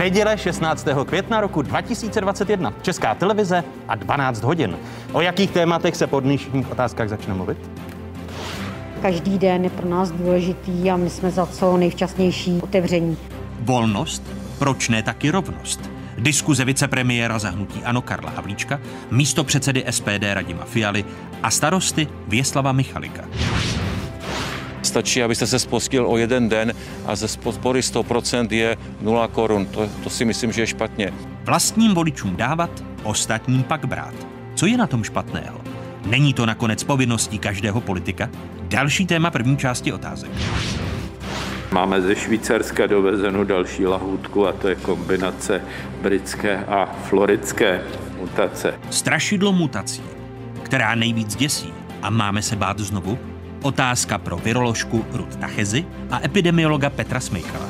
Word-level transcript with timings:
Neděle 0.00 0.38
16. 0.38 0.86
května 1.06 1.40
roku 1.40 1.62
2021. 1.62 2.72
Česká 2.82 3.14
televize 3.14 3.64
a 3.88 3.94
12 3.94 4.42
hodin. 4.42 4.78
O 5.12 5.20
jakých 5.20 5.50
tématech 5.50 5.96
se 5.96 6.06
po 6.06 6.20
dnešních 6.20 6.70
otázkách 6.70 7.08
začne 7.08 7.34
mluvit? 7.34 7.58
Každý 9.02 9.38
den 9.38 9.64
je 9.64 9.70
pro 9.70 9.88
nás 9.88 10.10
důležitý 10.10 10.90
a 10.90 10.96
my 10.96 11.10
jsme 11.10 11.30
za 11.30 11.46
co 11.46 11.76
nejvčasnější 11.76 12.60
otevření. 12.62 13.16
Volnost? 13.60 14.22
Proč 14.58 14.88
ne 14.88 15.02
taky 15.02 15.30
rovnost? 15.30 15.90
Diskuze 16.18 16.64
vicepremiéra 16.64 17.38
zahnutí 17.38 17.84
Ano 17.84 18.02
Karla 18.02 18.30
Havlíčka, 18.30 18.80
místo 19.10 19.44
předsedy 19.44 19.84
SPD 19.90 20.22
Radima 20.32 20.64
Fialy 20.64 21.04
a 21.42 21.50
starosty 21.50 22.08
Věslava 22.28 22.72
Michalika. 22.72 23.24
Stačí, 24.90 25.22
abyste 25.22 25.46
se 25.46 25.58
spostil 25.58 26.06
o 26.06 26.16
jeden 26.16 26.48
den 26.48 26.72
a 27.06 27.16
ze 27.16 27.38
podpory 27.38 27.80
100% 27.80 28.52
je 28.52 28.76
0 29.00 29.28
korun. 29.28 29.66
To, 29.66 29.88
to 30.04 30.10
si 30.10 30.24
myslím, 30.24 30.52
že 30.52 30.62
je 30.62 30.66
špatně. 30.66 31.12
Vlastním 31.44 31.94
voličům 31.94 32.36
dávat, 32.36 32.70
ostatním 33.02 33.62
pak 33.62 33.86
brát. 33.86 34.14
Co 34.54 34.66
je 34.66 34.76
na 34.76 34.86
tom 34.86 35.04
špatného? 35.04 35.60
Není 36.06 36.34
to 36.34 36.46
nakonec 36.46 36.84
povinností 36.84 37.38
každého 37.38 37.80
politika? 37.80 38.30
Další 38.62 39.06
téma 39.06 39.30
první 39.30 39.56
části 39.56 39.92
otázek. 39.92 40.30
Máme 41.72 42.02
ze 42.02 42.16
Švýcarska 42.16 42.86
dovezenou 42.86 43.44
další 43.44 43.86
lahůdku 43.86 44.46
a 44.46 44.52
to 44.52 44.68
je 44.68 44.74
kombinace 44.74 45.62
britské 46.02 46.64
a 46.64 46.86
floridské 47.08 47.82
mutace. 48.18 48.74
Strašidlo 48.90 49.52
mutací, 49.52 50.02
která 50.62 50.94
nejvíc 50.94 51.36
děsí 51.36 51.72
a 52.02 52.10
máme 52.10 52.42
se 52.42 52.56
bát 52.56 52.78
znovu? 52.78 53.29
Otázka 53.62 54.18
pro 54.18 54.36
viroložku 54.36 55.04
Ruth 55.12 55.36
Tachezy 55.36 55.84
a 56.10 56.20
epidemiologa 56.24 56.90
Petra 56.90 57.20
Smejchala. 57.20 57.66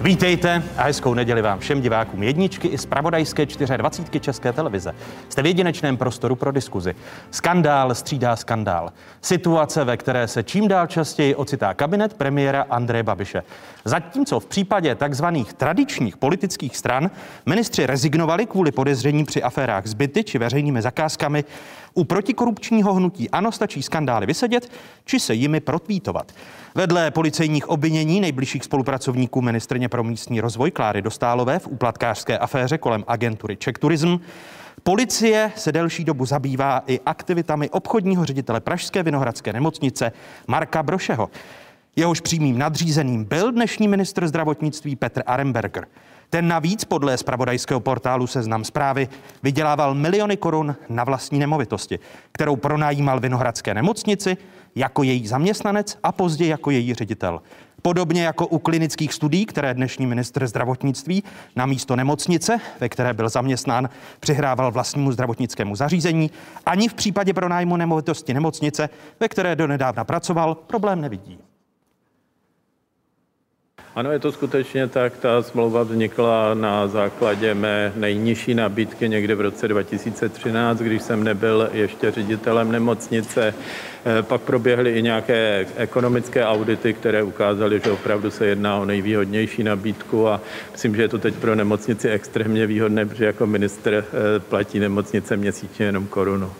Vítejte 0.00 0.62
a 0.76 0.82
hezkou 0.82 1.14
neděli 1.14 1.42
vám 1.42 1.58
všem 1.58 1.80
divákům 1.80 2.22
jedničky 2.22 2.68
i 2.68 2.78
z 2.78 2.86
pravodajské 2.86 3.46
24 3.46 4.20
České 4.20 4.52
televize. 4.52 4.94
Jste 5.28 5.42
v 5.42 5.46
jedinečném 5.46 5.96
prostoru 5.96 6.36
pro 6.36 6.52
diskuzi. 6.52 6.94
Skandál 7.30 7.94
střídá 7.94 8.36
skandál. 8.36 8.92
Situace, 9.20 9.84
ve 9.84 9.96
které 9.96 10.28
se 10.28 10.42
čím 10.42 10.68
dál 10.68 10.86
častěji 10.86 11.34
ocitá 11.34 11.74
kabinet 11.74 12.14
premiéra 12.14 12.66
Andreje 12.70 13.02
Babiše. 13.02 13.42
Zatímco 13.84 14.40
v 14.40 14.46
případě 14.46 14.94
takzvaných 14.94 15.52
tradičních 15.52 16.16
politických 16.16 16.76
stran 16.76 17.10
ministři 17.46 17.86
rezignovali 17.86 18.46
kvůli 18.46 18.72
podezření 18.72 19.24
při 19.24 19.42
aférách 19.42 19.86
zbyty 19.86 20.24
či 20.24 20.38
veřejnými 20.38 20.82
zakázkami, 20.82 21.44
u 21.94 22.04
protikorupčního 22.04 22.94
hnutí 22.94 23.30
ano 23.30 23.52
stačí 23.52 23.82
skandály 23.82 24.26
vysedět, 24.26 24.72
či 25.04 25.20
se 25.20 25.34
jimi 25.34 25.60
protvítovat. 25.60 26.32
Vedle 26.74 27.10
policejních 27.10 27.68
obvinění 27.68 28.20
nejbližších 28.20 28.64
spolupracovníků 28.64 29.42
ministrně 29.42 29.88
pro 29.88 30.04
místní 30.04 30.40
rozvoj 30.40 30.70
Kláry 30.70 31.02
Dostálové 31.02 31.58
v 31.58 31.68
úplatkářské 31.68 32.38
aféře 32.38 32.78
kolem 32.78 33.04
agentury 33.06 33.56
Czech 33.56 33.74
Tourism 33.78 34.18
Policie 34.82 35.52
se 35.56 35.72
delší 35.72 36.04
dobu 36.04 36.26
zabývá 36.26 36.82
i 36.86 37.00
aktivitami 37.06 37.70
obchodního 37.70 38.24
ředitele 38.24 38.60
Pražské 38.60 39.02
vinohradské 39.02 39.52
nemocnice 39.52 40.12
Marka 40.46 40.82
Brošeho. 40.82 41.30
Jehož 41.96 42.20
přímým 42.20 42.58
nadřízeným 42.58 43.24
byl 43.24 43.52
dnešní 43.52 43.88
ministr 43.88 44.26
zdravotnictví 44.26 44.96
Petr 44.96 45.22
Aremberger. 45.26 45.86
Ten 46.30 46.48
navíc 46.48 46.84
podle 46.84 47.18
spravodajského 47.18 47.80
portálu 47.80 48.26
Seznam 48.26 48.64
zprávy 48.64 49.08
vydělával 49.42 49.94
miliony 49.94 50.36
korun 50.36 50.76
na 50.88 51.04
vlastní 51.04 51.38
nemovitosti, 51.38 51.98
kterou 52.32 52.56
pronajímal 52.56 53.20
Vinohradské 53.20 53.74
nemocnici 53.74 54.36
jako 54.74 55.02
její 55.02 55.26
zaměstnanec 55.26 55.98
a 56.02 56.12
později 56.12 56.50
jako 56.50 56.70
její 56.70 56.94
ředitel. 56.94 57.42
Podobně 57.82 58.22
jako 58.22 58.46
u 58.46 58.58
klinických 58.58 59.14
studií, 59.14 59.46
které 59.46 59.74
dnešní 59.74 60.06
ministr 60.06 60.46
zdravotnictví 60.46 61.24
na 61.56 61.66
místo 61.66 61.96
nemocnice, 61.96 62.60
ve 62.80 62.88
které 62.88 63.14
byl 63.14 63.28
zaměstnán, 63.28 63.88
přihrával 64.20 64.72
vlastnímu 64.72 65.12
zdravotnickému 65.12 65.76
zařízení, 65.76 66.30
ani 66.66 66.88
v 66.88 66.94
případě 66.94 67.34
pronájmu 67.34 67.76
nemovitosti 67.76 68.34
nemocnice, 68.34 68.88
ve 69.20 69.28
které 69.28 69.56
donedávna 69.56 70.04
pracoval, 70.04 70.54
problém 70.54 71.00
nevidí. 71.00 71.38
Ano, 73.94 74.12
je 74.12 74.18
to 74.18 74.32
skutečně 74.32 74.86
tak. 74.88 75.16
Ta 75.16 75.42
smlouva 75.42 75.82
vznikla 75.82 76.54
na 76.54 76.88
základě 76.88 77.54
mé 77.54 77.92
nejnižší 77.96 78.54
nabídky 78.54 79.08
někde 79.08 79.34
v 79.34 79.40
roce 79.40 79.68
2013, 79.68 80.78
když 80.78 81.02
jsem 81.02 81.24
nebyl 81.24 81.68
ještě 81.72 82.10
ředitelem 82.10 82.72
nemocnice. 82.72 83.54
Eh, 84.04 84.22
pak 84.22 84.40
proběhly 84.40 84.92
i 84.92 85.02
nějaké 85.02 85.66
ekonomické 85.76 86.46
audity, 86.46 86.92
které 86.92 87.22
ukázaly, 87.22 87.80
že 87.84 87.90
opravdu 87.90 88.30
se 88.30 88.46
jedná 88.46 88.76
o 88.76 88.84
nejvýhodnější 88.84 89.62
nabídku 89.62 90.28
a 90.28 90.40
myslím, 90.72 90.96
že 90.96 91.02
je 91.02 91.08
to 91.08 91.18
teď 91.18 91.34
pro 91.34 91.54
nemocnici 91.54 92.08
extrémně 92.08 92.66
výhodné, 92.66 93.06
protože 93.06 93.24
jako 93.24 93.46
minister 93.46 93.94
eh, 93.94 94.40
platí 94.40 94.78
nemocnice 94.78 95.36
měsíčně 95.36 95.86
jenom 95.86 96.06
korunu. 96.06 96.52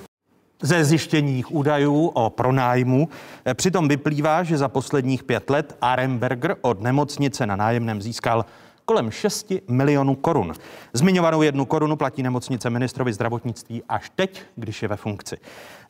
Ze 0.62 0.84
zjištěních 0.84 1.52
údajů 1.52 2.06
o 2.06 2.30
pronájmu 2.30 3.08
eh, 3.44 3.54
přitom 3.54 3.88
vyplývá, 3.88 4.42
že 4.42 4.58
za 4.58 4.68
posledních 4.68 5.24
pět 5.24 5.50
let 5.50 5.76
Aremberger 5.80 6.56
od 6.60 6.80
nemocnice 6.80 7.46
na 7.46 7.56
nájemném 7.56 8.02
získal 8.02 8.44
kolem 8.84 9.10
6 9.10 9.52
milionů 9.68 10.14
korun. 10.14 10.52
Zmiňovanou 10.92 11.42
jednu 11.42 11.64
korunu 11.64 11.96
platí 11.96 12.22
nemocnice 12.22 12.70
ministrovi 12.70 13.12
zdravotnictví 13.12 13.82
až 13.88 14.10
teď, 14.16 14.42
když 14.56 14.82
je 14.82 14.88
ve 14.88 14.96
funkci. 14.96 15.36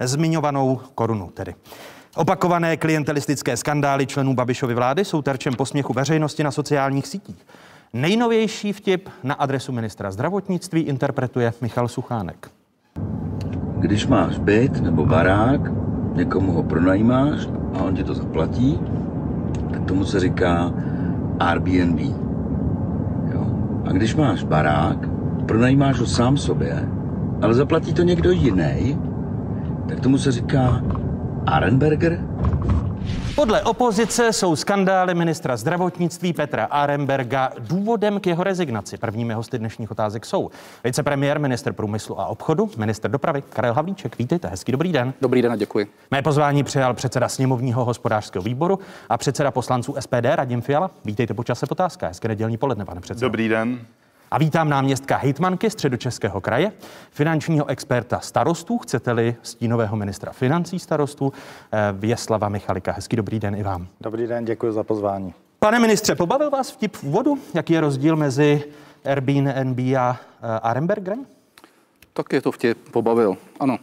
Zmiňovanou 0.00 0.80
korunu 0.94 1.30
tedy. 1.34 1.54
Opakované 2.16 2.76
klientelistické 2.76 3.56
skandály 3.56 4.06
členů 4.06 4.34
Babišovy 4.34 4.74
vlády 4.74 5.04
jsou 5.04 5.22
terčem 5.22 5.54
posměchu 5.54 5.92
veřejnosti 5.92 6.44
na 6.44 6.50
sociálních 6.50 7.06
sítích. 7.06 7.46
Nejnovější 7.92 8.72
vtip 8.72 9.08
na 9.22 9.34
adresu 9.34 9.72
ministra 9.72 10.10
zdravotnictví 10.10 10.80
interpretuje 10.80 11.52
Michal 11.60 11.88
Suchánek. 11.88 12.50
Když 13.80 14.06
máš 14.06 14.38
byt 14.38 14.82
nebo 14.82 15.06
barák, 15.06 15.72
někomu 16.14 16.52
ho 16.52 16.62
pronajímáš 16.62 17.48
a 17.74 17.82
on 17.82 17.94
ti 17.94 18.04
to 18.04 18.14
zaplatí, 18.14 18.80
tak 19.72 19.84
tomu 19.84 20.04
se 20.04 20.20
říká 20.20 20.72
Airbnb. 21.38 22.00
Jo? 23.32 23.46
A 23.84 23.92
když 23.92 24.16
máš 24.16 24.44
barák, 24.44 25.08
pronajímáš 25.46 26.00
ho 26.00 26.06
sám 26.06 26.36
sobě, 26.36 26.88
ale 27.42 27.54
zaplatí 27.54 27.94
to 27.94 28.02
někdo 28.02 28.30
jiný, 28.30 28.98
tak 29.88 30.00
tomu 30.00 30.18
se 30.18 30.32
říká 30.32 30.82
Arenberger 31.46 32.18
podle 33.34 33.62
opozice 33.62 34.32
jsou 34.32 34.56
skandály 34.56 35.14
ministra 35.14 35.56
zdravotnictví 35.56 36.32
Petra 36.32 36.64
Aremberga 36.64 37.52
důvodem 37.58 38.20
k 38.20 38.26
jeho 38.26 38.44
rezignaci. 38.44 38.98
Prvními 38.98 39.34
hosty 39.34 39.58
dnešních 39.58 39.90
otázek 39.90 40.26
jsou 40.26 40.50
vicepremiér, 40.84 41.40
minister 41.40 41.72
průmyslu 41.72 42.20
a 42.20 42.26
obchodu, 42.26 42.70
minister 42.76 43.10
dopravy 43.10 43.42
Karel 43.42 43.74
Havlíček. 43.74 44.18
Vítejte, 44.18 44.48
hezký 44.48 44.72
dobrý 44.72 44.92
den. 44.92 45.14
Dobrý 45.20 45.42
den 45.42 45.52
a 45.52 45.56
děkuji. 45.56 45.86
Mé 46.10 46.22
pozvání 46.22 46.64
přijal 46.64 46.94
předseda 46.94 47.28
sněmovního 47.28 47.84
hospodářského 47.84 48.42
výboru 48.42 48.78
a 49.08 49.18
předseda 49.18 49.50
poslanců 49.50 49.94
SPD 50.00 50.24
Radim 50.34 50.60
Fiala. 50.60 50.90
Vítejte 51.04 51.34
po 51.34 51.44
čase 51.44 51.66
otázka. 51.70 52.06
Hezké 52.08 52.28
nedělní 52.28 52.56
poledne, 52.56 52.84
pane 52.84 53.00
předsedo. 53.00 53.26
Dobrý 53.28 53.48
den. 53.48 53.78
A 54.30 54.38
vítám 54.38 54.68
náměstka 54.68 55.16
hejtmanky 55.16 55.70
středočeského 55.70 56.40
kraje, 56.40 56.72
finančního 57.10 57.68
experta 57.68 58.20
starostů, 58.20 58.78
chcete-li 58.78 59.36
stínového 59.42 59.96
ministra 59.96 60.32
financí 60.32 60.78
starostů, 60.78 61.32
eh, 61.72 61.78
Věslava 61.92 62.48
Michalika. 62.48 62.92
Hezký 62.92 63.16
dobrý 63.16 63.40
den 63.40 63.54
i 63.54 63.62
vám. 63.62 63.86
Dobrý 64.00 64.26
den, 64.26 64.44
děkuji 64.44 64.72
za 64.72 64.82
pozvání. 64.82 65.34
Pane 65.58 65.78
ministře, 65.78 66.14
pobavil 66.14 66.50
vás 66.50 66.70
vtip 66.70 66.96
v 66.96 67.04
úvodu? 67.04 67.38
Jaký 67.54 67.72
je 67.72 67.80
rozdíl 67.80 68.16
mezi 68.16 68.64
Airbnb 69.04 69.78
a 69.98 70.20
eh, 70.42 70.60
Arembergrem? 70.62 71.26
Tak 72.12 72.32
je 72.32 72.40
to 72.40 72.52
vtip, 72.52 72.78
pobavil, 72.90 73.36
ano. 73.60 73.78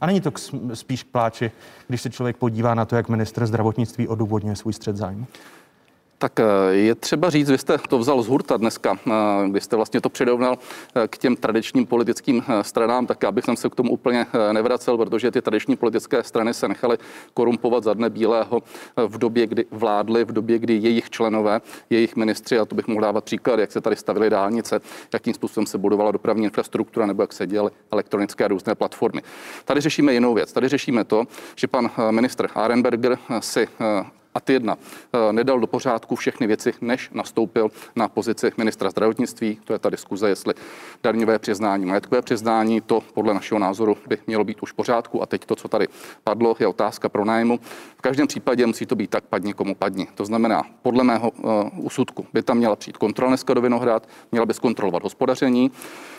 A 0.00 0.06
není 0.06 0.20
to 0.20 0.30
spíš 0.74 1.02
k 1.02 1.06
pláči, 1.06 1.52
když 1.88 2.02
se 2.02 2.10
člověk 2.10 2.36
podívá 2.36 2.74
na 2.74 2.84
to, 2.84 2.96
jak 2.96 3.08
minister 3.08 3.46
zdravotnictví 3.46 4.08
odůvodňuje 4.08 4.56
svůj 4.56 4.72
střed 4.72 4.96
zájmu? 4.96 5.26
Tak 6.18 6.40
eh, 6.40 6.44
je 6.70 6.94
třeba 6.94 7.30
říct, 7.30 7.50
vy 7.50 7.58
jste 7.58 7.78
to 7.88 7.98
vzal 7.98 8.22
z 8.22 8.28
hurta 8.28 8.56
dneska, 8.56 8.98
eh, 9.06 9.48
kdy 9.48 9.60
jste 9.60 9.76
vlastně 9.76 10.00
to 10.00 10.08
přirovnal 10.08 10.58
eh, 10.94 11.08
k 11.08 11.18
těm 11.18 11.36
tradičním 11.36 11.86
politickým 11.86 12.42
stranám, 12.62 13.06
tak 13.06 13.22
já 13.22 13.32
bych 13.32 13.44
se 13.54 13.68
k 13.68 13.74
tomu 13.74 13.90
úplně 13.90 14.26
nevracel, 14.52 14.96
protože 14.96 15.30
ty 15.30 15.42
tradiční 15.42 15.76
politické 15.76 16.22
strany 16.22 16.54
se 16.54 16.68
nechaly 16.68 16.98
korumpovat 17.34 17.84
za 17.84 17.94
dne 17.94 18.10
bílého 18.10 18.62
v 18.96 19.18
době, 19.18 19.46
kdy 19.46 19.64
vládly, 19.70 20.24
v 20.24 20.32
době, 20.32 20.58
kdy 20.58 20.74
jejich 20.74 21.10
členové, 21.10 21.60
jejich 21.90 22.16
ministři, 22.16 22.58
a 22.58 22.64
to 22.64 22.74
bych 22.74 22.86
mohl 22.86 23.00
dávat 23.00 23.24
příklad, 23.24 23.60
jak 23.60 23.72
se 23.72 23.80
tady 23.80 23.96
stavily 23.96 24.30
dálnice, 24.30 24.80
jakým 25.14 25.34
způsobem 25.34 25.66
se 25.66 25.78
budovala 25.78 26.10
dopravní 26.10 26.44
infrastruktura 26.44 27.06
nebo 27.06 27.22
jak 27.22 27.32
se 27.32 27.46
dělaly 27.46 27.70
elektronické 27.92 28.44
a 28.44 28.48
různé 28.48 28.74
platformy. 28.74 29.22
Tady 29.64 29.80
řešíme 29.80 30.12
jinou 30.12 30.34
věc. 30.34 30.52
Tady 30.52 30.68
řešíme 30.68 31.04
to, 31.04 31.24
že 31.56 31.66
pan 31.66 31.90
ministr 32.10 32.48
Arenberger 32.54 33.18
si 33.40 33.68
A 34.36 34.40
ty 34.40 34.52
jedna, 34.52 34.76
eh, 35.12 35.32
nedal 35.32 35.60
do 35.60 35.66
pořádku 35.66 36.16
všechny 36.16 36.46
věci, 36.46 36.74
než 36.80 37.10
nastoupil 37.10 37.70
na 37.96 38.08
pozici 38.08 38.52
ministra 38.56 38.90
zdravotnictví. 38.90 39.60
To 39.64 39.72
je 39.72 39.78
ta 39.78 39.90
diskuze, 39.90 40.28
jestli 40.28 40.54
daňové 41.02 41.38
přiznání, 41.38 41.86
majetkové 41.86 42.22
přiznání, 42.22 42.80
to 42.80 43.00
podle 43.14 43.34
našeho 43.34 43.58
názoru 43.58 43.96
by 44.08 44.18
mělo 44.26 44.44
být 44.44 44.62
už 44.62 44.72
v 44.72 44.74
pořádku. 44.74 45.22
A 45.22 45.26
teď 45.26 45.44
to, 45.44 45.56
co 45.56 45.68
tady 45.68 45.88
padlo, 46.24 46.56
je 46.60 46.66
otázka 46.66 47.08
pro 47.08 47.24
nájmu. 47.24 47.60
V 47.96 48.02
každém 48.02 48.26
případě 48.26 48.66
musí 48.66 48.86
to 48.86 48.96
být 48.96 49.10
tak 49.10 49.24
padni 49.24 49.54
komu 49.54 49.74
padni. 49.74 50.06
To 50.14 50.24
znamená, 50.24 50.62
podle 50.82 51.04
mého 51.04 51.30
uh, 51.30 51.50
úsudku 51.76 52.26
by 52.32 52.42
tam 52.42 52.58
měla 52.58 52.76
přijít 52.76 52.96
kontrola 52.96 53.30
dneska 53.30 53.54
do 53.54 53.60
Vinohrad, 53.60 54.08
měla 54.32 54.46
by 54.46 54.54
zkontrolovat 54.54 55.02
hospodaření 55.02 55.70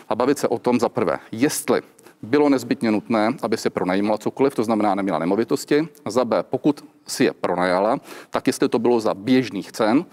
a 0.08 0.14
bavit 0.14 0.38
se 0.38 0.48
o 0.48 0.58
tom 0.58 0.80
za 0.80 0.88
prvé, 0.88 1.18
jestli 1.32 1.82
bylo 2.22 2.48
nezbytně 2.48 2.90
nutné, 2.90 3.34
aby 3.42 3.56
se 3.56 3.70
pronajímala 3.70 4.18
cokoliv, 4.18 4.54
to 4.54 4.64
znamená 4.64 4.94
neměla 4.94 5.18
nemovitosti. 5.18 5.88
Za 6.06 6.24
B, 6.24 6.42
pokud 6.42 6.84
si 7.06 7.24
je 7.24 7.32
pronajala, 7.32 7.98
tak 8.30 8.46
jestli 8.46 8.68
to 8.68 8.78
bylo 8.78 9.00
za 9.00 9.14
běžných 9.14 9.72
cen, 9.72 10.04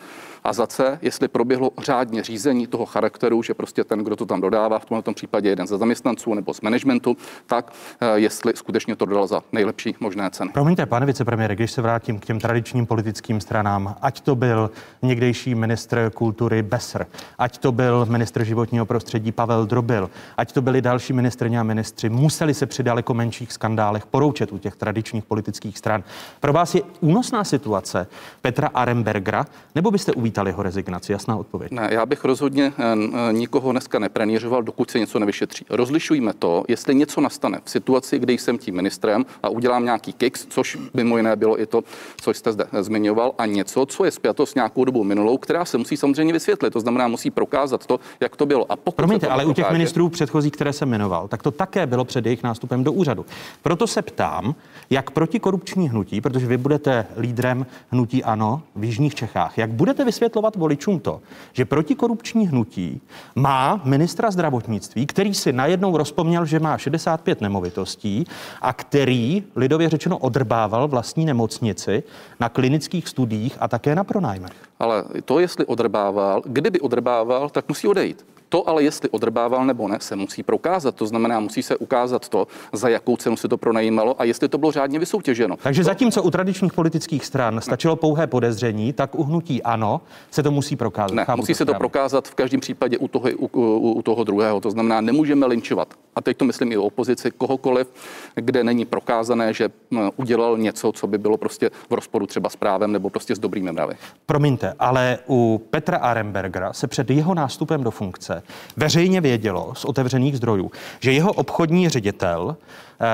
a 0.45 0.53
za 0.53 0.67
C, 0.67 0.99
jestli 1.01 1.27
proběhlo 1.27 1.71
řádně 1.77 2.23
řízení 2.23 2.67
toho 2.67 2.85
charakteru, 2.85 3.43
že 3.43 3.53
prostě 3.53 3.83
ten, 3.83 3.99
kdo 3.99 4.15
to 4.15 4.25
tam 4.25 4.41
dodává, 4.41 4.79
v 4.79 4.85
tomto 4.85 5.13
případě 5.13 5.49
jeden 5.49 5.67
ze 5.67 5.77
zaměstnanců 5.77 6.33
nebo 6.33 6.53
z 6.53 6.61
managementu, 6.61 7.17
tak 7.45 7.73
eh, 8.01 8.19
jestli 8.19 8.53
skutečně 8.55 8.95
to 8.95 9.05
dodal 9.05 9.27
za 9.27 9.41
nejlepší 9.51 9.95
možné 9.99 10.29
ceny. 10.29 10.51
Promiňte, 10.53 10.85
pane 10.85 11.05
vicepremiére, 11.05 11.55
když 11.55 11.71
se 11.71 11.81
vrátím 11.81 12.19
k 12.19 12.25
těm 12.25 12.39
tradičním 12.39 12.85
politickým 12.85 13.41
stranám, 13.41 13.95
ať 14.01 14.21
to 14.21 14.35
byl 14.35 14.71
někdejší 15.01 15.55
ministr 15.55 16.11
kultury 16.15 16.63
Besr, 16.63 17.05
ať 17.37 17.57
to 17.57 17.71
byl 17.71 18.05
ministr 18.09 18.43
životního 18.43 18.85
prostředí 18.85 19.31
Pavel 19.31 19.65
Drobil, 19.65 20.09
ať 20.37 20.51
to 20.51 20.61
byli 20.61 20.81
další 20.81 21.13
ministrně 21.13 21.59
a 21.59 21.63
ministři, 21.63 22.09
museli 22.09 22.53
se 22.53 22.65
při 22.65 22.83
daleko 22.83 23.13
menších 23.13 23.53
skandálech 23.53 24.05
poroučet 24.05 24.51
u 24.51 24.57
těch 24.57 24.75
tradičních 24.75 25.23
politických 25.23 25.77
stran. 25.77 26.03
Pro 26.39 26.53
vás 26.53 26.75
je 26.75 26.81
únosná 27.01 27.43
situace 27.43 28.07
Petra 28.41 28.67
Arembergera, 28.73 29.45
nebo 29.75 29.91
byste 29.91 30.13
uvítali 30.13 30.34
uvítali 30.35 30.49
jeho 30.49 30.63
rezignaci? 30.63 31.11
Jasná 31.11 31.35
odpověď. 31.35 31.71
Ne, 31.71 31.89
já 31.91 32.05
bych 32.05 32.23
rozhodně 32.23 32.73
eh, 32.77 32.83
eh, 33.29 33.33
nikoho 33.33 33.71
dneska 33.71 33.99
nepranířoval, 33.99 34.63
dokud 34.63 34.91
se 34.91 34.99
něco 34.99 35.19
nevyšetří. 35.19 35.65
Rozlišujeme 35.69 36.33
to, 36.33 36.63
jestli 36.67 36.95
něco 36.95 37.21
nastane 37.21 37.59
v 37.63 37.69
situaci, 37.69 38.19
kdy 38.19 38.33
jsem 38.37 38.57
tím 38.57 38.75
ministrem 38.75 39.25
a 39.43 39.49
udělám 39.49 39.83
nějaký 39.83 40.13
kicks, 40.13 40.45
což 40.49 40.77
mimo 40.93 41.17
jiné 41.17 41.35
bylo 41.35 41.61
i 41.61 41.65
to, 41.65 41.83
co 42.21 42.33
jste 42.33 42.51
zde 42.51 42.65
zmiňoval, 42.81 43.33
a 43.37 43.45
něco, 43.45 43.85
co 43.85 44.05
je 44.05 44.11
spjato 44.11 44.45
s 44.45 44.55
nějakou 44.55 44.85
dobou 44.85 45.03
minulou, 45.03 45.37
která 45.37 45.65
se 45.65 45.77
musí 45.77 45.97
samozřejmě 45.97 46.33
vysvětlit. 46.33 46.73
To 46.73 46.79
znamená, 46.79 47.07
musí 47.07 47.31
prokázat 47.31 47.85
to, 47.85 47.99
jak 48.19 48.35
to 48.35 48.45
bylo. 48.45 48.71
A 48.71 48.75
pokud 48.75 48.95
Promiňte, 48.95 49.27
ale 49.27 49.43
prokáže... 49.43 49.51
u 49.51 49.53
těch 49.53 49.71
ministrů 49.71 50.09
předchozích, 50.09 50.51
které 50.51 50.73
jsem 50.73 50.89
jmenoval, 50.89 51.27
tak 51.27 51.43
to 51.43 51.51
také 51.51 51.87
bylo 51.87 52.05
před 52.05 52.25
jejich 52.25 52.43
nástupem 52.43 52.83
do 52.83 52.91
úřadu. 52.91 53.25
Proto 53.61 53.87
se 53.87 54.01
ptám, 54.01 54.55
jak 54.89 55.11
protikorupční 55.11 55.89
hnutí, 55.89 56.21
protože 56.21 56.47
vy 56.47 56.57
budete 56.57 57.05
lídrem 57.17 57.65
hnutí 57.89 58.23
ANO 58.23 58.61
v 58.75 58.83
Jižních 58.83 59.15
Čechách, 59.15 59.57
jak 59.57 59.69
budete 59.69 60.05
vysvětlit, 60.05 60.24
vysvětlovat 60.25 60.55
voličům 60.55 60.99
to, 60.99 61.21
že 61.53 61.65
protikorupční 61.65 62.47
hnutí 62.47 63.01
má 63.35 63.81
ministra 63.83 64.31
zdravotnictví, 64.31 65.05
který 65.05 65.33
si 65.33 65.53
najednou 65.53 65.97
rozpomněl, 65.97 66.45
že 66.45 66.59
má 66.59 66.77
65 66.77 67.41
nemovitostí 67.41 68.25
a 68.61 68.73
který, 68.73 69.43
lidově 69.55 69.89
řečeno, 69.89 70.17
odrbával 70.17 70.87
vlastní 70.87 71.25
nemocnici 71.25 72.03
na 72.39 72.49
klinických 72.49 73.07
studiích 73.07 73.57
a 73.59 73.67
také 73.67 73.95
na 73.95 74.03
pronájmech. 74.03 74.53
Ale 74.79 75.03
to, 75.25 75.39
jestli 75.39 75.65
odrbával, 75.65 76.41
kdyby 76.45 76.79
odrbával, 76.79 77.49
tak 77.49 77.69
musí 77.69 77.87
odejít. 77.87 78.25
To 78.55 78.69
ale, 78.69 78.83
jestli 78.83 79.09
odrbával 79.09 79.65
nebo 79.65 79.87
ne, 79.87 79.97
se 79.99 80.15
musí 80.15 80.43
prokázat. 80.43 80.95
To 80.95 81.07
znamená, 81.07 81.39
musí 81.39 81.63
se 81.63 81.77
ukázat 81.77 82.29
to, 82.29 82.47
za 82.73 82.89
jakou 82.89 83.17
cenu 83.17 83.37
se 83.37 83.47
to 83.47 83.57
pronajímalo 83.57 84.21
a 84.21 84.23
jestli 84.23 84.49
to 84.49 84.57
bylo 84.57 84.71
řádně 84.71 84.99
vysoutěženo. 84.99 85.57
Takže 85.63 85.81
to... 85.81 85.85
zatímco 85.85 86.23
u 86.23 86.31
tradičních 86.31 86.73
politických 86.73 87.25
stran 87.25 87.61
stačilo 87.61 87.95
pouhé 87.95 88.27
podezření, 88.27 88.93
tak 88.93 89.15
u 89.15 89.23
hnutí 89.23 89.63
ano 89.63 90.01
se 90.31 90.43
to 90.43 90.51
musí 90.51 90.75
prokázat. 90.75 91.15
Ne, 91.15 91.25
musí 91.35 91.53
to 91.53 91.57
se 91.57 91.65
to 91.65 91.73
prokázat 91.73 92.27
v 92.27 92.35
každém 92.35 92.59
případě 92.59 92.97
u 92.97 93.07
toho, 93.07 93.29
u, 93.37 93.49
u, 93.53 93.91
u 93.91 94.01
toho 94.01 94.23
druhého. 94.23 94.61
To 94.61 94.71
znamená, 94.71 95.01
nemůžeme 95.01 95.45
linčovat. 95.45 95.93
A 96.15 96.21
teď 96.21 96.37
to 96.37 96.45
myslím 96.45 96.71
i 96.71 96.77
o 96.77 96.83
opozici, 96.83 97.31
kohokoliv, 97.31 97.87
kde 98.35 98.63
není 98.63 98.85
prokázané, 98.85 99.53
že 99.53 99.69
udělal 100.15 100.57
něco, 100.57 100.91
co 100.91 101.07
by 101.07 101.17
bylo 101.17 101.37
prostě 101.37 101.69
v 101.89 101.93
rozporu 101.93 102.27
třeba 102.27 102.49
s 102.49 102.55
právem 102.55 102.91
nebo 102.91 103.09
prostě 103.09 103.35
s 103.35 103.39
dobrými 103.39 103.71
mravy. 103.71 103.93
Promiňte, 104.25 104.73
ale 104.79 105.17
u 105.29 105.61
Petra 105.69 105.97
Arembergera 105.97 106.73
se 106.73 106.87
před 106.87 107.09
jeho 107.09 107.33
nástupem 107.33 107.83
do 107.83 107.91
funkce 107.91 108.43
veřejně 108.77 109.21
vědělo 109.21 109.73
z 109.75 109.85
otevřených 109.85 110.37
zdrojů, 110.37 110.71
že 110.99 111.11
jeho 111.11 111.33
obchodní 111.33 111.89
ředitel 111.89 112.57
eh, 113.01 113.05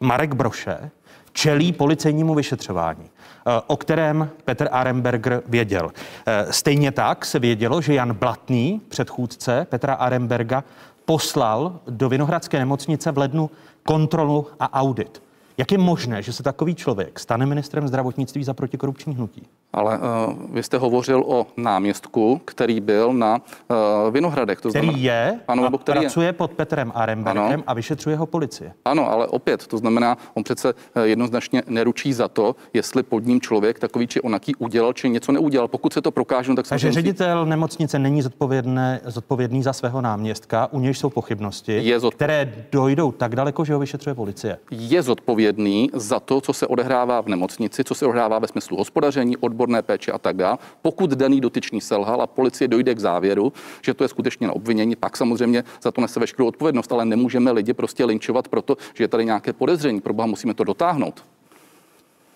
Marek 0.00 0.34
Broše 0.34 0.90
čelí 1.32 1.72
policejnímu 1.72 2.34
vyšetřování, 2.34 3.04
eh, 3.04 3.62
o 3.66 3.76
kterém 3.76 4.30
Petr 4.44 4.68
Aremberger 4.72 5.42
věděl. 5.46 5.90
Eh, 6.26 6.46
stejně 6.50 6.92
tak 6.92 7.24
se 7.24 7.38
vědělo, 7.38 7.80
že 7.80 7.94
Jan 7.94 8.12
Blatný, 8.12 8.80
předchůdce 8.88 9.66
Petra 9.70 9.94
Aremberga, 9.94 10.64
poslal 11.04 11.80
do 11.88 12.08
Vinohradské 12.08 12.58
nemocnice 12.58 13.12
v 13.12 13.18
lednu 13.18 13.50
kontrolu 13.82 14.46
a 14.60 14.80
audit. 14.80 15.22
Jak 15.58 15.72
je 15.72 15.78
možné, 15.78 16.22
že 16.22 16.32
se 16.32 16.42
takový 16.42 16.74
člověk 16.74 17.18
stane 17.18 17.46
ministrem 17.46 17.88
zdravotnictví 17.88 18.44
za 18.44 18.54
protikorupční 18.54 19.14
hnutí? 19.14 19.46
Ale 19.74 19.98
uh, 19.98 20.34
vy 20.50 20.62
jste 20.62 20.78
hovořil 20.78 21.24
o 21.26 21.46
náměstku, 21.56 22.40
který 22.44 22.80
byl 22.80 23.12
na 23.12 23.34
uh, 23.36 23.76
Vinohradech. 24.10 24.60
To 24.60 24.68
který 24.68 24.86
znamená, 24.86 25.04
je 25.04 25.40
ano, 25.48 25.62
nebo 25.62 25.78
který 25.78 26.00
pracuje 26.00 26.26
je. 26.26 26.32
pod 26.32 26.50
Petrem 26.50 26.92
Arembergem 26.94 27.42
ano. 27.42 27.62
a 27.66 27.74
vyšetřuje 27.74 28.16
ho 28.16 28.26
policie. 28.26 28.72
Ano, 28.84 29.10
ale 29.10 29.26
opět, 29.26 29.66
to 29.66 29.78
znamená, 29.78 30.16
on 30.34 30.44
přece 30.44 30.74
eh, 30.94 31.06
jednoznačně 31.06 31.62
neručí 31.66 32.12
za 32.12 32.28
to, 32.28 32.56
jestli 32.72 33.02
pod 33.02 33.26
ním 33.26 33.40
člověk 33.40 33.78
takový 33.78 34.06
či 34.06 34.20
onaký 34.20 34.54
udělal, 34.56 34.92
či 34.92 35.08
něco 35.08 35.32
neudělal. 35.32 35.68
Pokud 35.68 35.92
se 35.92 36.02
to 36.02 36.10
prokáže, 36.10 36.50
no 36.50 36.56
tak 36.56 36.68
Takže 36.68 36.86
musí... 36.86 36.94
ředitel 36.94 37.46
nemocnice 37.46 37.98
není 37.98 38.22
zodpovědné, 38.22 39.00
zodpovědný 39.04 39.62
za 39.62 39.72
svého 39.72 40.00
náměstka, 40.00 40.72
u 40.72 40.80
nějž 40.80 40.98
jsou 40.98 41.10
pochybnosti, 41.10 41.80
je 41.82 42.00
zodpov... 42.00 42.16
které 42.16 42.52
dojdou 42.72 43.12
tak 43.12 43.36
daleko, 43.36 43.64
že 43.64 43.72
ho 43.74 43.78
vyšetřuje 43.78 44.14
policie. 44.14 44.58
Je 44.70 45.02
zodpovědný 45.02 45.90
za 45.92 46.20
to, 46.20 46.40
co 46.40 46.52
se 46.52 46.66
odehrává 46.66 47.20
v 47.20 47.26
nemocnici, 47.28 47.84
co 47.84 47.94
se 47.94 48.06
odehrává 48.06 48.38
ve 48.38 48.48
smyslu 48.48 48.76
hospodaření, 48.76 49.36
odbor 49.36 49.63
odborné 49.64 49.82
péče 49.82 50.12
a 50.12 50.18
tak 50.18 50.36
dále. 50.36 50.58
Pokud 50.82 51.10
daný 51.10 51.40
dotyčný 51.40 51.80
selhal 51.80 52.22
a 52.22 52.26
policie 52.26 52.68
dojde 52.68 52.94
k 52.94 52.98
závěru, 52.98 53.52
že 53.82 53.94
to 53.94 54.04
je 54.04 54.08
skutečně 54.08 54.46
na 54.46 54.52
obvinění, 54.52 54.96
pak 54.96 55.16
samozřejmě 55.16 55.64
za 55.82 55.90
to 55.90 56.00
nese 56.00 56.20
veškerou 56.20 56.48
odpovědnost, 56.48 56.92
ale 56.92 57.04
nemůžeme 57.04 57.50
lidi 57.50 57.72
prostě 57.72 58.04
linčovat 58.04 58.48
proto, 58.48 58.76
že 58.94 59.04
je 59.04 59.08
tady 59.08 59.24
nějaké 59.24 59.52
podezření. 59.52 60.00
Proboha 60.00 60.26
musíme 60.26 60.54
to 60.54 60.64
dotáhnout. 60.64 61.24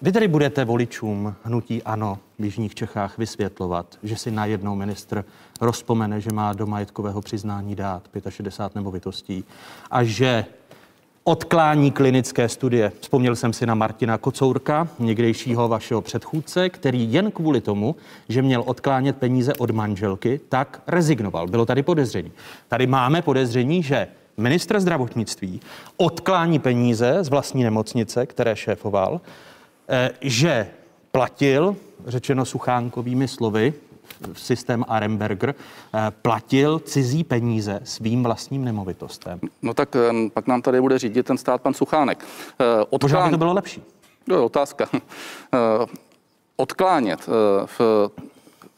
Vy 0.02 0.12
tedy 0.12 0.28
budete 0.28 0.64
voličům 0.64 1.34
hnutí 1.42 1.82
ANO 1.82 2.18
v 2.38 2.44
Jižních 2.44 2.74
Čechách 2.74 3.18
vysvětlovat, 3.18 3.98
že 4.02 4.16
si 4.16 4.30
najednou 4.30 4.74
ministr 4.74 5.24
rozpomene, 5.60 6.20
že 6.20 6.30
má 6.32 6.52
do 6.52 6.66
majetkového 6.66 7.20
přiznání 7.20 7.74
dát 7.74 8.08
65 8.28 8.74
nemovitostí 8.74 9.44
a 9.90 10.04
že 10.04 10.44
odklání 11.28 11.90
klinické 11.90 12.48
studie. 12.48 12.92
Vzpomněl 13.00 13.36
jsem 13.36 13.52
si 13.52 13.66
na 13.66 13.74
Martina 13.74 14.18
Kocourka, 14.18 14.88
někdejšího 14.98 15.68
vašeho 15.68 16.02
předchůdce, 16.02 16.68
který 16.68 17.12
jen 17.12 17.30
kvůli 17.30 17.60
tomu, 17.60 17.96
že 18.28 18.42
měl 18.42 18.62
odklánět 18.66 19.16
peníze 19.16 19.54
od 19.54 19.70
manželky, 19.70 20.40
tak 20.48 20.82
rezignoval. 20.86 21.46
Bylo 21.46 21.66
tady 21.66 21.82
podezření. 21.82 22.32
Tady 22.68 22.86
máme 22.86 23.22
podezření, 23.22 23.82
že 23.82 24.08
ministr 24.36 24.80
zdravotnictví 24.80 25.60
odklání 25.96 26.58
peníze 26.58 27.18
z 27.20 27.28
vlastní 27.28 27.64
nemocnice, 27.64 28.26
které 28.26 28.56
šéfoval, 28.56 29.20
eh, 29.88 30.10
že 30.20 30.66
platil, 31.12 31.76
řečeno 32.06 32.44
suchánkovými 32.44 33.28
slovy, 33.28 33.74
systém 34.32 34.84
Aremberger 34.88 35.54
eh, 35.54 35.98
platil 36.22 36.78
cizí 36.78 37.24
peníze 37.24 37.80
svým 37.84 38.22
vlastním 38.22 38.64
nemovitostem. 38.64 39.40
No 39.62 39.74
tak 39.74 39.96
eh, 39.96 40.30
pak 40.34 40.46
nám 40.46 40.62
tady 40.62 40.80
bude 40.80 40.98
řídit 40.98 41.26
ten 41.26 41.38
stát 41.38 41.62
pan 41.62 41.74
Suchánek. 41.74 42.24
Odklán... 42.90 43.10
Možná 43.12 43.24
by 43.26 43.30
to 43.30 43.38
bylo 43.38 43.52
lepší. 43.52 43.82
To 44.28 44.34
je 44.34 44.40
otázka. 44.40 44.88
Odklánět 46.56 47.26
v 47.66 48.10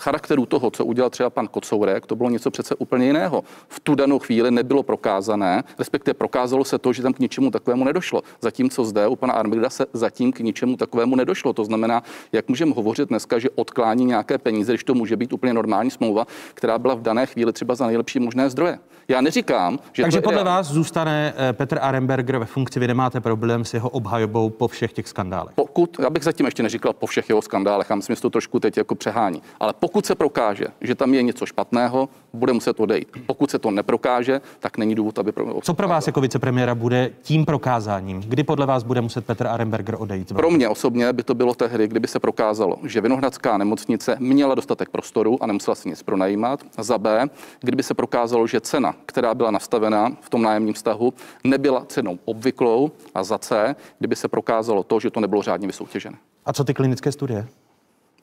charakteru 0.01 0.47
toho, 0.47 0.71
co 0.71 0.85
udělal 0.85 1.11
třeba 1.11 1.31
pan 1.31 1.49
Kocourek, 1.49 2.07
to 2.07 2.17
bylo 2.17 2.31
něco 2.31 2.51
přece 2.51 2.75
úplně 2.75 3.07
jiného. 3.07 3.45
V 3.69 3.81
tu 3.81 3.95
danou 3.95 4.19
chvíli 4.19 4.51
nebylo 4.51 4.83
prokázané, 4.83 5.63
respektive 5.79 6.15
prokázalo 6.15 6.65
se 6.65 6.79
to, 6.79 6.93
že 6.93 7.03
tam 7.03 7.13
k 7.13 7.19
ničemu 7.19 7.51
takovému 7.51 7.85
nedošlo. 7.85 8.23
Zatímco 8.41 8.85
zde 8.85 9.07
u 9.07 9.17
pana 9.17 9.33
Armida 9.33 9.71
se 9.71 9.87
zatím 9.93 10.33
k 10.33 10.39
ničemu 10.41 10.77
takovému 10.77 11.17
nedošlo. 11.17 11.53
To 11.53 11.65
znamená, 11.65 12.03
jak 12.33 12.49
můžeme 12.49 12.73
hovořit 12.75 13.09
dneska, 13.09 13.39
že 13.39 13.51
odklání 13.51 14.05
nějaké 14.05 14.39
peníze, 14.39 14.73
když 14.73 14.85
to 14.85 14.95
může 14.95 15.17
být 15.17 15.33
úplně 15.33 15.53
normální 15.55 15.91
smlouva, 15.91 16.27
která 16.55 16.79
byla 16.79 16.95
v 16.95 17.03
dané 17.03 17.27
chvíli 17.27 17.53
třeba 17.53 17.75
za 17.75 17.87
nejlepší 17.87 18.19
možné 18.19 18.51
zdroje. 18.51 18.79
Já 19.09 19.21
neříkám, 19.21 19.79
že. 19.93 20.03
Takže 20.03 20.21
podle 20.21 20.41
ideál. 20.41 20.57
vás 20.57 20.67
zůstane 20.67 21.35
eh, 21.37 21.53
Petr 21.53 21.79
Aremberger 21.83 22.39
ve 22.39 22.47
funkci, 22.47 22.81
vy 22.81 22.87
nemáte 22.89 23.21
problém 23.21 23.65
s 23.65 23.75
jeho 23.75 23.89
obhajobou 23.89 24.51
po 24.51 24.69
všech 24.69 24.93
těch 24.93 25.09
skandálech. 25.09 25.55
Pokud, 25.55 25.97
já 26.03 26.11
bych 26.11 26.25
zatím 26.25 26.47
ještě 26.47 26.63
neříkal 26.63 26.93
po 26.93 27.07
všech 27.07 27.29
jeho 27.29 27.43
skandálech, 27.43 27.91
já 27.91 27.97
myslím, 27.97 28.17
že 28.17 28.23
to 28.23 28.31
trošku 28.31 28.61
teď 28.61 28.77
jako 28.77 28.95
přehání, 28.95 29.43
ale 29.61 29.75
pokud 29.81 29.90
Pokud 29.91 30.07
se 30.07 30.15
prokáže, 30.15 30.65
že 30.81 30.95
tam 30.95 31.15
je 31.15 31.23
něco 31.23 31.47
špatného, 31.47 32.09
bude 32.33 32.53
muset 32.53 32.81
odejít. 32.81 33.09
Pokud 33.27 33.51
se 33.51 33.59
to 33.59 33.71
neprokáže, 33.71 34.41
tak 34.61 34.79
není 34.79 34.95
důvod, 34.95 35.19
aby. 35.19 35.33
Pro... 35.33 35.61
Co 35.63 35.75
pro 35.75 35.89
vás 35.89 36.07
jako 36.07 36.21
vicepremiéra 36.21 36.75
bude 36.75 37.11
tím 37.23 37.45
prokázáním? 37.45 38.21
Kdy 38.21 38.45
podle 38.45 38.67
vás 38.67 38.83
bude 38.83 39.01
muset 39.01 39.27
Petr 39.27 39.47
Arenberger 39.47 39.97
odejít? 39.99 40.33
Pro 40.33 40.51
mě 40.51 40.69
osobně 40.69 41.13
by 41.13 41.23
to 41.23 41.35
bylo 41.35 41.55
tehdy, 41.55 41.89
kdyby 41.89 42.09
se 42.09 42.21
prokázalo, 42.21 42.77
že 42.85 43.01
Vinohradská 43.01 43.59
nemocnice 43.59 44.17
měla 44.21 44.55
dostatek 44.55 44.89
prostoru 44.89 45.43
a 45.43 45.47
nemusela 45.47 45.75
si 45.75 45.89
nic 45.89 46.03
pronajímat. 46.03 46.61
Za 46.79 46.99
B, 46.99 47.27
kdyby 47.61 47.83
se 47.83 47.95
prokázalo, 47.95 48.47
že 48.47 48.61
cena, 48.61 48.95
která 49.07 49.35
byla 49.35 49.51
nastavená 49.51 50.13
v 50.21 50.31
tom 50.31 50.43
nájemním 50.43 50.75
vztahu, 50.75 51.15
nebyla 51.45 51.85
cenou 51.89 52.19
obvyklou. 52.25 52.91
A 53.15 53.25
za 53.25 53.39
C, 53.39 53.77
kdyby 53.99 54.17
se 54.17 54.29
prokázalo 54.29 54.83
to, 54.83 55.01
že 55.01 55.11
to 55.11 55.21
nebylo 55.21 55.43
řádně 55.43 55.67
vysoutěžené. 55.67 56.17
A 56.47 56.53
co 56.53 56.65
ty 56.65 56.75
klinické 56.75 57.13
studie? 57.13 57.47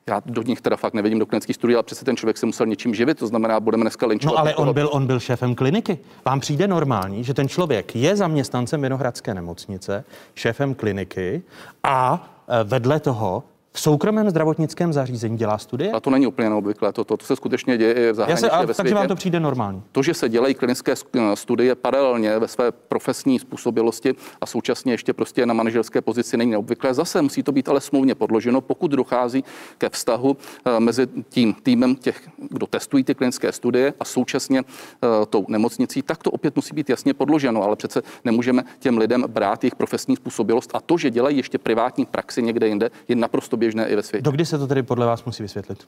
Já 0.10 0.22
do 0.26 0.42
nich 0.42 0.62
teda 0.62 0.78
fakt 0.78 0.94
nevidím 0.94 1.20
do 1.20 1.26
klinických 1.26 1.56
studií, 1.56 1.76
ale 1.76 1.84
přece 1.84 2.06
ten 2.06 2.18
člověk 2.18 2.38
se 2.38 2.46
musel 2.46 2.66
něčím 2.66 2.96
živit, 2.96 3.20
to 3.20 3.28
znamená, 3.28 3.60
budeme 3.60 3.84
dneska 3.84 4.08
linčovat. 4.08 4.34
No 4.34 4.40
ale 4.40 4.56
on 4.56 4.74
byl, 4.74 4.90
on 4.92 5.08
byl 5.08 5.20
šéfem 5.20 5.56
kliniky. 5.56 6.00
Vám 6.26 6.40
přijde 6.40 6.68
normální, 6.68 7.24
že 7.24 7.34
ten 7.34 7.50
člověk 7.50 7.96
je 7.96 8.16
zaměstnancem 8.16 8.82
Vinohradské 8.82 9.34
nemocnice, 9.34 10.04
šéfem 10.36 10.76
kliniky 10.76 11.42
a 11.84 12.30
e, 12.48 12.64
vedle 12.64 13.00
toho 13.00 13.44
v 13.78 13.80
soukromém 13.80 14.30
zdravotnickém 14.30 14.94
zařízení 14.94 15.38
dělá 15.38 15.58
studie? 15.58 15.92
A 15.92 16.00
to 16.00 16.10
není 16.10 16.28
úplně 16.28 16.50
neobvyklé, 16.50 16.94
to, 16.94 17.04
to, 17.04 17.18
to 17.18 17.26
se 17.26 17.36
skutečně 17.36 17.78
děje 17.78 18.12
v 18.12 18.16
zahraničí. 18.16 18.44
Já 18.44 18.50
se, 18.50 18.56
a, 18.56 18.66
ve 18.66 18.74
takže 18.74 18.96
vám 18.96 19.08
to 19.08 19.16
přijde 19.16 19.40
normální. 19.40 19.84
To, 19.92 20.04
že 20.04 20.14
se 20.14 20.30
dělají 20.30 20.56
klinické 20.56 20.94
studie 21.34 21.76
paralelně 21.76 22.40
ve 22.40 22.48
své 22.48 22.72
profesní 22.72 23.40
způsobilosti 23.40 24.16
a 24.42 24.46
současně 24.46 24.94
ještě 24.94 25.14
prostě 25.14 25.46
na 25.46 25.54
manažerské 25.54 26.02
pozici 26.02 26.38
není 26.38 26.52
neobvyklé. 26.52 26.94
Zase 26.94 27.22
musí 27.22 27.44
to 27.44 27.52
být 27.52 27.70
ale 27.70 27.82
smluvně 27.82 28.16
podloženo, 28.16 28.62
pokud 28.62 28.92
dochází 28.92 29.44
ke 29.78 29.90
vztahu 29.90 30.38
eh, 30.66 30.80
mezi 30.80 31.08
tím 31.30 31.54
týmem 31.54 31.96
těch, 31.96 32.30
kdo 32.50 32.68
testují 32.68 33.04
ty 33.04 33.16
klinické 33.16 33.52
studie 33.52 33.94
a 34.00 34.06
současně 34.06 34.62
uh, 34.62 35.26
tou 35.30 35.46
nemocnicí, 35.48 36.02
tak 36.02 36.24
to 36.24 36.32
opět 36.32 36.56
musí 36.56 36.76
být 36.76 36.90
jasně 36.90 37.14
podloženo, 37.14 37.64
ale 37.64 37.76
přece 37.76 38.02
nemůžeme 38.24 38.64
těm 38.80 38.98
lidem 38.98 39.26
brát 39.28 39.64
jejich 39.64 39.76
profesní 39.76 40.16
způsobilost 40.16 40.72
a 40.74 40.80
to, 40.80 40.98
že 40.98 41.10
dělají 41.10 41.38
ještě 41.38 41.58
privátní 41.58 42.06
praxi 42.06 42.44
někde 42.44 42.68
jinde, 42.68 42.90
je 43.08 43.16
naprosto 43.16 43.58
běžné 43.58 43.67
i 43.76 43.96
ve 43.96 44.04
světě. 44.04 44.24
Dokdy 44.24 44.46
se 44.46 44.58
to 44.58 44.68
tedy 44.68 44.84
podle 44.84 45.06
vás 45.06 45.26
musí 45.26 45.44
vysvětlit? 45.44 45.88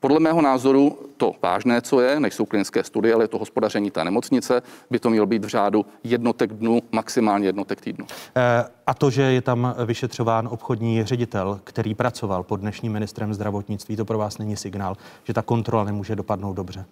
Podle 0.00 0.20
mého 0.20 0.42
názoru 0.42 0.98
to 1.16 1.32
vážné, 1.42 1.80
co 1.80 2.00
je, 2.00 2.20
nejsou 2.20 2.44
klinické 2.44 2.84
studie, 2.84 3.14
ale 3.14 3.24
je 3.24 3.28
to 3.28 3.38
hospodaření 3.38 3.90
té 3.90 4.04
nemocnice, 4.04 4.62
by 4.90 4.98
to 4.98 5.10
mělo 5.10 5.26
být 5.26 5.44
v 5.44 5.48
řádu 5.48 5.86
jednotek 6.04 6.52
dnů, 6.52 6.80
maximálně 6.92 7.48
jednotek 7.48 7.80
týdnu. 7.80 8.06
E, 8.36 8.64
a 8.86 8.94
to, 8.94 9.10
že 9.10 9.22
je 9.22 9.42
tam 9.42 9.74
vyšetřován 9.86 10.48
obchodní 10.48 11.04
ředitel, 11.04 11.60
který 11.64 11.94
pracoval 11.94 12.42
pod 12.42 12.56
dnešním 12.56 12.92
ministrem 12.92 13.34
zdravotnictví, 13.34 13.96
to 13.96 14.04
pro 14.04 14.18
vás 14.18 14.38
není 14.38 14.56
signál, 14.56 14.96
že 15.24 15.34
ta 15.34 15.42
kontrola 15.42 15.84
nemůže 15.84 16.16
dopadnout 16.16 16.52
dobře 16.52 16.84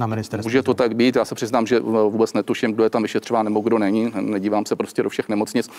na 0.00 0.06
ministerstvu. 0.06 0.48
Může 0.48 0.62
to 0.62 0.74
tak 0.74 0.96
být, 0.96 1.16
já 1.16 1.24
se 1.24 1.34
přiznám, 1.34 1.66
že 1.66 1.80
vůbec 1.80 2.32
netuším, 2.32 2.72
kdo 2.72 2.84
je 2.84 2.90
tam 2.90 3.02
vyšetřován 3.02 3.44
nebo 3.44 3.60
kdo 3.60 3.78
není. 3.78 4.12
Nedívám 4.20 4.66
se 4.66 4.76
prostě 4.76 5.02
do 5.02 5.08
všech 5.08 5.28
nemocnic, 5.28 5.70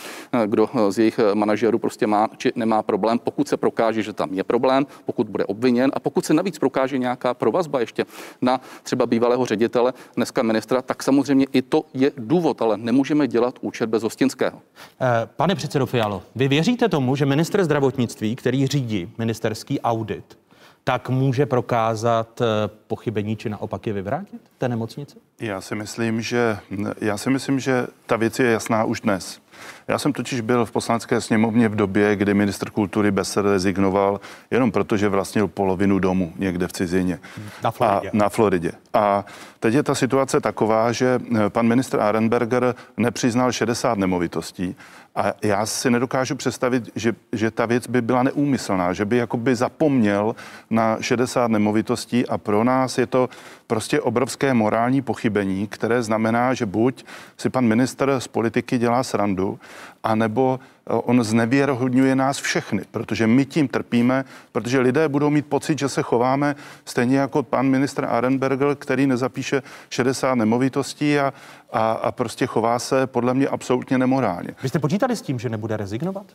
kdo 0.46 0.70
z 0.90 1.00
jejich 1.00 1.20
manažerů 1.34 1.80
prostě 1.80 2.08
má 2.08 2.30
či 2.38 2.51
nemá 2.56 2.84
problém. 2.84 3.20
Pokud 3.20 3.48
se 3.48 3.58
prokáže, 3.58 4.04
že 4.04 4.13
tam 4.13 4.34
je 4.34 4.44
problém, 4.44 4.86
pokud 5.06 5.30
bude 5.30 5.46
obviněn 5.46 5.92
a 5.94 6.00
pokud 6.00 6.25
se 6.25 6.34
navíc 6.34 6.60
prokáže 6.60 6.98
nějaká 6.98 7.34
provazba 7.34 7.80
ještě 7.80 8.06
na 8.42 8.62
třeba 8.84 9.06
bývalého 9.06 9.46
ředitele, 9.46 9.94
dneska 10.16 10.44
ministra, 10.44 10.82
tak 10.82 11.04
samozřejmě 11.04 11.46
i 11.54 11.62
to 11.62 11.84
je 11.94 12.12
důvod, 12.18 12.62
ale 12.62 12.78
nemůžeme 12.78 13.28
dělat 13.28 13.56
účet 13.62 13.90
bez 13.90 14.04
hostinského. 14.04 14.62
Eh, 15.01 15.30
pane 15.36 15.56
předsedo 15.56 15.86
Fialo, 15.86 16.22
vy 16.36 16.48
věříte 16.48 16.90
tomu, 16.90 17.16
že 17.16 17.25
minister 17.25 17.63
zdravotnictví, 17.63 18.36
který 18.36 18.68
řídí 18.68 19.12
ministerský 19.18 19.82
audit, 19.82 20.40
tak 20.84 21.10
může 21.10 21.46
prokázat 21.46 22.42
eh, 22.42 22.46
pochybení 22.88 23.36
či 23.36 23.50
naopak 23.50 23.88
je 23.88 23.94
vyvrátit 23.94 24.42
té 24.58 24.70
nemocnici? 24.70 25.18
Já 25.40 25.62
si 25.62 25.76
myslím, 25.76 26.22
že 26.22 26.58
já 27.02 27.18
si 27.18 27.30
myslím, 27.30 27.60
že 27.60 27.88
ta 28.06 28.16
věc 28.16 28.40
je 28.40 28.52
jasná 28.52 28.84
už 28.84 29.02
dnes. 29.02 29.42
Já 29.88 30.00
jsem 30.00 30.13
totiž 30.13 30.41
byl 30.41 30.65
v 30.65 30.72
poslanecké 30.72 31.22
sněmovně 31.22 31.70
v 31.70 31.75
době, 31.75 32.15
kdy 32.15 32.34
ministr 32.34 32.70
kultury 32.70 33.12
Besser 33.12 33.46
rezignoval 33.46 34.20
jenom 34.51 34.72
proto, 34.72 34.98
že 34.98 35.10
vlastnil 35.10 35.48
polovinu 35.48 36.00
domu 36.00 36.34
někde 36.38 36.68
v 36.68 36.74
cizině. 36.74 37.20
Na 37.63 37.72
Floridě. 37.72 38.10
A, 38.10 38.12
na 38.13 38.30
Floridě. 38.30 38.72
A 38.94 39.25
teď 39.60 39.74
je 39.74 39.84
ta 39.84 39.96
situace 39.96 40.41
taková, 40.41 40.91
že 40.91 41.20
eh, 41.36 41.50
pan 41.50 41.68
ministr 41.68 42.00
Arenberger 42.00 42.75
nepřiznal 42.98 43.51
60 43.51 43.98
nemovitostí 43.98 44.75
a 45.15 45.34
já 45.44 45.65
si 45.65 45.89
nedokážu 45.89 46.36
představit, 46.36 46.89
že, 46.96 47.13
že 47.32 47.51
ta 47.51 47.65
věc 47.65 47.88
by 47.88 48.01
byla 48.01 48.24
neúmyslná, 48.24 48.94
že 48.94 49.06
by 49.06 49.18
jakoby 49.18 49.56
zapomněl 49.56 50.36
na 50.70 50.98
60 51.01 51.51
nemovitostí 51.51 52.27
a 52.27 52.38
pro 52.38 52.63
nás 52.63 52.98
je 52.98 53.06
to 53.06 53.30
prostě 53.72 54.01
obrovské 54.01 54.54
morální 54.54 55.01
pochybení, 55.01 55.68
které 55.68 56.04
znamená, 56.04 56.54
že 56.54 56.66
buď 56.66 57.06
si 57.38 57.50
pan 57.50 57.66
minister 57.66 58.20
z 58.20 58.28
politiky 58.28 58.78
dělá 58.78 59.04
srandu, 59.04 59.60
anebo 60.04 60.60
eh, 60.60 60.94
on 60.94 61.24
znevěrohodňuje 61.24 62.16
nás 62.16 62.38
všechny, 62.38 62.82
protože 62.92 63.28
my 63.28 63.46
tím 63.46 63.68
trpíme, 63.68 64.25
protože 64.51 64.80
lidé 64.80 65.10
budou 65.10 65.30
mít 65.30 65.46
pocit, 65.46 65.80
že 65.80 65.90
se 65.90 66.01
chováme 66.01 66.56
stejně 66.86 67.18
jako 67.18 67.44
pan 67.44 67.68
ministr 67.68 68.06
Arenberger, 68.06 68.75
který 68.75 69.08
nezapíše 69.08 69.63
60 69.90 70.36
nemovitostí 70.36 71.20
a, 71.20 71.34
a, 71.72 71.92
a 71.92 72.12
prostě 72.12 72.46
chová 72.46 72.80
se 72.80 73.08
podle 73.08 73.34
mě 73.34 73.48
absolutně 73.48 73.98
nemorálně. 73.98 74.50
Vy 74.63 74.70
jste 74.70 74.80
počítali 74.80 75.16
s 75.16 75.22
tím, 75.22 75.40
že 75.40 75.50
nebude 75.50 75.78
rezignovat? 75.78 76.25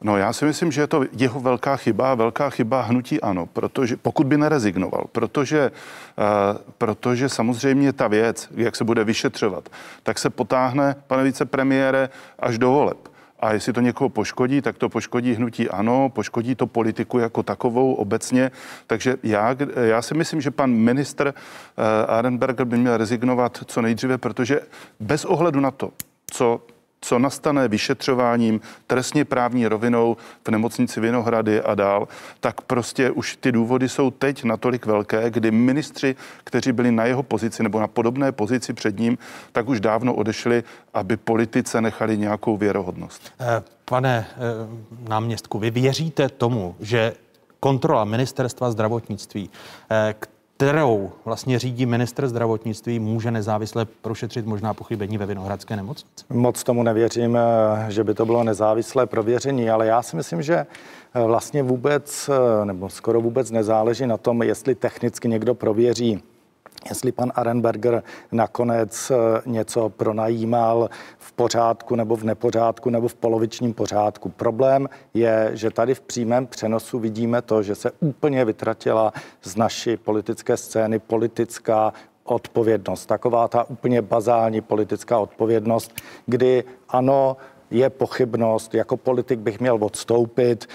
No 0.00 0.16
já 0.16 0.32
si 0.32 0.44
myslím, 0.44 0.72
že 0.72 0.80
je 0.80 0.86
to 0.86 1.04
jeho 1.12 1.40
velká 1.40 1.76
chyba, 1.76 2.14
velká 2.14 2.50
chyba 2.50 2.82
hnutí 2.82 3.20
ano, 3.20 3.46
protože 3.46 3.96
pokud 3.96 4.26
by 4.26 4.36
nerezignoval, 4.36 5.04
protože, 5.12 5.70
uh, 5.70 6.58
protože 6.78 7.28
samozřejmě 7.28 7.92
ta 7.92 8.08
věc, 8.08 8.48
jak 8.54 8.76
se 8.76 8.84
bude 8.84 9.04
vyšetřovat, 9.04 9.68
tak 10.02 10.18
se 10.18 10.30
potáhne, 10.30 10.96
pane 11.06 11.22
vicepremiére, 11.22 12.08
až 12.38 12.58
do 12.58 12.70
voleb. 12.70 13.08
A 13.40 13.52
jestli 13.52 13.72
to 13.72 13.80
někoho 13.80 14.08
poškodí, 14.08 14.62
tak 14.62 14.78
to 14.78 14.88
poškodí 14.88 15.34
hnutí 15.34 15.70
ano, 15.70 16.08
poškodí 16.08 16.54
to 16.54 16.66
politiku 16.66 17.18
jako 17.18 17.42
takovou 17.42 17.94
obecně. 17.94 18.50
Takže 18.86 19.16
já, 19.22 19.56
já 19.76 20.02
si 20.02 20.14
myslím, 20.14 20.40
že 20.40 20.50
pan 20.50 20.70
ministr 20.70 21.34
uh, 21.34 21.84
Arenberger 22.08 22.66
by 22.66 22.78
měl 22.78 22.96
rezignovat 22.96 23.58
co 23.66 23.82
nejdříve, 23.82 24.18
protože 24.18 24.60
bez 25.00 25.24
ohledu 25.24 25.60
na 25.60 25.70
to, 25.70 25.90
co 26.26 26.60
co 27.00 27.18
nastane 27.18 27.68
vyšetřováním 27.68 28.60
trestně 28.86 29.24
právní 29.24 29.66
rovinou 29.66 30.16
v 30.44 30.50
nemocnici 30.50 31.00
Vinohrady 31.00 31.62
a 31.62 31.74
dál, 31.74 32.08
tak 32.40 32.60
prostě 32.60 33.10
už 33.10 33.36
ty 33.36 33.52
důvody 33.52 33.88
jsou 33.88 34.10
teď 34.10 34.44
natolik 34.44 34.86
velké, 34.86 35.30
kdy 35.30 35.50
ministři, 35.50 36.16
kteří 36.44 36.72
byli 36.72 36.92
na 36.92 37.04
jeho 37.04 37.22
pozici 37.22 37.62
nebo 37.62 37.80
na 37.80 37.86
podobné 37.86 38.32
pozici 38.32 38.72
před 38.72 38.98
ním, 38.98 39.18
tak 39.52 39.68
už 39.68 39.80
dávno 39.80 40.14
odešli, 40.14 40.64
aby 40.94 41.16
politice 41.16 41.80
nechali 41.80 42.18
nějakou 42.18 42.56
věrohodnost. 42.56 43.32
Eh, 43.40 43.62
pane 43.84 44.26
eh, 44.30 44.38
náměstku, 45.08 45.58
vy 45.58 45.70
věříte 45.70 46.28
tomu, 46.28 46.76
že 46.80 47.12
kontrola 47.60 48.04
ministerstva 48.04 48.70
zdravotnictví, 48.70 49.50
eh, 49.90 50.14
kterou 50.56 51.10
vlastně 51.24 51.58
řídí 51.58 51.86
ministr 51.86 52.28
zdravotnictví, 52.28 52.98
může 52.98 53.30
nezávisle 53.30 53.84
prošetřit 53.84 54.46
možná 54.46 54.74
pochybení 54.74 55.18
ve 55.18 55.26
Vinohradské 55.26 55.76
nemocnici? 55.76 56.24
Moc 56.30 56.64
tomu 56.64 56.82
nevěřím, 56.82 57.36
eh, 57.36 57.90
že 57.92 58.04
by 58.04 58.14
to 58.14 58.26
bylo 58.26 58.44
nezávislé 58.44 59.06
prověření, 59.06 59.70
ale 59.70 59.86
já 59.86 60.02
si 60.02 60.16
myslím, 60.16 60.42
že 60.42 60.56
eh, 60.56 60.66
vlastně 61.22 61.62
vůbec, 61.62 62.30
eh, 62.32 62.64
nebo 62.64 62.88
skoro 62.88 63.20
vůbec 63.20 63.50
nezáleží 63.50 64.06
na 64.06 64.16
tom, 64.16 64.42
jestli 64.42 64.74
technicky 64.74 65.28
někdo 65.28 65.54
prověří 65.54 66.22
jestli 66.88 67.12
pan 67.12 67.32
Arenberger 67.34 68.02
nakonec 68.32 69.12
něco 69.46 69.88
pronajímal 69.88 70.90
v 71.18 71.32
pořádku 71.32 71.96
nebo 71.96 72.16
v 72.16 72.24
nepořádku 72.24 72.90
nebo 72.90 73.08
v 73.08 73.14
polovičním 73.14 73.74
pořádku. 73.74 74.28
Problém 74.28 74.88
je, 75.14 75.50
že 75.52 75.70
tady 75.70 75.94
v 75.94 76.00
přímém 76.00 76.46
přenosu 76.46 76.98
vidíme 76.98 77.42
to, 77.42 77.62
že 77.62 77.74
se 77.74 77.90
úplně 78.00 78.44
vytratila 78.44 79.12
z 79.42 79.56
naší 79.56 79.96
politické 79.96 80.56
scény 80.56 80.98
politická 80.98 81.92
odpovědnost. 82.24 83.06
Taková 83.06 83.48
ta 83.48 83.70
úplně 83.70 84.02
bazální 84.02 84.60
politická 84.60 85.18
odpovědnost, 85.18 85.92
kdy 86.26 86.64
ano, 86.88 87.36
je 87.70 87.90
pochybnost, 87.90 88.74
jako 88.74 88.96
politik 88.96 89.38
bych 89.38 89.60
měl 89.60 89.78
odstoupit, 89.80 90.66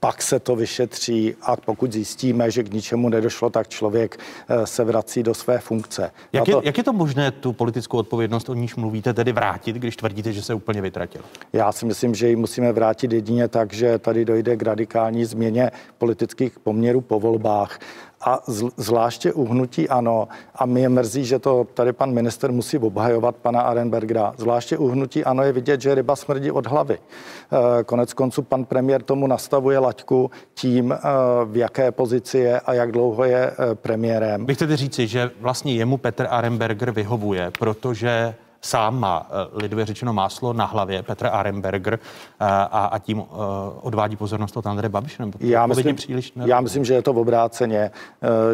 pak 0.00 0.22
se 0.22 0.40
to 0.40 0.56
vyšetří 0.56 1.34
a 1.42 1.56
pokud 1.56 1.92
zjistíme, 1.92 2.50
že 2.50 2.62
k 2.62 2.72
ničemu 2.72 3.08
nedošlo, 3.08 3.50
tak 3.50 3.68
člověk 3.68 4.20
eh, 4.48 4.66
se 4.66 4.84
vrací 4.84 5.22
do 5.22 5.34
své 5.34 5.58
funkce. 5.58 6.10
Jak, 6.32 6.44
to... 6.44 6.50
je, 6.50 6.56
jak 6.62 6.78
je 6.78 6.84
to 6.84 6.92
možné 6.92 7.30
tu 7.30 7.52
politickou 7.52 7.98
odpovědnost, 7.98 8.48
o 8.48 8.54
níž 8.54 8.76
mluvíte, 8.76 9.14
tedy 9.14 9.32
vrátit, 9.32 9.76
když 9.76 9.96
tvrdíte, 9.96 10.32
že 10.32 10.42
se 10.42 10.54
úplně 10.54 10.82
vytratil? 10.82 11.22
Já 11.52 11.72
si 11.72 11.86
myslím, 11.86 12.14
že 12.14 12.28
ji 12.28 12.36
musíme 12.36 12.72
vrátit 12.72 13.12
jedině 13.12 13.48
tak, 13.48 13.72
že 13.72 13.98
tady 13.98 14.24
dojde 14.24 14.56
k 14.56 14.62
radikální 14.62 15.24
změně 15.24 15.70
politických 15.98 16.58
poměrů 16.58 17.00
po 17.00 17.20
volbách 17.20 17.78
A 18.20 18.40
zvláště 18.76 19.32
u 19.32 19.44
hnutí 19.44 19.88
ano, 19.88 20.28
a 20.54 20.66
mě 20.66 20.82
je 20.82 20.88
mrzí, 20.88 21.24
že 21.24 21.38
to 21.38 21.66
tady 21.74 21.92
pan 21.92 22.12
minister 22.12 22.52
musí 22.52 22.78
obhajovat 22.78 23.36
pana 23.36 23.60
Arenbergera, 23.60 24.34
zvláště 24.36 24.78
u 24.78 24.88
hnutí 24.88 25.24
ano 25.24 25.42
je 25.42 25.52
vidět, 25.52 25.80
že 25.80 25.94
ryba 25.94 26.16
smrdí 26.16 26.50
od 26.50 26.66
hlavy. 26.66 26.98
Eh, 26.98 27.84
konec 27.84 28.12
konců 28.12 28.42
pan 28.42 28.64
premiér 28.64 29.02
tomu 29.02 29.26
nastavuje 29.26 29.78
laťku 29.78 30.30
tím, 30.54 30.92
eh, 30.92 30.98
v 31.44 31.56
jaké 31.56 31.92
pozici 31.92 32.38
je 32.38 32.60
a 32.60 32.72
jak 32.74 32.92
dlouho 32.92 33.24
je 33.24 33.50
eh, 33.50 33.74
premiérem. 33.74 34.46
Vy 34.46 34.54
chcete 34.54 34.76
říci, 34.76 35.06
že 35.06 35.30
vlastně 35.40 35.74
jemu 35.74 35.96
Petr 35.96 36.26
Arenberger 36.30 36.90
vyhovuje, 36.90 37.50
protože 37.58 38.34
sám 38.60 39.00
má, 39.00 39.26
eh, 39.30 39.62
lidově 39.62 39.86
řečeno, 39.86 40.12
máslo 40.12 40.52
na 40.52 40.64
hlavě, 40.64 41.02
Petr 41.02 41.26
Aremberger, 41.26 41.94
eh, 41.94 42.44
a, 42.48 42.84
a 42.92 42.98
tím 42.98 43.22
eh, 43.22 43.34
odvádí 43.80 44.16
pozornost 44.16 44.56
od 44.56 44.66
Andreje 44.66 44.88
Babiše? 44.88 45.22
Nebo 45.22 45.38
já 45.40 45.66
myslím, 45.66 45.96
příliš 45.96 46.32
já 46.46 46.60
myslím, 46.60 46.84
že 46.84 46.94
je 46.94 47.02
to 47.02 47.12
v 47.12 47.18
obráceně, 47.18 47.90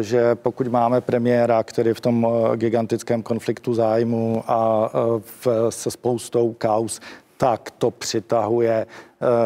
že 0.01 0.35
pokud 0.35 0.67
máme 0.67 1.01
premiéra, 1.01 1.63
který 1.63 1.93
v 1.93 2.01
tom 2.01 2.27
gigantickém 2.55 3.23
konfliktu 3.23 3.73
zájmu 3.73 4.43
a 4.47 4.89
v, 5.19 5.47
se 5.69 5.91
spoustou 5.91 6.53
kaus, 6.53 6.99
tak 7.37 7.71
to 7.71 7.91
přitahuje 7.91 8.87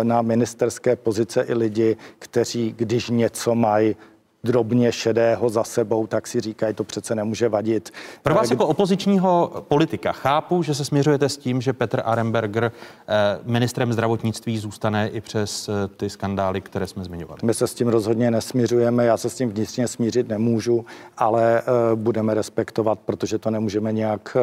na 0.04 0.22
ministerské 0.22 0.96
pozice 0.96 1.42
i 1.42 1.54
lidi, 1.54 1.98
kteří, 2.20 2.74
když 2.78 3.10
něco 3.10 3.56
mají, 3.56 3.96
drobně 4.44 4.92
šedého 4.92 5.50
za 5.50 5.64
sebou, 5.64 6.08
tak 6.08 6.28
si 6.28 6.42
říkají, 6.42 6.74
to 6.74 6.84
přece 6.84 7.16
nemůže 7.16 7.50
vadit. 7.50 7.90
Pro 8.24 8.36
vás 8.36 8.52
jako 8.52 8.68
opozičního 8.68 9.64
politika 9.68 10.12
chápu, 10.12 10.64
že 10.64 10.76
se 10.76 10.86
směřujete 10.86 11.30
s 11.30 11.38
tím, 11.38 11.62
že 11.62 11.74
Petr 11.74 12.02
Aremberger 12.06 12.72
eh, 13.08 13.40
ministrem 13.44 13.94
zdravotnictví 13.94 14.58
zůstane 14.58 15.08
i 15.10 15.22
přes 15.22 15.70
eh, 15.70 15.88
ty 15.88 16.10
skandály, 16.10 16.62
které 16.62 16.88
jsme 16.88 17.04
zmiňovali. 17.04 17.40
My 17.44 17.54
se 17.54 17.68
s 17.68 17.74
tím 17.74 17.88
rozhodně 17.88 18.32
nesmířujeme, 18.32 19.06
já 19.06 19.18
se 19.18 19.30
s 19.30 19.36
tím 19.36 19.50
vnitřně 19.50 19.88
smířit 19.88 20.30
nemůžu, 20.30 20.86
ale 21.18 21.60
eh, 21.60 21.64
budeme 21.96 22.34
respektovat, 22.34 23.00
protože 23.00 23.38
to 23.38 23.50
nemůžeme 23.50 23.92
nějak, 23.92 24.38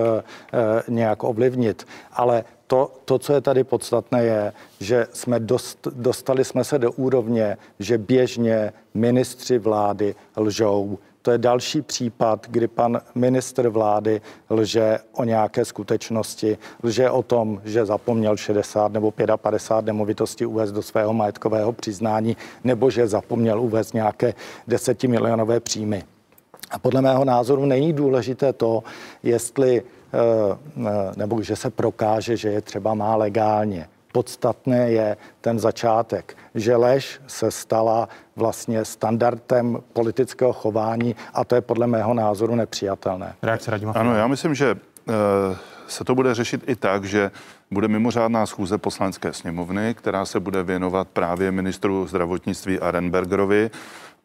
nějak 0.89 1.25
ovlivnit. 1.25 1.87
Ale 2.13 2.45
to, 2.67 2.93
to, 3.05 3.19
co 3.19 3.33
je 3.33 3.41
tady 3.41 3.65
podstatné, 3.65 4.25
je, 4.25 4.53
že 4.81 5.07
jsme 5.13 5.41
dost, 5.41 5.89
dostali 5.91 6.45
jsme 6.45 6.65
se 6.65 6.79
do 6.79 6.93
úrovně, 6.93 7.57
že 7.79 7.99
běžně 7.99 8.73
ministři 8.95 9.59
vlády 9.59 10.15
lžou. 10.37 10.99
To 11.23 11.31
je 11.31 11.39
další 11.39 11.83
případ, 11.83 12.47
kdy 12.51 12.69
pan 12.69 13.01
ministr 13.15 13.69
vlády 13.69 14.21
lže 14.51 14.99
o 15.13 15.25
nějaké 15.25 15.65
skutečnosti, 15.65 16.59
lže 16.83 17.11
o 17.11 17.23
tom, 17.23 17.61
že 17.65 17.87
zapomněl 17.87 18.37
60 18.37 18.93
nebo 18.93 19.13
55 19.37 19.87
nemovitostí 19.87 20.47
uvést 20.47 20.73
do 20.73 20.83
svého 20.83 21.13
majetkového 21.13 21.73
přiznání, 21.73 22.37
nebo 22.65 22.91
že 22.91 23.09
zapomněl 23.09 23.61
uvést 23.61 23.95
nějaké 23.95 24.35
desetimilionové 24.67 25.61
příjmy. 25.61 26.05
A 26.71 26.79
podle 26.79 27.03
mého 27.03 27.25
názoru 27.25 27.65
není 27.65 27.93
důležité 27.93 28.53
to, 28.53 28.83
jestli 29.23 29.83
nebo 31.17 31.43
že 31.43 31.57
se 31.57 31.71
prokáže, 31.71 32.37
že 32.37 32.49
je 32.49 32.61
třeba 32.61 32.95
má 32.95 33.17
legálně. 33.17 33.89
Podstatné 34.13 34.91
je 34.91 35.17
ten 35.41 35.59
začátek, 35.59 36.37
že 36.55 36.77
lež 36.77 37.21
se 37.27 37.51
stala 37.51 38.09
vlastně 38.37 38.85
standardem 38.85 39.79
politického 39.93 40.53
chování 40.53 41.17
a 41.35 41.45
to 41.45 41.55
je 41.55 41.61
podle 41.61 41.87
mého 41.87 42.15
názoru 42.15 42.55
nepřijatelné. 42.55 43.35
Reakce 43.43 43.71
Radima. 43.71 43.93
Ano, 43.93 44.15
já 44.15 44.27
myslím, 44.27 44.55
že 44.55 44.77
eh, 45.09 45.13
se 45.87 46.05
to 46.05 46.15
bude 46.15 46.35
řešit 46.35 46.65
i 46.67 46.77
tak, 46.77 47.05
že 47.05 47.31
bude 47.71 47.89
mimořádná 47.89 48.47
schůze 48.47 48.79
poslanecké 48.79 49.33
sněmovny, 49.33 49.95
která 49.95 50.25
se 50.25 50.41
bude 50.41 50.63
věnovat 50.63 51.09
právě 51.09 51.53
ministru 51.53 52.07
zdravotnictví 52.07 52.81
Arenbergerovi. 52.81 53.71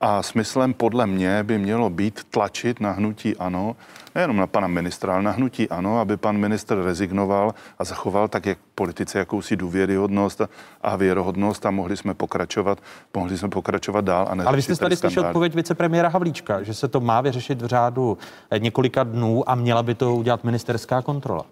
A 0.01 0.24
smyslem 0.24 0.74
podle 0.74 1.08
mě 1.08 1.43
by 1.43 1.58
mělo 1.58 1.89
být 1.89 2.24
tlačit 2.29 2.79
na 2.79 2.91
hnutí 2.91 3.38
ANO, 3.38 3.75
nejenom 4.15 4.38
na 4.38 4.48
pana 4.48 4.67
ministra, 4.67 5.13
ale 5.13 5.24
na 5.24 5.31
hnutí 5.31 5.70
ANO, 5.70 6.00
aby 6.00 6.17
pan 6.17 6.38
ministr 6.38 6.84
rezignoval 6.84 7.53
a 7.79 7.84
zachoval 7.84 8.27
tak, 8.27 8.46
jak 8.46 8.58
politice, 8.75 9.20
jakousi 9.20 9.55
důvěryhodnost 9.55 10.41
a 10.81 10.96
věrohodnost 10.96 11.65
a 11.65 11.72
mohli 11.72 11.98
jsme 11.98 12.13
pokračovat, 12.13 12.79
mohli 13.15 13.38
jsme 13.38 13.50
pokračovat 13.50 14.05
dál. 14.05 14.27
A 14.29 14.46
ale 14.46 14.55
vy 14.55 14.62
jste 14.62 14.75
tady 14.75 14.96
slyšel 14.96 15.25
odpověď 15.25 15.55
vicepremiéra 15.55 16.10
Havlíčka, 16.10 16.63
že 16.63 16.74
se 16.74 16.88
to 16.88 17.00
má 17.00 17.22
vyřešit 17.22 17.62
v 17.62 17.65
řádu 17.65 18.17
několika 18.58 19.03
dnů 19.03 19.50
a 19.50 19.55
měla 19.55 19.84
by 19.84 19.96
to 19.96 20.15
udělat 20.15 20.43
ministerská 20.43 21.01
kontrola. 21.01 21.46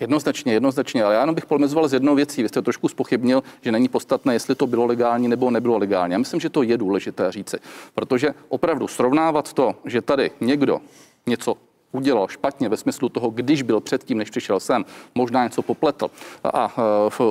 Jednoznačně, 0.00 0.52
jednoznačně, 0.52 1.04
ale 1.04 1.14
já 1.14 1.20
jenom 1.20 1.34
bych 1.34 1.46
polemizoval 1.46 1.88
z 1.88 1.92
jednou 1.92 2.14
věcí. 2.14 2.42
Vy 2.42 2.48
jste 2.48 2.62
trošku 2.62 2.88
spochybnil, 2.88 3.42
že 3.62 3.72
není 3.72 3.88
podstatné, 3.88 4.34
jestli 4.34 4.54
to 4.54 4.66
bylo 4.66 4.86
legální 4.86 5.28
nebo 5.28 5.50
nebylo 5.50 5.78
legální. 5.78 6.12
Já 6.12 6.18
myslím, 6.18 6.40
že 6.40 6.50
to 6.50 6.62
je 6.62 6.78
důležité 6.78 7.32
říci, 7.32 7.56
protože 7.94 8.34
opravdu 8.48 8.88
srovnávat 8.88 9.52
to, 9.52 9.74
že 9.84 10.02
tady 10.02 10.30
někdo 10.40 10.80
něco 11.26 11.56
udělal 11.96 12.28
špatně 12.28 12.68
ve 12.68 12.76
smyslu 12.76 13.08
toho, 13.08 13.30
když 13.30 13.62
byl 13.62 13.80
předtím, 13.80 14.18
než 14.18 14.30
přišel 14.30 14.60
sem, 14.60 14.84
možná 15.14 15.44
něco 15.44 15.62
popletl. 15.62 16.10
A, 16.44 16.48
a 16.48 16.72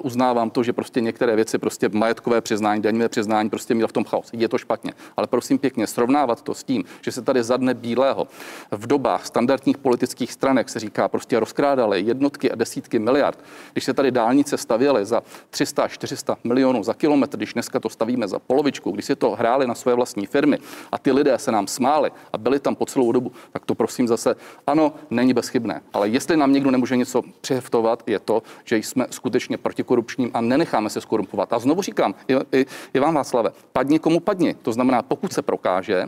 uznávám 0.04 0.50
to, 0.50 0.64
že 0.64 0.74
prostě 0.74 1.02
některé 1.02 1.36
věci, 1.36 1.58
prostě 1.58 1.90
majetkové 1.90 2.42
přiznání, 2.42 2.82
daňové 2.82 3.10
přiznání, 3.10 3.50
prostě 3.50 3.74
měl 3.74 3.88
v 3.88 3.92
tom 3.92 4.04
chaos. 4.04 4.30
Je 4.34 4.50
to 4.50 4.58
špatně. 4.58 4.94
Ale 5.18 5.28
prosím 5.28 5.58
pěkně, 5.58 5.88
srovnávat 5.88 6.42
to 6.42 6.54
s 6.54 6.64
tím, 6.64 6.84
že 7.02 7.12
se 7.12 7.22
tady 7.22 7.44
za 7.44 7.58
dne 7.58 7.74
bílého 7.74 8.28
v 8.72 8.88
dobách 8.88 9.26
standardních 9.26 9.78
politických 9.78 10.32
stranek 10.32 10.70
se 10.70 10.80
říká, 10.80 11.08
prostě 11.08 11.40
rozkrádali 11.40 12.02
jednotky 12.02 12.52
a 12.52 12.56
desítky 12.56 13.00
miliard. 13.00 13.40
Když 13.74 13.84
se 13.84 13.94
tady 13.94 14.12
dálnice 14.12 14.58
stavěly 14.58 15.06
za 15.06 15.24
300, 15.50 15.88
400 15.88 16.38
milionů 16.44 16.84
za 16.84 16.94
kilometr, 16.94 17.38
když 17.38 17.54
dneska 17.54 17.80
to 17.80 17.90
stavíme 17.90 18.28
za 18.28 18.40
polovičku, 18.40 18.92
když 18.92 19.06
si 19.06 19.16
to 19.16 19.32
hráli 19.32 19.68
na 19.68 19.76
své 19.76 19.94
vlastní 19.94 20.26
firmy 20.26 20.58
a 20.92 20.98
ty 20.98 21.12
lidé 21.12 21.38
se 21.38 21.52
nám 21.52 21.68
smáli 21.68 22.12
a 22.34 22.38
byli 22.38 22.60
tam 22.60 22.76
po 22.76 22.86
celou 22.86 23.12
dobu, 23.12 23.32
tak 23.52 23.66
to 23.66 23.76
prosím 23.76 24.08
zase 24.08 24.36
ano, 24.68 24.94
není 25.10 25.34
bezchybné, 25.34 25.82
ale 25.94 26.10
jestli 26.10 26.38
nám 26.38 26.54
někdo 26.54 26.72
nemůže 26.72 26.96
něco 26.96 27.22
přiheftovat, 27.42 28.04
je 28.08 28.20
to, 28.20 28.44
že 28.64 28.78
jsme 28.78 29.06
skutečně 29.10 29.58
protikorupčním 29.58 30.32
a 30.34 30.42
nenecháme 30.42 30.90
se 30.90 31.02
skorumpovat. 31.02 31.54
A 31.54 31.60
znovu 31.60 31.82
říkám, 31.82 32.16
i, 32.28 32.58
i, 32.60 32.66
i 32.94 33.00
vám 33.00 33.14
Václave, 33.14 33.52
padni 33.74 34.00
komu 34.00 34.20
padni. 34.20 34.54
To 34.54 34.74
znamená, 34.74 35.02
pokud 35.02 35.34
se 35.34 35.42
prokáže, 35.42 36.06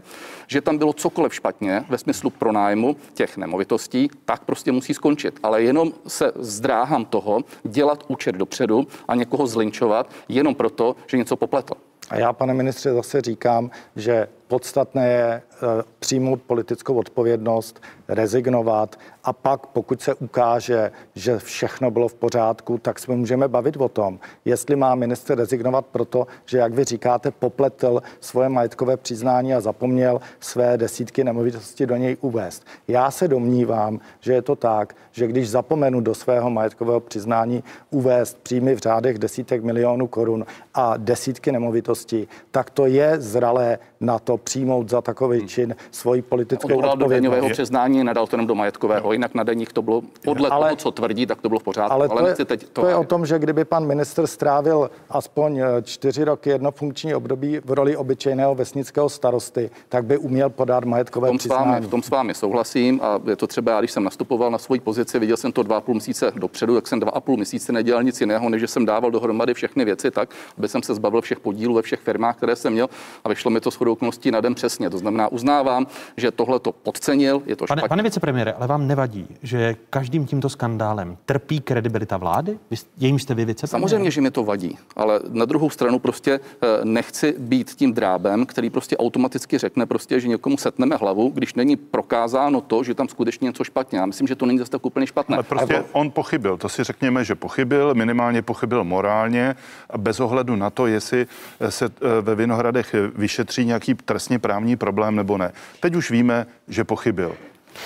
že 0.47 0.62
tam 0.62 0.77
bylo 0.77 0.93
cokoliv 0.93 1.36
špatně 1.36 1.86
ve 1.89 1.97
smyslu 1.97 2.29
pronájmu 2.29 2.95
těch 3.13 3.38
nemovitostí, 3.38 4.10
tak 4.25 4.43
prostě 4.43 4.71
musí 4.71 4.93
skončit. 4.93 5.39
Ale 5.43 5.63
jenom 5.63 5.91
se 6.07 6.31
zdráhám 6.36 7.05
toho 7.05 7.41
dělat 7.63 8.03
účet 8.07 8.36
dopředu 8.36 8.88
a 9.07 9.15
někoho 9.15 9.47
zlinčovat 9.47 10.12
jenom 10.29 10.55
proto, 10.55 10.95
že 11.07 11.17
něco 11.17 11.36
popletl. 11.36 11.73
A 12.10 12.15
já, 12.17 12.33
pane 12.33 12.53
ministře, 12.53 12.93
zase 12.93 13.21
říkám, 13.21 13.71
že 13.95 14.27
podstatné 14.47 15.07
je 15.07 15.23
eh, 15.23 15.83
přijmout 15.99 16.41
politickou 16.41 16.95
odpovědnost, 16.95 17.81
rezignovat 18.07 18.95
a 19.23 19.33
pak, 19.33 19.65
pokud 19.65 20.01
se 20.01 20.13
ukáže, 20.13 20.91
že 21.15 21.38
všechno 21.38 21.91
bylo 21.91 22.07
v 22.07 22.13
pořádku, 22.13 22.77
tak 22.77 22.99
se 22.99 23.12
můžeme 23.12 23.47
bavit 23.47 23.77
o 23.77 23.89
tom, 23.89 24.19
jestli 24.45 24.75
má 24.75 24.95
minister 24.95 25.38
rezignovat 25.38 25.86
proto, 25.86 26.27
že, 26.45 26.57
jak 26.57 26.73
vy 26.73 26.83
říkáte, 26.83 27.31
popletl 27.31 28.01
svoje 28.19 28.49
majetkové 28.49 28.97
přiznání 28.97 29.53
a 29.53 29.62
zapomněl 29.62 30.21
své 30.39 30.77
desítky 30.77 31.23
nemovitostí 31.23 31.86
do 31.86 31.95
něj 31.95 32.17
uvést. 32.21 32.65
Já 32.88 33.12
se 33.12 33.27
domnívám, 33.27 33.99
že 34.19 34.33
je 34.33 34.41
to 34.41 34.55
tak, 34.55 34.95
že 35.12 35.27
když 35.27 35.49
zapomenu 35.49 36.01
do 36.01 36.15
svého 36.15 36.49
majetkového 36.49 36.99
přiznání 36.99 37.63
uvést 37.89 38.38
příjmy 38.38 38.75
v 38.75 38.79
řádech 38.79 39.17
desítek 39.19 39.63
milionů 39.63 40.07
korun 40.07 40.45
a 40.73 40.97
desítky 40.97 41.51
nemovitostí, 41.51 42.27
tak 42.51 42.69
to 42.69 42.86
je 42.86 43.21
zralé 43.21 43.79
na 43.99 44.19
to 44.19 44.38
přijmout 44.38 44.89
za 44.89 45.01
takový 45.01 45.39
hmm. 45.39 45.47
čin 45.47 45.75
svoji 45.91 46.21
politickou 46.21 46.67
odpovědnost. 46.67 46.99
do 46.99 47.07
daňového 47.07 47.49
přiznání, 47.49 48.03
nedal 48.03 48.27
to 48.27 48.36
jenom 48.36 48.47
do 48.47 48.55
majetkového, 48.55 49.13
jinak 49.13 49.36
na 49.36 49.43
daních 49.43 49.73
to 49.73 49.81
bylo 49.81 50.01
podle 50.23 50.49
ale, 50.49 50.67
toho, 50.67 50.75
co 50.75 50.91
tvrdí, 50.91 51.25
tak 51.25 51.41
to 51.41 51.49
bylo 51.49 51.60
v 51.60 51.63
pořádku. 51.63 51.93
Ale, 51.93 52.07
ale 52.07 52.21
to, 52.21 52.41
je, 52.41 52.45
teď 52.45 52.67
to, 52.67 52.81
to 52.81 52.88
je 52.88 52.95
o 52.95 53.03
tom, 53.03 53.25
že 53.25 53.39
kdyby 53.39 53.65
pan 53.65 53.86
minister 53.86 54.27
strávil 54.27 54.89
aspoň 55.10 55.60
eh, 55.60 55.65
čtyři 55.83 56.23
roky 56.23 56.49
jedno 56.49 56.71
funkční 56.71 57.15
období 57.15 57.60
v 57.65 57.71
roli 57.71 57.97
obyčejného 57.97 58.55
vesnického 58.55 59.10
starosty, 59.10 59.69
tak 59.89 60.05
by 60.05 60.17
uměl 60.17 60.49
podat 60.49 60.86
majetkové 60.86 61.27
v 61.27 61.31
tom 61.31 61.38
přiznání. 61.38 61.63
S 61.63 61.67
vámi, 61.67 61.86
v 61.86 61.89
tom 61.89 62.03
s 62.03 62.10
vámi 62.10 62.33
souhlasím 62.33 62.99
a 63.03 63.19
je 63.29 63.36
to 63.36 63.47
třeba, 63.47 63.71
já, 63.71 63.79
když 63.79 63.91
jsem 63.91 64.03
nastupoval 64.03 64.51
na 64.51 64.57
svoji 64.57 64.79
pozici, 64.79 65.19
viděl 65.19 65.38
jsem 65.38 65.51
to 65.51 65.63
dva 65.63 65.77
a 65.77 65.81
půl 65.81 65.95
měsíce 65.95 66.31
dopředu, 66.36 66.75
tak 66.75 66.88
jsem 66.88 66.99
dva 66.99 67.12
a 67.12 67.19
půl 67.19 67.36
měsíce 67.36 67.73
nedělal 67.73 68.03
nic 68.03 68.21
jiného, 68.21 68.49
než 68.49 68.62
že 68.62 68.67
jsem 68.67 68.86
dával 68.86 69.12
dohromady 69.12 69.53
všechny 69.53 69.86
věci 69.86 70.12
tak, 70.12 70.29
aby 70.57 70.67
jsem 70.67 70.83
se 70.83 70.95
zbavil 70.95 71.21
všech 71.21 71.39
podílů 71.39 71.73
ve 71.73 71.81
všech 71.81 71.99
firmách, 71.99 72.38
které 72.38 72.55
jsem 72.55 72.73
měl 72.73 72.89
a 73.23 73.29
vyšlo 73.29 73.51
mi 73.51 73.60
to 73.60 73.69
shodou 73.71 73.87
okolností 73.91 74.32
na 74.32 74.41
den 74.41 74.56
přesně. 74.56 74.89
To 74.89 74.97
znamená, 74.97 75.28
uznávám, 75.28 75.88
že 76.17 76.32
tohle 76.32 76.60
to 76.60 76.71
podcenil, 76.71 77.43
je 77.45 77.56
to 77.56 77.65
pane, 77.65 77.80
špatně. 77.80 77.89
Pane 77.89 78.04
vicepremiére, 78.04 78.54
ale 78.54 78.67
vám 78.67 78.88
nevadí, 78.88 79.28
že 79.43 79.76
každým 79.89 80.26
tímto 80.26 80.50
skandálem 80.50 81.17
trpí 81.26 81.60
kredibilita 81.60 82.17
vlády? 82.17 82.60
Vy, 82.71 82.78
jejím 82.97 83.19
jste 83.19 83.34
vy 83.34 83.45
vicepremiér? 83.45 83.89
Samozřejmě, 83.89 84.12
že 84.12 84.21
mi 84.21 84.32
to 84.32 84.43
vadí, 84.43 84.78
ale 84.95 85.19
na 85.30 85.45
druhou 85.45 85.69
stranu 85.69 86.00
prostě 86.00 86.39
eh, 86.39 86.67
nechci 86.84 87.36
být 87.38 87.71
tím 87.71 87.93
drábem, 87.93 88.45
který 88.45 88.69
prostě 88.69 88.97
automaticky 88.97 89.58
řekne 89.58 89.86
prostě, 89.86 90.19
že 90.19 90.28
někomu 90.28 90.58
setneme 90.58 90.95
hlavu, 90.95 91.30
když 91.30 91.54
není 91.54 91.76
prokázáno 91.76 92.62
to, 92.62 92.84
že 92.84 92.93
tam 92.93 93.08
skutečně 93.08 93.45
něco 93.45 93.63
špatně. 93.63 94.00
Já 94.00 94.06
myslím, 94.06 94.28
že 94.28 94.36
to 94.36 94.45
není 94.45 94.60
zase 94.60 94.71
tak 94.71 94.86
úplně 94.86 95.08
špatné. 95.08 95.38
Ale 95.38 95.43
prostě 95.43 95.76
ale... 95.76 95.86
on 95.91 96.12
pochybil, 96.12 96.58
to 96.58 96.69
si 96.69 96.84
řekněme, 96.84 97.23
že 97.23 97.36
pochybil, 97.36 97.93
minimálně 97.93 98.41
pochybil 98.41 98.84
morálně, 98.84 99.56
bez 99.97 100.19
ohledu 100.19 100.56
na 100.56 100.69
to, 100.69 100.88
jestli 100.88 101.28
se 101.69 101.86
eh, 101.86 102.21
ve 102.21 102.36
Vinohradech 102.36 102.95
vyšetří 103.15 103.65
nějaký 103.78 103.94
trestně 103.94 104.40
právní 104.40 104.76
problém 104.76 105.16
nebo 105.16 105.38
ne. 105.38 105.52
Teď 105.80 105.96
už 105.96 106.12
víme, 106.12 106.46
že 106.68 106.84
pochybil. 106.84 107.36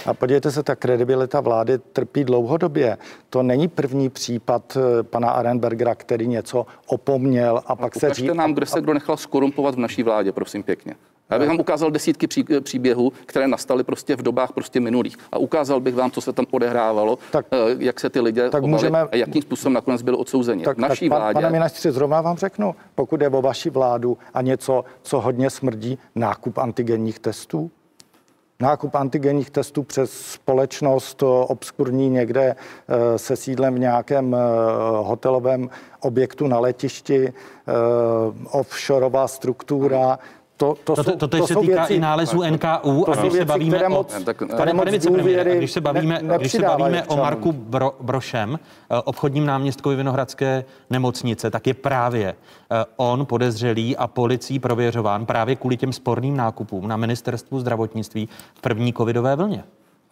A 0.06 0.14
podívejte 0.14 0.52
se, 0.52 0.64
ta 0.64 0.76
kredibilita 0.76 1.42
vlády 1.42 1.78
trpí 1.78 2.24
dlouhodobě. 2.24 2.98
To 3.30 3.44
není 3.44 3.68
první 3.68 4.10
případ 4.10 4.78
eh, 4.78 5.04
pana 5.04 5.30
Arenbergera, 5.32 5.96
který 5.96 6.28
něco 6.28 6.66
opomněl 6.88 7.62
a 7.66 7.76
pak 7.76 7.96
se 7.96 8.08
Ukažte 8.08 8.22
říká... 8.22 8.34
nám, 8.34 8.54
kde 8.54 8.66
se 8.66 8.82
kdo 8.82 8.94
nechal 8.94 9.18
skorumpovat 9.18 9.76
v 9.76 9.80
naší 9.80 10.04
vládě, 10.04 10.32
prosím 10.32 10.64
pěkně. 10.64 10.96
Já 11.32 11.40
bych 11.40 11.48
vám 11.48 11.60
ukázal 11.60 11.92
desítky 11.92 12.28
pří, 12.28 12.46
příběhů, 12.62 13.14
které 13.26 13.48
nastaly 13.48 13.84
prostě 13.84 14.16
v 14.16 14.22
dobách 14.22 14.52
prostě 14.52 14.80
minulých. 14.80 15.18
A 15.32 15.38
ukázal 15.38 15.80
bych 15.80 15.96
vám, 15.96 16.12
co 16.12 16.22
se 16.22 16.34
tam 16.34 16.46
odehrávalo, 16.52 17.18
tak, 17.32 17.46
jak 17.80 18.00
se 18.00 18.10
ty 18.10 18.20
lidé 18.20 18.50
tak 18.50 18.62
chovali 18.62 18.72
můžeme- 18.72 19.02
a 19.12 19.16
jakým 19.16 19.42
způsobem 19.42 19.74
nakonec 19.74 20.02
byli 20.02 20.18
odsouzeni. 20.18 20.64
Tak, 20.64 20.78
naší 20.78 21.10
tak 21.10 21.10
pan, 21.10 21.22
vládě 21.22 21.34
pane 21.34 21.50
ministře, 21.50 21.92
zrovna 21.92 22.22
vám 22.22 22.38
řeknu, 22.38 22.76
pokud 22.96 23.22
je 23.22 23.30
o 23.30 23.42
vaši 23.42 23.70
vládu 23.70 24.18
a 24.34 24.42
něco, 24.42 24.84
co 25.02 25.20
hodně 25.20 25.50
smrdí, 25.50 25.98
nákup 26.16 26.58
antigenních 26.58 27.20
testů, 27.20 27.72
Nákup 28.60 28.96
antigenních 28.96 29.50
testů 29.50 29.84
přes 29.84 30.12
společnost 30.12 31.24
o, 31.24 31.46
obskurní 31.46 32.10
někde 32.10 32.44
e, 32.44 33.18
se 33.18 33.36
sídlem 33.36 33.76
v 33.76 33.80
nějakém 33.80 34.36
hotelovém 35.02 35.70
objektu 36.00 36.48
na 36.48 36.60
letišti, 36.60 37.34
offshoreová 38.52 39.28
struktura. 39.28 40.20
To, 40.62 40.76
to, 40.84 40.96
To, 40.96 41.04
jsou, 41.04 41.12
to, 41.12 41.28
to, 41.28 41.38
to 41.38 41.48
se 41.48 41.56
týká 41.56 41.76
věci, 41.76 41.94
i 41.94 42.00
nálezů 42.00 42.44
NKU. 42.44 43.04
to 43.06 43.12
A 43.12 43.16
když 43.16 43.34
se 43.34 43.46
bavíme 43.46 43.76
které 43.78 43.88
o, 43.88 43.90
moc, 43.90 44.24
Tak, 44.24 44.44
které 44.54 44.74
moc 44.74 44.90
důvěry 44.92 45.58
když 45.58 45.72
se 45.72 45.82
bavíme, 45.82 46.20
ne, 46.22 46.38
když 46.38 46.52
se 46.52 46.62
bavíme 46.62 47.04
o. 47.04 47.18
Marku 47.18 47.52
Bro, 47.52 47.96
Brošem, 48.02 48.60
eh, 48.92 49.02
obchodním 49.06 49.46
náměstkovi 49.46 49.96
Vinohradské 49.96 50.66
nemocnice, 50.90 51.52
tak 51.52 51.68
je 51.68 51.74
právě 51.74 52.28
eh, 52.72 52.86
on 52.96 53.26
podezřelý 53.26 53.98
a 53.98 54.08
policií 54.08 54.60
prověřován 54.60 55.26
právě 55.26 55.56
kvůli 55.56 55.78
těm 55.78 55.94
sporným 55.94 56.38
nákupům 56.38 56.88
na 56.88 56.98
ministerstvu 56.98 57.60
zdravotnictví 57.60 58.30
v 58.54 58.62
první 58.62 58.94
covidové 58.94 59.36
vlně. 59.36 59.64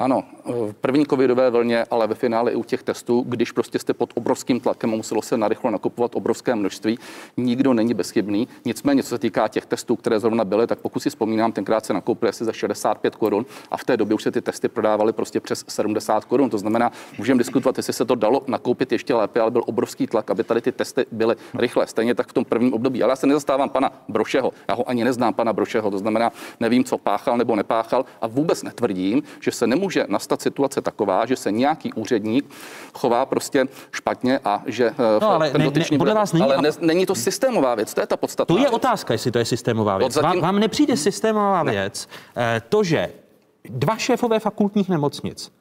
Ano, 0.01 0.23
v 0.45 0.73
první 0.81 1.05
covidové 1.05 1.49
vlně, 1.49 1.85
ale 1.91 2.07
ve 2.07 2.15
finále 2.15 2.51
i 2.51 2.55
u 2.55 2.63
těch 2.63 2.83
testů, 2.83 3.23
když 3.27 3.51
prostě 3.51 3.79
jste 3.79 3.93
pod 3.93 4.09
obrovským 4.15 4.59
tlakem 4.59 4.93
a 4.93 4.95
muselo 4.95 5.21
se 5.21 5.38
narychlo 5.38 5.71
nakupovat 5.71 6.15
obrovské 6.15 6.55
množství, 6.55 6.99
nikdo 7.38 7.73
není 7.73 7.93
bezchybný. 7.93 8.47
Nicméně, 8.65 9.03
co 9.03 9.09
se 9.09 9.17
týká 9.17 9.47
těch 9.47 9.65
testů, 9.65 9.95
které 9.95 10.19
zrovna 10.19 10.45
byly, 10.45 10.67
tak 10.67 10.79
pokud 10.79 10.99
si 10.99 11.09
vzpomínám, 11.09 11.51
tenkrát 11.51 11.85
se 11.85 11.93
nakoupili 11.93 12.29
asi 12.29 12.45
za 12.45 12.53
65 12.53 13.15
korun 13.15 13.45
a 13.71 13.77
v 13.77 13.83
té 13.83 13.97
době 13.97 14.15
už 14.15 14.23
se 14.23 14.31
ty 14.31 14.41
testy 14.41 14.67
prodávaly 14.67 15.13
prostě 15.13 15.39
přes 15.39 15.65
70 15.67 16.25
korun. 16.25 16.49
To 16.49 16.57
znamená, 16.57 16.91
můžeme 17.17 17.38
diskutovat, 17.38 17.77
jestli 17.77 17.93
se 17.93 18.05
to 18.05 18.15
dalo 18.15 18.43
nakoupit 18.47 18.91
ještě 18.91 19.13
lépe, 19.13 19.39
ale 19.39 19.51
byl 19.51 19.63
obrovský 19.65 20.07
tlak, 20.07 20.31
aby 20.31 20.43
tady 20.43 20.62
ty 20.62 20.71
testy 20.71 21.05
byly 21.12 21.35
rychle. 21.57 21.88
Stejně 21.88 22.15
tak 22.15 22.27
v 22.27 22.33
tom 22.33 22.45
prvním 22.45 22.73
období. 22.73 23.03
Ale 23.03 23.12
já 23.12 23.15
se 23.15 23.27
nezastávám 23.27 23.69
pana 23.69 23.91
Brošeho. 24.07 24.53
Já 24.67 24.75
ho 24.75 24.89
ani 24.89 25.03
neznám, 25.03 25.33
pana 25.33 25.53
Brošeho. 25.53 25.91
To 25.91 25.97
znamená, 25.97 26.31
nevím, 26.59 26.83
co 26.83 26.97
páchal 26.97 27.38
nebo 27.38 27.55
nepáchal 27.55 28.05
a 28.21 28.27
vůbec 28.27 28.63
netvrdím, 28.63 29.23
že 29.39 29.51
se 29.51 29.67
nemůže 29.67 29.88
nastat 30.08 30.41
situace 30.41 30.82
taková, 30.82 31.25
že 31.25 31.36
se 31.36 31.52
nějaký 31.52 31.93
úředník 31.93 32.45
chová 32.93 33.25
prostě 33.25 33.65
špatně 33.91 34.39
a 34.45 34.63
že 34.65 34.86
eh, 34.89 35.19
No, 35.21 35.30
ale 35.30 35.52
ten 35.52 35.60
ne- 35.62 35.65
dotyčný 35.65 35.95
ne- 35.95 35.99
podle 35.99 36.13
vás 36.13 36.34
není- 36.34 36.43
ale 36.45 36.58
ne, 36.62 36.69
není 36.82 37.06
to 37.06 37.15
systémová 37.15 37.75
věc, 37.75 37.93
to 37.93 38.02
je 38.02 38.08
ta 38.08 38.17
podstatná 38.17 38.56
To 38.56 38.60
je 38.60 38.63
věc. 38.65 38.73
otázka, 38.73 39.13
jestli 39.13 39.32
to 39.32 39.39
je 39.39 39.45
systémová 39.45 39.97
věc. 39.97 40.13
Zatím- 40.13 40.30
Vám, 40.30 40.39
vám 40.41 40.60
nepřijde 40.60 40.97
systémová 40.97 41.63
věc 41.63 42.08
eh, 42.38 42.62
to, 42.69 42.84
že 42.84 43.10
dva 43.63 43.97
šéfové 43.97 44.39
fakultních 44.39 44.89
nemocnic, 44.89 45.52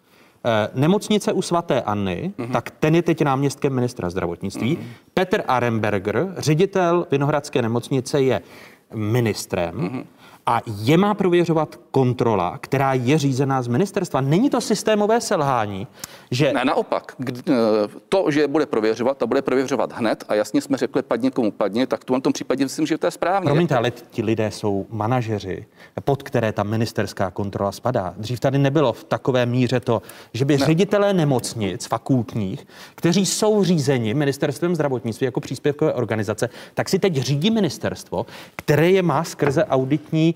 eh, 0.45 0.69
nemocnice 0.75 1.33
u 1.33 1.43
svaté 1.43 1.83
Anny, 1.83 2.33
Mhm. 2.38 2.53
tak 2.53 2.71
ten 2.71 2.95
je 2.95 3.03
teď 3.03 3.23
náměstkem 3.23 3.73
ministra 3.73 4.11
zdravotnictví. 4.11 4.79
Petr 5.14 5.43
Aremberger, 5.49 6.35
ředitel 6.38 7.07
Vinohradské 7.11 7.62
nemocnice, 7.62 8.21
je 8.23 8.41
ministrem. 8.95 9.75
Mhm. 9.75 10.05
A 10.51 10.61
je 10.83 10.97
má 10.97 11.15
prověřovat 11.15 11.81
kontrola, 11.91 12.59
která 12.59 12.95
je 12.95 13.19
řízená 13.19 13.63
z 13.63 13.69
ministerstva. 13.69 14.21
Není 14.21 14.51
to 14.51 14.61
systémové 14.61 15.21
selhání, 15.21 15.87
že 16.31 16.53
Ne, 16.53 16.65
naopak. 16.65 17.13
Eh, 17.51 17.53
To, 18.09 18.31
že 18.31 18.41
je 18.41 18.49
bude 18.49 18.67
prověřovat 18.67 19.23
a 19.23 19.27
bude 19.27 19.43
prověřovat 19.43 19.93
hned 19.93 20.25
a 20.29 20.35
jasně 20.35 20.61
jsme 20.61 20.77
řekli 20.77 21.03
padni 21.03 21.31
komu 21.31 21.51
padni, 21.51 21.87
tak 21.87 22.01
v 22.11 22.21
tom 22.21 22.33
případě 22.33 22.65
myslím, 22.65 22.87
že 22.87 22.99
to 22.99 23.07
je 23.07 23.11
správně. 23.11 23.47
Promiňte, 23.47 23.77
ale 23.77 23.91
ti 23.91 24.23
lidé 24.23 24.51
jsou 24.51 24.87
manažeři, 24.91 25.67
pod 26.05 26.23
které 26.23 26.53
ta 26.53 26.63
ministerská 26.63 27.31
kontrola 27.31 27.73
spadá. 27.73 28.15
Dřív 28.17 28.41
tady 28.41 28.59
nebylo 28.59 28.93
v 28.93 29.05
takové 29.05 29.47
míře 29.47 29.81
to, 29.81 30.03
že 30.33 30.45
by 30.45 30.57
ředitelé 30.57 31.13
nemocnic 31.13 31.87
fakultních, 31.87 32.67
kteří 32.95 33.27
jsou 33.27 33.65
řízeni 33.65 34.15
ministerstvem 34.15 34.75
zdravotnictví 34.75 35.25
jako 35.25 35.41
příspěvkové 35.41 35.93
organizace, 35.93 36.49
tak 36.75 36.89
si 36.89 36.99
teď 36.99 37.17
řídí 37.17 37.51
ministerstvo, 37.51 38.27
které 38.57 38.91
je 38.91 39.03
má 39.03 39.25
skrze 39.25 39.65
auditní 39.65 40.35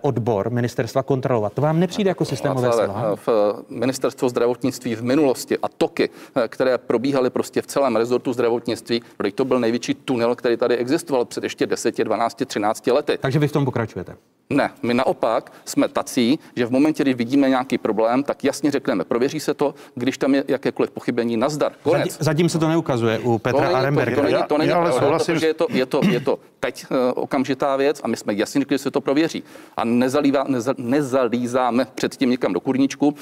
odbor 0.00 0.50
ministerstva 0.50 1.02
kontrolovat. 1.02 1.52
To 1.52 1.62
vám 1.62 1.80
nepřijde 1.80 2.08
jako 2.10 2.24
systémové 2.24 2.68
Václave, 2.68 2.86
selhání? 2.92 3.16
v 3.16 3.28
eh, 3.28 3.62
ministerstvo 3.74 4.28
zdravotnictví 4.28 4.94
v 4.94 5.02
minulosti 5.02 5.58
a 5.62 5.68
toky, 5.68 6.10
eh, 6.44 6.48
které 6.48 6.78
probíhaly 6.78 7.30
prostě 7.30 7.62
v 7.62 7.66
celém 7.66 7.96
rezortu 7.96 8.32
zdravotnictví, 8.32 9.02
protože 9.16 9.32
to 9.32 9.44
byl 9.44 9.60
největší 9.60 9.94
tunel, 9.94 10.34
který 10.34 10.56
tady 10.56 10.76
existoval 10.76 11.24
před 11.24 11.44
ještě 11.44 11.66
10, 11.66 12.04
12, 12.04 12.44
13 12.46 12.86
lety. 12.86 13.18
Takže 13.20 13.38
vy 13.38 13.48
v 13.48 13.52
tom 13.52 13.64
pokračujete. 13.64 14.16
Ne, 14.50 14.70
my 14.82 14.94
naopak 14.94 15.52
jsme 15.64 15.88
tací, 15.88 16.38
že 16.56 16.66
v 16.66 16.70
momentě, 16.70 17.02
kdy 17.02 17.14
vidíme 17.14 17.48
nějaký 17.48 17.78
problém, 17.78 18.22
tak 18.22 18.44
jasně 18.44 18.70
řekneme, 18.70 19.04
prověří 19.04 19.40
se 19.40 19.54
to, 19.54 19.74
když 19.94 20.18
tam 20.18 20.34
je 20.34 20.44
jakékoliv 20.48 20.90
pochybení, 20.90 21.36
nazdar, 21.36 21.72
Zatím, 21.72 21.82
konec. 21.92 22.16
zatím 22.20 22.48
se 22.48 22.58
to 22.58 22.68
neukazuje 22.68 23.18
u 23.18 23.32
To 23.32 23.38
Petra 23.38 23.60
není, 23.60 23.68
to, 23.70 23.72
to 23.74 23.78
Arembergera. 23.78 24.22
není, 24.22 24.36
to 24.48 24.58
není 24.58 24.68
Já- 24.70 24.76
já 24.76 24.80
ale 24.82 24.90
pravda, 24.90 25.06
souhlasím 25.06 25.34
protože 25.34 25.46
s- 25.46 25.48
je 25.48 25.54
to, 25.54 25.66
je, 25.70 25.86
to, 25.86 26.00
je 26.10 26.20
to 26.20 26.38
teď 26.60 26.86
uh, 26.90 26.96
okamžitá 27.14 27.76
věc 27.76 28.00
a 28.04 28.08
my 28.08 28.16
jsme 28.16 28.34
jasně 28.34 28.60
řekli, 28.60 28.74
že 28.74 28.78
se 28.78 28.90
to 28.90 29.00
prověří. 29.00 29.42
A 29.76 29.84
nezalívá, 29.84 30.44
neza, 30.48 30.74
nezalízáme 30.78 31.86
předtím 31.94 32.30
někam 32.30 32.52
do 32.52 32.60
kurníčku, 32.60 33.14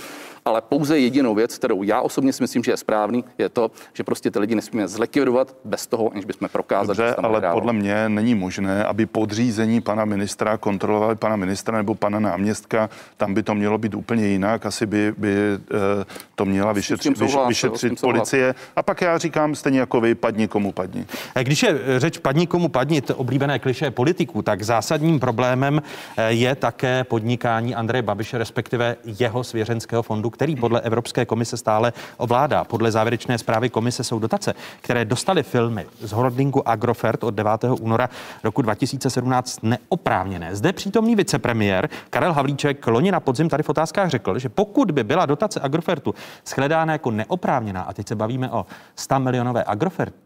ale 0.44 0.62
pouze 0.62 0.98
jedinou 0.98 1.34
věc, 1.34 1.58
kterou 1.58 1.82
já 1.82 2.00
osobně 2.00 2.32
si 2.32 2.42
myslím, 2.42 2.64
že 2.64 2.72
je 2.72 2.76
správný, 2.76 3.24
je 3.38 3.48
to, 3.48 3.70
že 3.92 4.04
prostě 4.04 4.30
ty 4.30 4.38
lidi 4.38 4.54
nesmíme 4.54 4.88
zlikvidovat 4.88 5.54
bez 5.64 5.86
toho, 5.86 6.12
aniž 6.12 6.24
bychom 6.24 6.48
prokázali, 6.48 6.96
že 6.96 7.02
Dobře, 7.02 7.10
se 7.10 7.16
tam 7.16 7.24
ale 7.24 7.32
odehrávalo. 7.32 7.60
podle 7.60 7.72
mě 7.72 8.08
není 8.08 8.34
možné, 8.34 8.84
aby 8.84 9.06
podřízení 9.06 9.80
pana 9.80 10.04
ministra 10.04 10.56
kontrolovali 10.56 11.16
pana 11.16 11.36
ministra 11.36 11.76
nebo 11.76 11.94
pana 11.94 12.20
náměstka. 12.20 12.90
Tam 13.16 13.34
by 13.34 13.42
to 13.42 13.54
mělo 13.54 13.78
být 13.78 13.94
úplně 13.94 14.26
jinak. 14.26 14.66
Asi 14.66 14.86
by, 14.86 15.14
by 15.18 15.34
eh, 15.34 16.04
to 16.34 16.44
měla 16.44 16.72
vyšetřit, 16.72 17.18
souhlasil, 17.18 17.40
s 17.40 17.42
tím 17.42 17.48
vyšetřit 17.48 18.00
policie. 18.00 18.54
A 18.76 18.82
pak 18.82 19.00
já 19.00 19.18
říkám 19.18 19.54
stejně 19.54 19.80
jako 19.80 20.00
vy, 20.00 20.14
padni 20.14 20.48
komu 20.48 20.72
padni. 20.72 21.06
Eh, 21.34 21.44
Když 21.44 21.62
je 21.62 21.78
řeč 21.96 22.18
padni 22.18 22.46
komu 22.46 22.68
padni, 22.68 23.00
to 23.00 23.16
oblíbené 23.16 23.58
kliše 23.58 23.90
politiků, 23.90 24.42
tak 24.42 24.62
zásadním 24.62 25.20
problémem 25.20 25.82
eh, 26.15 26.15
je 26.28 26.54
také 26.54 27.04
podnikání 27.04 27.74
Andreje 27.74 28.02
Babiše, 28.02 28.38
respektive 28.38 28.96
jeho 29.04 29.44
svěřenského 29.44 30.02
fondu, 30.02 30.30
který 30.30 30.56
podle 30.56 30.80
Evropské 30.80 31.24
komise 31.24 31.56
stále 31.56 31.92
ovládá. 32.16 32.64
Podle 32.64 32.90
závěrečné 32.90 33.38
zprávy 33.38 33.68
komise 33.68 34.04
jsou 34.04 34.18
dotace, 34.18 34.54
které 34.80 35.04
dostaly 35.04 35.42
filmy 35.42 35.86
z 36.00 36.12
holdingu 36.12 36.68
Agrofert 36.68 37.24
od 37.24 37.34
9. 37.34 37.64
února 37.80 38.10
roku 38.44 38.62
2017 38.62 39.62
neoprávněné. 39.62 40.56
Zde 40.56 40.72
přítomný 40.72 41.16
vicepremiér 41.16 41.88
Karel 42.10 42.32
Havlíček 42.32 42.86
loni 42.86 43.12
na 43.12 43.20
podzim 43.20 43.48
tady 43.48 43.62
v 43.62 43.68
otázkách 43.68 44.10
řekl, 44.10 44.38
že 44.38 44.48
pokud 44.48 44.90
by 44.90 45.04
byla 45.04 45.26
dotace 45.26 45.60
Agrofertu 45.60 46.14
shledána 46.46 46.92
jako 46.92 47.10
neoprávněná, 47.10 47.82
a 47.82 47.92
teď 47.92 48.08
se 48.08 48.14
bavíme 48.14 48.50
o 48.50 48.66
100 48.96 49.20
milionové 49.20 49.64
Agrofert, 49.66 50.14
eh, 50.14 50.25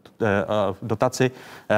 dotaci 0.81 1.31
eh, 1.69 1.75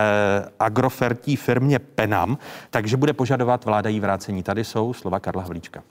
agrofertí 0.59 1.35
firmě 1.35 1.79
Penam, 1.79 2.37
takže 2.69 2.97
bude 2.97 3.13
požadovat 3.13 3.65
vláda 3.65 3.89
jí 3.89 3.99
vrácení. 3.99 4.43
Tady 4.43 4.63
jsou 4.63 4.93
slova 4.93 5.19
Karla 5.19 5.41
Havlíčka. 5.41 5.83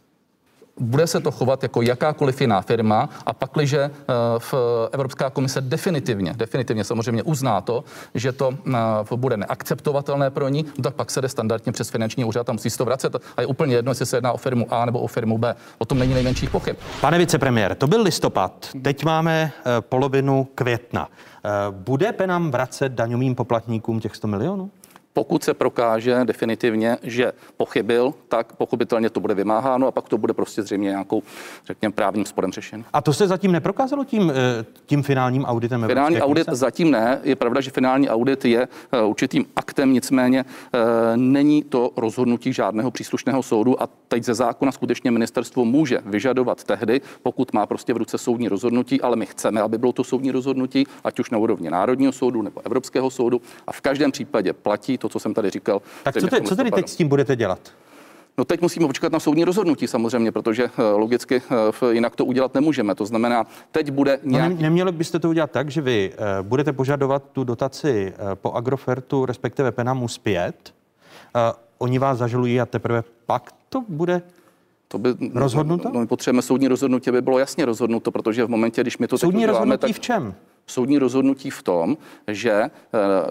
Bude 0.83 1.07
se 1.07 1.21
to 1.21 1.31
chovat 1.31 1.62
jako 1.62 1.83
jakákoliv 1.83 2.40
jiná 2.40 2.61
firma 2.61 3.09
a 3.27 3.33
pakliže 3.33 3.81
eh, 3.83 3.90
v 4.38 4.55
Evropská 4.92 5.31
komise 5.31 5.61
definitivně, 5.61 6.35
definitivně 6.37 6.85
samozřejmě 6.85 7.23
uzná 7.23 7.61
to, 7.61 7.85
že 8.14 8.33
to 8.33 8.55
eh, 8.75 9.16
bude 9.16 9.37
neakceptovatelné 9.37 10.31
pro 10.31 10.49
ní, 10.49 10.64
no 10.79 10.83
tak 10.83 10.95
pak 10.95 11.11
se 11.11 11.21
jde 11.21 11.29
standardně 11.29 11.73
přes 11.73 11.90
finanční 11.90 12.25
úřad 12.25 12.49
a 12.49 12.53
musí 12.53 12.71
se 12.71 12.79
to 12.79 12.85
vracet. 12.85 13.16
A 13.37 13.40
je 13.40 13.47
úplně 13.47 13.75
jedno, 13.75 13.90
jestli 13.90 14.07
se 14.07 14.16
jedná 14.16 14.33
o 14.33 14.37
firmu 14.37 14.66
A 14.71 14.85
nebo 14.85 15.01
o 15.01 15.07
firmu 15.07 15.38
B. 15.38 15.55
O 15.79 15.85
tom 15.85 15.99
není 15.99 16.14
nejmenších 16.14 16.51
pochyb. 16.51 16.77
Pane 17.01 17.18
vicepremiér, 17.18 17.75
to 17.75 17.87
byl 17.87 18.03
listopad, 18.03 18.68
teď 18.83 19.05
máme 19.05 19.53
eh, 19.59 19.81
polovinu 19.81 20.49
května. 20.55 21.09
Eh, 21.45 21.51
Bude 21.71 22.12
Penam 22.12 22.51
vracet 22.51 22.92
daňovým 22.92 23.35
poplatníkům 23.35 24.01
těch 24.01 24.16
100 24.16 24.29
milionů? 24.29 24.71
Pokud 25.14 25.44
se 25.44 25.55
prokáže 25.55 26.20
definitivně, 26.25 26.98
že 27.03 27.33
pochybil, 27.57 28.14
tak 28.29 28.57
pochopitelně 28.57 29.11
to 29.11 29.20
bude 29.20 29.35
vymáháno 29.35 29.87
a 29.87 29.90
pak 29.90 30.09
to 30.09 30.18
bude 30.18 30.33
prostě 30.33 30.62
zřejmě 30.62 30.88
nějakou, 30.88 31.22
řekněme, 31.66 31.92
právním 31.92 32.27
sporem 32.27 32.53
řešen. 32.53 32.85
A 32.92 33.03
to 33.03 33.12
se 33.12 33.27
zatím 33.27 33.53
neprokázalo 33.53 34.05
tím, 34.05 34.31
eh, 34.31 34.64
tím 34.87 35.03
finálním 35.03 35.44
auditem 35.44 35.87
Finální 35.87 36.16
Evropské 36.16 36.31
audit 36.31 36.44
komise? 36.44 36.61
zatím 36.61 36.90
ne. 36.90 37.20
Je 37.22 37.37
pravda, 37.37 37.61
že 37.61 37.70
finální 37.70 38.09
audit 38.09 38.44
je 38.44 38.68
eh, 38.92 39.03
určitým 39.03 39.44
aktem, 39.57 39.92
nicméně 39.92 40.44
eh, 40.44 40.79
není 41.16 41.62
to 41.62 41.90
rozhodnutí 41.96 42.53
žádného 42.53 42.90
příslušného 42.90 43.42
soudu 43.42 43.83
a 43.83 43.88
teď 44.09 44.25
ze 44.25 44.35
zákona 44.35 44.72
skutečně 44.72 45.11
ministerstvo 45.11 45.64
může 45.64 45.98
vyžadovat 46.07 46.64
tehdy, 46.64 47.01
pokud 47.22 47.53
má 47.53 47.66
prostě 47.66 47.94
v 47.94 47.96
ruce 47.96 48.18
soudní 48.18 48.48
rozhodnutí, 48.48 49.01
ale 49.01 49.16
my 49.16 49.27
chceme, 49.27 49.61
aby 49.61 49.79
bylo 49.79 49.92
to 49.92 50.05
soudní 50.05 50.31
rozhodnutí, 50.31 50.87
ať 51.05 51.20
už 51.20 51.31
na 51.31 51.38
úrovni 51.38 51.70
Národního 51.70 52.12
soudu 52.12 52.42
nebo 52.42 52.61
Evropského 52.66 53.11
soudu 53.11 53.40
a 53.66 53.72
v 53.72 53.81
každém 53.81 54.12
případě 54.12 54.53
platí 54.53 54.98
to, 55.03 55.09
co 55.09 55.19
jsem 55.19 55.35
tady 55.35 55.51
říkal. 55.51 55.83
Tak 56.03 56.21
co, 56.21 56.27
te, 56.27 56.41
co 56.41 56.57
tedy 56.57 56.71
teď 56.71 56.88
s 56.88 56.97
tím 56.97 57.09
budete 57.09 57.37
dělat? 57.37 57.61
No 58.38 58.45
teď 58.45 58.61
musíme 58.61 58.87
počkat 58.87 59.12
na 59.12 59.21
soudní 59.21 59.45
rozhodnutí 59.45 59.87
samozřejmě, 59.87 60.33
protože 60.33 60.65
eh, 60.65 60.83
logicky 60.83 61.43
eh, 61.83 61.95
jinak 61.95 62.17
to 62.17 62.25
udělat 62.25 62.55
nemůžeme. 62.55 62.95
To 62.95 63.07
znamená, 63.07 63.47
teď 63.71 63.91
bude 63.91 64.19
nějaký... 64.23 64.55
No, 64.55 64.62
neměli 64.62 64.93
byste 64.93 65.19
to 65.19 65.29
udělat 65.29 65.51
tak, 65.51 65.71
že 65.71 65.81
vy 65.81 66.12
uh, 66.12 66.47
budete 66.47 66.73
požadovat 66.73 67.23
tu 67.33 67.45
dotaci 67.45 68.12
po 68.35 68.53
Agrofertu, 68.53 69.27
respektive 69.27 69.73
Penamu 69.73 70.09
zpět, 70.09 70.75
oni 71.79 71.99
vás 71.99 72.19
zažalují 72.19 72.61
a 72.61 72.67
teprve 72.67 73.05
pak 73.27 73.53
to 73.69 73.85
bude 73.88 74.23
to 74.88 74.99
by, 74.99 75.15
rozhodnuto? 75.35 75.91
No, 75.95 76.01
my 76.01 76.07
potřebujeme 76.07 76.43
soudní 76.43 76.69
rozhodnutí, 76.69 77.11
aby 77.11 77.23
bylo 77.23 77.38
jasně 77.38 77.65
rozhodnuto, 77.65 78.11
protože 78.11 78.45
v 78.45 78.49
momentě, 78.49 78.81
když 78.81 78.99
my 78.99 79.09
to 79.09 79.19
soudní 79.19 79.41
teď 79.41 79.49
rozhodnutí 79.49 79.79
tak... 79.79 79.97
v 79.97 80.01
čem? 80.01 80.35
Soudní 80.66 80.98
rozhodnutí 80.98 81.51
v 81.51 81.62
tom, 81.62 81.96
že 82.29 82.53
eh, 82.53 82.70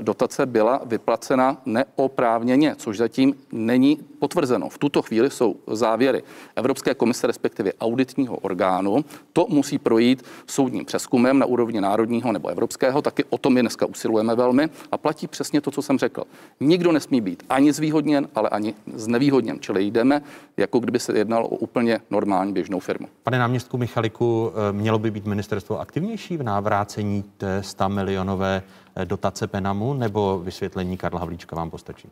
dotace 0.01 0.45
byla 0.45 0.81
vyplacena 0.85 1.57
neoprávněně, 1.65 2.75
což 2.77 2.97
zatím 2.97 3.33
není 3.51 3.99
potvrzeno. 4.19 4.69
V 4.69 4.77
tuto 4.77 5.01
chvíli 5.01 5.29
jsou 5.29 5.55
závěry 5.67 6.23
Evropské 6.55 6.93
komise, 6.93 7.27
respektive 7.27 7.73
auditního 7.81 8.35
orgánu. 8.35 9.05
To 9.33 9.45
musí 9.49 9.77
projít 9.77 10.23
soudním 10.47 10.85
přeskumem 10.85 11.39
na 11.39 11.45
úrovni 11.45 11.81
národního 11.81 12.31
nebo 12.31 12.49
evropského, 12.49 13.01
taky 13.01 13.23
o 13.29 13.37
tom 13.37 13.53
my 13.53 13.61
dneska 13.61 13.85
usilujeme 13.85 14.35
velmi 14.35 14.69
a 14.91 14.97
platí 14.97 15.27
přesně 15.27 15.61
to, 15.61 15.71
co 15.71 15.81
jsem 15.81 15.97
řekl. 15.97 16.23
Nikdo 16.59 16.91
nesmí 16.91 17.21
být 17.21 17.43
ani 17.49 17.73
zvýhodněn, 17.73 18.27
ale 18.35 18.49
ani 18.49 18.73
znevýhodněn, 18.95 19.57
čili 19.59 19.83
jdeme, 19.83 20.21
jako 20.57 20.79
kdyby 20.79 20.99
se 20.99 21.17
jednalo 21.17 21.47
o 21.47 21.55
úplně 21.55 21.99
normální 22.09 22.53
běžnou 22.53 22.79
firmu. 22.79 23.07
Pane 23.23 23.39
náměstku 23.39 23.77
Michaliku, 23.77 24.51
eh, 24.69 24.73
mělo 24.73 24.99
by 24.99 25.11
být 25.11 25.25
ministerstvo 25.25 25.79
aktivnější 25.79 26.37
v 26.37 26.43
návrácení 26.43 27.20
té 27.38 27.63
100 27.63 27.89
milionové 27.89 28.63
eh, 28.95 29.05
dotace 29.05 29.47
Penamu 29.47 29.93
nebo 29.93 30.39
vysvětlení 30.39 30.97
Karla 30.97 31.19
Havlíčka 31.19 31.55
vám 31.55 31.69
postačí? 31.69 32.10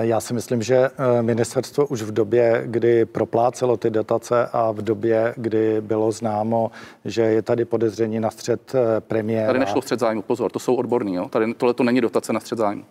Já 0.00 0.20
si 0.20 0.34
myslím, 0.34 0.62
že 0.62 0.76
eh, 0.76 1.22
ministerstvo 1.22 1.86
už 1.86 2.02
v 2.02 2.12
době, 2.12 2.62
kdy 2.66 3.04
proplácelo 3.04 3.76
ty 3.76 3.90
dotace 3.90 4.46
a 4.52 4.70
v 4.70 4.82
době, 4.82 5.34
kdy 5.36 5.80
bylo 5.80 6.12
známo, 6.12 6.70
že 7.04 7.22
je 7.22 7.42
tady 7.42 7.64
podezření 7.64 8.20
na 8.20 8.30
střed 8.30 8.74
eh, 8.74 9.00
premiéra. 9.00 9.46
Tady 9.46 9.58
nešlo 9.58 9.82
střed 9.82 10.00
zájmu, 10.00 10.22
pozor, 10.22 10.50
to 10.50 10.58
jsou 10.58 10.74
odborní, 10.74 11.14
jo? 11.14 11.28
Tady 11.28 11.54
tohle 11.54 11.74
to 11.74 11.82
není 11.82 12.00
dotace 12.00 12.32
na 12.32 12.40
střed 12.40 12.58
zájmu. 12.58 12.84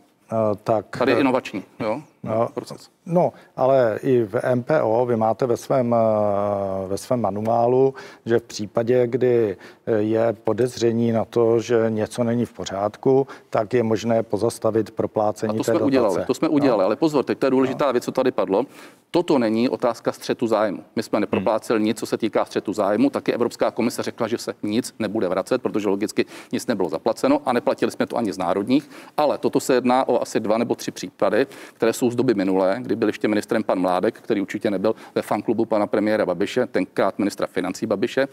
tak, 0.63 0.85
Tady 0.97 1.11
je 1.11 1.19
inovační, 1.19 1.63
jo? 1.79 2.01
No, 2.23 2.49
proces. 2.53 2.89
No, 3.05 3.33
ale 3.55 3.99
i 4.03 4.23
v 4.23 4.55
MPO 4.55 5.05
vy 5.05 5.15
máte 5.15 5.45
ve 5.45 5.57
svém, 5.57 5.95
eh, 5.95 6.87
ve 6.87 6.97
svém 6.97 7.21
manuálu, 7.21 7.93
že 8.25 8.39
v 8.39 8.43
případě, 8.43 9.07
kdy 9.07 9.57
eh, 9.85 9.91
je 9.91 10.33
podezření 10.43 11.11
na 11.11 11.25
to, 11.25 11.59
že 11.59 11.85
něco 11.89 12.23
není 12.23 12.45
v 12.45 12.53
pořádku, 12.53 13.27
tak 13.49 13.73
je 13.73 13.83
možné 13.83 14.23
pozastavit 14.23 14.91
proplácení 14.91 15.49
A 15.49 15.53
to 15.53 15.57
té 15.57 15.63
jsme 15.63 15.73
dotace. 15.73 15.85
udělali, 15.85 16.25
to 16.25 16.33
jsme 16.33 16.47
no. 16.47 16.51
udělali, 16.51 16.83
ale 16.83 16.95
pozor, 16.95 17.25
teď 17.25 17.37
to 17.37 17.45
je 17.45 17.49
důležitá 17.49 17.85
no. 17.85 17.91
věc, 17.91 18.05
co 18.05 18.11
tady 18.11 18.31
padlo. 18.31 18.65
Toto 19.11 19.39
není 19.39 19.69
otázka 19.69 20.11
střetu 20.11 20.47
zájmu. 20.47 20.83
My 20.95 21.03
jsme 21.03 21.19
nepropláceli 21.19 21.79
hmm. 21.79 21.85
nic, 21.85 21.99
co 21.99 22.05
se 22.05 22.17
týká 22.17 22.45
střetu 22.45 22.73
zájmu. 22.73 23.09
Taky 23.09 23.33
Evropská 23.33 23.71
komise 23.71 24.03
řekla, 24.03 24.27
že 24.27 24.37
se 24.37 24.53
nic 24.63 24.93
nebude 24.99 25.27
vracet, 25.27 25.61
protože 25.61 25.89
logicky 25.89 26.25
nic 26.51 26.67
nebylo 26.67 26.89
zaplaceno 26.89 27.41
a 27.45 27.53
neplatili 27.53 27.91
jsme 27.91 28.05
to 28.07 28.17
ani 28.17 28.33
z 28.33 28.37
národních. 28.37 28.89
Ale 29.17 29.37
toto 29.37 29.59
se 29.59 29.73
jedná 29.73 30.07
o 30.07 30.21
asi 30.21 30.39
dva 30.39 30.57
nebo 30.57 30.75
tři 30.75 30.91
případy, 30.91 31.47
které 31.73 31.93
jsou 31.93 32.10
z 32.11 32.15
doby 32.15 32.33
minulé, 32.33 32.77
kdy 32.81 32.95
byl 32.95 33.09
ještě 33.09 33.27
ministrem 33.27 33.63
pan 33.63 33.79
Mládek, 33.79 34.21
který 34.21 34.41
určitě 34.41 34.71
nebyl 34.71 34.95
ve 35.15 35.21
fanklubu 35.21 35.65
pana 35.65 35.87
premiéra 35.87 36.25
Babiše, 36.25 36.65
tenkrát 36.65 37.19
ministra 37.19 37.47
financí 37.47 37.85
Babiše, 37.85 38.27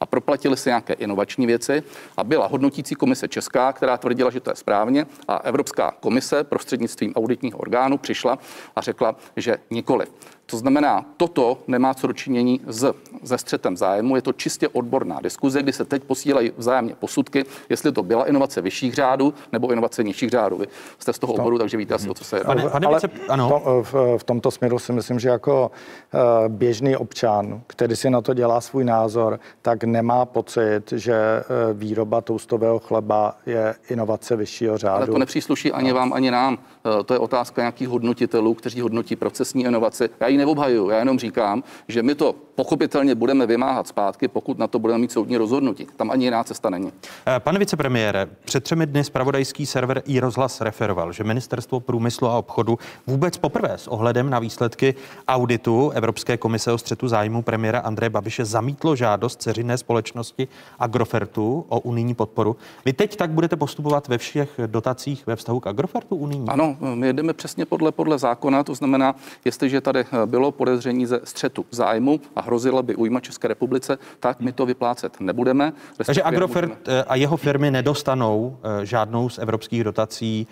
a 0.00 0.06
proplatili 0.06 0.56
si 0.56 0.68
nějaké 0.68 0.92
inovační 0.92 1.46
věci. 1.46 1.82
A 2.16 2.24
byla 2.24 2.46
hodnotící 2.46 2.94
komise 2.94 3.28
česká, 3.28 3.72
která 3.72 3.96
tvrdila, 3.96 4.30
že 4.30 4.40
to 4.40 4.50
je 4.50 4.56
správně, 4.56 5.06
a 5.28 5.36
Evropská 5.36 5.94
komise 6.00 6.44
prostřednictvím 6.44 7.12
auditního 7.16 7.58
orgánu 7.58 7.98
přišla 7.98 8.38
a 8.76 8.80
řekla, 8.80 9.16
že 9.36 9.56
nikoli. 9.70 10.06
To 10.46 10.56
znamená, 10.56 11.06
toto 11.16 11.58
nemá 11.66 11.94
co 11.94 12.06
dočinění 12.06 12.60
s, 12.66 12.94
se 13.24 13.38
střetem 13.38 13.76
zájmu, 13.76 14.16
je 14.16 14.22
to 14.22 14.32
čistě 14.32 14.68
odborná 14.68 15.20
diskuze, 15.20 15.62
kdy 15.62 15.72
se 15.72 15.84
teď 15.84 16.04
posílají 16.04 16.52
vzájemně 16.56 16.94
posudky, 16.94 17.44
jestli 17.68 17.92
to 17.92 18.02
byla 18.02 18.28
inovace 18.28 18.60
vyšších 18.60 18.94
řádů 18.94 19.34
nebo 19.52 19.72
inovace 19.72 20.04
nižších 20.04 20.30
řádů. 20.30 20.56
Vy 20.56 20.66
jste 20.98 21.12
z 21.12 21.18
toho 21.18 21.32
oboru, 21.32 21.58
takže 21.58 21.76
víte 21.76 21.94
asi, 21.94 22.08
o 22.08 22.14
co 22.14 22.24
se 22.24 22.36
jedná. 22.36 22.54
Pane, 22.54 22.68
pane 22.70 22.86
Ale 22.86 23.00
ano. 23.28 23.48
To, 23.48 23.82
v, 23.82 24.18
v 24.18 24.24
tomto 24.24 24.50
směru 24.50 24.78
si 24.78 24.92
myslím, 24.92 25.18
že 25.18 25.28
jako 25.28 25.70
uh, 26.14 26.20
běžný 26.48 26.96
občan, 26.96 27.60
který 27.66 27.96
si 27.96 28.10
na 28.10 28.20
to 28.20 28.34
dělá 28.34 28.60
svůj 28.60 28.84
názor, 28.84 29.40
tak 29.62 29.84
nemá 29.84 30.24
pocit, 30.24 30.92
že 30.92 31.14
uh, 31.14 31.78
výroba 31.78 32.20
toustového 32.20 32.78
chleba 32.78 33.36
je 33.46 33.74
inovace 33.88 34.36
vyššího 34.36 34.78
řádu. 34.78 34.96
Ale 34.96 35.06
to 35.06 35.18
nepřísluší 35.18 35.72
ani 35.72 35.92
vám, 35.92 36.12
ani 36.12 36.30
nám. 36.30 36.58
Uh, 36.84 37.02
to 37.02 37.14
je 37.14 37.18
otázka 37.18 37.62
nějakých 37.62 37.88
hodnotitelů, 37.88 38.54
kteří 38.54 38.80
hodnotí 38.80 39.16
procesní 39.16 39.64
inovaci. 39.64 40.08
Já 40.20 40.28
ji 40.28 40.36
neobhajuju, 40.36 40.90
já 40.90 40.98
jenom 40.98 41.18
říkám, 41.18 41.62
že 41.88 42.02
my 42.02 42.14
to 42.14 42.34
pochopitelně 42.54 43.14
budeme 43.14 43.46
vymáhat 43.46 43.88
zpátky, 43.88 44.28
pokud 44.28 44.58
na 44.58 44.66
to 44.66 44.78
budeme 44.78 44.98
mít 44.98 45.12
soudní 45.12 45.36
rozhodnutí. 45.36 45.86
Tam 45.96 46.10
ani 46.10 46.24
jiná 46.24 46.44
cesta 46.44 46.70
není. 46.70 46.92
Eh, 47.26 47.40
pane 47.40 47.58
vicepremiére, 47.58 48.28
před 48.44 48.64
třemi 48.64 48.86
dny 48.86 49.04
spravodajský 49.04 49.66
server 49.66 50.02
i 50.06 50.20
rozhlas 50.20 50.60
referoval, 50.60 51.12
že 51.12 51.24
Ministerstvo 51.24 51.80
průmyslu 51.80 52.28
a 52.28 52.38
obchodu 52.38 52.78
vůbec 53.06 53.38
poprvé 53.38 53.78
s 53.78 53.88
ohledem 53.88 54.30
na 54.30 54.38
výsledky 54.38 54.94
auditu 55.28 55.90
Evropské 55.90 56.36
komise 56.36 56.72
o 56.72 56.78
střetu 56.78 57.08
zájmu 57.08 57.42
premiéra 57.42 57.78
Andreje 57.78 58.10
Babiše 58.10 58.44
zamítlo 58.44 58.96
žádost 58.96 59.42
ceřinné 59.42 59.78
společnosti 59.78 60.48
Agrofertu 60.78 61.64
o 61.68 61.80
unijní 61.80 62.14
podporu. 62.14 62.56
Vy 62.84 62.92
teď 62.92 63.16
tak 63.16 63.30
budete 63.30 63.56
postupovat 63.56 64.08
ve 64.08 64.18
všech 64.18 64.60
dotacích 64.66 65.26
ve 65.26 65.36
vztahu 65.36 65.60
k 65.60 65.66
Agrofertu 65.66 66.16
unijní? 66.16 66.48
Ano, 66.48 66.73
my 66.94 67.06
jedeme 67.06 67.32
přesně 67.32 67.66
podle, 67.66 67.92
podle 67.92 68.18
zákona, 68.18 68.64
to 68.64 68.74
znamená, 68.74 69.14
jestliže 69.44 69.80
tady 69.80 70.00
eh, 70.00 70.26
bylo 70.26 70.52
podezření 70.52 71.06
ze 71.06 71.20
střetu 71.24 71.66
zájmu 71.70 72.20
a 72.36 72.40
hrozila 72.40 72.82
by 72.82 72.96
újma 72.96 73.20
České 73.20 73.48
republice, 73.48 73.98
tak 74.20 74.40
my 74.40 74.52
to 74.52 74.66
vyplácet 74.66 75.20
nebudeme. 75.20 75.72
Takže 76.06 76.22
Agrofert 76.22 76.68
můžeme... 76.68 77.00
Eh, 77.00 77.04
a 77.04 77.14
jeho 77.14 77.36
firmy 77.36 77.70
nedostanou 77.70 78.56
eh, 78.62 78.86
žádnou 78.86 79.28
z 79.28 79.38
evropských 79.38 79.84
dotací, 79.84 80.46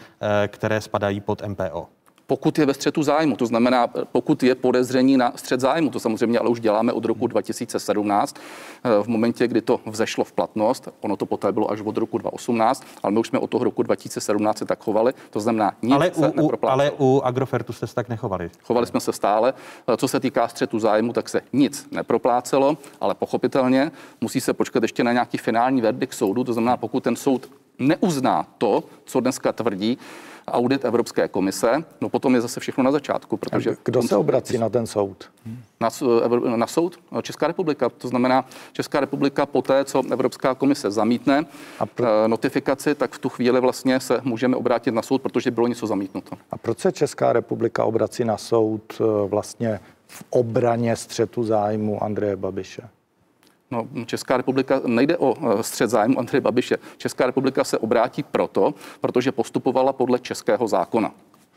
které 0.49 0.81
spadají 0.81 1.21
pod 1.21 1.43
MPO 1.49 1.89
pokud 2.33 2.59
je 2.59 2.67
ve 2.67 2.75
střetu 2.75 3.03
zájmu, 3.03 3.37
to 3.37 3.47
znamená, 3.47 3.87
pokud 4.13 4.43
je 4.43 4.55
podezření 4.55 5.17
na 5.17 5.33
střet 5.37 5.61
zájmu, 5.61 5.91
to 5.91 6.01
samozřejmě 6.01 6.39
ale 6.39 6.49
už 6.49 6.61
děláme 6.61 6.93
od 6.93 7.05
roku 7.05 7.27
2017, 7.27 8.37
v 9.03 9.07
momentě, 9.07 9.49
kdy 9.49 9.61
to 9.61 9.81
vzešlo 9.87 10.25
v 10.25 10.33
platnost, 10.33 10.89
ono 11.01 11.17
to 11.17 11.27
poté 11.27 11.53
bylo 11.53 11.71
až 11.71 11.81
od 11.81 11.97
roku 11.97 12.19
2018, 12.19 12.85
ale 13.03 13.13
my 13.13 13.19
už 13.19 13.29
jsme 13.29 13.39
od 13.39 13.51
toho 13.51 13.65
roku 13.65 13.83
2017 13.83 14.59
se 14.59 14.65
tak 14.65 14.85
chovali, 14.85 15.13
to 15.31 15.41
znamená, 15.41 15.73
nic 15.83 15.93
ale 15.93 16.11
se 16.15 16.33
u, 16.41 16.51
ale 16.63 16.93
u 16.99 17.21
Agrofertu 17.25 17.73
jste 17.73 17.87
se 17.87 17.95
tak 17.95 18.09
nechovali. 18.09 18.51
Chovali 18.65 18.87
jsme 18.87 19.01
se 19.01 19.13
stále. 19.13 19.55
Co 19.97 20.09
se 20.09 20.21
týká 20.21 20.49
střetu 20.49 20.79
zájmu, 20.79 21.13
tak 21.13 21.29
se 21.29 21.41
nic 21.53 21.89
neproplácelo, 21.91 22.79
ale 23.01 23.15
pochopitelně 23.15 23.93
musí 24.21 24.41
se 24.41 24.53
počkat 24.53 24.83
ještě 24.83 25.05
na 25.05 25.13
nějaký 25.13 25.39
finální 25.39 25.81
verdikt 25.81 26.15
soudu, 26.15 26.45
to 26.45 26.53
znamená, 26.53 26.77
pokud 26.77 27.03
ten 27.05 27.17
soud 27.17 27.49
neuzná 27.89 28.47
to, 28.59 28.85
co 29.05 29.21
dneska 29.21 29.53
tvrdí, 29.53 29.99
audit 30.49 30.85
Evropské 30.85 31.29
komise, 31.29 31.85
no 32.01 32.09
potom 32.09 32.35
je 32.35 32.41
zase 32.41 32.61
všechno 32.61 32.85
na 32.85 32.91
začátku. 32.91 33.37
Protože 33.37 33.77
Kdo 33.85 34.03
se 34.03 34.17
obrací 34.17 34.59
na 34.59 34.69
ten 34.69 34.87
soud? 34.87 35.31
Na, 35.81 35.89
na 36.57 36.67
soud 36.67 36.99
Česká 37.23 37.47
republika. 37.47 37.89
To 37.89 38.09
znamená, 38.09 38.45
Česká 38.73 39.01
republika 39.01 39.47
poté, 39.47 39.85
co 39.85 40.03
Evropská 40.11 40.55
komise 40.55 40.91
zamítne 40.91 41.45
a 41.79 41.87
pro... 41.87 42.07
Eh, 42.07 42.29
notifikaci, 42.29 42.95
tak 42.95 43.13
v 43.13 43.19
tu 43.19 43.29
chvíli 43.29 43.61
vlastně 43.61 44.01
se 44.01 44.21
můžeme 44.25 44.57
obrátit 44.57 44.91
na 44.91 45.03
soud, 45.03 45.23
protože 45.23 45.51
bylo 45.51 45.67
něco 45.67 45.87
zamítnuto. 45.87 46.37
A 46.51 46.59
proč 46.59 46.79
se 46.79 46.93
Česká 46.93 47.33
republika 47.33 47.85
obrací 47.85 48.25
na 48.25 48.37
soud 48.37 48.83
eh, 49.01 49.29
vlastně 49.29 49.81
v 50.07 50.25
obraně 50.31 50.97
střetu 50.97 51.45
zájmu 51.45 52.05
Andreje 52.05 52.37
Babiše? 52.37 52.83
No, 53.73 53.89
Česká 54.07 54.37
republika 54.37 54.81
nejde 54.87 55.17
o 55.17 55.59
e, 55.59 55.63
střed 55.63 55.91
zájmu 55.91 56.19
Andreje 56.19 56.41
Babiše. 56.41 56.77
Česká 56.97 57.27
republika 57.27 57.65
se 57.65 57.79
obrátí 57.79 58.23
proto, 58.23 58.75
protože 59.01 59.33
postupovala 59.33 59.93
podle 59.93 60.19
českého 60.19 60.69
zákona. 60.69 61.13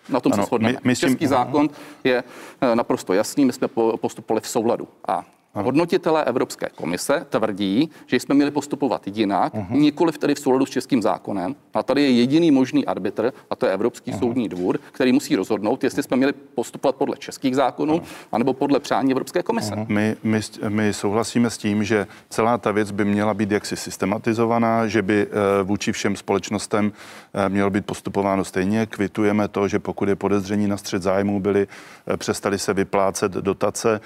Na 0.09 0.19
tom 0.19 0.33
ano, 0.33 0.43
se 0.43 0.47
shodneme. 0.47 0.73
My, 0.73 0.79
my 0.83 0.95
Český 0.95 1.17
tím... 1.17 1.27
zákon 1.27 1.69
je 2.03 2.23
e, 2.61 2.75
naprosto 2.75 3.13
jasný, 3.13 3.45
my 3.45 3.53
jsme 3.53 3.67
postupovali 3.95 4.41
v 4.41 4.47
souladu. 4.47 4.87
A 5.07 5.25
Hodnotitelé 5.55 6.23
Evropské 6.23 6.67
komise 6.75 7.25
tvrdí, 7.29 7.89
že 8.05 8.15
jsme 8.15 8.35
měli 8.35 8.51
postupovat 8.51 9.01
jinak, 9.07 9.53
uh-huh. 9.53 9.71
nikoli 9.71 10.11
tedy 10.11 10.35
v 10.35 10.39
souladu 10.39 10.65
s 10.65 10.69
českým 10.69 11.01
zákonem. 11.01 11.55
A 11.73 11.83
tady 11.83 12.01
je 12.01 12.11
jediný 12.11 12.51
možný 12.51 12.85
arbitr, 12.85 13.33
a 13.49 13.55
to 13.55 13.65
je 13.65 13.71
Evropský 13.71 14.11
uh-huh. 14.11 14.19
soudní 14.19 14.49
dvůr, 14.49 14.79
který 14.91 15.11
musí 15.11 15.35
rozhodnout, 15.35 15.83
jestli 15.83 16.03
jsme 16.03 16.17
měli 16.17 16.33
postupovat 16.33 16.95
podle 16.95 17.17
českých 17.17 17.55
zákonů, 17.55 17.97
uh-huh. 17.97 18.27
anebo 18.31 18.53
podle 18.53 18.79
přání 18.79 19.11
Evropské 19.11 19.43
komise. 19.43 19.75
Uh-huh. 19.75 19.85
My, 19.87 20.15
my, 20.23 20.39
my 20.69 20.93
souhlasíme 20.93 21.49
s 21.49 21.57
tím, 21.57 21.83
že 21.83 22.07
celá 22.29 22.57
ta 22.57 22.71
věc 22.71 22.91
by 22.91 23.05
měla 23.05 23.33
být 23.33 23.51
jaksi 23.51 23.77
systematizovaná, 23.77 24.87
že 24.87 25.01
by 25.01 25.27
eh, 25.27 25.63
vůči 25.63 25.91
všem 25.91 26.15
společnostem 26.15 26.91
eh, 27.33 27.49
mělo 27.49 27.69
být 27.69 27.85
postupováno 27.85 28.43
stejně. 28.43 28.85
Kvitujeme 28.85 29.47
to, 29.47 29.67
že 29.67 29.79
pokud 29.79 30.09
je 30.09 30.15
podezření 30.15 30.67
na 30.67 30.77
střed 30.77 31.01
zájmu, 31.01 31.39
byly, 31.39 31.67
eh, 32.07 32.17
přestali 32.17 32.59
se 32.59 32.73
vyplácet 32.73 33.31
dotace 33.31 34.01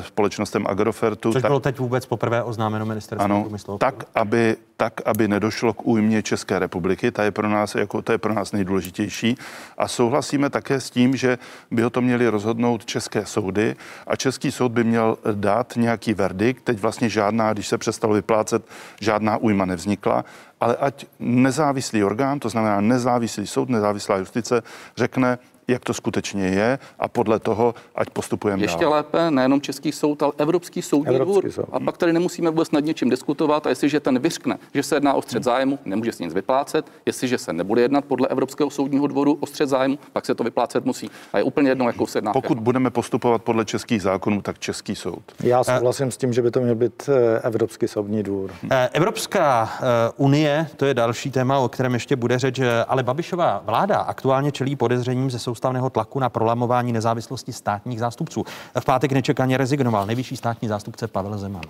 společnostem 0.00 0.66
a 0.66 0.74
Agrofertu. 0.80 1.32
Což 1.32 1.42
bylo 1.42 1.60
teď 1.60 1.78
vůbec 1.78 2.06
poprvé 2.06 2.42
oznámeno 2.42 2.86
ministerstvo 2.86 3.24
ano, 3.24 3.42
průmyslu. 3.42 3.78
tak 3.78 4.04
aby, 4.14 4.56
tak, 4.76 5.00
aby 5.04 5.28
nedošlo 5.28 5.74
k 5.74 5.86
újmě 5.86 6.22
České 6.22 6.58
republiky, 6.58 7.10
ta 7.10 7.24
je 7.24 7.30
pro 7.30 7.48
nás, 7.48 7.74
jako, 7.74 8.02
to 8.02 8.12
je 8.12 8.18
pro 8.18 8.34
nás 8.34 8.52
nejdůležitější. 8.52 9.36
A 9.78 9.88
souhlasíme 9.88 10.50
také 10.50 10.80
s 10.80 10.90
tím, 10.90 11.16
že 11.16 11.38
by 11.70 11.84
o 11.84 11.90
to 11.90 12.00
měli 12.00 12.28
rozhodnout 12.28 12.84
české 12.84 13.26
soudy 13.26 13.76
a 14.06 14.16
český 14.16 14.52
soud 14.52 14.72
by 14.72 14.84
měl 14.84 15.18
dát 15.32 15.72
nějaký 15.76 16.14
verdikt. 16.14 16.64
Teď 16.64 16.78
vlastně 16.78 17.08
žádná, 17.08 17.52
když 17.52 17.68
se 17.68 17.78
přestalo 17.78 18.14
vyplácet, 18.14 18.64
žádná 19.00 19.36
újma 19.36 19.64
nevznikla, 19.64 20.24
ale 20.60 20.76
ať 20.76 21.06
nezávislý 21.18 22.04
orgán, 22.04 22.40
to 22.40 22.48
znamená 22.48 22.80
nezávislý 22.80 23.46
soud, 23.46 23.68
nezávislá 23.68 24.16
justice, 24.16 24.62
řekne, 24.96 25.38
jak 25.70 25.84
to 25.84 25.94
skutečně 25.94 26.48
je 26.48 26.78
a 26.98 27.08
podle 27.08 27.38
toho, 27.38 27.74
ať 27.94 28.10
postupujeme 28.10 28.62
Ještě 28.62 28.84
dál. 28.84 28.92
lépe, 28.92 29.30
nejenom 29.30 29.60
Český 29.60 29.92
soud, 29.92 30.22
ale 30.22 30.32
Evropský 30.38 30.82
soudní 30.82 31.14
Evropský 31.14 31.40
dvůr. 31.40 31.52
soud. 31.52 31.68
A 31.72 31.80
pak 31.80 31.96
tady 31.98 32.12
nemusíme 32.12 32.50
vůbec 32.50 32.70
nad 32.70 32.84
něčím 32.84 33.10
diskutovat. 33.10 33.66
A 33.66 33.68
jestliže 33.68 34.00
ten 34.00 34.18
vyřkne, 34.18 34.58
že 34.74 34.82
se 34.82 34.96
jedná 34.96 35.14
o 35.14 35.22
střed 35.22 35.44
zájmu, 35.44 35.78
nemůže 35.84 36.12
se 36.12 36.22
nic 36.22 36.34
vyplácet. 36.34 36.86
Jestliže 37.06 37.38
se 37.38 37.52
nebude 37.52 37.82
jednat 37.82 38.04
podle 38.04 38.28
Evropského 38.28 38.70
soudního 38.70 39.06
dvoru 39.06 39.38
o 39.40 39.46
střed 39.46 39.68
zájmu, 39.68 39.98
pak 40.12 40.26
se 40.26 40.34
to 40.34 40.44
vyplácet 40.44 40.84
musí. 40.84 41.10
A 41.32 41.38
je 41.38 41.44
úplně 41.44 41.68
jedno, 41.68 41.86
jakou 41.86 42.06
se 42.06 42.18
jedná. 42.18 42.32
Pokud 42.32 42.48
firmu. 42.48 42.62
budeme 42.62 42.90
postupovat 42.90 43.42
podle 43.42 43.64
českých 43.64 44.02
zákonů, 44.02 44.42
tak 44.42 44.58
český 44.58 44.96
soud. 44.96 45.22
Já 45.40 45.64
souhlasím 45.64 46.10
s 46.10 46.16
tím, 46.16 46.32
že 46.32 46.42
by 46.42 46.50
to 46.50 46.60
měl 46.60 46.74
být 46.74 47.08
eh, 47.08 47.40
Evropský 47.40 47.88
soudní 47.88 48.22
dvůr. 48.22 48.50
Eh, 48.70 48.88
Evropská 48.92 49.70
eh, 49.76 49.82
unie, 50.16 50.66
to 50.76 50.86
je 50.86 50.94
další 50.94 51.30
téma, 51.30 51.58
o 51.58 51.68
kterém 51.68 51.94
ještě 51.94 52.16
bude 52.16 52.38
řeč, 52.38 52.60
ale 52.88 53.02
Babišová 53.02 53.62
vláda 53.64 53.96
aktuálně 53.96 54.52
čelí 54.52 54.76
podezřením 54.76 55.30
ze 55.30 55.38
soustavného 55.60 55.90
tlaku 55.90 56.20
na 56.20 56.28
prolamování 56.28 56.92
nezávislosti 56.92 57.52
státních 57.52 58.00
zástupců. 58.00 58.44
V 58.80 58.84
pátek 58.84 59.12
nečekaně 59.12 59.56
rezignoval 59.56 60.06
nejvyšší 60.06 60.36
státní 60.36 60.68
zástupce 60.68 61.08
Pavel 61.08 61.38
Zeman. 61.38 61.62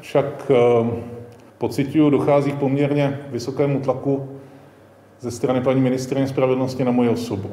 Však 0.00 0.50
eh, 0.50 0.54
pocituju, 1.58 2.10
dochází 2.10 2.52
k 2.52 2.58
poměrně 2.58 3.20
vysokému 3.28 3.80
tlaku 3.80 4.38
ze 5.20 5.30
strany 5.30 5.60
paní 5.60 5.80
ministrině 5.80 6.28
spravedlnosti 6.28 6.84
na 6.84 6.92
moji 6.92 7.08
osobu. 7.08 7.50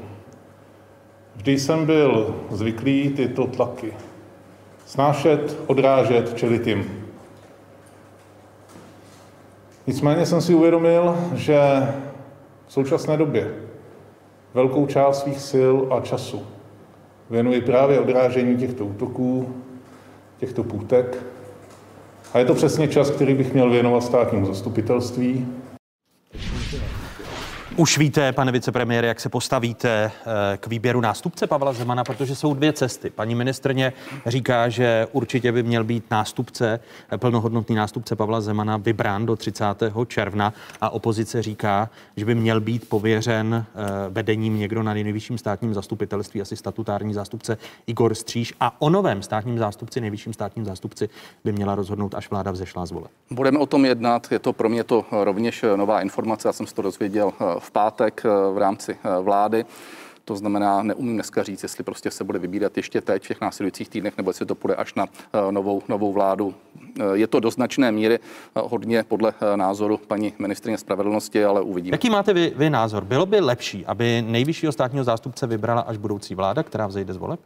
Vždy 1.36 1.60
jsem 1.60 1.86
byl 1.86 2.36
zvyklý 2.52 3.10
tyto 3.10 3.48
tlaky 3.48 3.94
snášet, 4.86 5.58
odrážet, 5.68 6.38
čelit 6.38 6.68
jim. 6.68 7.08
Nicméně 9.88 10.26
jsem 10.26 10.42
si 10.42 10.54
uvědomil, 10.54 11.18
že 11.34 11.58
v 12.68 12.74
současné 12.74 13.18
době 13.18 13.71
velkou 14.54 14.86
část 14.86 15.22
svých 15.22 15.40
sil 15.52 15.76
a 15.92 16.02
času 16.02 16.42
věnuji 17.30 17.62
právě 17.62 18.00
odrážení 18.00 18.58
těchto 18.58 18.86
útoků, 18.86 19.56
těchto 20.38 20.64
půtek. 20.64 21.24
A 22.34 22.40
je 22.40 22.46
to 22.46 22.54
přesně 22.54 22.88
čas, 22.88 23.12
který 23.12 23.34
bych 23.34 23.54
měl 23.54 23.70
věnovat 23.70 24.04
státnímu 24.04 24.46
zastupitelství, 24.46 25.48
Už 27.78 27.98
víte, 27.98 28.32
pane 28.32 28.52
vicepremiére, 28.52 29.08
jak 29.08 29.20
se 29.20 29.30
postavíte 29.30 30.12
eh, 30.52 30.58
k 30.58 30.68
výběru 30.68 31.02
nástupce 31.02 31.48
Pavla 31.48 31.74
Zemana, 31.74 32.04
protože 32.04 32.36
jsou 32.36 32.54
dvě 32.54 32.74
cesty. 32.74 33.10
Paní 33.10 33.36
ministrně 33.36 33.94
říká, 34.26 34.70
že 34.70 35.08
určitě 35.12 35.52
by 35.52 35.64
měl 35.64 35.84
být 35.84 36.04
nástupce, 36.12 36.80
eh, 37.12 37.18
plnohodnotný 37.18 37.76
nástupce 37.76 38.16
Pavla 38.16 38.42
Zemana 38.42 38.78
vybrán 38.78 39.26
do 39.26 39.36
30. 39.36 40.06
června 40.06 40.54
a 40.82 40.90
opozice 40.90 41.42
říká, 41.42 41.90
že 42.18 42.26
by 42.26 42.36
měl 42.36 42.62
být 42.62 42.90
pověřen 42.90 43.66
eh, 43.76 44.10
vedením 44.10 44.60
někdo 44.60 44.84
na 44.84 44.94
nejvyšším 44.94 45.38
státním 45.38 45.74
zastupitelství, 45.74 46.42
asi 46.42 46.56
statutární 46.56 47.14
zástupce 47.14 47.58
Igor 47.88 48.16
Stříž 48.16 48.54
a 48.60 48.82
o 48.82 48.90
novém 48.90 49.24
státním 49.24 49.58
zástupci, 49.58 50.02
nejvyšším 50.02 50.34
státním 50.34 50.66
zástupci 50.66 51.10
by 51.44 51.52
měla 51.52 51.76
rozhodnout, 51.76 52.16
až 52.16 52.30
vláda 52.30 52.52
vzešla 52.52 52.86
z 52.86 52.92
vole. 52.92 53.08
Budeme 53.30 53.60
o 53.60 53.66
tom 53.66 53.86
jednat, 53.86 54.28
je 54.32 54.40
to 54.40 54.54
pro 54.54 54.70
mě 54.70 54.84
to 54.84 55.06
rovněž 55.12 55.66
nová 55.76 56.02
informace, 56.02 56.48
já 56.48 56.54
jsem 56.54 56.68
si 56.68 56.76
to 56.76 56.82
dozvěděl 56.82 57.32
v 57.62 57.72
pátek 57.72 58.22
eh, 58.26 58.54
v 58.54 58.58
rámci 58.58 58.98
eh, 59.04 59.22
vlády. 59.22 59.66
To 60.26 60.36
znamená, 60.36 60.84
neumím 60.84 61.14
dneska 61.14 61.44
říct, 61.44 61.64
jestli 61.64 61.84
prostě 61.84 62.12
se 62.12 62.24
bude 62.24 62.40
vybírat 62.40 62.78
ještě 62.78 63.02
teď 63.02 63.24
v 63.24 63.28
těch 63.28 63.42
následujících 63.42 63.90
týdnech, 63.90 64.18
nebo 64.18 64.30
jestli 64.30 64.46
to 64.46 64.56
půjde 64.56 64.76
až 64.76 64.94
na 64.94 65.06
eh, 65.06 65.52
novou, 65.52 65.82
novou 65.88 66.14
vládu. 66.14 66.54
Je 67.14 67.28
to 67.28 67.40
do 67.40 67.52
značné 67.52 67.92
míry 67.92 68.20
hodně 68.56 69.04
podle 69.04 69.34
názoru 69.56 70.00
paní 70.08 70.34
ministrině 70.40 70.78
spravedlnosti, 70.78 71.46
ale 71.46 71.62
uvidíme. 71.62 71.94
Jaký 71.94 72.10
máte 72.10 72.34
vy, 72.34 72.54
vy 72.56 72.70
názor? 72.70 73.04
Bylo 73.04 73.26
by 73.26 73.40
lepší, 73.40 73.86
aby 73.86 74.24
nejvyššího 74.28 74.72
státního 74.72 75.04
zástupce 75.04 75.48
vybrala 75.48 75.82
až 75.82 75.98
budoucí 75.98 76.36
vláda, 76.36 76.64
která 76.64 76.88
vzejde 76.88 77.14
z 77.14 77.18
voleb? 77.18 77.40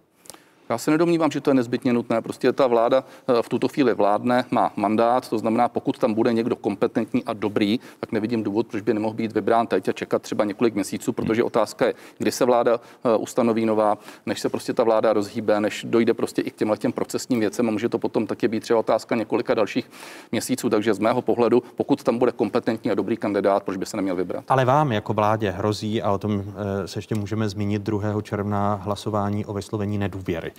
Já 0.69 0.78
se 0.78 0.91
nedomnívám, 0.91 1.32
že 1.32 1.41
to 1.41 1.49
je 1.49 1.54
nezbytně 1.54 1.93
nutné. 1.93 2.21
Prostě 2.21 2.54
ta 2.54 2.67
vláda 2.67 3.04
eh, 3.28 3.41
v 3.41 3.49
tuto 3.49 3.67
chvíli 3.67 3.93
vládne, 3.93 4.45
má 4.51 4.71
mandát, 4.75 5.30
to 5.30 5.38
znamená, 5.38 5.69
pokud 5.69 5.97
tam 5.97 6.13
bude 6.13 6.34
někdo 6.34 6.56
kompetentní 6.56 7.23
a 7.23 7.34
dobrý, 7.34 7.80
tak 7.99 8.12
nevidím 8.12 8.43
důvod, 8.43 8.67
proč 8.67 8.82
by 8.82 8.93
nemohl 8.93 9.13
být 9.13 9.32
vybrán 9.32 9.67
teď 9.67 9.89
a 9.89 9.91
čekat 9.91 10.21
třeba 10.21 10.45
několik 10.45 10.75
měsíců, 10.75 11.13
protože 11.13 11.43
otázka 11.43 11.86
je, 11.86 11.93
kdy 12.17 12.32
se 12.32 12.45
vláda 12.45 12.80
eh, 13.06 13.17
ustanoví 13.17 13.65
nová, 13.65 13.97
než 14.25 14.39
se 14.39 14.49
prostě 14.49 14.73
ta 14.73 14.84
vláda 14.84 15.13
rozhýbe, 15.13 15.60
než 15.60 15.86
dojde 15.89 16.13
prostě 16.13 16.41
i 16.41 16.51
k 16.51 16.56
těmhle 16.56 16.78
těm 16.78 16.91
procesním 16.91 17.39
věcem 17.39 17.67
a 17.67 17.71
může 17.71 17.89
to 17.89 17.99
potom 17.99 18.28
taky 18.28 18.47
být 18.47 18.60
třeba 18.60 18.80
otázka 18.80 19.15
několika 19.15 19.54
dalších 19.54 19.91
měsíců. 20.32 20.69
Takže 20.69 20.93
z 20.93 20.99
mého 20.99 21.21
pohledu, 21.21 21.63
pokud 21.75 22.04
tam 22.04 22.17
bude 22.17 22.32
kompetentní 22.32 22.91
a 22.91 22.95
dobrý 22.95 23.17
kandidát, 23.17 23.63
proč 23.63 23.78
by 23.78 23.86
se 23.86 23.97
neměl 23.97 24.15
vybrat? 24.15 24.43
Ale 24.47 24.65
vám 24.65 24.91
jako 24.91 25.13
vládě 25.13 25.51
hrozí, 25.51 26.01
a 26.01 26.12
o 26.12 26.17
tom 26.17 26.43
eh, 26.47 26.88
se 26.88 26.97
ještě 26.97 27.15
můžeme 27.15 27.49
zmínit 27.49 27.82
2. 27.82 28.21
června 28.21 28.75
hlasování 28.84 29.45
o 29.45 29.54
vyslovení 29.54 29.97
nedůvěry, 29.97 30.51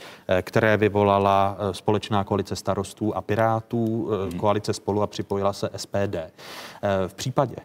které 0.43 0.77
vyvolala 0.77 1.57
eh, 1.59 1.75
společná 1.75 2.25
koalice 2.25 2.57
starostů 2.57 3.17
a 3.17 3.21
pirátů, 3.23 4.11
eh, 4.33 4.37
koalice 4.37 4.73
spolu 4.73 5.03
a 5.03 5.07
připojila 5.07 5.53
se 5.53 5.71
SPD. 5.77 6.15
Eh, 6.17 7.09
V 7.09 7.15
případě, 7.15 7.57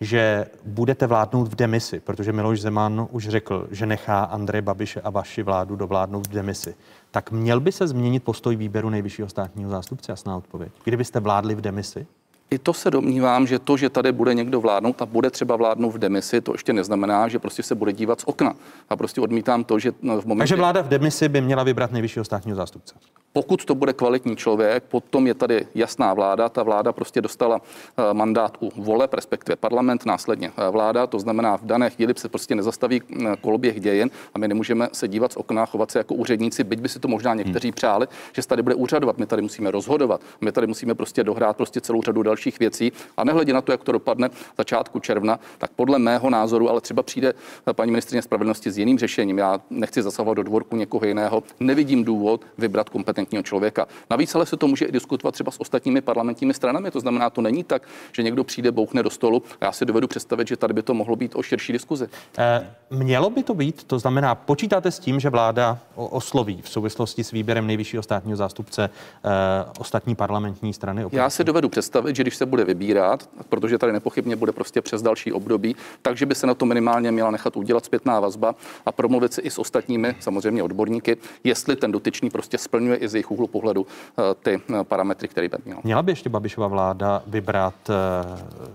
že 0.00 0.46
budete 0.64 1.06
vládnout 1.06 1.48
v 1.48 1.54
demisi, 1.54 2.00
protože 2.00 2.32
Miloš 2.32 2.60
Zeman 2.60 3.08
už 3.10 3.28
řekl, 3.28 3.68
že 3.70 3.86
nechá 3.86 4.24
Andreje 4.24 4.62
Babiše 4.62 5.00
a 5.00 5.10
vaši 5.10 5.42
vládu 5.42 5.76
dovládnout 5.76 6.26
v 6.26 6.30
demisi, 6.30 6.74
tak 7.10 7.30
měl 7.30 7.60
by 7.60 7.72
se 7.72 7.88
změnit 7.88 8.24
postoj 8.24 8.56
výběru 8.56 8.90
nejvyššího 8.90 9.28
státního 9.28 9.70
zástupce? 9.70 10.12
Jasná 10.12 10.36
odpověď. 10.36 10.72
Kdybyste 10.84 11.20
vládli 11.20 11.54
v 11.54 11.60
demisi? 11.60 12.06
I 12.52 12.58
to 12.58 12.72
se 12.72 12.90
domnívám, 12.90 13.46
že 13.46 13.58
to, 13.58 13.76
že 13.76 13.90
tady 13.90 14.12
bude 14.12 14.34
někdo 14.34 14.60
vládnout 14.60 15.02
a 15.02 15.06
bude 15.06 15.30
třeba 15.30 15.56
vládnout 15.56 15.90
v 15.90 15.98
demisi, 15.98 16.40
to 16.40 16.52
ještě 16.54 16.72
neznamená, 16.72 17.28
že 17.28 17.38
prostě 17.38 17.62
se 17.62 17.74
bude 17.74 17.92
dívat 17.92 18.20
z 18.20 18.24
okna. 18.26 18.54
A 18.90 18.96
prostě 18.96 19.20
odmítám 19.20 19.64
to, 19.64 19.78
že 19.78 19.92
no, 20.02 20.20
v 20.20 20.24
momentě, 20.24 20.40
Takže 20.40 20.56
vláda 20.56 20.82
v 20.82 20.88
demisi 20.88 21.28
by 21.28 21.40
měla 21.40 21.62
vybrat 21.62 21.92
nejvyššího 21.92 22.24
státního 22.24 22.56
zástupce. 22.56 22.94
pokud 23.32 23.64
to 23.64 23.74
bude 23.74 23.92
kvalitní 23.92 24.36
člověk, 24.36 24.84
potom 24.84 25.26
je 25.26 25.34
tady 25.34 25.66
jasná 25.74 26.14
vláda. 26.14 26.48
Ta 26.48 26.62
vláda 26.62 26.92
prostě 26.92 27.20
dostala 27.20 27.60
eh, 27.60 28.14
mandát 28.14 28.56
u 28.60 28.82
voleb, 28.82 29.14
respektive 29.14 29.56
parlament, 29.56 30.06
následně 30.06 30.52
eh, 30.56 30.70
vláda. 30.70 31.06
To 31.06 31.18
znamená, 31.18 31.56
v 31.56 31.64
dané 31.64 31.90
chvíli 31.90 32.14
se 32.16 32.28
prostě 32.28 32.54
nezastaví 32.54 33.02
eh, 33.02 33.36
koloběh 33.40 33.80
dějin 33.80 34.10
a 34.34 34.38
my 34.38 34.48
nemůžeme 34.48 34.88
se 34.92 35.08
dívat 35.08 35.32
z 35.32 35.36
okna, 35.36 35.66
chovat 35.66 35.90
se 35.90 35.98
jako 35.98 36.14
úředníci, 36.14 36.64
byť 36.64 36.80
by 36.80 36.88
si 36.88 36.98
to 37.00 37.08
možná 37.08 37.34
někteří 37.34 37.72
přáli, 37.72 38.06
že 38.32 38.42
se 38.42 38.48
tady 38.48 38.62
bude 38.62 38.74
úřadovat. 38.74 39.18
My 39.18 39.26
tady 39.26 39.42
musíme 39.42 39.70
rozhodovat. 39.70 40.20
My 40.40 40.52
tady 40.52 40.66
musíme 40.66 40.94
prostě 40.94 41.24
dohrát 41.24 41.56
prostě 41.56 41.80
celou 41.80 42.02
řadu 42.02 42.22
dalších 42.22 42.41
věcí 42.50 42.92
a 43.16 43.24
nehledě 43.24 43.52
na 43.52 43.60
to, 43.60 43.72
jak 43.72 43.84
to 43.84 43.92
dopadne 43.92 44.30
začátku 44.58 45.00
června, 45.00 45.40
tak 45.58 45.70
podle 45.76 45.98
mého 45.98 46.30
názoru, 46.30 46.70
ale 46.70 46.80
třeba 46.80 47.02
přijde 47.02 47.32
eh, 47.66 47.72
paní 47.72 47.90
ministrině 47.90 48.22
spravedlnosti 48.22 48.70
s 48.70 48.78
jiným 48.78 48.98
řešením. 48.98 49.38
Já 49.38 49.60
nechci 49.70 50.02
zasahovat 50.02 50.34
do 50.34 50.42
dvorku 50.42 50.76
někoho 50.76 51.06
jiného. 51.06 51.42
Nevidím 51.60 52.04
důvod 52.04 52.44
vybrat 52.58 52.88
kompetentního 52.88 53.42
člověka. 53.42 53.86
Navíc 54.10 54.34
ale 54.34 54.46
se 54.46 54.56
to 54.56 54.68
může 54.68 54.84
i 54.84 54.92
diskutovat 54.92 55.32
třeba 55.32 55.50
s 55.50 55.60
ostatními 55.60 56.00
parlamentními 56.00 56.54
stranami. 56.54 56.90
To 56.90 57.00
znamená, 57.00 57.30
to 57.30 57.40
není 57.40 57.64
tak, 57.64 57.82
že 58.12 58.22
někdo 58.22 58.44
přijde, 58.44 58.72
bouchne 58.72 59.02
do 59.02 59.10
stolu. 59.10 59.42
A 59.60 59.64
já 59.64 59.72
si 59.72 59.84
dovedu 59.84 60.08
představit, 60.08 60.48
že 60.48 60.56
tady 60.56 60.74
by 60.74 60.82
to 60.82 60.94
mohlo 60.94 61.16
být 61.16 61.32
o 61.34 61.42
širší 61.42 61.72
diskuzi. 61.72 62.08
Eh, 62.38 62.74
Mělo 62.90 63.30
by 63.30 63.42
to 63.42 63.54
být, 63.54 63.84
to 63.84 63.98
znamená, 63.98 64.34
počítáte 64.34 64.90
s 64.90 64.98
tím, 64.98 65.20
že 65.20 65.30
vláda 65.30 65.78
osloví 65.96 66.62
v 66.62 66.68
souvislosti 66.68 67.24
s 67.24 67.30
výběrem 67.30 67.66
nejvyššího 67.66 68.02
státního 68.02 68.36
zástupce 68.36 68.90
eh, 69.24 69.30
ostatní 69.78 70.14
parlamentní 70.14 70.72
strany? 70.72 71.04
Já 71.12 71.30
si 71.30 71.44
dovedu 71.44 71.68
představit, 71.68 72.16
že 72.16 72.22
když 72.22 72.31
se 72.36 72.46
bude 72.46 72.64
vybírat, 72.64 73.28
protože 73.48 73.78
tady 73.78 73.92
nepochybně 73.92 74.36
bude 74.36 74.52
prostě 74.52 74.82
přes 74.82 75.02
další 75.02 75.32
období, 75.32 75.76
takže 76.02 76.26
by 76.26 76.34
se 76.34 76.46
na 76.46 76.54
to 76.54 76.66
minimálně 76.66 77.12
měla 77.12 77.30
nechat 77.30 77.56
udělat 77.56 77.84
zpětná 77.84 78.20
vazba 78.20 78.54
a 78.86 78.92
promluvit 78.92 79.32
si 79.32 79.40
i 79.40 79.50
s 79.50 79.58
ostatními, 79.58 80.14
samozřejmě 80.20 80.62
odborníky, 80.62 81.16
jestli 81.44 81.76
ten 81.76 81.92
dotyčný 81.92 82.30
prostě 82.30 82.58
splňuje 82.58 82.96
i 82.96 83.08
z 83.08 83.14
jejich 83.14 83.30
úhlu 83.30 83.46
pohledu 83.46 83.86
eh, 83.86 84.22
ty 84.42 84.60
eh, 84.80 84.84
parametry, 84.84 85.28
které 85.28 85.48
by 85.48 85.56
měl. 85.64 85.78
Měla 85.84 86.02
by 86.02 86.12
ještě 86.12 86.28
Babišova 86.28 86.66
vláda 86.66 87.22
vybrat 87.26 87.74
eh, 87.90 88.72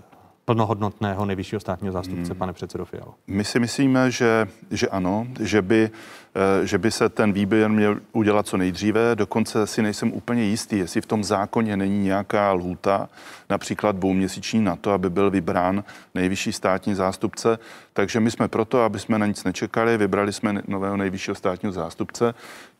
plnohodnotného 0.48 1.26
nejvyššího 1.26 1.60
státního 1.60 1.94
zástupce, 1.94 2.34
pane 2.34 2.54
předsedo 2.54 2.86
Fialo? 2.86 3.14
My 3.28 3.44
si 3.44 3.60
myslíme, 3.60 4.12
že, 4.12 4.48
že 4.72 4.88
ano, 4.88 5.28
že 5.40 5.62
by, 5.62 5.90
eh, 6.36 6.66
že 6.66 6.78
by 6.78 6.92
se 6.92 7.10
ten 7.10 7.34
výběr 7.34 7.70
měl 7.70 8.00
udělat 8.12 8.48
co 8.48 8.58
nejdříve. 8.58 9.16
Dokonce 9.16 9.68
si 9.68 9.82
nejsem 9.82 10.14
úplně 10.14 10.44
jistý, 10.44 10.78
jestli 10.78 11.02
v 11.02 11.06
tom 11.06 11.24
zákoně 11.24 11.78
není 11.78 12.04
nějaká 12.04 12.52
lhůta, 12.52 13.10
například 13.50 13.96
dvouměsíční 13.96 14.62
na 14.62 14.76
to, 14.76 14.92
aby 14.92 15.10
byl 15.10 15.32
vybrán 15.32 15.84
nejvyšší 16.16 16.52
státní 16.52 16.96
zástupce. 16.96 17.60
Takže 17.94 18.20
my 18.20 18.32
jsme 18.32 18.48
proto, 18.48 18.82
aby 18.82 19.00
jsme 19.00 19.20
na 19.20 19.26
nic 19.26 19.44
nečekali, 19.44 19.98
vybrali 19.98 20.34
jsme 20.34 20.62
nového 20.68 20.98
nejvyššího 20.98 21.36
státního 21.36 21.74
zástupce. 21.74 22.34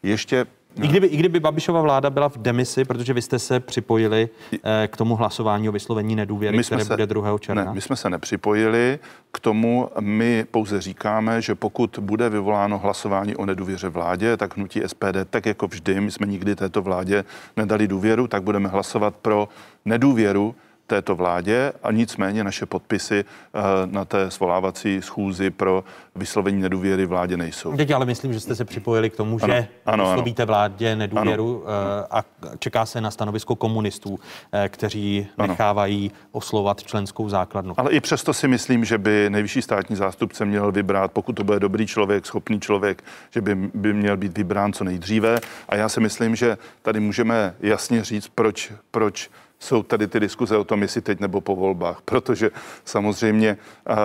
Ještě 0.04 0.46
I 0.84 0.88
kdyby, 0.88 1.08
I 1.08 1.18
kdyby 1.18 1.40
Babišova 1.40 1.82
vláda 1.82 2.10
byla 2.10 2.30
v 2.30 2.38
demisi, 2.38 2.86
protože 2.86 3.14
vy 3.14 3.22
jste 3.22 3.40
se 3.40 3.60
připojili 3.60 4.30
eh, 4.54 4.88
k 4.88 4.98
tomu 4.98 5.16
hlasování 5.16 5.70
o 5.70 5.72
vyslovení 5.72 6.16
nedůvěry, 6.16 6.64
které 6.64 6.86
se, 6.86 6.94
bude 6.94 7.08
2. 7.08 7.40
června. 7.40 7.64
Ne, 7.64 7.74
my 7.74 7.82
jsme 7.82 7.96
se 7.96 8.10
nepřipojili 8.10 9.00
k 9.32 9.40
tomu. 9.40 9.90
My 10.00 10.46
pouze 10.52 10.82
říkáme, 10.82 11.42
že 11.42 11.56
pokud 11.56 12.00
bude 12.02 12.30
vyvoláno 12.30 12.80
hlasování 12.80 13.36
o 13.36 13.46
nedůvěře 13.46 13.90
vládě, 13.90 14.38
tak 14.38 14.58
hnutí 14.58 14.82
SPD, 14.88 15.18
tak 15.30 15.46
jako 15.46 15.68
vždy, 15.68 16.02
my 16.02 16.12
jsme 16.12 16.28
nikdy 16.28 16.56
této 16.56 16.82
vládě 16.82 17.26
nedali 17.58 17.88
důvěru, 17.88 18.28
tak 18.28 18.44
budeme 18.44 18.70
hlasovat 18.70 19.16
pro 19.16 19.48
nedůvěru 19.86 20.56
této 20.88 21.16
vládě 21.16 21.74
a 21.84 21.92
nicméně 21.92 22.44
naše 22.44 22.66
podpisy 22.66 23.26
eh, 23.26 23.62
na 23.86 24.06
té 24.06 24.32
svolávací 24.32 25.02
schůzi 25.02 25.50
pro 25.50 25.84
vyslovení 26.16 26.62
nedůvěry 26.62 27.06
vládě 27.06 27.38
nejsou. 27.38 27.78
Teď 27.78 27.92
ale 27.92 28.06
myslím, 28.06 28.34
že 28.34 28.40
jste 28.40 28.56
se 28.56 28.66
připojili 28.66 29.10
k 29.10 29.16
tomu, 29.16 29.40
ano, 29.42 29.54
že 29.54 29.68
ano, 29.86 30.10
vyslovíte 30.10 30.44
ano. 30.44 30.48
vládě 30.48 30.96
nedůvěru 30.96 31.64
ano. 31.66 31.76
Eh, 32.04 32.08
a 32.12 32.24
čeká 32.60 32.86
se 32.86 33.02
na 33.02 33.12
stanovisko 33.12 33.56
komunistů, 33.56 34.20
eh, 34.52 34.70
kteří 34.70 35.28
ano. 35.38 35.48
nechávají 35.48 36.12
oslovat 36.32 36.84
členskou 36.84 37.30
základnu. 37.30 37.74
Ale 37.78 37.92
i 37.92 38.00
přesto 38.00 38.34
si 38.34 38.48
myslím, 38.48 38.86
že 38.86 38.98
by 38.98 39.30
nejvyšší 39.30 39.62
státní 39.62 39.96
zástupce 39.96 40.46
měl 40.46 40.72
vybrat, 40.72 41.12
pokud 41.12 41.34
to 41.34 41.44
bude 41.44 41.60
dobrý 41.60 41.88
člověk, 41.88 42.26
schopný 42.26 42.60
člověk, 42.60 43.04
že 43.32 43.42
by, 43.42 43.56
by 43.56 43.94
měl 43.94 44.18
být 44.18 44.38
vybrán 44.38 44.74
co 44.74 44.84
nejdříve. 44.84 45.40
A 45.70 45.76
já 45.76 45.90
si 45.90 46.00
myslím, 46.00 46.36
že 46.36 46.58
tady 46.82 47.00
můžeme 47.00 47.56
jasně 47.60 48.04
říct, 48.04 48.28
proč, 48.28 48.74
proč 48.92 49.30
jsou 49.60 49.84
tady 49.84 50.08
ty 50.08 50.20
diskuze 50.20 50.58
o 50.58 50.64
tom, 50.64 50.82
jestli 50.82 51.02
teď 51.02 51.20
nebo 51.20 51.42
po 51.42 51.56
volbách, 51.56 52.02
protože 52.06 52.52
samozřejmě 52.86 53.58
eh, 53.90 53.96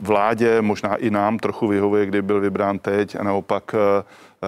vládě, 0.00 0.62
možná 0.62 0.96
i 0.96 1.10
nám 1.10 1.38
trochu 1.38 1.68
vyhovuje, 1.68 2.06
kdy 2.06 2.22
byl 2.22 2.40
vybrán 2.40 2.78
teď 2.78 3.16
a 3.16 3.22
naopak 3.22 3.74
eh, 3.74 4.04
eh, 4.42 4.46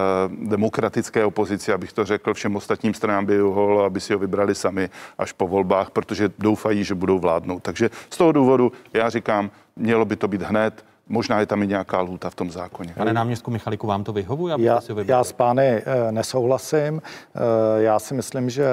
demokratické 0.49 1.25
opozici, 1.25 1.73
abych 1.73 1.93
to 1.93 2.05
řekl, 2.05 2.33
všem 2.33 2.55
ostatním 2.55 2.93
stranám 2.93 3.25
by 3.25 3.35
vyhovovalo, 3.35 3.83
aby 3.83 3.99
si 3.99 4.13
ho 4.13 4.19
vybrali 4.19 4.55
sami 4.55 4.89
až 5.17 5.31
po 5.31 5.47
volbách, 5.47 5.89
protože 5.89 6.29
doufají, 6.39 6.83
že 6.83 6.95
budou 6.95 7.19
vládnout. 7.19 7.63
Takže 7.63 7.89
z 8.09 8.17
toho 8.17 8.31
důvodu 8.31 8.71
já 8.93 9.09
říkám, 9.09 9.51
mělo 9.75 10.05
by 10.05 10.15
to 10.15 10.27
být 10.27 10.41
hned, 10.41 10.85
Možná 11.09 11.39
je 11.39 11.45
tam 11.45 11.63
i 11.63 11.67
nějaká 11.67 12.01
lhůta 12.01 12.29
v 12.29 12.35
tom 12.35 12.51
zákoně. 12.51 12.93
Pane 12.97 13.13
náměstku 13.13 13.51
Michaliku, 13.51 13.87
vám 13.87 14.03
to 14.03 14.13
vyhovuje? 14.13 14.55
Já, 14.57 14.81
já 15.05 15.23
s 15.23 15.31
pány 15.31 15.67
eh, 15.67 16.11
nesouhlasím. 16.11 17.01
Eh, 17.01 17.39
já 17.81 17.99
si 17.99 18.13
myslím, 18.13 18.49
že, 18.49 18.65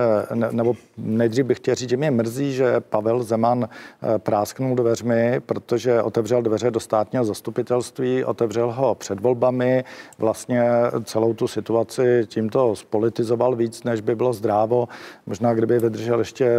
nebo 0.50 0.74
nejdřív 0.98 1.46
bych 1.46 1.58
chtěl 1.58 1.74
říct, 1.74 1.88
že 1.90 1.96
mě 1.96 2.10
mrzí, 2.10 2.52
že 2.52 2.80
Pavel 2.80 3.22
Zeman 3.22 3.68
eh, 3.68 4.18
prásknul 4.18 4.76
dveřmi, 4.76 5.40
protože 5.46 6.02
otevřel 6.02 6.42
dveře 6.42 6.70
do 6.70 6.80
státního 6.80 7.24
zastupitelství, 7.24 8.24
otevřel 8.24 8.72
ho 8.72 8.94
před 8.94 9.20
volbami, 9.20 9.84
vlastně 10.18 10.64
celou 11.04 11.34
tu 11.34 11.48
situaci 11.48 12.22
tímto 12.26 12.76
spolitizoval 12.76 13.56
víc, 13.56 13.84
než 13.84 14.00
by 14.00 14.14
bylo 14.14 14.32
zdrávo. 14.32 14.88
Možná 15.26 15.54
kdyby 15.54 15.78
vydržel 15.78 16.18
ještě 16.18 16.50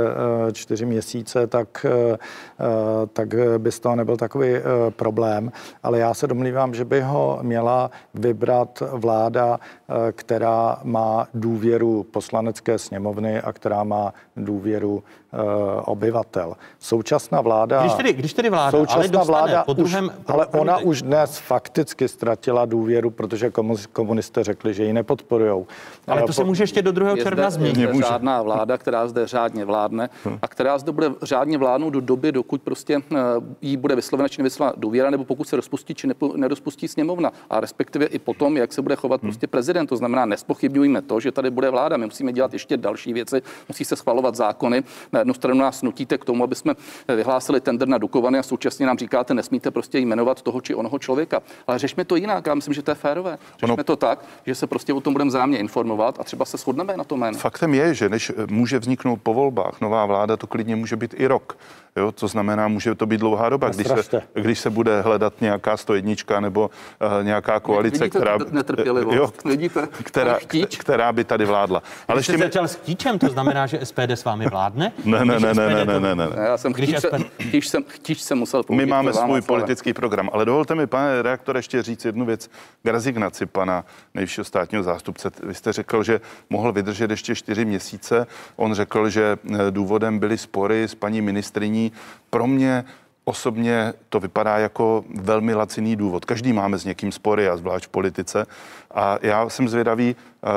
čtyři 0.54 0.86
měsíce, 0.86 1.48
tak, 1.48 1.86
tak 3.14 3.36
by 3.58 3.72
z 3.72 3.80
toho 3.80 3.96
nebyl 3.96 4.18
takový 4.18 4.50
problém. 4.90 5.52
Ale 5.84 6.00
já 6.00 6.14
se 6.14 6.28
domnívám, 6.28 6.74
že 6.74 6.86
by 6.86 7.02
ho 7.02 7.40
měla 7.42 7.92
vybrat 8.14 8.84
vláda, 8.92 9.60
eh, 9.60 9.83
která 10.12 10.80
má 10.84 11.28
důvěru 11.34 12.04
poslanecké 12.04 12.80
sněmovny 12.80 13.42
a 13.42 13.54
která 13.54 13.84
má 13.84 14.14
důvěru 14.38 14.94
uh, 14.94 15.40
obyvatel. 15.86 16.56
Současná 16.80 17.42
vláda... 17.42 17.82
Když 17.82 17.94
tedy, 17.94 18.14
když 18.14 18.34
tedy 18.34 18.50
vláda, 18.50 18.72
současná 18.72 19.20
ale 19.20 19.28
vláda 19.28 19.64
po 19.64 19.74
druhém, 19.74 20.06
už, 20.06 20.12
ale 20.28 20.46
ona 20.46 20.78
už 20.78 21.02
dnes 21.02 21.38
fakticky 21.38 22.08
ztratila 22.08 22.66
důvěru, 22.66 23.10
protože 23.10 23.52
komunisté 23.94 24.44
řekli, 24.44 24.74
že 24.74 24.84
ji 24.84 24.94
nepodporují. 24.94 25.66
Ale 26.08 26.22
to 26.22 26.28
po... 26.28 26.34
se 26.34 26.44
může 26.44 26.64
ještě 26.64 26.82
do 26.82 26.92
2. 26.92 27.18
června 27.18 27.50
změnit. 27.50 27.78
Je 27.78 27.88
zde 27.88 28.02
řádná 28.02 28.42
vláda, 28.42 28.78
která 28.78 29.08
zde 29.08 29.28
řádně 29.28 29.66
vládne 29.66 30.10
a 30.42 30.48
která 30.48 30.78
zde 30.78 30.92
bude 30.92 31.12
řádně 31.22 31.58
vládnout 31.58 31.90
do 31.90 32.02
doby, 32.02 32.32
dokud 32.32 32.62
prostě 32.62 33.02
jí 33.62 33.78
bude 33.78 33.96
vyslovena 33.96 34.28
či 34.28 34.42
nevyslovena 34.42 34.74
důvěra, 34.78 35.10
nebo 35.10 35.26
pokud 35.26 35.48
se 35.48 35.56
rozpustí 35.56 35.96
či 35.96 36.08
nerozpustí 36.36 36.88
sněmovna. 36.88 37.32
A 37.50 37.60
respektive 37.60 38.06
i 38.06 38.20
potom, 38.20 38.58
jak 38.58 38.74
se 38.74 38.82
bude 38.82 38.96
chovat 38.96 39.22
hmm. 39.22 39.30
prostě 39.30 39.48
prezident. 39.48 39.83
To 39.88 39.98
znamená, 39.98 40.26
nespochybňujeme 40.26 41.02
to, 41.02 41.20
že 41.20 41.32
tady 41.32 41.50
bude 41.50 41.70
vláda. 41.70 41.98
My 41.98 42.06
musíme 42.06 42.34
dělat 42.34 42.54
ještě 42.54 42.78
další 42.78 43.14
věci, 43.14 43.42
musí 43.68 43.86
se 43.86 43.96
schvalovat 43.96 44.36
zákony. 44.36 44.84
Na 45.12 45.20
jednu 45.20 45.34
stranu 45.34 45.60
nás 45.60 45.82
nutíte 45.82 46.18
k 46.18 46.26
tomu, 46.26 46.44
aby 46.44 46.56
jsme 46.56 46.74
vyhlásili 47.16 47.62
tender 47.62 47.88
na 47.88 47.98
Dukovany 47.98 48.40
a 48.40 48.44
současně 48.44 48.86
nám 48.86 48.98
říkáte, 48.98 49.34
nesmíte 49.34 49.72
prostě 49.72 50.00
jmenovat 50.00 50.42
toho 50.42 50.62
či 50.62 50.76
onoho 50.76 51.00
člověka. 51.00 51.42
Ale 51.68 51.80
řešme 51.80 52.06
to 52.06 52.16
jinak. 52.16 52.48
Já 52.48 52.56
myslím, 52.56 52.74
že 52.74 52.82
to 52.82 52.92
je 52.92 52.96
férové. 52.96 53.38
Řešme 53.60 53.74
ono... 53.74 53.84
to 53.84 53.96
tak, 53.96 54.26
že 54.46 54.56
se 54.56 54.68
prostě 54.68 54.94
o 54.94 55.02
tom 55.02 55.14
budeme 55.14 55.32
zájemně 55.32 55.58
informovat 55.58 56.20
a 56.20 56.24
třeba 56.24 56.46
se 56.46 56.58
shodneme 56.58 56.98
na 56.98 57.04
tom 57.04 57.20
jménu. 57.20 57.38
Faktem 57.38 57.74
je, 57.74 57.94
že 57.94 58.10
než 58.10 58.32
může 58.50 58.80
vzniknout 58.80 59.20
po 59.24 59.34
volbách 59.34 59.82
nová 59.82 60.06
vláda, 60.06 60.38
to 60.38 60.48
klidně 60.48 60.76
může 60.76 60.96
být 60.96 61.16
i 61.18 61.28
rok. 61.28 61.58
Jo, 61.96 62.12
to 62.12 62.28
znamená, 62.28 62.68
může 62.68 62.96
to 62.96 63.06
být 63.06 63.18
dlouhá 63.18 63.50
doba, 63.50 63.70
když 63.70 63.88
se, 63.88 64.22
když 64.34 64.60
se 64.60 64.70
bude 64.70 65.02
hledat 65.02 65.34
nějaká 65.42 65.78
101 65.78 66.40
nebo 66.40 66.70
uh, 66.70 67.24
nějaká 67.24 67.60
koalice, 67.60 68.04
Vidíte 68.04 68.20
která, 68.20 68.38
jo, 69.12 69.34
Vidíte? 69.46 69.88
Která, 70.04 70.38
která 70.78 71.14
by 71.14 71.24
tady 71.24 71.46
vládla. 71.46 71.84
Ale 72.08 72.24
jste 72.24 72.38
začal 72.38 72.68
s 72.68 72.76
chtíčem, 72.76 73.20
to 73.20 73.28
znamená, 73.28 73.68
že 73.68 73.80
SPD 73.84 74.10
s 74.10 74.24
vámi 74.24 74.46
vládne? 74.46 74.92
Ne, 75.06 75.26
ne, 75.26 75.40
ne, 75.40 75.54
ne, 75.54 75.70
ne, 75.70 75.86
ne, 75.86 76.00
ne, 76.00 76.16
ne. 76.16 76.28
Já 76.36 76.58
jsem 76.58 76.74
chtíč, 76.74 76.98
SPD... 76.98 77.24
chtíč, 77.42 77.68
jsem, 77.68 77.84
chtíč 77.88 78.22
jsem 78.22 78.38
musel 78.38 78.64
použít. 78.64 78.78
My 78.78 78.86
máme 78.86 79.14
svůj 79.14 79.42
politický 79.42 79.94
program, 79.94 80.30
ale 80.34 80.46
dovolte 80.46 80.76
mi, 80.76 80.88
pane 80.88 81.22
reaktor, 81.22 81.56
ještě 81.56 81.82
říct 81.82 82.06
jednu 82.06 82.26
věc 82.26 82.50
k 82.84 82.88
rezignaci 82.88 83.46
pana 83.46 83.86
nejvyššího 84.14 84.46
státního 84.46 84.84
zástupce. 84.84 85.32
Vy 85.44 85.54
jste 85.54 85.74
řekl, 85.74 86.04
že 86.04 86.22
mohl 86.50 86.72
vydržet 86.72 87.12
ještě 87.12 87.36
čtyři 87.36 87.66
měsíce. 87.66 88.28
On 88.56 88.74
řekl, 88.74 89.10
že 89.10 89.38
eh, 89.54 89.72
důvodem 89.72 90.20
byly 90.20 90.38
spory 90.38 90.84
s 90.84 90.96
paní 90.96 91.22
ministriní 91.22 91.83
pro 92.30 92.48
mě 92.48 92.86
osobně 93.26 93.94
to 94.10 94.20
vypadá 94.20 94.58
jako 94.58 95.06
velmi 95.16 95.54
laciný 95.54 95.96
důvod. 95.96 96.26
Každý 96.26 96.54
máme 96.54 96.78
s 96.78 96.86
někým 96.86 97.12
spory, 97.12 97.48
a 97.50 97.58
zvlášť 97.58 97.86
v 97.86 97.90
politice. 97.90 98.46
A 98.94 99.18
já 99.22 99.50
jsem 99.50 99.70
zvědavý, 99.70 100.16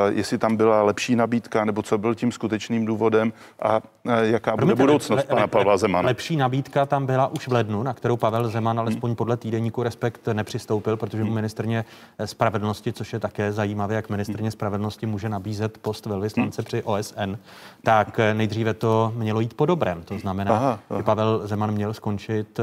jestli 0.09 0.39
tam 0.39 0.57
byla 0.57 0.83
lepší 0.83 1.17
nabídka, 1.17 1.65
nebo 1.65 1.83
co 1.83 1.99
byl 1.99 2.15
tím 2.15 2.33
skutečným 2.33 2.85
důvodem 2.85 3.33
a 3.63 3.81
eh, 4.09 4.27
jaká 4.27 4.57
bude 4.57 4.75
budoucnost 4.75 5.19
le, 5.19 5.25
pana 5.25 5.47
Pavla 5.47 5.77
Zemana. 5.77 6.07
Lepší 6.07 6.37
nabídka 6.37 6.87
tam 6.87 7.07
byla 7.07 7.27
už 7.27 7.49
v 7.49 7.53
lednu, 7.53 7.83
na 7.83 7.95
kterou 7.95 8.17
Pavel 8.17 8.49
Zeman 8.49 8.81
alespoň 8.81 9.11
hmm. 9.11 9.17
podle 9.17 9.37
týdeníku 9.37 9.83
Respekt 9.83 10.29
nepřistoupil, 10.33 10.97
protože 10.97 11.23
mu 11.23 11.27
hmm. 11.27 11.35
ministrně 11.35 11.85
spravedlnosti, 12.25 12.93
což 12.93 13.13
je 13.13 13.21
také 13.21 13.53
zajímavé, 13.53 13.95
jak 13.95 14.11
ministrně 14.11 14.51
spravedlnosti 14.51 15.07
může 15.07 15.29
nabízet 15.29 15.79
post 15.79 16.07
velvyslance 16.07 16.63
hmm. 16.63 16.67
při 16.67 16.83
OSN, 16.83 17.37
tak 17.83 18.19
eh, 18.19 18.35
nejdříve 18.35 18.75
to 18.75 19.13
mělo 19.17 19.41
jít 19.41 19.55
po 19.55 19.67
dobrém. 19.67 20.03
To 20.03 20.19
znamená, 20.19 20.51
aha, 20.51 20.79
aha. 20.91 20.99
že 20.99 21.03
Pavel 21.03 21.41
Zeman 21.45 21.71
měl 21.71 21.95
skončit 21.95 22.61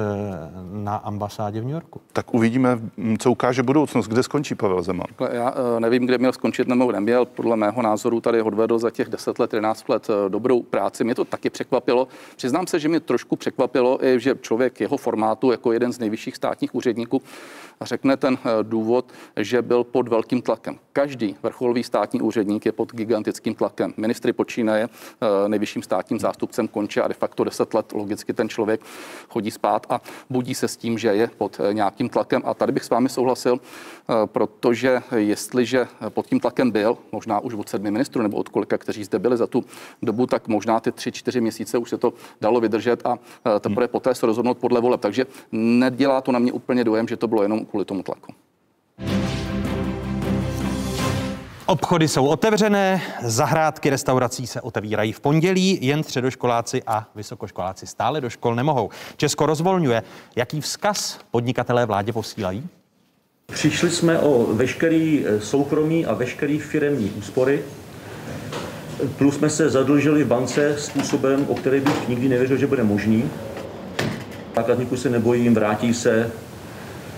na 0.72 0.96
ambasádě 0.96 1.62
v 1.62 1.64
New 1.64 1.74
Yorku. 1.74 2.02
Tak 2.14 2.34
uvidíme, 2.34 2.80
co 3.20 3.32
ukáže 3.32 3.64
budoucnost, 3.64 4.08
kde 4.08 4.24
skončí 4.24 4.56
Pavel 4.56 4.84
Zeman. 4.84 5.08
Já 5.32 5.54
Eh, 5.78 5.80
nevím, 5.80 6.06
kde 6.06 6.18
měl 6.18 6.32
skončit 6.32 6.68
nebo 6.68 6.92
neměl. 7.14 7.26
Podle 7.26 7.56
mého 7.56 7.82
názoru 7.82 8.22
tady 8.22 8.42
odvedl 8.42 8.80
za 8.80 8.90
těch 8.90 9.10
10 9.10 9.40
let, 9.40 9.54
11 9.54 9.90
let 9.90 10.08
eh, 10.10 10.30
dobrou 10.30 10.64
práci. 10.64 11.04
Mě 11.04 11.16
to 11.16 11.26
taky 11.26 11.50
překvapilo. 11.50 12.08
Přiznám 12.36 12.68
se, 12.68 12.80
že 12.80 12.90
mě 12.90 13.00
trošku 13.00 13.36
překvapilo 13.36 14.06
i, 14.06 14.20
že 14.20 14.36
člověk 14.42 14.82
jeho 14.82 14.98
formátu 14.98 15.52
jako 15.52 15.72
jeden 15.72 15.94
z 15.94 16.00
nejvyšších 16.00 16.36
státních 16.36 16.76
úředníků 16.76 17.22
řekne 17.86 18.18
ten 18.18 18.38
eh, 18.38 18.50
důvod, 18.64 19.12
že 19.38 19.62
byl 19.62 19.84
pod 19.84 20.08
velkým 20.08 20.42
tlakem. 20.42 20.80
Každý 20.94 21.36
vrcholový 21.44 21.84
státní 21.84 22.22
úředník 22.22 22.66
je 22.66 22.72
pod 22.72 22.92
gigantickým 22.92 23.56
tlakem. 23.56 23.94
Ministry 23.98 24.34
počínaje 24.34 24.90
nejvyšším 25.48 25.84
státním 25.84 26.20
zástupcem 26.20 26.68
končí 26.68 27.00
a 27.00 27.08
de 27.08 27.14
facto 27.14 27.44
10 27.44 27.74
let 27.74 27.92
logicky 27.94 28.34
ten 28.34 28.50
člověk 28.50 28.82
chodí 29.30 29.52
spát 29.52 29.86
a 29.90 30.02
budí 30.30 30.56
se 30.56 30.68
s 30.68 30.78
tím, 30.78 30.98
že 30.98 31.08
je 31.08 31.28
pod 31.38 31.62
nějakým 31.72 32.10
tlakem. 32.10 32.42
A 32.46 32.54
tady 32.54 32.72
bych 32.72 32.84
s 32.84 32.90
vámi 32.90 33.10
souhlasil, 33.10 33.60
protože 34.26 35.02
jestli 35.16 35.54
jestliže 35.54 35.88
pod 36.10 36.28
tím 36.28 36.40
tlakem 36.40 36.72
byl, 36.72 36.98
možná 37.12 37.40
už 37.40 37.54
od 37.54 37.70
sedmi 37.70 37.92
ministrů 37.92 38.22
nebo 38.22 38.38
od 38.38 38.50
kolika, 38.50 38.78
kteří 38.78 39.04
zde 39.04 39.20
byli 39.20 39.38
za 39.38 39.48
tu 39.48 39.64
dobu, 40.02 40.28
tak 40.28 40.48
možná 40.48 40.80
ty 40.80 40.92
tři, 40.92 41.12
čtyři 41.12 41.42
měsíce 41.42 41.78
už 41.78 41.90
se 41.90 41.98
to 41.98 42.14
dalo 42.42 42.60
vydržet 42.60 43.06
a 43.06 43.18
teprve 43.60 43.88
poté 43.88 44.16
se 44.16 44.26
rozhodnout 44.26 44.58
podle 44.58 44.82
voleb. 44.82 45.02
Takže 45.02 45.26
nedělá 45.52 46.22
to 46.22 46.32
na 46.32 46.40
mě 46.40 46.52
úplně 46.52 46.84
dojem, 46.84 47.08
že 47.08 47.18
to 47.18 47.28
bylo 47.28 47.42
jenom 47.44 47.66
kvůli 47.74 47.86
tomu 47.86 48.04
tlaku. 48.04 48.34
Obchody 51.66 52.08
jsou 52.08 52.28
otevřené, 52.28 53.02
zahrádky 53.24 53.90
restaurací 53.90 54.48
se 54.48 54.62
otevírají 54.62 55.12
v 55.12 55.20
pondělí, 55.20 55.80
jen 55.82 56.04
středoškoláci 56.04 56.84
a 56.88 57.10
vysokoškoláci 57.16 57.88
stále 57.88 58.22
do 58.22 58.30
škol 58.30 58.56
nemohou. 58.56 58.90
Česko 59.18 59.46
rozvolňuje. 59.46 60.04
Jaký 60.36 60.62
vzkaz 60.62 61.20
podnikatelé 61.32 61.86
vládě 61.86 62.14
posílají? 62.14 62.68
Přišli 63.54 63.92
jsme 63.92 64.20
o 64.20 64.54
veškerý 64.54 65.26
eh, 65.26 65.42
soukromý 65.42 66.06
a 66.06 66.14
veškerý 66.14 66.60
firemní 66.60 67.10
úspory, 67.10 67.64
plus 69.18 69.36
jsme 69.36 69.50
se 69.50 69.70
zadlužili 69.70 70.24
v 70.24 70.28
bance 70.28 70.76
způsobem, 70.80 71.46
o 71.50 71.56
který 71.56 71.80
bych 71.80 72.08
nikdy 72.08 72.30
nevěřil, 72.30 72.58
že 72.58 72.68
bude 72.68 72.84
možný. 72.84 73.30
Zákazníků 74.56 74.98
se 74.98 75.10
nebojím, 75.10 75.54
vrátí 75.54 75.94
se 75.94 76.32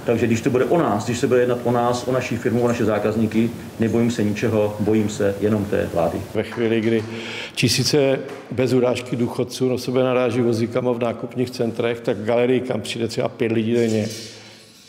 Takže 0.06 0.28
když 0.28 0.42
to 0.42 0.50
bude 0.50 0.66
o 0.66 0.78
nás, 0.78 1.06
když 1.06 1.18
se 1.18 1.28
bude 1.28 1.40
jednat 1.40 1.60
o 1.64 1.72
nás, 1.72 2.08
o 2.08 2.12
naší 2.12 2.38
firmu, 2.38 2.62
o 2.62 2.68
naše 2.68 2.86
zákazníky, 2.86 3.50
nebojím 3.80 4.12
se 4.12 4.24
ničeho, 4.24 4.76
bojím 4.80 5.10
se 5.10 5.36
jenom 5.42 5.66
té 5.66 5.90
vlády. 5.94 6.18
Ve 6.34 6.44
chvíli, 6.44 6.82
kdy 6.82 7.04
tisíce 7.56 8.20
bez 8.52 8.74
urážky 8.74 9.16
důchodců 9.16 9.70
na 9.70 9.78
sebe 9.78 10.04
naráží 10.04 10.42
vozíkama 10.42 10.92
v 10.92 11.00
nákupních 11.00 11.50
centrech, 11.50 12.00
tak 12.00 12.24
galerii, 12.24 12.60
kam 12.60 12.82
přijde 12.82 13.08
třeba 13.08 13.30
pět 13.30 13.52
lidí 13.52 13.74
denně, 13.74 14.08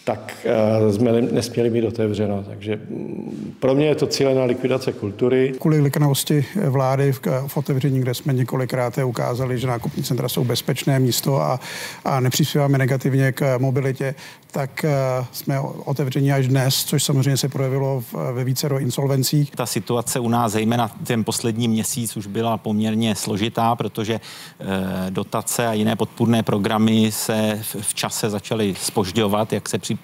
tak 0.07 0.33
eh, 0.45 0.93
jsme 0.93 1.23
nesměli 1.23 1.71
mít 1.71 1.85
otevřeno. 1.85 2.43
Takže 2.43 2.77
mm, 2.77 3.55
pro 3.61 3.75
mě 3.75 3.87
je 3.87 3.95
to 3.95 4.07
cílená 4.07 4.45
likvidace 4.45 4.93
kultury. 4.93 5.55
Kvůli 5.61 5.81
liknavosti 5.81 6.45
vlády 6.69 7.13
v, 7.13 7.21
v 7.47 7.57
otevření, 7.57 8.01
kde 8.01 8.15
jsme 8.15 8.33
několikrát 8.33 8.99
ukázali, 8.99 9.59
že 9.59 9.67
nákupní 9.67 10.03
centra 10.03 10.29
jsou 10.29 10.45
bezpečné 10.45 10.99
místo 11.01 11.43
a, 11.43 11.61
a 12.05 12.21
nepřispíváme 12.21 12.79
negativně 12.79 13.33
k 13.33 13.59
mobilitě, 13.59 14.15
tak 14.51 14.85
eh, 14.85 14.91
jsme 15.33 15.61
otevření 15.61 16.33
až 16.33 16.49
dnes, 16.49 16.85
což 16.85 17.05
samozřejmě 17.05 17.37
se 17.37 17.49
projevilo 17.49 18.05
ve 18.33 18.45
více 18.45 18.69
do 18.69 18.79
insolvencích. 18.79 19.51
Ta 19.51 19.67
situace 19.67 20.21
u 20.21 20.29
nás, 20.29 20.53
zejména 20.53 20.89
ten 20.89 21.25
poslední 21.25 21.69
měsíc, 21.69 22.17
už 22.17 22.27
byla 22.27 22.57
poměrně 22.57 23.15
složitá, 23.15 23.75
protože 23.75 24.21
eh, 24.61 25.11
dotace 25.11 25.67
a 25.67 25.73
jiné 25.73 25.97
podpůrné 25.97 26.43
programy 26.43 27.13
se 27.13 27.61
v 27.81 27.95
čase 27.95 28.31
začaly 28.31 28.75
spožďovat, 28.81 29.53
jak 29.53 29.69
se 29.69 29.79
při, 29.79 29.96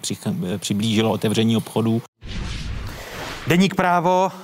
přiblížilo 0.59 1.11
otevření 1.11 1.57
obchodů. 1.57 2.03
Deník 3.47 3.75
právo 3.75 4.31
e, 4.31 4.39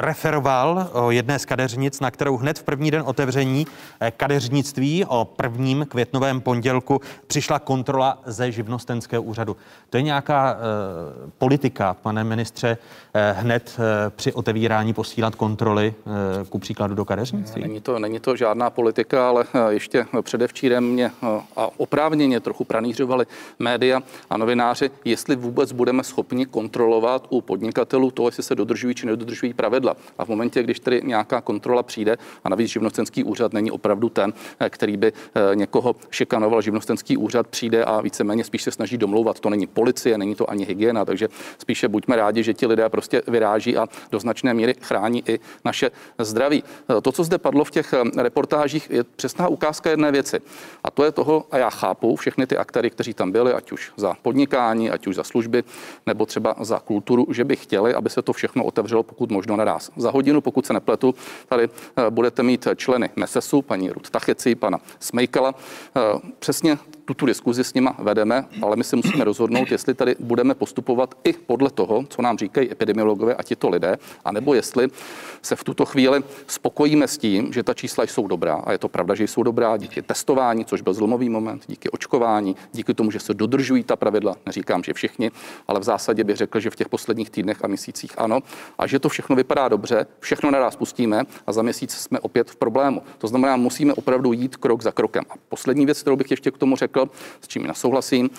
referoval 0.00 0.90
o 0.92 1.10
jedné 1.10 1.38
z 1.38 1.44
kadeřnic, 1.44 2.00
na 2.00 2.10
kterou 2.10 2.36
hned 2.36 2.58
v 2.58 2.62
první 2.62 2.90
den 2.90 3.02
otevření 3.06 3.66
e, 4.00 4.10
kadeřnictví 4.10 5.04
o 5.04 5.24
prvním 5.24 5.86
květnovém 5.88 6.40
pondělku 6.40 7.00
přišla 7.26 7.58
kontrola 7.58 8.18
ze 8.26 8.52
živnostenského 8.52 9.22
úřadu. 9.22 9.56
To 9.90 9.96
je 9.96 10.02
nějaká 10.02 10.52
e, 10.52 10.56
politika, 11.38 11.94
pane 11.94 12.24
ministře, 12.24 12.78
hned 13.32 13.76
při 14.10 14.32
otevírání 14.32 14.92
posílat 14.92 15.34
kontroly 15.34 15.94
ku 16.48 16.58
příkladu 16.58 16.94
do 16.94 17.04
kadeřnictví? 17.04 17.62
Není 17.62 17.80
to, 17.80 17.98
není 17.98 18.20
to 18.20 18.36
žádná 18.36 18.70
politika, 18.70 19.28
ale 19.28 19.44
ještě 19.68 20.06
předevčírem 20.22 20.84
mě 20.84 21.10
a 21.56 21.68
oprávněně 21.76 22.40
trochu 22.40 22.64
pranířovali 22.64 23.26
média 23.58 24.00
a 24.30 24.36
novináři, 24.36 24.90
jestli 25.04 25.36
vůbec 25.36 25.72
budeme 25.72 26.04
schopni 26.04 26.46
kontrolovat 26.46 27.26
u 27.30 27.40
podnikatelů 27.40 28.10
to, 28.10 28.30
jestli 28.34 28.42
se 28.42 28.54
dodržují 28.54 28.94
či 28.94 29.06
nedodržují 29.06 29.54
pravidla. 29.54 29.96
A 30.18 30.24
v 30.24 30.28
momentě, 30.28 30.62
když 30.62 30.80
tedy 30.80 31.00
nějaká 31.04 31.40
kontrola 31.40 31.82
přijde, 31.82 32.16
a 32.44 32.48
navíc 32.48 32.70
živnostenský 32.70 33.24
úřad 33.24 33.52
není 33.52 33.70
opravdu 33.70 34.08
ten, 34.08 34.32
eh, 34.60 34.70
který 34.70 34.96
by 34.96 35.12
eh, 35.12 35.56
někoho 35.56 35.96
šikanoval, 36.10 36.62
živnostenský 36.62 37.16
úřad 37.16 37.46
přijde 37.46 37.84
a 37.84 38.00
víceméně 38.00 38.44
spíš 38.44 38.62
se 38.62 38.70
snaží 38.70 38.98
domlouvat. 38.98 39.40
To 39.40 39.50
není 39.50 39.66
policie, 39.66 40.18
není 40.18 40.34
to 40.34 40.50
ani 40.50 40.64
hygiena, 40.64 41.04
takže 41.04 41.28
spíše 41.58 41.88
buďme 41.88 42.16
rádi, 42.16 42.42
že 42.42 42.54
ti 42.54 42.66
lidé 42.66 42.88
prostě 42.88 43.22
vyráží 43.28 43.76
a 43.76 43.88
do 44.10 44.18
značné 44.20 44.54
míry 44.54 44.74
chrání 44.80 45.22
i 45.26 45.40
naše 45.64 45.90
zdraví. 46.18 46.64
Eh, 46.90 47.00
to, 47.00 47.12
co 47.12 47.24
zde 47.24 47.38
padlo 47.38 47.64
v 47.64 47.70
těch 47.70 47.94
reportážích, 48.16 48.90
je 48.90 49.04
přesná 49.04 49.48
ukázka 49.48 49.90
jedné 49.90 50.12
věci. 50.12 50.40
A 50.84 50.90
to 50.90 51.04
je 51.04 51.12
toho, 51.12 51.46
a 51.50 51.58
já 51.58 51.70
chápu 51.70 52.16
všechny 52.16 52.46
ty 52.46 52.56
aktéry, 52.56 52.90
kteří 52.90 53.14
tam 53.14 53.32
byli, 53.32 53.52
ať 53.52 53.72
už 53.72 53.92
za 53.96 54.14
podnikání, 54.22 54.90
ať 54.90 55.06
už 55.06 55.14
za 55.16 55.24
služby, 55.24 55.64
nebo 56.06 56.26
třeba 56.26 56.54
za 56.60 56.78
kulturu, 56.78 57.26
že 57.30 57.44
by 57.44 57.56
chtěli, 57.56 57.94
aby 57.94 58.10
se 58.10 58.22
to 58.24 58.32
všechno 58.32 58.64
otevřelo 58.64 59.02
pokud 59.02 59.30
možno 59.30 59.56
naraz. 59.56 59.90
Za 59.96 60.10
hodinu, 60.10 60.40
pokud 60.40 60.66
se 60.66 60.72
nepletu, 60.72 61.14
tady 61.48 61.64
eh, 61.64 62.10
budete 62.10 62.42
mít 62.42 62.68
členy 62.76 63.10
MESESu, 63.16 63.62
paní 63.62 63.90
Rud 63.90 64.10
Tacheci, 64.10 64.54
pana 64.54 64.80
Smejkala. 65.00 65.54
Eh, 65.96 66.00
přesně 66.38 66.78
tuto 67.04 67.26
diskuzi 67.26 67.64
s 67.64 67.74
nima 67.74 67.96
vedeme, 67.98 68.44
ale 68.62 68.76
my 68.76 68.84
si 68.84 68.96
musíme 68.96 69.24
rozhodnout, 69.24 69.70
jestli 69.70 69.94
tady 69.94 70.16
budeme 70.20 70.54
postupovat 70.54 71.14
i 71.24 71.32
podle 71.32 71.70
toho, 71.70 72.04
co 72.08 72.22
nám 72.22 72.38
říkají 72.38 72.72
epidemiologové 72.72 73.34
a 73.34 73.42
tito 73.42 73.68
lidé, 73.68 73.96
anebo 74.24 74.54
jestli 74.54 74.88
se 75.42 75.56
v 75.56 75.64
tuto 75.64 75.84
chvíli 75.84 76.22
spokojíme 76.46 77.08
s 77.08 77.18
tím, 77.18 77.52
že 77.52 77.62
ta 77.62 77.74
čísla 77.74 78.04
jsou 78.04 78.26
dobrá. 78.26 78.54
A 78.54 78.72
je 78.72 78.78
to 78.78 78.88
pravda, 78.88 79.14
že 79.14 79.24
jsou 79.24 79.42
dobrá 79.42 79.76
díky 79.76 80.02
testování, 80.02 80.64
což 80.64 80.80
byl 80.80 80.94
zlomový 80.94 81.28
moment, 81.28 81.62
díky 81.66 81.90
očkování, 81.90 82.56
díky 82.72 82.94
tomu, 82.94 83.10
že 83.10 83.20
se 83.20 83.34
dodržují 83.34 83.84
ta 83.84 83.96
pravidla. 83.96 84.36
Neříkám, 84.46 84.82
že 84.82 84.92
všichni, 84.92 85.30
ale 85.68 85.80
v 85.80 85.82
zásadě 85.82 86.24
bych 86.24 86.36
řekl, 86.36 86.60
že 86.60 86.70
v 86.70 86.76
těch 86.76 86.88
posledních 86.88 87.30
týdnech 87.30 87.64
a 87.64 87.68
měsících 87.68 88.12
ano. 88.18 88.40
A 88.78 88.86
že 88.86 88.98
to 88.98 89.08
všechno 89.08 89.36
vypadá 89.36 89.68
dobře, 89.68 90.06
všechno 90.20 90.50
naraz 90.50 90.76
pustíme 90.76 91.22
a 91.46 91.52
za 91.52 91.62
měsíc 91.62 91.92
jsme 91.92 92.20
opět 92.20 92.50
v 92.50 92.56
problému. 92.56 93.02
To 93.18 93.28
znamená, 93.28 93.56
musíme 93.56 93.94
opravdu 93.94 94.32
jít 94.32 94.56
krok 94.56 94.82
za 94.82 94.92
krokem. 94.92 95.24
A 95.30 95.34
poslední 95.48 95.86
věc, 95.86 96.00
kterou 96.00 96.16
bych 96.16 96.30
ještě 96.30 96.50
k 96.50 96.58
tomu 96.58 96.76
řekl, 96.76 96.93
s 97.40 97.48
čím 97.48 97.66
nesouhlasím, 97.66 98.30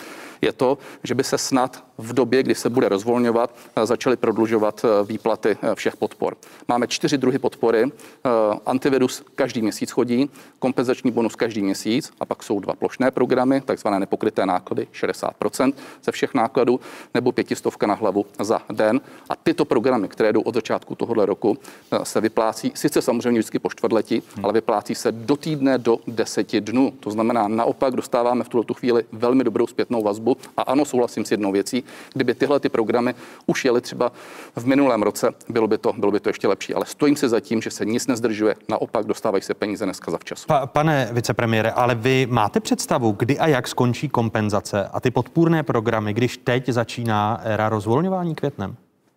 je 0.42 0.52
to, 0.52 0.78
že 1.04 1.16
by 1.16 1.24
se 1.24 1.38
snad 1.38 1.84
v 1.98 2.14
době, 2.14 2.44
kdy 2.44 2.56
se 2.56 2.70
bude 2.70 2.90
rozvolňovat, 2.90 3.56
začaly 3.84 4.18
prodlužovat 4.18 4.86
eh, 4.86 5.06
výplaty 5.06 5.58
eh, 5.62 5.76
všech 5.76 5.98
podpor. 5.98 6.38
Máme 6.68 6.88
čtyři 6.88 7.18
druhy 7.18 7.40
podpory. 7.40 7.84
Eh, 7.84 8.30
antivirus 8.66 9.24
každý 9.36 9.62
měsíc 9.62 9.92
chodí, 9.92 10.30
kompenzační 10.60 11.12
bonus 11.12 11.36
každý 11.36 11.62
měsíc 11.62 12.12
a 12.20 12.26
pak 12.26 12.44
jsou 12.44 12.60
dva 12.60 12.74
plošné 12.74 13.12
programy, 13.12 13.62
takzvané 13.62 14.00
nepokryté 14.00 14.46
náklady, 14.46 14.88
60% 14.94 15.74
ze 16.04 16.12
všech 16.12 16.34
nákladů, 16.34 16.80
nebo 17.14 17.32
pětistovka 17.32 17.88
na 17.88 17.94
hlavu 17.94 18.26
za 18.40 18.62
den. 18.70 19.02
A 19.30 19.36
tyto 19.36 19.66
programy, 19.66 20.08
které 20.08 20.34
jdou 20.34 20.42
od 20.42 20.56
začátku 20.56 20.96
tohoto 20.96 21.26
roku, 21.26 21.58
se 22.04 22.22
vyplácí 22.22 22.72
sice 22.76 23.02
samozřejmě 23.02 23.40
vždycky 23.40 23.60
po 23.60 23.70
čtvrtletí, 23.70 24.24
ale 24.44 24.54
vyplácí 24.54 24.96
se 24.96 25.12
do 25.12 25.38
týdne 25.38 25.78
do 25.78 25.98
deseti 26.08 26.62
dnů. 26.62 26.94
To 27.00 27.12
znamená, 27.12 27.48
naopak 27.48 27.96
dostáváme 27.96 28.44
v 28.44 28.50
tuto 28.50 28.74
chvíli 28.74 29.06
velmi 29.12 29.44
dobrou 29.44 29.68
zpětnou 29.68 30.04
vazbu. 30.04 30.38
A 30.58 30.62
ano, 30.62 30.86
souhlasím 30.86 31.26
s 31.26 31.32
jednou 31.32 31.52
věcí, 31.52 31.85
kdyby 32.14 32.36
tyhle 32.36 32.60
ty 32.60 32.70
programy 32.70 33.16
už 33.46 33.66
jeli 33.66 33.82
třeba 33.82 34.12
v 34.56 34.66
minulém 34.66 35.04
roce, 35.04 35.34
bylo 35.50 35.68
by 35.68 35.78
to, 35.78 35.94
bylo 35.98 36.12
by 36.12 36.20
to 36.20 36.30
ještě 36.30 36.48
lepší. 36.48 36.74
Ale 36.74 36.86
stojím 36.86 37.16
se 37.16 37.30
za 37.30 37.40
tím, 37.40 37.62
že 37.62 37.72
se 37.72 37.86
nic 37.86 38.08
nezdržuje, 38.08 38.56
naopak 38.70 39.06
dostávají 39.06 39.42
se 39.42 39.54
peníze 39.54 39.86
dneska 39.86 40.12
za 40.12 40.18
včas. 40.18 40.46
Pa, 40.46 40.66
pane 40.66 41.10
vicepremiére, 41.12 41.72
ale 41.72 41.96
vy 41.96 42.28
máte 42.30 42.60
představu, 42.60 43.12
kdy 43.12 43.40
a 43.40 43.48
jak 43.48 43.68
skončí 43.68 44.10
kompenzace 44.10 44.90
a 44.94 45.00
ty 45.00 45.12
podpůrné 45.12 45.64
programy, 45.64 46.14
když 46.14 46.38
teď 46.38 46.70
začíná 46.70 47.42
éra 47.44 47.70
rozvolňování 47.70 48.36
květnem? 48.36 48.76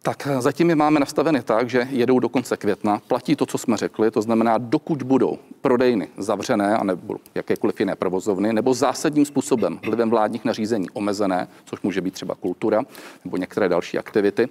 Tak 0.09 0.27
eh, 0.27 0.41
zatím 0.43 0.71
je 0.71 0.77
máme 0.77 1.01
nastaveny 1.01 1.43
tak, 1.43 1.71
že 1.71 1.87
jedou 1.91 2.19
do 2.19 2.29
konce 2.29 2.57
května. 2.57 3.03
Platí 3.09 3.37
to, 3.37 3.47
co 3.47 3.59
jsme 3.59 3.77
řekli, 3.77 4.11
to 4.11 4.23
znamená, 4.23 4.59
dokud 4.59 5.03
budou 5.03 5.39
prodejny 5.61 6.09
zavřené 6.19 6.77
a 6.77 6.85
nebo 6.85 7.17
jakékoliv 7.35 7.81
jiné 7.81 7.97
provozovny, 7.97 8.53
nebo 8.53 8.75
zásadním 8.75 9.25
způsobem 9.25 9.81
vlivem 9.85 10.11
vládních 10.11 10.45
nařízení 10.45 10.91
omezené, 10.91 11.49
což 11.65 11.83
může 11.83 12.01
být 12.01 12.15
třeba 12.15 12.35
kultura 12.35 12.83
nebo 13.25 13.37
některé 13.37 13.69
další 13.69 13.99
aktivity, 13.99 14.49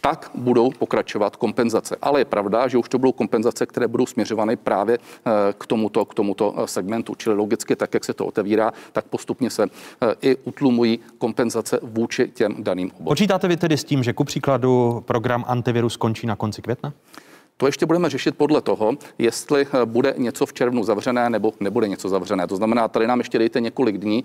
tak 0.00 0.30
budou 0.34 0.70
pokračovat 0.70 1.36
kompenzace. 1.36 1.96
Ale 2.02 2.20
je 2.20 2.24
pravda, 2.24 2.68
že 2.68 2.78
už 2.78 2.88
to 2.88 2.98
budou 2.98 3.12
kompenzace, 3.12 3.66
které 3.66 3.88
budou 3.88 4.06
směřovány 4.06 4.56
právě 4.56 4.98
eh, 4.98 5.30
k 5.58 5.66
tomuto, 5.66 6.04
k 6.04 6.14
tomuto 6.14 6.54
eh, 6.56 6.66
segmentu. 6.66 7.14
Čili 7.14 7.36
logicky, 7.36 7.76
tak 7.76 7.94
jak 7.94 8.04
se 8.04 8.14
to 8.14 8.26
otevírá, 8.26 8.72
tak 8.92 9.04
postupně 9.04 9.50
se 9.50 9.62
eh, 9.62 10.14
i 10.22 10.36
utlumují 10.44 10.98
kompenzace 11.18 11.78
vůči 11.82 12.28
těm 12.34 12.54
daným 12.58 12.90
oborům. 12.90 13.06
Počítáte 13.06 13.48
vy 13.48 13.56
tedy 13.56 13.76
s 13.76 13.84
tím, 13.84 14.02
že 14.02 14.12
ku 14.12 14.24
příkladu 14.24 15.02
program 15.06 15.44
antivirus 15.48 15.92
skončí 15.92 16.26
na 16.26 16.36
konci 16.36 16.62
května? 16.62 16.92
To 17.56 17.66
ještě 17.66 17.86
budeme 17.86 18.10
řešit 18.10 18.36
podle 18.36 18.60
toho, 18.60 18.92
jestli 19.18 19.66
bude 19.84 20.14
něco 20.16 20.46
v 20.46 20.52
červnu 20.52 20.84
zavřené 20.84 21.30
nebo 21.30 21.52
nebude 21.60 21.88
něco 21.88 22.08
zavřené. 22.08 22.46
To 22.46 22.56
znamená, 22.56 22.88
tady 22.88 23.06
nám 23.06 23.18
ještě 23.18 23.38
dejte 23.38 23.60
několik 23.60 23.98
dní. 23.98 24.24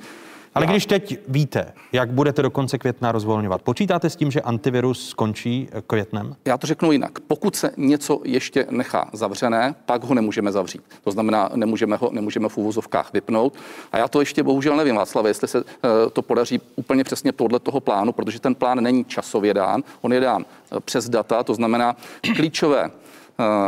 Ale 0.55 0.65
když 0.65 0.85
teď 0.85 1.19
víte, 1.27 1.73
jak 1.91 2.11
budete 2.11 2.41
do 2.41 2.51
konce 2.51 2.77
května 2.77 3.11
rozvolňovat, 3.11 3.61
počítáte 3.61 4.09
s 4.09 4.15
tím, 4.15 4.31
že 4.31 4.41
antivirus 4.41 5.09
skončí 5.09 5.69
eh, 5.71 5.81
květnem? 5.87 6.35
Já 6.45 6.57
to 6.57 6.67
řeknu 6.67 6.91
jinak. 6.91 7.19
Pokud 7.19 7.55
se 7.55 7.71
něco 7.77 8.21
ještě 8.23 8.67
nechá 8.69 9.09
zavřené, 9.13 9.75
pak 9.85 10.03
ho 10.03 10.15
nemůžeme 10.15 10.51
zavřít. 10.51 10.81
To 11.03 11.11
znamená, 11.11 11.49
nemůžeme 11.55 11.95
ho 11.95 12.09
nemůžeme 12.11 12.49
v 12.49 12.57
úvozovkách 12.57 13.13
vypnout. 13.13 13.53
A 13.91 13.97
já 13.97 14.07
to 14.07 14.19
ještě 14.19 14.43
bohužel 14.43 14.75
nevím, 14.75 14.95
Václav, 14.95 15.25
jestli 15.25 15.47
se 15.47 15.59
eh, 15.59 16.09
to 16.13 16.21
podaří 16.21 16.61
úplně 16.75 17.03
přesně 17.03 17.31
podle 17.31 17.59
toho 17.59 17.79
plánu, 17.79 18.11
protože 18.11 18.39
ten 18.39 18.55
plán 18.55 18.83
není 18.83 19.05
časově 19.05 19.53
dán, 19.53 19.83
on 20.01 20.13
je 20.13 20.19
dán 20.19 20.45
eh, 20.71 20.79
přes 20.79 21.09
data, 21.09 21.43
to 21.43 21.53
znamená 21.53 21.95
klíčové 22.35 22.91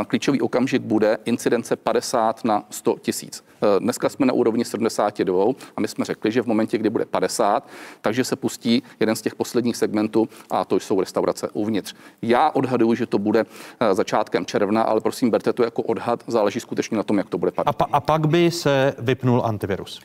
klíčový 0.08 0.42
okamžik 0.42 0.82
bude 0.82 1.18
incidence 1.26 1.76
50 1.76 2.46
na 2.46 2.64
100 2.70 2.96
tisíc. 3.02 3.44
Eh, 3.62 3.80
dneska 3.80 4.10
jsme 4.10 4.26
na 4.26 4.34
úrovni 4.34 4.66
72 4.66 5.46
a 5.76 5.82
my 5.82 5.88
jsme 5.88 6.06
řekli, 6.06 6.32
že 6.32 6.42
v 6.42 6.46
momentě, 6.46 6.78
kdy 6.78 6.90
bude 6.90 7.06
50, 7.06 7.68
takže 8.02 8.24
se 8.24 8.36
pustí 8.36 8.84
jeden 9.00 9.16
z 9.16 9.22
těch 9.22 9.36
posledních 9.36 9.78
segmentů 9.78 10.30
a 10.52 10.66
to 10.66 10.76
jsou 10.76 11.00
restaurace 11.00 11.50
uvnitř. 11.54 11.96
Já 12.22 12.50
odhaduji, 12.50 12.98
že 12.98 13.06
to 13.06 13.20
bude 13.20 13.46
eh, 13.80 13.94
začátkem 13.94 14.46
června, 14.46 14.82
ale 14.82 15.02
prosím, 15.02 15.30
berte 15.30 15.54
to 15.54 15.64
jako 15.64 15.82
odhad, 15.82 16.24
záleží 16.28 16.60
skutečně 16.60 16.98
na 16.98 17.04
tom, 17.04 17.18
jak 17.18 17.30
to 17.30 17.38
bude 17.38 17.52
padat. 17.52 17.76
A, 17.76 17.86
pa, 17.86 17.88
a 17.92 18.00
pak 18.00 18.28
by 18.28 18.52
se 18.52 18.94
vypnul 19.00 19.42
antivirus. 19.46 20.02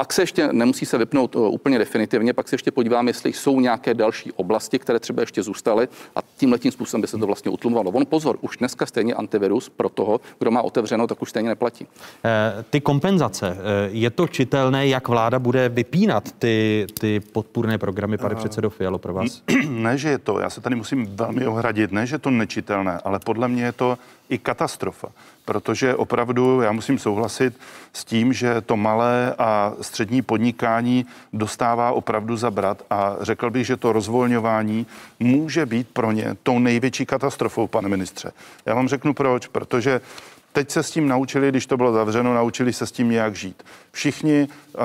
Pak 0.00 0.12
se 0.12 0.22
ještě 0.22 0.48
nemusí 0.52 0.86
se 0.86 0.98
vypnout 0.98 1.36
úplně 1.36 1.78
definitivně, 1.78 2.32
pak 2.32 2.48
se 2.48 2.54
ještě 2.54 2.70
podívám, 2.70 3.08
jestli 3.08 3.32
jsou 3.32 3.60
nějaké 3.60 3.94
další 3.94 4.32
oblasti, 4.32 4.78
které 4.78 4.98
třeba 4.98 5.22
ještě 5.22 5.42
zůstaly. 5.42 5.88
A 6.16 6.18
tím 6.36 6.52
letím 6.52 6.72
způsobem 6.72 7.00
by 7.00 7.08
se 7.08 7.18
to 7.18 7.26
vlastně 7.26 7.50
utlumovalo. 7.50 7.90
On 7.90 8.06
pozor, 8.06 8.38
už 8.40 8.56
dneska 8.56 8.86
stejně 8.86 9.14
antivirus 9.14 9.68
pro 9.68 9.88
toho, 9.88 10.20
kdo 10.38 10.50
má 10.50 10.62
otevřeno, 10.62 11.06
tak 11.06 11.22
už 11.22 11.30
stejně 11.30 11.48
neplatí. 11.48 11.86
Eh, 12.24 12.64
ty 12.70 12.80
kompenzace, 12.80 13.58
eh, 13.58 13.88
je 13.92 14.10
to 14.10 14.28
čitelné, 14.28 14.86
jak 14.86 15.08
vláda 15.08 15.38
bude 15.38 15.68
vypínat 15.68 16.32
ty, 16.32 16.86
ty 17.00 17.20
podpůrné 17.20 17.78
programy, 17.78 18.18
pane 18.18 18.34
předsedo 18.34 18.70
Fialo, 18.70 18.98
pro 18.98 19.14
vás? 19.14 19.42
Ne, 19.68 19.98
že 19.98 20.08
je 20.08 20.18
to, 20.18 20.38
já 20.40 20.50
se 20.50 20.60
tady 20.60 20.76
musím 20.76 21.16
velmi 21.16 21.46
ohradit, 21.46 21.92
ne, 21.92 22.06
že 22.06 22.14
je 22.14 22.18
to 22.18 22.30
nečitelné, 22.30 23.00
ale 23.04 23.18
podle 23.18 23.48
mě 23.48 23.64
je 23.64 23.72
to 23.72 23.98
i 24.28 24.38
katastrofa, 24.38 25.08
protože 25.46 25.94
opravdu 25.94 26.60
já 26.60 26.72
musím 26.72 26.98
souhlasit 26.98 27.54
s 27.92 28.04
tím, 28.04 28.32
že 28.32 28.60
to 28.60 28.76
malé 28.76 29.34
a 29.38 29.72
střední 29.80 30.22
podnikání 30.22 31.06
dostává 31.32 31.92
opravdu 31.92 32.36
zabrat 32.36 32.82
a 32.90 33.16
řekl 33.20 33.50
bych, 33.50 33.66
že 33.66 33.76
to 33.76 33.92
rozvolňování 33.92 34.86
může 35.20 35.66
být 35.66 35.88
pro 35.92 36.12
ně 36.12 36.36
tou 36.42 36.58
největší 36.58 37.06
katastrofou, 37.06 37.66
pane 37.66 37.88
ministře. 37.88 38.32
Já 38.66 38.74
vám 38.74 38.88
řeknu 38.88 39.14
proč, 39.14 39.46
protože 39.46 40.00
Teď 40.56 40.70
se 40.70 40.82
s 40.82 40.90
tím 40.90 41.08
naučili, 41.08 41.48
když 41.48 41.66
to 41.66 41.76
bylo 41.76 41.92
zavřeno, 41.92 42.34
naučili 42.34 42.72
se 42.72 42.86
s 42.86 42.92
tím 42.92 43.10
nějak 43.10 43.36
žít. 43.36 43.62
Všichni 43.92 44.48
uh, 44.48 44.82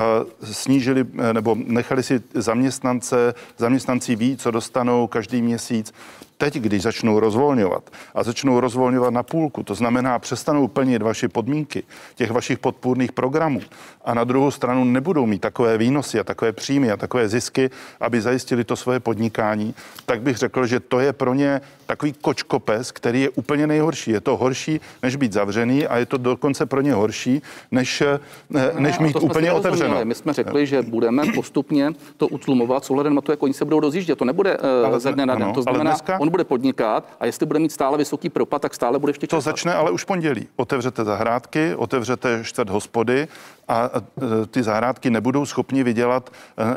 snížili 0.52 1.06
nebo 1.34 1.56
nechali 1.56 2.04
si 2.04 2.22
zaměstnance, 2.34 3.34
zaměstnanci 3.58 4.16
ví, 4.16 4.38
co 4.38 4.52
dostanou 4.52 5.08
každý 5.08 5.42
měsíc. 5.42 5.94
Teď, 6.42 6.56
když 6.56 6.82
začnou 6.82 7.20
rozvolňovat 7.20 7.90
a 8.16 8.24
začnou 8.24 8.60
rozvolňovat 8.60 9.14
na 9.14 9.24
půlku, 9.24 9.64
to 9.64 9.76
znamená 9.76 10.20
přestanou 10.20 10.68
plnit 10.68 11.02
vaše 11.02 11.30
podmínky 11.30 11.84
těch 12.16 12.32
vašich 12.32 12.60
podpůrných 12.60 13.12
programů 13.12 13.62
a 14.06 14.14
na 14.14 14.24
druhou 14.24 14.52
stranu 14.52 14.84
nebudou 14.84 15.26
mít 15.26 15.42
takové 15.42 15.78
výnosy 15.78 16.20
a 16.20 16.24
takové 16.24 16.52
příjmy 16.52 16.92
a 16.92 16.98
takové 16.98 17.30
zisky, 17.30 17.70
aby 18.00 18.22
zajistili 18.22 18.64
to 18.64 18.76
svoje 18.76 19.00
podnikání, 19.00 19.76
tak 20.06 20.22
bych 20.22 20.38
řekl, 20.38 20.66
že 20.66 20.80
to 20.80 21.00
je 21.00 21.14
pro 21.14 21.34
ně 21.34 21.62
takový 21.86 22.14
kočkopes, 22.22 22.92
který 22.92 23.22
je 23.22 23.30
úplně 23.30 23.68
nejhorší. 23.68 24.12
Je 24.12 24.22
to 24.22 24.38
horší, 24.38 24.82
než 25.04 25.16
být 25.16 25.34
zavřený 25.34 25.88
a 25.88 25.98
je 25.98 26.06
to 26.06 26.18
dokonce 26.18 26.66
pro 26.66 26.82
ně 26.82 26.94
horší, 26.94 27.42
než, 27.72 28.02
eh, 28.02 28.20
než 28.80 29.00
mít 29.00 29.16
úplně 29.16 29.52
otevřeno. 29.52 30.00
My 30.04 30.16
jsme 30.16 30.34
řekli, 30.34 30.68
že 30.68 30.82
budeme 30.82 31.24
postupně 31.36 31.92
to 32.18 32.28
utlumovat 32.28 32.86
s 32.86 32.90
ohledem 32.90 33.16
na 33.16 33.22
to, 33.22 33.32
jak 33.32 33.44
oni 33.44 33.54
se 33.54 33.66
budou 33.66 33.80
rozjíždět. 33.80 34.18
To 34.18 34.26
nebude 34.26 34.58
uh, 34.58 34.98
ze 35.00 35.12
dne 35.12 35.26
na 35.26 35.36
den. 35.36 35.54
To 35.54 35.62
znamená, 35.62 35.84
dneska, 35.84 36.20
on 36.20 36.31
bude 36.32 36.44
podnikat 36.44 37.08
a 37.20 37.26
jestli 37.26 37.46
bude 37.46 37.60
mít 37.60 37.72
stále 37.72 37.98
vysoký 37.98 38.30
propad, 38.30 38.62
tak 38.62 38.74
stále 38.74 39.00
bude 39.00 39.10
ještě 39.10 39.28
čerpat. 39.28 39.44
To 39.44 39.50
začne 39.50 39.74
ale 39.74 39.92
už 39.92 40.04
pondělí. 40.04 40.48
Otevřete 40.56 41.04
zahrádky, 41.04 41.76
otevřete 41.76 42.40
čtvrt 42.44 42.70
hospody 42.70 43.28
a 43.68 43.90
ty 44.52 44.64
zahrádky 44.64 45.10
nebudou 45.10 45.46
schopni 45.46 45.84
vydělat 45.84 46.30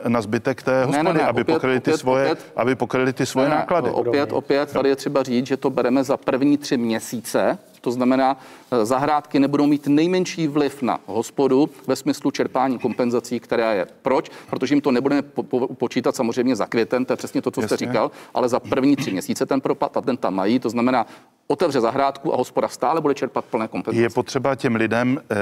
e, 0.07 0.09
na 0.09 0.21
zbytek 0.21 0.63
té 0.63 0.85
hospody, 0.85 1.05
ne, 1.05 1.13
ne, 1.13 1.19
ne, 1.19 1.27
aby, 1.27 1.41
opět, 1.41 1.55
pokryli 1.55 1.81
ty 1.81 1.91
opět, 1.91 2.01
svoje, 2.01 2.25
opět, 2.25 2.53
aby 2.57 2.75
pokryli 2.75 3.13
ty 3.13 3.27
svoje 3.27 3.49
ne, 3.49 3.55
náklady. 3.55 3.91
Opět, 3.91 4.33
opět, 4.33 4.73
tady 4.73 4.89
je 4.89 4.97
třeba 4.97 5.23
říct, 5.23 5.47
že 5.47 5.57
to 5.57 5.71
bereme 5.71 6.05
za 6.05 6.17
první 6.17 6.59
tři 6.59 6.77
měsíce, 6.77 7.59
to 7.85 7.91
znamená, 7.93 8.37
e, 8.73 8.85
zahrádky 8.85 9.41
nebudou 9.41 9.67
mít 9.67 9.87
nejmenší 9.87 10.49
vliv 10.49 10.83
na 10.83 10.99
hospodu 11.07 11.69
ve 11.87 11.97
smyslu 11.97 12.31
čerpání 12.31 12.79
kompenzací, 12.79 13.41
která 13.41 13.73
je. 13.73 13.87
Proč? 14.03 14.31
Protože 14.51 14.75
jim 14.75 14.81
to 14.81 14.91
nebudeme 14.91 15.23
po, 15.23 15.43
po, 15.43 15.69
počítat 15.69 16.17
samozřejmě 16.17 16.57
za 16.57 16.67
květen, 16.67 17.05
to 17.05 17.13
je 17.13 17.17
přesně 17.17 17.43
to, 17.43 17.51
co 17.51 17.61
Jasně. 17.61 17.77
jste 17.77 17.87
říkal, 17.87 18.11
ale 18.35 18.49
za 18.49 18.61
první 18.61 18.97
tři 18.97 19.11
měsíce 19.13 19.47
ten 19.47 19.61
propad 19.61 19.97
a 19.97 20.01
ten 20.01 20.17
tam 20.17 20.35
mají. 20.35 20.59
To 20.59 20.71
znamená, 20.71 21.07
otevře 21.47 21.81
zahrádku 21.81 22.35
a 22.35 22.37
hospoda 22.37 22.69
stále 22.69 23.01
bude 23.01 23.15
čerpat 23.15 23.45
plné 23.45 23.69
kompenzace. 23.69 24.03
Je 24.03 24.11
potřeba 24.11 24.55
těm 24.55 24.75
lidem 24.75 25.21
eh, 25.31 25.37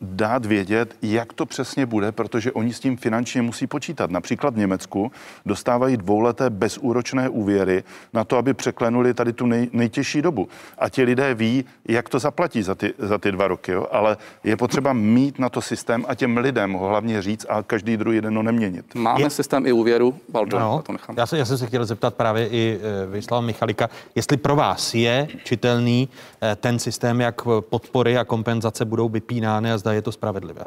dát 0.00 0.46
vědět, 0.46 0.96
jak 1.02 1.32
to 1.32 1.46
přesně 1.46 1.86
bude, 1.86 2.12
protože 2.12 2.52
oni 2.52 2.72
s 2.72 2.80
tím 2.80 2.96
finančně 2.96 3.42
musí 3.42 3.66
počítat. 3.66 4.10
Například 4.10 4.54
v 4.54 4.58
Německu 4.58 5.12
dostávají 5.46 5.96
dvouleté 5.96 6.50
bezúročné 6.50 7.28
úvěry 7.28 7.84
na 8.12 8.24
to, 8.24 8.36
aby 8.36 8.54
překlenuli 8.54 9.14
tady 9.14 9.32
tu 9.32 9.46
nej, 9.46 9.68
nejtěžší 9.72 10.22
dobu. 10.22 10.48
A 10.78 10.88
ti 10.88 11.02
lidé 11.02 11.34
ví, 11.34 11.64
jak 11.88 12.08
to 12.08 12.18
zaplatí 12.18 12.62
za 12.62 12.74
ty, 12.74 12.94
za 12.98 13.18
ty 13.18 13.32
dva 13.32 13.48
roky. 13.48 13.72
Jo? 13.72 13.86
Ale 13.92 14.16
je 14.44 14.56
potřeba 14.56 14.92
mít 14.92 15.38
na 15.38 15.48
to 15.48 15.62
systém 15.62 16.04
a 16.08 16.14
těm 16.14 16.36
lidem 16.36 16.72
ho 16.72 16.88
hlavně 16.88 17.22
říct 17.22 17.46
a 17.48 17.62
každý 17.62 17.96
druhý 17.96 18.20
den 18.20 18.36
ho 18.36 18.42
neměnit. 18.42 18.94
Máme 18.94 19.20
je... 19.20 19.30
systém 19.30 19.66
i 19.66 19.72
úvěru, 19.72 20.14
Valdo, 20.28 20.58
no, 20.58 20.82
to 20.86 20.92
nechám. 20.92 21.16
Já, 21.18 21.26
se, 21.26 21.38
já 21.38 21.44
jsem 21.44 21.58
se 21.58 21.66
chtěl 21.66 21.86
zeptat 21.86 22.14
právě 22.14 22.48
i 22.48 22.80
e, 22.82 23.06
Vyslava 23.06 23.40
Michalika, 23.40 23.90
jestli 24.14 24.36
pro 24.36 24.56
vás 24.56 24.94
je 24.94 25.28
čitelný 25.44 26.08
eh, 26.42 26.56
ten 26.56 26.78
systém, 26.78 27.20
jak 27.20 27.42
podpory 27.60 28.18
a 28.18 28.24
kompenzace 28.24 28.84
budou 28.84 29.08
vypínány 29.08 29.72
a 29.72 29.78
zda 29.78 29.92
je 29.92 30.02
to 30.02 30.12
spravedlivé? 30.12 30.64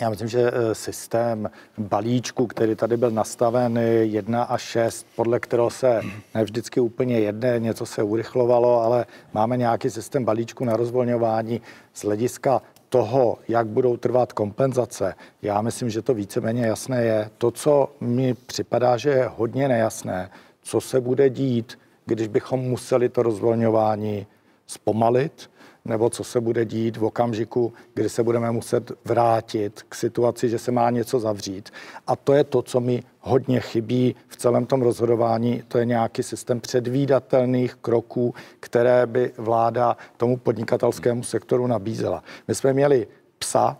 Já 0.00 0.10
myslím, 0.10 0.28
že 0.28 0.50
eh, 0.52 0.74
systém 0.74 1.50
balíčku, 1.78 2.46
který 2.46 2.74
tady 2.74 2.96
byl 2.96 3.10
nastaven 3.10 3.78
1 3.78 4.42
a 4.42 4.58
6, 4.58 5.06
podle 5.16 5.40
kterého 5.40 5.70
se 5.70 6.00
ne 6.34 6.44
vždycky 6.44 6.80
úplně 6.80 7.20
jedné, 7.20 7.58
něco 7.58 7.86
se 7.86 8.02
urychlovalo, 8.02 8.82
ale 8.82 9.06
máme 9.32 9.56
nějaký 9.56 9.90
systém 9.90 10.24
balíčku 10.24 10.64
na 10.64 10.76
rozvolňování 10.76 11.60
z 11.94 12.04
hlediska 12.04 12.62
toho, 12.88 13.38
jak 13.48 13.66
budou 13.66 13.96
trvat 13.96 14.32
kompenzace, 14.32 15.14
já 15.42 15.62
myslím, 15.62 15.90
že 15.90 16.02
to 16.02 16.14
víceméně 16.14 16.66
jasné 16.66 17.04
je. 17.04 17.30
To, 17.38 17.50
co 17.50 17.90
mi 18.00 18.34
připadá, 18.34 18.96
že 18.96 19.10
je 19.10 19.30
hodně 19.36 19.68
nejasné, 19.68 20.30
co 20.62 20.80
se 20.80 21.00
bude 21.00 21.30
dít, 21.30 21.78
když 22.06 22.28
bychom 22.28 22.60
museli 22.60 23.08
to 23.08 23.22
rozvolňování 23.22 24.26
zpomalit, 24.66 25.50
nebo 25.88 26.10
co 26.10 26.24
se 26.24 26.40
bude 26.40 26.64
dít 26.64 26.96
v 26.96 27.04
okamžiku, 27.04 27.72
kdy 27.94 28.08
se 28.08 28.22
budeme 28.22 28.50
muset 28.50 28.92
vrátit 29.04 29.82
k 29.88 29.94
situaci, 29.94 30.48
že 30.48 30.58
se 30.58 30.72
má 30.72 30.90
něco 30.90 31.20
zavřít. 31.20 31.70
A 32.06 32.16
to 32.16 32.32
je 32.32 32.44
to, 32.44 32.62
co 32.62 32.80
mi 32.80 33.02
hodně 33.20 33.60
chybí 33.60 34.14
v 34.28 34.36
celém 34.36 34.66
tom 34.66 34.82
rozhodování. 34.82 35.62
To 35.68 35.78
je 35.78 35.84
nějaký 35.84 36.22
systém 36.22 36.60
předvídatelných 36.60 37.74
kroků, 37.74 38.34
které 38.60 39.06
by 39.06 39.32
vláda 39.36 39.96
tomu 40.16 40.36
podnikatelskému 40.36 41.22
sektoru 41.22 41.66
nabízela. 41.66 42.22
My 42.48 42.54
jsme 42.54 42.72
měli 42.72 43.06
psa, 43.38 43.76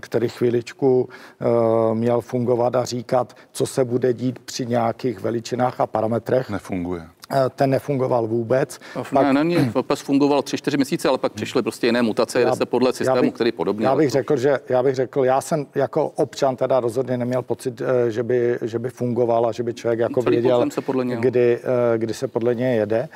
který 0.00 0.28
chvíličku 0.28 1.02
uh, 1.02 1.94
měl 1.94 2.20
fungovat 2.20 2.76
a 2.76 2.84
říkat, 2.84 3.36
co 3.52 3.66
se 3.66 3.84
bude 3.84 4.12
dít 4.12 4.38
při 4.38 4.66
nějakých 4.66 5.20
veličinách 5.20 5.80
a 5.80 5.86
parametrech. 5.86 6.50
Nefunguje. 6.50 7.08
Eh, 7.30 7.50
ten 7.56 7.70
nefungoval 7.70 8.26
vůbec. 8.26 8.78
No, 8.96 9.04
pak, 9.12 9.32
ne, 9.32 9.44
ne, 9.44 9.72
PES 9.86 10.00
fungoval 10.00 10.42
tři, 10.42 10.56
čtyři 10.56 10.76
měsíce, 10.76 11.08
ale 11.08 11.18
pak 11.18 11.32
přišly 11.32 11.62
prostě 11.62 11.86
jiné 11.86 12.02
mutace, 12.02 12.44
jde 12.44 12.52
se 12.52 12.66
podle 12.66 12.92
systému, 12.92 13.20
bych, 13.20 13.34
který 13.34 13.52
podobně. 13.52 13.86
Já 13.86 13.96
bych 13.96 14.10
řekl, 14.10 14.36
že 14.36 14.58
já 14.68 14.82
bych 14.82 14.94
řekl, 14.94 15.24
já 15.24 15.40
jsem 15.40 15.66
jako 15.74 16.06
občan 16.06 16.56
teda 16.56 16.80
rozhodně 16.80 17.16
neměl 17.16 17.42
pocit, 17.42 17.80
eh, 17.80 18.10
že 18.10 18.22
by, 18.22 18.58
že 18.62 18.78
by 18.78 18.90
fungoval 18.90 19.46
a 19.46 19.52
že 19.52 19.62
by 19.62 19.74
člověk 19.74 19.98
jako 19.98 20.22
Celý 20.22 20.36
věděl, 20.36 20.70
se 20.70 20.80
podle 20.80 21.04
něho. 21.04 21.22
Kdy, 21.22 21.58
eh, 21.94 21.98
kdy 21.98 22.14
se 22.14 22.28
podle 22.28 22.54
něj 22.54 22.76
jede. 22.76 23.08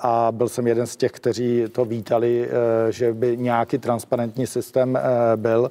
A 0.00 0.28
byl 0.32 0.48
jsem 0.48 0.66
jeden 0.66 0.86
z 0.86 0.96
těch, 0.96 1.12
kteří 1.12 1.64
to 1.72 1.84
vítali, 1.84 2.48
že 2.90 3.12
by 3.12 3.36
nějaký 3.36 3.78
transparentní 3.78 4.46
systém 4.46 4.98
byl. 5.36 5.70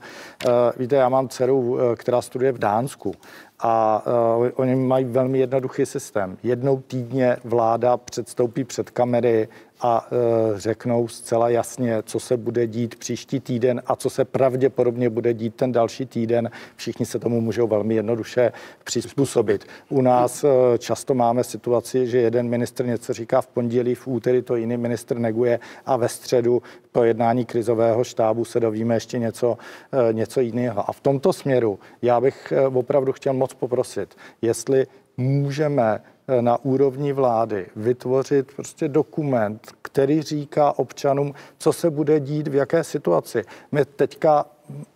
Víte, 0.77 0.95
já 0.95 1.09
mám 1.09 1.27
dceru, 1.29 1.77
která 1.95 2.21
studuje 2.21 2.51
v 2.51 2.57
Dánsku 2.57 3.13
a 3.61 4.03
uh, 4.39 4.49
oni 4.55 4.75
mají 4.75 5.05
velmi 5.05 5.39
jednoduchý 5.39 5.85
systém. 5.85 6.37
Jednou 6.43 6.81
týdně 6.87 7.37
vláda 7.43 7.97
předstoupí 7.97 8.63
před 8.63 8.89
kamery 8.89 9.47
a 9.81 10.11
uh, 10.11 10.17
řeknou 10.57 11.07
zcela 11.07 11.49
jasně, 11.49 11.97
co 12.03 12.19
se 12.19 12.37
bude 12.37 12.67
dít 12.67 12.95
příští 12.95 13.39
týden 13.39 13.81
a 13.85 13.95
co 13.95 14.09
se 14.09 14.25
pravděpodobně 14.25 15.09
bude 15.09 15.33
dít 15.33 15.55
ten 15.55 15.71
další 15.71 16.05
týden. 16.05 16.49
Všichni 16.75 17.05
se 17.05 17.19
tomu 17.19 17.41
můžou 17.41 17.67
velmi 17.67 17.95
jednoduše 17.95 18.51
přizpůsobit. 18.83 19.65
U 19.89 20.01
nás 20.01 20.43
uh, 20.43 20.49
často 20.77 21.13
máme 21.13 21.43
situaci, 21.43 22.07
že 22.07 22.17
jeden 22.17 22.49
ministr 22.49 22.85
něco 22.85 23.13
říká 23.13 23.41
v 23.41 23.47
pondělí, 23.47 23.95
v 23.95 24.07
úterý 24.07 24.41
to 24.41 24.55
jiný 24.55 24.77
ministr 24.77 25.17
neguje 25.17 25.59
a 25.85 25.97
ve 25.97 26.09
středu 26.09 26.61
po 26.91 27.03
jednání 27.03 27.45
krizového 27.45 28.03
štábu 28.03 28.45
se 28.45 28.59
dovíme 28.59 28.95
ještě 28.95 29.19
něco, 29.19 29.49
uh, 29.49 30.13
něco 30.13 30.41
jiného. 30.41 30.89
A 30.89 30.93
v 30.93 30.99
tomto 30.99 31.33
směru 31.33 31.79
já 32.01 32.21
bych 32.21 32.53
opravdu 32.73 33.11
chtěl 33.11 33.33
moc 33.33 33.53
poprosit, 33.53 34.15
jestli 34.41 34.87
můžeme 35.17 36.01
na 36.41 36.65
úrovni 36.65 37.13
vlády 37.13 37.67
vytvořit 37.75 38.51
prostě 38.55 38.87
dokument, 38.87 39.67
který 39.81 40.21
říká 40.21 40.79
občanům, 40.79 41.33
co 41.57 41.73
se 41.73 41.89
bude 41.89 42.19
dít, 42.19 42.47
v 42.47 42.55
jaké 42.55 42.83
situaci. 42.83 43.43
My 43.71 43.85
teďka, 43.85 44.45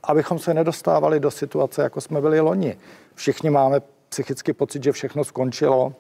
abychom 0.04 0.40
se 0.40 0.54
nedostávali 0.54 1.20
do 1.20 1.32
situace, 1.32 1.82
jako 1.82 2.02
jsme 2.02 2.22
byli 2.22 2.40
loni. 2.40 2.78
Všichni 3.16 3.50
máme 3.50 3.82
psychicky 4.10 4.54
pocit, 4.54 4.84
že 4.84 4.92
všechno 4.92 5.24
skončilo, 5.24 5.94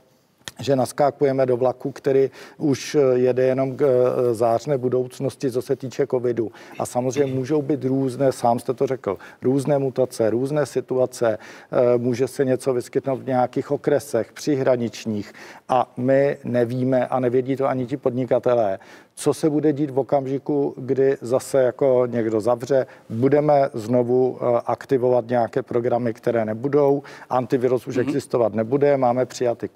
že 0.60 0.76
naskákujeme 0.76 1.46
do 1.46 1.58
vlaku, 1.58 1.92
který 1.92 2.30
už 2.58 2.96
eh, 2.96 3.00
jede 3.14 3.44
jenom 3.44 3.76
k 3.76 3.82
eh, 3.82 4.34
zářné 4.34 4.78
budoucnosti, 4.78 5.52
co 5.52 5.62
se 5.62 5.76
týče 5.76 6.08
covidu. 6.08 6.52
A 6.80 6.86
samozřejmě 6.86 7.34
můžou 7.34 7.62
být 7.62 7.86
různé, 7.86 8.32
sám 8.32 8.60
jste 8.60 8.74
to 8.74 8.88
řekl, 8.88 9.18
různé 9.42 9.80
mutace, 9.80 10.30
různé 10.30 10.66
situace, 10.66 11.38
eh, 11.38 11.98
může 11.98 12.28
se 12.28 12.46
něco 12.46 12.74
vyskytnout 12.74 13.16
v 13.16 13.28
nějakých 13.28 13.72
okresech, 13.72 14.34
přihraničních 14.34 15.34
a 15.70 15.94
my 15.98 16.38
nevíme 16.44 17.08
a 17.08 17.20
nevědí 17.20 17.56
to 17.56 17.68
ani 17.68 17.86
ti 17.86 17.98
podnikatelé, 17.98 18.80
co 19.16 19.34
se 19.34 19.50
bude 19.50 19.74
dít 19.74 19.92
v 19.92 20.00
okamžiku, 20.00 20.74
kdy 20.78 21.18
zase 21.22 21.64
jako 21.64 22.04
někdo 22.06 22.42
zavře, 22.42 22.86
budeme 23.10 23.70
znovu 23.74 24.38
aktivovat 24.66 25.28
nějaké 25.28 25.64
programy, 25.64 26.14
které 26.14 26.46
nebudou, 26.46 27.04
antivirus 27.30 27.88
už 27.88 27.98
mm-hmm. 27.98 28.08
existovat 28.08 28.54
nebude, 28.54 28.98
máme 28.98 29.26
přijatý 29.26 29.68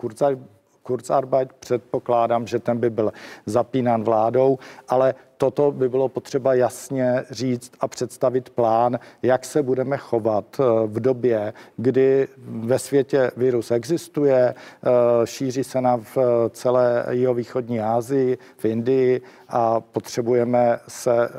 Kurzarbeit, 0.90 1.54
předpokládám, 1.54 2.48
že 2.48 2.60
ten 2.60 2.78
by 2.78 2.90
byl 2.90 3.14
zapínán 3.46 4.04
vládou, 4.04 4.58
ale 4.88 5.16
toto 5.40 5.72
by 5.72 5.90
bylo 5.90 6.10
potřeba 6.10 6.54
jasně 6.54 7.24
říct 7.30 7.72
a 7.80 7.88
představit 7.88 8.50
plán, 8.50 9.00
jak 9.24 9.46
se 9.46 9.64
budeme 9.64 9.98
chovat 9.98 10.46
eh, 10.60 10.64
v 10.86 11.00
době, 11.00 11.54
kdy 11.78 12.28
ve 12.48 12.80
světě 12.80 13.32
virus 13.38 13.72
existuje, 13.72 14.54
eh, 14.54 14.90
šíří 15.26 15.64
se 15.64 15.82
nám 15.82 16.02
v 16.16 16.18
celé 16.50 17.06
jihovýchodní 17.10 17.80
Asii, 17.80 18.38
v 18.58 18.66
Indii 18.66 19.22
a 19.50 19.80
potřebujeme 19.80 20.80
se 20.88 21.26
eh, 21.26 21.30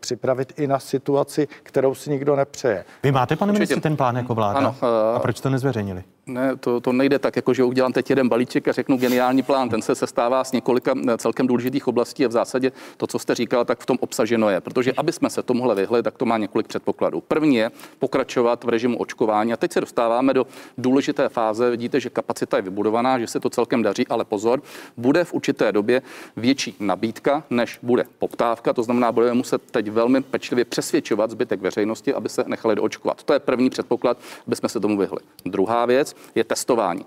připravit 0.00 0.52
i 0.56 0.66
na 0.66 0.78
situaci, 0.78 1.48
kterou 1.62 1.94
si 1.94 2.10
nikdo 2.10 2.36
nepřeje. 2.36 2.84
Vy 3.02 3.12
máte, 3.12 3.36
pane 3.36 3.52
ministře, 3.52 3.80
ten 3.80 3.96
plán 3.96 4.16
jako 4.16 4.34
vláda? 4.34 4.58
Ano, 4.58 4.74
a 5.14 5.18
proč 5.18 5.40
to 5.40 5.50
nezveřejnili? 5.50 6.04
Ne, 6.28 6.56
to, 6.56 6.80
to 6.80 6.92
nejde 6.92 7.18
tak, 7.18 7.36
jako 7.36 7.54
že 7.54 7.64
udělám 7.64 7.92
teď 7.92 8.10
jeden 8.10 8.28
balíček 8.28 8.68
a 8.68 8.72
řeknu 8.72 8.96
geniální 8.96 9.42
plán. 9.42 9.68
Ten 9.68 9.82
se 9.82 9.94
sestává 9.94 10.44
z 10.44 10.52
několika 10.52 10.94
celkem 11.18 11.46
důležitých 11.46 11.88
oblastí 11.88 12.24
a 12.24 12.28
v 12.28 12.32
zásadě 12.32 12.72
to, 12.96 13.06
co 13.06 13.18
jste 13.18 13.34
říkal, 13.38 13.64
tak 13.64 13.80
v 13.80 13.86
tom 13.86 13.96
obsaženo 14.00 14.50
je. 14.50 14.60
Protože 14.60 14.92
aby 14.96 15.12
jsme 15.12 15.30
se 15.30 15.42
tomuhle 15.42 15.74
vyhli, 15.74 16.02
tak 16.02 16.18
to 16.18 16.24
má 16.24 16.38
několik 16.38 16.66
předpokladů. 16.66 17.20
První 17.20 17.56
je 17.56 17.70
pokračovat 17.98 18.64
v 18.64 18.68
režimu 18.68 18.98
očkování. 18.98 19.52
A 19.52 19.56
teď 19.56 19.72
se 19.72 19.80
dostáváme 19.80 20.34
do 20.34 20.46
důležité 20.78 21.28
fáze. 21.28 21.70
Vidíte, 21.70 22.00
že 22.00 22.10
kapacita 22.10 22.56
je 22.56 22.62
vybudovaná, 22.62 23.18
že 23.18 23.26
se 23.26 23.40
to 23.40 23.50
celkem 23.50 23.82
daří, 23.82 24.06
ale 24.06 24.24
pozor, 24.24 24.62
bude 24.96 25.24
v 25.24 25.34
určité 25.34 25.72
době 25.72 26.02
větší 26.36 26.76
nabídka, 26.80 27.44
než 27.50 27.78
bude 27.82 28.04
poptávka. 28.18 28.72
To 28.72 28.82
znamená, 28.82 29.12
budeme 29.12 29.34
muset 29.34 29.62
teď 29.70 29.90
velmi 29.90 30.20
pečlivě 30.20 30.64
přesvědčovat 30.64 31.30
zbytek 31.30 31.60
veřejnosti, 31.60 32.14
aby 32.14 32.28
se 32.28 32.44
nechali 32.46 32.76
doočkovat. 32.76 33.22
To 33.22 33.32
je 33.32 33.38
první 33.38 33.70
předpoklad, 33.70 34.18
aby 34.46 34.56
jsme 34.56 34.68
se 34.68 34.80
tomu 34.80 34.98
vyhli. 34.98 35.20
Druhá 35.44 35.86
věc 35.86 36.16
je 36.34 36.44
testování. 36.44 37.04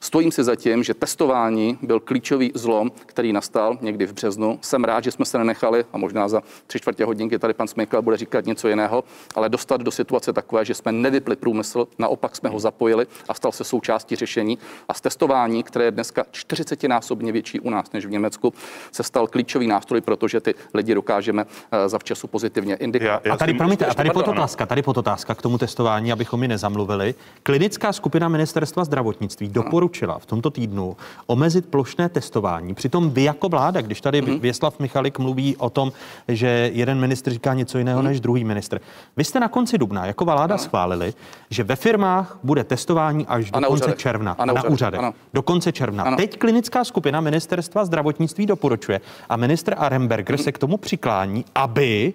Stojím 0.00 0.32
si 0.32 0.44
za 0.44 0.56
tím, 0.56 0.82
že 0.82 0.94
testování 0.94 1.78
byl 1.82 2.00
klíčový 2.00 2.52
zlom, 2.54 2.90
který 3.06 3.32
nastal 3.32 3.78
někdy 3.80 4.06
v 4.06 4.12
březnu. 4.12 4.58
Jsem 4.62 4.84
rád, 4.84 5.04
že 5.04 5.10
jsme 5.10 5.24
se 5.24 5.38
nenechali, 5.38 5.84
a 5.92 5.98
možná 5.98 6.28
za 6.28 6.42
tři 6.66 6.78
čtvrtě 6.78 7.04
hodinky 7.04 7.38
tady 7.38 7.54
pan 7.54 7.68
Smykl 7.68 8.02
bude 8.02 8.16
říkat 8.16 8.46
něco 8.46 8.68
jiného, 8.68 9.04
ale 9.34 9.48
dostat 9.48 9.80
do 9.80 9.90
situace 9.90 10.32
takové, 10.32 10.64
že 10.64 10.74
jsme 10.74 10.92
nevypli 10.92 11.36
průmysl, 11.36 11.88
naopak 11.98 12.36
jsme 12.36 12.48
ho 12.48 12.60
zapojili 12.60 13.06
a 13.28 13.34
stal 13.34 13.52
se 13.52 13.64
součástí 13.64 14.16
řešení. 14.16 14.58
A 14.88 14.94
z 14.94 15.00
testování, 15.00 15.62
které 15.62 15.84
je 15.84 15.90
dneska 15.90 16.24
40-násobně 16.32 17.32
větší 17.32 17.60
u 17.60 17.70
nás 17.70 17.92
než 17.92 18.06
v 18.06 18.10
Německu, 18.10 18.54
se 18.92 19.02
stal 19.02 19.26
klíčový 19.26 19.66
nástroj, 19.66 20.00
protože 20.00 20.40
ty 20.40 20.54
lidi 20.74 20.94
dokážeme 20.94 21.46
eh, 21.72 21.88
za 21.88 21.98
včasu 21.98 22.26
pozitivně 22.26 22.74
indikovat. 22.74 23.26
a 23.26 23.36
tady, 23.36 23.54
promiňte, 23.54 23.86
a 23.86 23.94
tady 23.94 24.10
pototázka, 24.10 24.66
tady 24.66 24.82
pototázka 24.82 25.34
k 25.34 25.42
tomu 25.42 25.58
testování, 25.58 26.12
abychom 26.12 26.40
mi 26.40 26.48
nezamluvili. 26.48 27.14
Klinická 27.42 27.92
skupina 27.92 28.28
ministerstva 28.28 28.84
zdravotnictví 28.84 29.48
doporučuje 29.48 29.87
doporučila 29.88 30.18
v 30.18 30.26
tomto 30.26 30.50
týdnu 30.50 30.96
omezit 31.26 31.66
plošné 31.66 32.08
testování. 32.08 32.74
Přitom 32.74 33.10
vy 33.10 33.22
jako 33.22 33.48
vláda, 33.48 33.80
když 33.80 34.00
tady 34.00 34.22
mm-hmm. 34.22 34.40
Věslav 34.40 34.78
Michalik 34.78 35.18
mluví 35.18 35.56
o 35.56 35.70
tom, 35.70 35.92
že 36.28 36.70
jeden 36.74 37.00
ministr 37.00 37.30
říká 37.30 37.54
něco 37.54 37.78
jiného 37.78 38.00
mm-hmm. 38.00 38.04
než 38.04 38.20
druhý 38.20 38.44
ministr. 38.44 38.80
Vy 39.16 39.24
jste 39.24 39.40
na 39.40 39.48
konci 39.48 39.78
dubna 39.78 40.06
jako 40.06 40.24
vláda 40.24 40.54
ano. 40.54 40.62
schválili, 40.62 41.14
že 41.50 41.64
ve 41.64 41.76
firmách 41.76 42.38
bude 42.42 42.64
testování 42.64 43.26
až 43.26 43.50
do 43.50 43.60
konce 43.60 43.68
úřadech. 43.68 43.96
června. 43.96 44.36
A 44.38 44.44
na, 44.44 44.52
na 44.52 44.64
úřadech. 44.64 45.00
Ano. 45.00 45.14
Do 45.34 45.42
konce 45.42 45.72
června. 45.72 46.04
Ano. 46.04 46.16
Teď 46.16 46.38
klinická 46.38 46.84
skupina 46.84 47.20
ministerstva 47.20 47.84
zdravotnictví 47.84 48.46
doporučuje 48.46 49.00
a 49.28 49.36
ministr 49.36 49.74
Aremberger 49.78 50.36
mm-hmm. 50.36 50.44
se 50.44 50.52
k 50.52 50.58
tomu 50.58 50.76
přiklání, 50.76 51.44
aby 51.54 52.14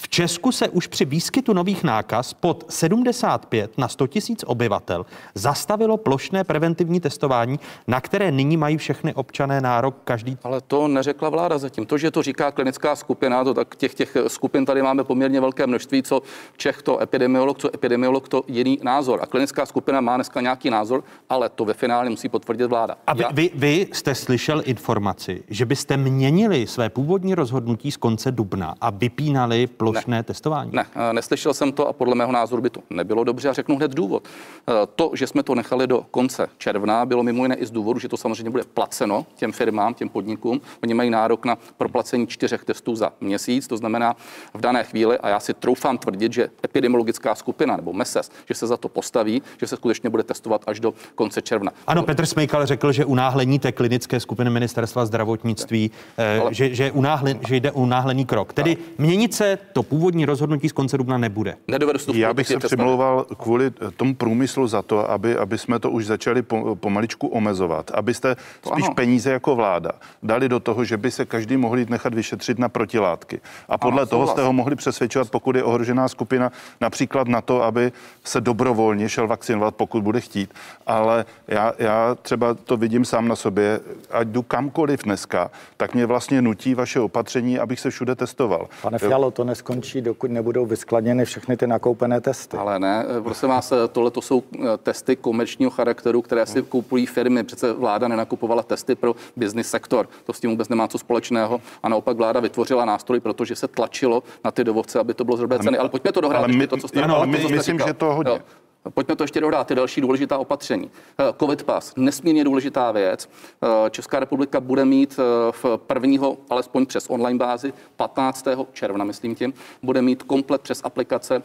v 0.00 0.08
Česku 0.08 0.52
se 0.52 0.68
už 0.68 0.86
při 0.86 1.04
výskytu 1.04 1.52
nových 1.52 1.84
nákaz 1.84 2.34
pod 2.34 2.64
75 2.68 3.78
na 3.78 3.88
100 3.88 4.06
tisíc 4.06 4.44
obyvatel 4.46 5.06
zastavilo 5.34 5.96
plošné 5.96 6.44
preventivní 6.44 7.00
testování, 7.00 7.60
na 7.86 8.00
které 8.00 8.30
nyní 8.30 8.56
mají 8.56 8.76
všechny 8.76 9.14
občané 9.14 9.60
nárok 9.60 9.96
každý. 10.04 10.38
Ale 10.44 10.60
to 10.60 10.88
neřekla 10.88 11.28
vláda 11.28 11.58
zatím. 11.58 11.86
To, 11.86 11.98
že 11.98 12.10
to 12.10 12.22
říká 12.22 12.50
klinická 12.50 12.96
skupina, 12.96 13.44
to 13.44 13.54
tak 13.54 13.76
těch, 13.76 13.94
těch 13.94 14.16
skupin 14.26 14.66
tady 14.66 14.82
máme 14.82 15.04
poměrně 15.04 15.40
velké 15.40 15.66
množství, 15.66 16.02
co 16.02 16.22
Čech 16.56 16.82
to 16.82 17.02
epidemiolog, 17.02 17.58
co 17.58 17.74
epidemiolog 17.74 18.28
to 18.28 18.42
jiný 18.46 18.78
názor. 18.82 19.18
A 19.22 19.26
klinická 19.26 19.66
skupina 19.66 20.00
má 20.00 20.16
dneska 20.16 20.40
nějaký 20.40 20.70
názor, 20.70 21.04
ale 21.28 21.48
to 21.48 21.64
ve 21.64 21.74
finále 21.74 22.10
musí 22.10 22.28
potvrdit 22.28 22.66
vláda. 22.66 22.96
A 23.06 23.14
vy, 23.14 23.24
vy, 23.32 23.50
vy 23.54 23.86
jste 23.92 24.14
slyšel 24.14 24.62
informaci, 24.64 25.42
že 25.48 25.66
byste 25.66 25.96
měnili 25.96 26.66
své 26.66 26.90
původní 26.90 27.34
rozhodnutí 27.34 27.90
z 27.90 27.96
konce 27.96 28.32
dubna 28.32 28.74
a 28.80 28.90
vypínali 28.90 29.66
plošné 29.66 29.87
plošné 29.92 30.16
ne. 30.16 30.22
testování? 30.22 30.70
Ne, 30.74 30.86
eh, 30.94 31.12
neslyšel 31.12 31.54
jsem 31.54 31.72
to 31.72 31.88
a 31.88 31.92
podle 31.92 32.14
mého 32.14 32.32
názoru 32.32 32.62
by 32.62 32.70
to 32.70 32.80
nebylo 32.90 33.24
dobře 33.24 33.48
a 33.48 33.52
řeknu 33.52 33.76
hned 33.76 33.94
důvod. 33.94 34.28
Eh, 34.68 34.72
to, 34.94 35.10
že 35.14 35.26
jsme 35.26 35.42
to 35.42 35.54
nechali 35.54 35.86
do 35.86 36.06
konce 36.10 36.48
června, 36.58 37.06
bylo 37.06 37.22
mimo 37.22 37.44
jiné 37.44 37.54
i 37.54 37.66
z 37.66 37.70
důvodu, 37.70 38.00
že 38.00 38.08
to 38.08 38.16
samozřejmě 38.16 38.50
bude 38.50 38.64
placeno 38.74 39.26
těm 39.34 39.52
firmám, 39.52 39.94
těm 39.94 40.08
podnikům. 40.08 40.60
Oni 40.82 40.94
mají 40.94 41.10
nárok 41.10 41.44
na 41.44 41.58
proplacení 41.76 42.26
čtyřech 42.26 42.64
testů 42.64 42.96
za 42.96 43.12
měsíc, 43.20 43.66
to 43.66 43.76
znamená 43.76 44.16
v 44.54 44.60
dané 44.60 44.84
chvíli, 44.84 45.18
a 45.18 45.28
já 45.28 45.40
si 45.40 45.54
troufám 45.54 45.98
tvrdit, 45.98 46.32
že 46.32 46.50
epidemiologická 46.64 47.34
skupina 47.34 47.76
nebo 47.76 47.92
MESES, 47.92 48.30
že 48.48 48.54
se 48.54 48.66
za 48.66 48.76
to 48.76 48.88
postaví, 48.88 49.42
že 49.60 49.66
se 49.66 49.76
skutečně 49.76 50.10
bude 50.10 50.22
testovat 50.22 50.62
až 50.66 50.80
do 50.80 50.94
konce 51.14 51.42
června. 51.42 51.72
Ano, 51.86 52.02
Petr 52.02 52.26
Smejkal 52.26 52.66
řekl, 52.66 52.92
že 52.92 53.04
unáhlení 53.04 53.58
té 53.58 53.72
klinické 53.72 54.20
skupiny 54.20 54.50
ministerstva 54.50 55.06
zdravotnictví, 55.06 55.90
eh, 56.16 56.40
Ale... 56.40 56.54
že, 56.54 56.74
že, 56.74 56.92
unáhlen, 56.92 57.40
že 57.48 57.56
jde 57.56 57.72
o 57.72 57.80
unáhlený 57.80 58.26
krok. 58.26 58.52
Tedy 58.52 58.76
měnit 58.98 59.34
se 59.34 59.58
to 59.78 59.82
původní 59.82 60.26
rozhodnutí 60.26 60.68
z 60.68 60.72
konce 60.72 60.98
dubna 60.98 61.18
nebude. 61.18 61.56
Nedovedu 61.68 61.98
Já 62.14 62.34
bych 62.34 62.46
se 62.46 62.58
přimlouval 62.58 63.26
kvůli 63.38 63.70
tomu 63.96 64.14
průmyslu 64.14 64.66
za 64.66 64.82
to, 64.82 65.10
aby, 65.10 65.36
aby 65.36 65.58
jsme 65.58 65.78
to 65.78 65.90
už 65.90 66.06
začali 66.06 66.42
pomaličku 66.74 67.26
omezovat, 67.28 67.90
abyste 67.94 68.36
to 68.60 68.70
spíš 68.70 68.84
ano. 68.84 68.94
peníze 68.94 69.30
jako 69.30 69.56
vláda 69.56 69.90
dali 70.22 70.48
do 70.48 70.60
toho, 70.60 70.84
že 70.84 70.96
by 70.96 71.10
se 71.10 71.24
každý 71.24 71.56
mohl 71.56 71.78
jít 71.78 71.90
nechat 71.90 72.14
vyšetřit 72.14 72.58
na 72.58 72.68
protilátky. 72.68 73.40
A 73.68 73.78
podle 73.78 74.02
ano, 74.02 74.06
toho 74.06 74.26
jste 74.26 74.42
ho 74.42 74.52
mohli 74.52 74.76
přesvědčovat, 74.76 75.30
pokud 75.30 75.56
je 75.56 75.62
ohrožená 75.62 76.08
skupina, 76.08 76.52
například 76.80 77.28
na 77.28 77.40
to, 77.40 77.62
aby 77.62 77.92
se 78.24 78.40
dobrovolně 78.40 79.08
šel 79.08 79.26
vakcinovat, 79.26 79.74
pokud 79.74 80.02
bude 80.02 80.20
chtít. 80.20 80.54
Ale 80.86 81.24
já, 81.48 81.72
já 81.78 82.14
třeba 82.22 82.54
to 82.54 82.76
vidím 82.76 83.04
sám 83.04 83.28
na 83.28 83.36
sobě, 83.36 83.80
ať 84.10 84.28
jdu 84.28 84.42
kamkoliv 84.42 85.02
dneska, 85.04 85.50
tak 85.76 85.94
mě 85.94 86.06
vlastně 86.06 86.42
nutí 86.42 86.74
vaše 86.74 87.00
opatření, 87.00 87.58
abych 87.58 87.80
se 87.80 87.90
všude 87.90 88.14
testoval. 88.14 88.68
Pane 88.82 88.98
Fialo, 88.98 89.30
to 89.30 89.44
neskončí 89.44 89.67
neskončí, 89.68 90.00
dokud 90.00 90.30
nebudou 90.30 90.66
vyskladněny 90.66 91.24
všechny 91.24 91.56
ty 91.56 91.66
nakoupené 91.66 92.20
testy. 92.20 92.56
Ale 92.56 92.78
ne, 92.78 93.04
prosím 93.22 93.48
vás, 93.48 93.72
tohle 93.92 94.10
to 94.10 94.22
jsou 94.22 94.42
eh, 94.54 94.76
testy 94.82 95.16
komerčního 95.16 95.70
charakteru, 95.70 96.22
které 96.22 96.46
si 96.46 96.62
kupují 96.62 97.06
firmy. 97.06 97.44
Přece 97.44 97.72
vláda 97.72 98.08
nenakupovala 98.08 98.62
testy 98.62 98.94
pro 98.94 99.14
business 99.36 99.70
sektor. 99.70 100.08
To 100.24 100.32
s 100.32 100.40
tím 100.40 100.50
vůbec 100.50 100.68
nemá 100.68 100.88
co 100.88 100.98
společného. 100.98 101.60
A 101.82 101.88
naopak 101.88 102.16
vláda 102.16 102.40
vytvořila 102.40 102.84
nástroj, 102.84 103.20
protože 103.20 103.56
se 103.56 103.68
tlačilo 103.68 104.22
na 104.44 104.50
ty 104.50 104.64
dovozce, 104.64 104.98
aby 104.98 105.14
to 105.14 105.24
bylo 105.24 105.36
zrovna 105.36 105.58
ceny. 105.58 105.78
Ale 105.78 105.88
pojďme 105.88 106.12
to 106.12 106.20
dohrát. 106.20 106.38
Ale 106.38 106.48
my, 106.48 106.66
to, 106.66 106.76
co 106.76 106.88
jste, 106.88 107.02
ano, 107.02 107.16
ale 107.16 107.26
my, 107.26 107.38
myslím, 107.50 107.78
že 107.78 107.94
to 107.94 108.14
hodně. 108.14 108.32
Jo. 108.32 108.67
Pojďme 108.94 109.16
to 109.16 109.24
ještě 109.24 109.40
dohrát, 109.40 109.66
ty 109.66 109.74
další 109.74 110.00
důležitá 110.00 110.38
opatření. 110.38 110.90
Eh, 111.18 111.24
COVID 111.40 111.62
pas, 111.62 111.92
nesmírně 111.96 112.44
důležitá 112.44 112.92
věc. 112.92 113.28
Eh, 113.62 113.90
Česká 113.90 114.20
republika 114.20 114.60
bude 114.60 114.84
mít 114.84 115.18
eh, 115.18 115.52
v 115.52 115.64
prvního, 115.76 116.36
alespoň 116.50 116.86
přes 116.86 117.10
online 117.10 117.38
bázi, 117.38 117.72
15. 117.96 118.46
června, 118.72 119.04
myslím 119.04 119.34
tím, 119.34 119.54
bude 119.82 120.02
mít 120.02 120.22
komplet 120.22 120.60
přes 120.60 120.80
aplikace 120.84 121.42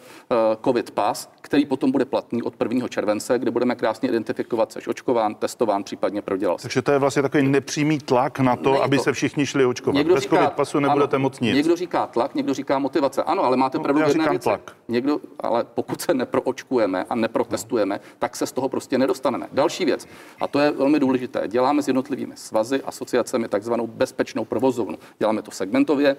COVID 0.64 0.92
pas, 0.92 1.30
který 1.42 1.66
potom 1.66 1.92
bude 1.92 2.06
platný 2.06 2.44
od 2.44 2.54
1. 2.64 2.88
července, 2.88 3.40
kde 3.40 3.52
budeme 3.52 3.76
krásně 3.76 4.10
identifikovat, 4.10 4.72
seš 4.72 4.88
očkován, 4.88 5.36
testován, 5.36 5.84
případně 5.84 6.22
prodělal. 6.22 6.58
Takže 6.62 6.82
to 6.82 6.92
je 6.92 7.00
vlastně 7.00 7.22
takový 7.22 7.48
nepřímý 7.48 8.00
tlak 8.00 8.40
na 8.40 8.56
to, 8.56 8.70
Nejde 8.70 8.86
aby 8.86 8.98
to. 8.98 9.04
se 9.04 9.14
všichni 9.14 9.46
šli 9.46 9.66
očkovat. 9.66 9.96
Někdo 9.96 10.14
Bez 10.14 10.24
říká, 10.24 10.38
COVID 10.38 10.52
pasu 10.52 10.80
nebudete 10.80 11.16
ano, 11.16 11.24
moc 11.24 11.40
nic. 11.40 11.56
Někdo 11.56 11.76
říká 11.76 12.08
tlak, 12.08 12.36
někdo 12.36 12.54
říká 12.54 12.80
motivace. 12.80 13.24
Ano, 13.24 13.44
ale 13.44 13.58
máte 13.58 13.78
no, 13.78 13.84
pravdu 13.84 14.02
v 14.02 14.08
jedné 14.08 14.40
Tlak. 14.40 14.76
Někdo, 14.88 15.20
ale 15.40 15.64
pokud 15.64 16.02
se 16.02 16.14
neproočkujeme 16.14 17.06
a 17.10 17.16
neprotestujeme, 17.24 18.00
tak 18.20 18.36
se 18.36 18.46
z 18.46 18.52
toho 18.52 18.70
prostě 18.70 18.98
nedostaneme. 18.98 19.48
Další 19.52 19.86
věc, 19.86 20.08
a 20.42 20.48
to 20.48 20.60
je 20.60 20.72
velmi 20.72 21.00
důležité, 21.00 21.48
děláme 21.48 21.84
s 21.84 21.88
jednotlivými 21.88 22.38
svazy, 22.38 22.82
asociacemi 22.82 23.48
takzvanou 23.48 23.88
bezpečnou 23.88 24.46
provozovnu. 24.46 24.98
Děláme 25.20 25.42
to 25.42 25.52
segmentově, 25.52 26.16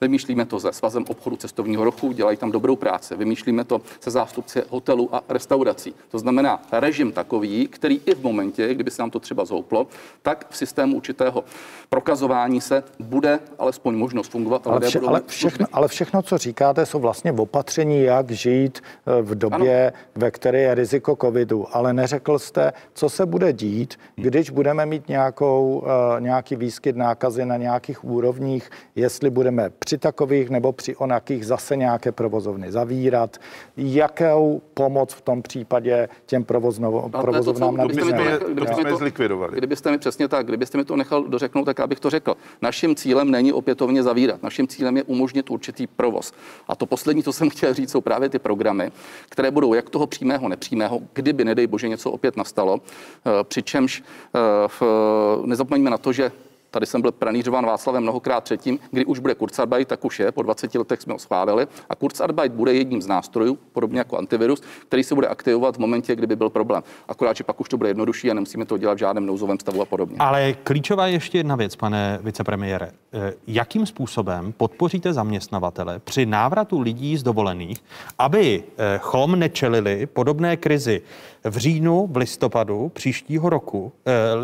Vymýšlíme 0.00 0.46
to 0.46 0.60
se 0.60 0.72
svazem 0.72 1.04
obchodu 1.08 1.36
cestovního 1.36 1.84
rochu, 1.84 2.12
dělají 2.12 2.36
tam 2.36 2.52
dobrou 2.52 2.76
práci. 2.76 3.16
Vymýšlíme 3.16 3.64
to 3.64 3.80
se 4.00 4.10
zástupci 4.10 4.62
hotelů 4.68 5.14
a 5.14 5.22
restaurací. 5.28 5.94
To 6.10 6.18
znamená 6.18 6.62
režim 6.72 7.12
takový, 7.12 7.66
který 7.66 8.00
i 8.06 8.14
v 8.14 8.22
momentě, 8.22 8.74
kdyby 8.74 8.90
se 8.90 9.02
nám 9.02 9.10
to 9.10 9.20
třeba 9.20 9.44
zhouplo, 9.44 9.86
tak 10.22 10.46
v 10.50 10.56
systému 10.56 10.96
určitého 10.96 11.44
prokazování 11.88 12.60
se 12.60 12.84
bude 12.98 13.40
alespoň 13.58 13.94
možnost 13.94 14.30
fungovat. 14.30 14.66
Ale, 14.66 14.80
vše, 14.80 15.00
ale, 15.06 15.22
všechno, 15.26 15.66
ale 15.72 15.88
všechno, 15.88 16.22
co 16.22 16.38
říkáte, 16.38 16.86
jsou 16.86 16.98
vlastně 16.98 17.32
opatření, 17.32 18.02
jak 18.02 18.30
žít 18.30 18.82
eh, 19.06 19.22
v 19.22 19.34
době, 19.34 19.86
ano. 19.86 19.96
ve 20.14 20.30
které 20.30 20.43
který 20.44 20.58
je 20.58 20.74
riziko 20.74 21.16
covidu, 21.16 21.66
ale 21.72 21.92
neřekl 21.92 22.38
jste, 22.38 22.72
co 22.94 23.08
se 23.08 23.26
bude 23.26 23.52
dít, 23.52 23.94
když 24.16 24.50
budeme 24.50 24.86
mít 24.86 25.08
nějakou, 25.08 25.84
eh, 25.86 26.20
nějaký 26.20 26.56
výskyt 26.56 26.96
nákazy 26.96 27.44
na 27.44 27.56
nějakých 27.56 28.04
úrovních, 28.04 28.70
jestli 28.96 29.30
budeme 29.30 29.70
při 29.78 29.98
takových 29.98 30.50
nebo 30.50 30.72
při 30.72 30.96
onakých 30.96 31.46
zase 31.46 31.76
nějaké 31.76 32.12
provozovny 32.12 32.72
zavírat, 32.72 33.36
jakou 33.76 34.62
pomoc 34.74 35.14
v 35.14 35.20
tom 35.20 35.42
případě 35.42 36.08
těm 36.26 36.44
provozno, 36.44 37.08
provozovnám 37.20 37.76
nabízíme. 37.76 38.38
Kdybyste, 38.52 39.10
kdybyste 39.50 39.90
mi 39.90 39.98
přesně 39.98 40.28
tak, 40.28 40.46
kdybyste 40.46 40.78
mi 40.78 40.84
to 40.84 40.96
nechal 40.96 41.24
dořeknout, 41.24 41.64
tak 41.64 41.80
abych 41.80 42.00
to 42.00 42.10
řekl. 42.10 42.34
Naším 42.62 42.94
cílem 42.94 43.30
není 43.30 43.52
opětovně 43.52 44.02
zavírat. 44.02 44.42
Naším 44.42 44.68
cílem 44.68 44.96
je 44.96 45.02
umožnit 45.02 45.50
určitý 45.50 45.86
provoz. 45.86 46.32
A 46.68 46.76
to 46.76 46.86
poslední, 46.86 47.22
co 47.22 47.32
jsem 47.32 47.50
chtěl 47.50 47.74
říct, 47.74 47.90
jsou 47.90 48.00
právě 48.00 48.28
ty 48.28 48.38
programy, 48.38 48.92
které 49.28 49.50
budou 49.50 49.74
jak 49.74 49.90
toho 49.90 50.06
přímého, 50.34 50.48
nepřímého, 50.48 51.00
kdyby, 51.12 51.44
nedej 51.44 51.66
bože, 51.66 51.88
něco 51.88 52.10
opět 52.10 52.36
nastalo. 52.36 52.80
Eh, 52.80 53.44
přičemž 53.44 54.02
eh, 54.02 55.46
nezapomeňme 55.46 55.90
na 55.90 55.98
to, 55.98 56.12
že 56.12 56.32
Tady 56.74 56.86
jsem 56.86 57.02
byl 57.02 57.12
pranířován 57.12 57.66
Václavem 57.66 58.02
mnohokrát 58.02 58.44
předtím, 58.44 58.78
kdy 58.90 59.04
už 59.04 59.18
bude 59.18 59.34
Kurzarbeit, 59.34 59.88
tak 59.88 60.04
už 60.04 60.20
je, 60.20 60.32
po 60.32 60.42
20 60.42 60.74
letech 60.74 61.00
jsme 61.00 61.12
ho 61.12 61.18
schválili. 61.18 61.66
A 61.90 61.94
Kurzarbeit 61.94 62.52
bude 62.52 62.74
jedním 62.74 63.02
z 63.02 63.06
nástrojů, 63.06 63.58
podobně 63.72 63.98
jako 63.98 64.18
antivirus, 64.18 64.60
který 64.88 65.04
se 65.04 65.14
bude 65.14 65.28
aktivovat 65.28 65.76
v 65.76 65.78
momentě, 65.78 66.16
kdyby 66.16 66.36
byl 66.36 66.50
problém. 66.50 66.82
Akorát, 67.08 67.36
že 67.36 67.44
pak 67.44 67.60
už 67.60 67.68
to 67.68 67.76
bude 67.76 67.90
jednodušší 67.90 68.30
a 68.30 68.34
nemusíme 68.34 68.64
to 68.64 68.78
dělat 68.78 68.94
v 68.94 68.98
žádném 68.98 69.26
nouzovém 69.26 69.58
stavu 69.60 69.82
a 69.82 69.84
podobně. 69.84 70.16
Ale 70.18 70.52
klíčová 70.52 71.06
je 71.06 71.12
ještě 71.12 71.38
jedna 71.38 71.56
věc, 71.56 71.76
pane 71.76 72.18
vicepremiére. 72.22 72.90
Eh, 73.12 73.32
jakým 73.46 73.86
způsobem 73.86 74.52
podpoříte 74.52 75.12
zaměstnavatele 75.12 75.98
při 75.98 76.26
návratu 76.26 76.80
lidí 76.80 77.16
z 77.16 77.22
dovolených, 77.22 77.84
aby 78.18 78.64
eh, 78.64 78.98
chom 78.98 79.38
nečelili 79.38 80.06
podobné 80.06 80.56
krizi 80.56 81.02
v 81.44 81.56
říjnu, 81.56 82.08
v 82.12 82.16
listopadu 82.16 82.88
příštího 82.88 83.50
roku, 83.50 83.92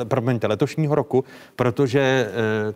eh, 0.01 0.05
promiňte, 0.05 0.47
letošního 0.47 0.95
roku, 0.95 1.25
protože 1.57 2.01
eh, 2.01 2.75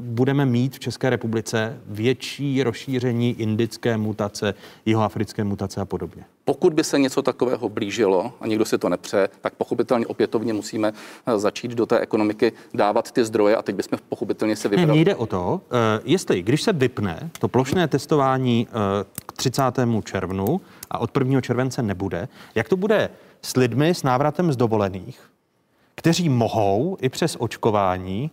budeme 0.00 0.46
mít 0.46 0.76
v 0.76 0.78
České 0.78 1.10
republice 1.10 1.80
větší 1.86 2.62
rozšíření 2.62 3.40
indické 3.40 3.96
mutace, 3.96 4.54
jihoafrické 4.86 5.44
mutace 5.44 5.80
a 5.80 5.84
podobně. 5.84 6.24
Pokud 6.44 6.74
by 6.74 6.84
se 6.84 6.98
něco 6.98 7.22
takového 7.22 7.68
blížilo 7.68 8.32
a 8.40 8.46
nikdo 8.46 8.64
si 8.64 8.78
to 8.78 8.88
nepře, 8.88 9.28
tak 9.40 9.54
pochopitelně 9.54 10.06
opětovně 10.06 10.52
musíme 10.52 10.92
eh, 11.26 11.38
začít 11.38 11.70
do 11.70 11.86
té 11.86 11.98
ekonomiky 11.98 12.52
dávat 12.74 13.12
ty 13.12 13.24
zdroje 13.24 13.56
a 13.56 13.62
teď 13.62 13.76
bychom 13.76 13.98
pochopitelně 14.08 14.56
se 14.56 14.68
vybrali. 14.68 14.98
Ne, 14.98 15.04
jde 15.04 15.14
o 15.14 15.26
to, 15.26 15.60
eh, 15.70 16.00
jestli, 16.04 16.42
když 16.42 16.62
se 16.62 16.72
vypne 16.72 17.30
to 17.38 17.48
plošné 17.48 17.88
testování 17.88 18.68
eh, 18.70 19.04
k 19.26 19.32
30. 19.32 19.62
červnu 20.04 20.60
a 20.90 20.98
od 20.98 21.10
1. 21.18 21.40
července 21.40 21.82
nebude, 21.82 22.28
jak 22.54 22.68
to 22.68 22.76
bude 22.76 23.10
s 23.42 23.56
lidmi 23.56 23.88
s 23.88 24.02
návratem 24.02 24.52
z 24.52 24.56
dovolených, 24.56 25.30
kteří 25.94 26.28
mohou 26.28 26.96
i 27.00 27.08
přes 27.08 27.36
očkování 27.40 28.30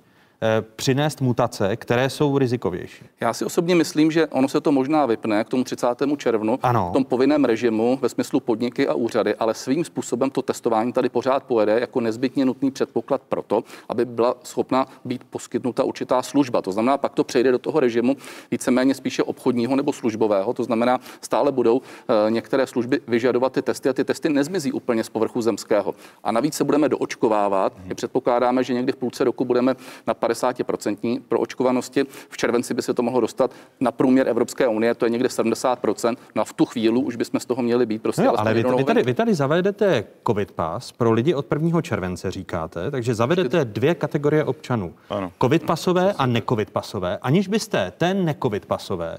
přinést 0.75 1.21
mutace, 1.21 1.75
které 1.75 2.09
jsou 2.09 2.37
rizikovější. 2.37 3.05
Já 3.21 3.33
si 3.33 3.45
osobně 3.45 3.75
myslím, 3.75 4.11
že 4.11 4.27
ono 4.27 4.47
se 4.47 4.61
to 4.61 4.71
možná 4.71 5.05
vypne 5.05 5.43
k 5.43 5.49
tomu 5.49 5.63
30. 5.63 5.87
červnu 6.17 6.59
ano. 6.63 6.87
v 6.89 6.93
tom 6.93 7.05
povinném 7.05 7.45
režimu 7.45 7.99
ve 8.01 8.09
smyslu 8.09 8.39
podniky 8.39 8.87
a 8.87 8.93
úřady, 8.93 9.35
ale 9.35 9.53
svým 9.53 9.85
způsobem 9.85 10.29
to 10.29 10.41
testování 10.41 10.93
tady 10.93 11.09
pořád 11.09 11.43
pojede 11.43 11.79
jako 11.79 12.01
nezbytně 12.01 12.45
nutný 12.45 12.71
předpoklad 12.71 13.21
pro 13.29 13.41
to, 13.41 13.63
aby 13.89 14.05
byla 14.05 14.35
schopna 14.43 14.85
být 15.05 15.23
poskytnuta 15.29 15.83
určitá 15.83 16.21
služba. 16.21 16.61
To 16.61 16.71
znamená, 16.71 16.97
pak 16.97 17.13
to 17.13 17.23
přejde 17.23 17.51
do 17.51 17.59
toho 17.59 17.79
režimu 17.79 18.15
víceméně 18.51 18.95
spíše 18.95 19.23
obchodního 19.23 19.75
nebo 19.75 19.93
službového. 19.93 20.53
To 20.53 20.63
znamená, 20.63 20.99
stále 21.21 21.51
budou 21.51 21.81
e, 22.27 22.31
některé 22.31 22.67
služby 22.67 23.01
vyžadovat 23.07 23.53
ty 23.53 23.61
testy 23.61 23.89
a 23.89 23.93
ty 23.93 24.03
testy 24.03 24.29
nezmizí 24.29 24.71
úplně 24.71 25.03
z 25.03 25.09
povrchu 25.09 25.41
zemského. 25.41 25.95
A 26.23 26.31
navíc 26.31 26.53
se 26.53 26.63
budeme 26.63 26.89
doočkovávat. 26.89 27.73
Hmm. 27.77 27.95
předpokládáme, 27.95 28.63
že 28.63 28.73
někdy 28.73 28.91
v 28.91 28.95
půlce 28.95 29.23
roku 29.23 29.45
budeme 29.45 29.75
na 30.07 30.13
50% 30.27 31.21
pro 31.27 31.39
očkovanosti. 31.39 32.03
V 32.29 32.37
červenci 32.37 32.73
by 32.73 32.81
se 32.81 32.93
to 32.93 33.03
mohlo 33.03 33.21
dostat 33.21 33.51
na 33.79 33.91
průměr 33.91 34.27
Evropské 34.27 34.67
unie, 34.67 34.95
to 34.95 35.05
je 35.05 35.09
někde 35.09 35.27
70%. 35.27 36.15
No 36.35 36.41
a 36.41 36.45
v 36.45 36.53
tu 36.53 36.65
chvíli 36.65 36.97
už 36.97 37.15
bychom 37.15 37.39
z 37.39 37.45
toho 37.45 37.63
měli 37.63 37.85
být 37.85 38.01
prostě. 38.01 38.23
No, 38.23 38.39
ale 38.39 38.53
vy, 38.53 38.63
vy, 38.77 38.83
tady, 38.83 39.03
vy 39.03 39.13
tady 39.13 39.33
zavedete 39.33 40.03
COVID 40.27 40.51
pas 40.51 40.91
pro 40.91 41.11
lidi 41.11 41.33
od 41.33 41.45
1. 41.51 41.81
července, 41.81 42.31
říkáte, 42.31 42.91
takže 42.91 43.15
zavedete 43.15 43.65
dvě 43.65 43.95
kategorie 43.95 44.43
občanů. 44.43 44.93
Ano. 45.09 45.31
COVID 45.41 45.63
pasové 45.63 46.13
a 46.13 46.25
necovid 46.25 46.69
pasové, 46.69 47.17
aniž 47.17 47.47
byste 47.47 47.93
ten 47.97 48.25
necovid 48.25 48.65
pasové 48.65 49.17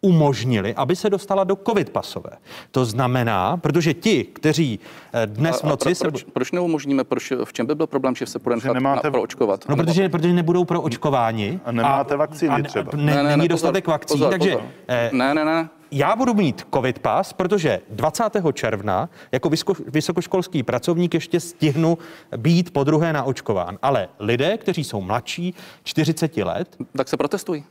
umožnili, 0.00 0.74
aby 0.74 0.96
se 0.96 1.10
dostala 1.10 1.44
do 1.44 1.56
covid 1.66 1.90
pasové. 1.90 2.30
To 2.70 2.84
znamená, 2.84 3.56
protože 3.56 3.94
ti, 3.94 4.24
kteří 4.24 4.80
eh, 5.12 5.26
dnes 5.26 5.60
v 5.60 5.64
noci... 5.64 5.88
A, 5.88 5.92
a 5.92 5.94
proč, 6.10 6.20
se... 6.20 6.30
proč 6.32 6.52
neumožníme, 6.52 7.04
proč, 7.04 7.32
v 7.44 7.52
čem 7.52 7.66
by 7.66 7.74
byl 7.74 7.86
problém, 7.86 8.14
že 8.14 8.26
se 8.26 8.38
půjdeme 8.38 8.74
nemáte... 8.74 9.10
proočkovat? 9.10 9.68
No, 9.68 9.76
protože, 9.76 10.08
protože 10.08 10.32
nebudou 10.32 10.64
proočkováni. 10.64 11.60
A 11.64 11.72
nemáte 11.72 12.16
vakcíny 12.16 12.54
a, 12.54 12.62
třeba. 12.62 12.92
Ne, 12.94 13.04
ne, 13.04 13.22
ne, 13.22 13.22
není 13.22 13.42
ne, 13.42 13.48
dostatek 13.48 13.84
pozor, 13.84 13.94
vakcín, 13.94 14.18
pozor, 14.18 14.30
takže... 14.30 14.50
Pozor. 14.50 14.68
Eh, 14.88 15.10
ne, 15.12 15.34
ne, 15.34 15.44
ne. 15.44 15.68
Já 15.90 16.16
budu 16.16 16.34
mít 16.34 16.66
covid 16.74 16.98
pas, 16.98 17.32
protože 17.32 17.80
20. 17.90 18.24
června 18.52 19.08
jako 19.32 19.50
vysokoškolský 19.86 20.62
pracovník 20.62 21.14
ještě 21.14 21.40
stihnu 21.40 21.98
být 22.36 22.72
po 22.72 22.84
druhé 22.84 23.12
naočkován. 23.12 23.78
Ale 23.82 24.08
lidé, 24.18 24.56
kteří 24.56 24.84
jsou 24.84 25.00
mladší, 25.00 25.54
40 25.84 26.36
let... 26.36 26.76
Tak 26.96 27.08
se 27.08 27.16
protestují. 27.16 27.64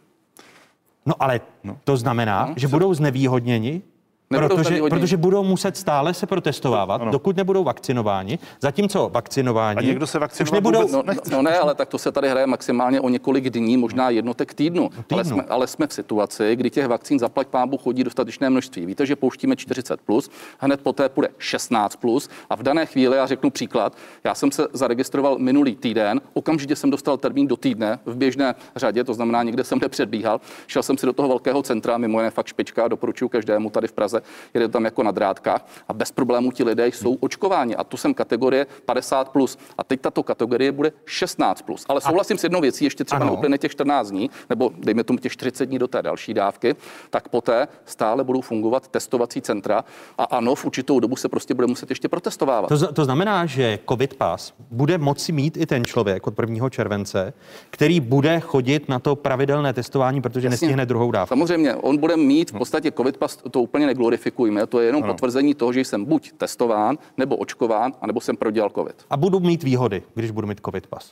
No 1.07 1.15
ale 1.19 1.41
no. 1.63 1.77
to 1.83 1.97
znamená, 1.97 2.45
no, 2.45 2.53
že 2.57 2.67
budou 2.67 2.93
znevýhodněni 2.93 3.81
Protože, 4.29 4.81
protože 4.89 5.17
budou 5.17 5.43
muset 5.43 5.77
stále 5.77 6.13
se 6.13 6.25
protestovávat, 6.25 7.01
ano. 7.01 7.11
dokud 7.11 7.37
nebudou 7.37 7.63
vakcinováni. 7.63 8.39
Zatímco 8.61 9.09
vakcinování. 9.13 9.77
A 9.77 9.81
někdo 9.81 10.07
se 10.07 10.19
vakcinovat 10.19 10.53
nebudou... 10.53 10.79
vůbec 10.79 10.93
no, 10.93 11.03
nechce. 11.03 11.35
No 11.35 11.41
ne, 11.41 11.57
ale 11.57 11.75
tak 11.75 11.89
to 11.89 11.97
se 11.97 12.11
tady 12.11 12.29
hraje 12.29 12.47
maximálně 12.47 13.01
o 13.01 13.09
několik 13.09 13.49
dní, 13.49 13.77
možná 13.77 14.09
jednotek 14.09 14.53
týdnu. 14.53 14.83
No, 14.83 14.89
týdnu. 14.89 15.05
Ale, 15.11 15.25
jsme, 15.25 15.43
ale 15.43 15.67
jsme 15.67 15.87
v 15.87 15.93
situaci, 15.93 16.55
kdy 16.55 16.69
těch 16.69 16.87
vakcín 16.87 17.19
zaplať 17.19 17.47
pámbu 17.47 17.77
chodí 17.77 18.03
dostatečné 18.03 18.49
množství. 18.49 18.85
Víte, 18.85 19.05
že 19.05 19.15
pouštíme 19.15 19.55
40 19.55 20.01
plus, 20.01 20.29
hned 20.59 20.81
poté 20.81 21.09
půjde 21.09 21.29
16 21.37 21.95
plus 21.95 22.29
a 22.49 22.55
v 22.55 22.63
dané 22.63 22.85
chvíli, 22.85 23.17
já 23.17 23.25
řeknu 23.25 23.49
příklad, 23.49 23.97
já 24.23 24.35
jsem 24.35 24.51
se 24.51 24.67
zaregistroval 24.73 25.37
minulý 25.39 25.75
týden, 25.75 26.21
okamžitě 26.33 26.75
jsem 26.75 26.89
dostal 26.89 27.17
termín 27.17 27.47
do 27.47 27.57
týdne 27.57 27.99
v 28.05 28.15
běžné 28.15 28.55
řadě, 28.75 29.03
to 29.03 29.13
znamená, 29.13 29.43
někde 29.43 29.63
jsem 29.63 29.79
nepředbíhal. 29.79 30.41
Šel 30.67 30.83
jsem 30.83 30.97
si 30.97 31.05
do 31.05 31.13
toho 31.13 31.27
velkého 31.27 31.63
centra, 31.63 31.97
mimo 31.97 32.19
jiné 32.19 32.31
fakt 32.31 32.47
špička, 32.47 32.87
doporučuji 32.87 33.29
každému 33.29 33.69
tady 33.69 33.87
v 33.87 33.91
Praze 33.91 34.16
Praze, 34.21 34.49
jede 34.53 34.67
tam 34.67 34.85
jako 34.85 35.03
na 35.03 35.11
drátkách 35.11 35.65
a 35.87 35.93
bez 35.93 36.11
problémů 36.11 36.51
ti 36.51 36.63
lidé 36.63 36.87
jsou 36.87 37.17
očkováni. 37.19 37.75
A 37.75 37.83
tu 37.83 37.97
jsem 37.97 38.13
kategorie 38.13 38.67
50 38.85 39.29
plus. 39.29 39.57
A 39.77 39.83
teď 39.83 40.01
tato 40.01 40.23
kategorie 40.23 40.71
bude 40.71 40.91
16 41.05 41.61
plus. 41.61 41.85
Ale 41.89 42.01
souhlasím 42.01 42.35
a... 42.35 42.37
s 42.37 42.43
jednou 42.43 42.61
věcí, 42.61 42.85
ještě 42.85 43.03
třeba 43.03 43.25
ano. 43.25 43.41
na 43.47 43.57
těch 43.57 43.71
14 43.71 44.09
dní, 44.09 44.29
nebo 44.49 44.71
dejme 44.77 45.03
tomu 45.03 45.19
těch 45.19 45.31
40 45.31 45.65
dní 45.65 45.79
do 45.79 45.87
té 45.87 46.01
další 46.01 46.33
dávky, 46.33 46.75
tak 47.09 47.29
poté 47.29 47.67
stále 47.85 48.23
budou 48.23 48.41
fungovat 48.41 48.87
testovací 48.87 49.41
centra 49.41 49.83
a 50.17 50.23
ano, 50.23 50.55
v 50.55 50.65
určitou 50.65 50.99
dobu 50.99 51.15
se 51.15 51.29
prostě 51.29 51.53
bude 51.53 51.67
muset 51.67 51.89
ještě 51.89 52.09
protestovávat. 52.09 52.69
To, 52.69 52.93
to 52.93 53.05
znamená, 53.05 53.45
že 53.45 53.79
COVID 53.89 54.13
pas 54.13 54.53
bude 54.71 54.97
moci 54.97 55.31
mít 55.31 55.57
i 55.57 55.65
ten 55.65 55.85
člověk 55.85 56.27
od 56.27 56.39
1. 56.39 56.69
července, 56.69 57.33
který 57.69 57.99
bude 57.99 58.39
chodit 58.39 58.89
na 58.89 58.99
to 58.99 59.15
pravidelné 59.15 59.73
testování, 59.73 60.21
protože 60.21 60.47
Jasně. 60.47 60.53
nestihne 60.53 60.85
druhou 60.85 61.11
dávku. 61.11 61.29
Samozřejmě, 61.29 61.75
on 61.75 61.97
bude 61.97 62.17
mít 62.17 62.51
v 62.51 62.57
podstatě 62.57 62.91
COVID 62.91 63.17
pas, 63.17 63.37
to 63.51 63.61
úplně 63.61 63.85
neglorifikuje 63.85 64.06
glorifikujme, 64.07 64.67
to 64.67 64.79
je 64.79 64.85
jenom 64.85 65.03
ano. 65.03 65.13
potvrzení 65.13 65.55
toho, 65.55 65.73
že 65.73 65.79
jsem 65.79 66.05
buď 66.05 66.31
testován, 66.37 66.97
nebo 67.17 67.35
očkován, 67.35 67.93
anebo 68.01 68.21
jsem 68.21 68.37
prodělal 68.37 68.69
COVID. 68.69 69.05
A 69.09 69.17
budu 69.17 69.39
mít 69.39 69.63
výhody, 69.63 70.03
když 70.13 70.31
budu 70.31 70.47
mít 70.47 70.61
COVID 70.65 70.87
pas 70.87 71.11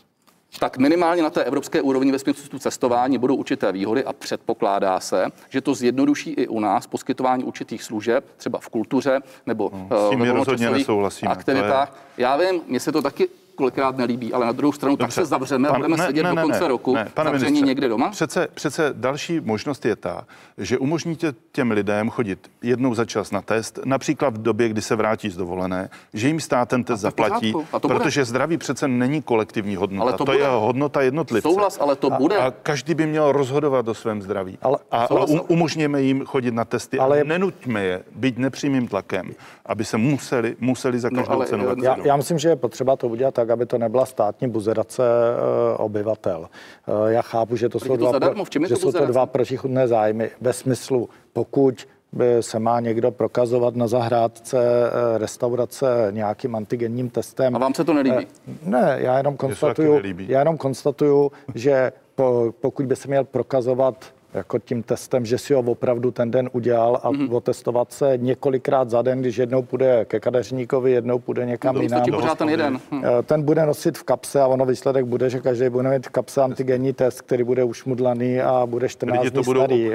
tak 0.59 0.77
minimálně 0.77 1.23
na 1.23 1.29
té 1.29 1.43
evropské 1.43 1.81
úrovni 1.81 2.11
ve 2.11 2.19
smyslu 2.19 2.59
cestování 2.59 3.17
budou 3.17 3.35
určité 3.35 3.71
výhody 3.71 4.03
a 4.03 4.13
předpokládá 4.13 4.99
se, 4.99 5.27
že 5.49 5.61
to 5.61 5.73
zjednoduší 5.73 6.31
i 6.31 6.47
u 6.47 6.59
nás 6.59 6.87
poskytování 6.87 7.43
určitých 7.43 7.83
služeb, 7.83 8.25
třeba 8.37 8.59
v 8.59 8.69
kultuře 8.69 9.19
nebo 9.45 9.71
no, 9.73 10.09
uh, 10.11 10.19
ve 10.19 10.31
volnočasových 10.31 10.89
aktivitách. 11.27 11.97
Je... 12.17 12.23
Já 12.23 12.37
vím, 12.37 12.61
mně 12.67 12.79
se 12.79 12.91
to 12.91 13.01
taky 13.01 13.27
kolikrát 13.55 13.97
nelíbí, 13.97 14.33
ale 14.33 14.45
na 14.45 14.51
druhou 14.51 14.71
stranu 14.71 14.95
Dobře. 14.95 15.05
tak 15.05 15.13
se 15.13 15.25
zavřeme 15.25 15.67
pan, 15.67 15.75
a 15.75 15.79
budeme 15.79 15.97
ne, 15.97 16.05
sedět 16.05 16.23
ne, 16.23 16.29
do 16.29 16.41
konce 16.41 16.59
ne, 16.59 16.67
roku 16.67 16.95
ne, 16.95 17.07
pane 17.13 17.29
zavření 17.29 17.51
ministře, 17.51 17.65
někde 17.65 17.89
doma? 17.89 18.09
Přece, 18.09 18.47
přece 18.53 18.93
další 18.93 19.39
možnost 19.39 19.85
je 19.85 19.95
ta, 19.95 20.25
že 20.57 20.77
umožníte 20.77 21.33
těm 21.51 21.71
lidem 21.71 22.09
chodit 22.09 22.51
jednou 22.61 22.93
za 22.93 23.05
čas 23.05 23.31
na 23.31 23.41
test, 23.41 23.79
například 23.85 24.37
v 24.37 24.41
době, 24.41 24.69
kdy 24.69 24.81
se 24.81 24.95
vrátí 24.95 25.29
z 25.29 25.37
dovolené, 25.37 25.89
že 26.13 26.27
jim 26.27 26.39
stát 26.39 26.69
ten 26.69 26.83
test 26.83 26.99
zaplatí, 26.99 27.53
protože 27.81 28.21
bude. 28.21 28.25
zdraví 28.25 28.57
přece 28.57 28.87
není 28.87 29.21
kolektivní 29.21 29.75
hodnota, 29.75 30.03
ale 30.03 30.13
to, 30.13 30.25
to 30.25 30.33
je 30.33 30.47
hodnota 30.47 31.01
jednotlivce. 31.01 31.49
Souhlas, 31.49 31.77
ale 31.81 31.95
to 31.95 32.09
bude. 32.09 32.37
A, 32.37 32.45
a 32.45 32.51
každý 32.51 32.93
by 32.95 33.05
měl 33.07 33.31
rozhodovat 33.31 33.87
o 33.87 33.93
svém 33.93 34.21
zdraví. 34.21 34.57
Ale, 34.61 34.77
a, 34.91 35.05
ale 35.05 35.25
um, 35.25 35.41
umožněme 35.47 36.01
jim 36.01 36.25
chodit 36.25 36.53
na 36.53 36.65
testy 36.65 36.99
ale... 36.99 37.21
a 37.21 37.23
nenuťme 37.23 37.83
je, 37.83 38.03
být 38.15 38.37
nepřímým 38.37 38.87
tlakem, 38.87 39.31
aby 39.65 39.85
se 39.85 39.97
museli, 39.97 40.55
museli 40.59 40.99
za 40.99 41.09
no, 41.11 41.17
každou 41.17 41.39
no, 41.39 41.45
cenu 41.45 41.65
já, 41.83 41.97
já 42.03 42.15
myslím, 42.15 42.39
že 42.39 42.49
je 42.49 42.55
potřeba 42.55 42.95
to 42.95 43.07
udělat 43.07 43.33
tak, 43.33 43.44
tak, 43.45 43.53
aby 43.53 43.65
to 43.65 43.77
nebyla 43.77 44.05
státní 44.05 44.49
buzerace 44.49 45.03
eh, 45.03 45.77
obyvatel. 45.77 46.49
Eh, 46.87 47.13
já 47.13 47.21
chápu, 47.21 47.55
že 47.55 47.69
to 47.69 47.79
jsou, 47.79 47.87
to 47.87 47.97
dva, 47.97 48.11
zadarmo, 48.11 48.45
že 48.67 48.73
to 48.73 48.75
jsou 48.75 48.91
to 48.91 49.05
dva 49.05 49.25
protichudné 49.25 49.87
zájmy 49.87 50.29
ve 50.41 50.53
smyslu, 50.53 51.09
pokud 51.33 51.87
by 52.13 52.37
se 52.39 52.59
má 52.59 52.79
někdo 52.79 53.11
prokazovat 53.11 53.75
na 53.75 53.87
zahrádce 53.87 54.57
eh, 54.59 55.17
restaurace 55.17 56.07
nějakým 56.11 56.55
antigenním 56.55 57.09
testem. 57.09 57.55
A 57.55 57.59
vám 57.59 57.73
se 57.73 57.83
to 57.83 57.93
nelíbí? 57.93 58.27
Eh, 58.47 58.51
ne, 58.63 58.97
já 58.99 59.17
jenom 59.17 59.37
konstatuju, 59.37 60.01
já 60.17 60.39
jenom 60.39 60.57
konstatuju, 60.57 61.31
že 61.55 61.91
po, 62.15 62.53
pokud 62.61 62.85
by 62.85 62.95
se 62.95 63.07
měl 63.07 63.23
prokazovat 63.23 64.05
jako 64.35 64.59
tím 64.59 64.83
testem, 64.83 65.25
že 65.25 65.37
si 65.37 65.53
ho 65.53 65.59
opravdu 65.59 66.11
ten 66.11 66.31
den 66.31 66.49
udělal 66.53 66.99
a 67.03 67.11
mm-hmm. 67.11 67.35
otestovat 67.35 67.93
se 67.93 68.13
několikrát 68.17 68.89
za 68.89 69.01
den, 69.01 69.21
když 69.21 69.37
jednou 69.37 69.61
půjde 69.61 70.05
ke 70.05 70.19
kadeřníkovi, 70.19 70.91
jednou 70.91 71.19
půjde 71.19 71.45
někam 71.45 71.81
jinam. 71.81 72.03
pořád 72.11 72.37
ten 72.37 72.49
jeden. 72.49 72.79
Hm. 72.91 73.03
Ten 73.23 73.43
bude 73.43 73.65
nosit 73.65 73.97
v 73.97 74.03
kapse 74.03 74.41
a 74.41 74.47
ono 74.47 74.65
výsledek 74.65 75.05
bude, 75.05 75.29
že 75.29 75.39
každý 75.39 75.69
bude 75.69 75.89
mít 75.89 76.07
v 76.07 76.09
kapse 76.09 76.41
antigenní 76.41 76.93
test, 76.93 77.21
který 77.21 77.43
bude 77.43 77.63
ušmudlaný 77.63 78.41
a 78.41 78.65
bude 78.65 78.89
14 78.89 79.23
Lidi 79.23 79.31
to 79.31 79.41
dní 79.41 79.53
starý. 79.53 79.91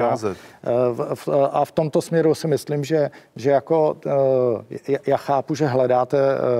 A 1.50 1.64
v 1.64 1.72
tomto 1.72 2.02
směru 2.02 2.34
si 2.34 2.48
myslím, 2.48 2.84
že, 2.84 3.10
že 3.36 3.50
jako 3.50 3.96
já 5.06 5.16
chápu, 5.16 5.54
že 5.54 5.66
hledáte 5.66 6.18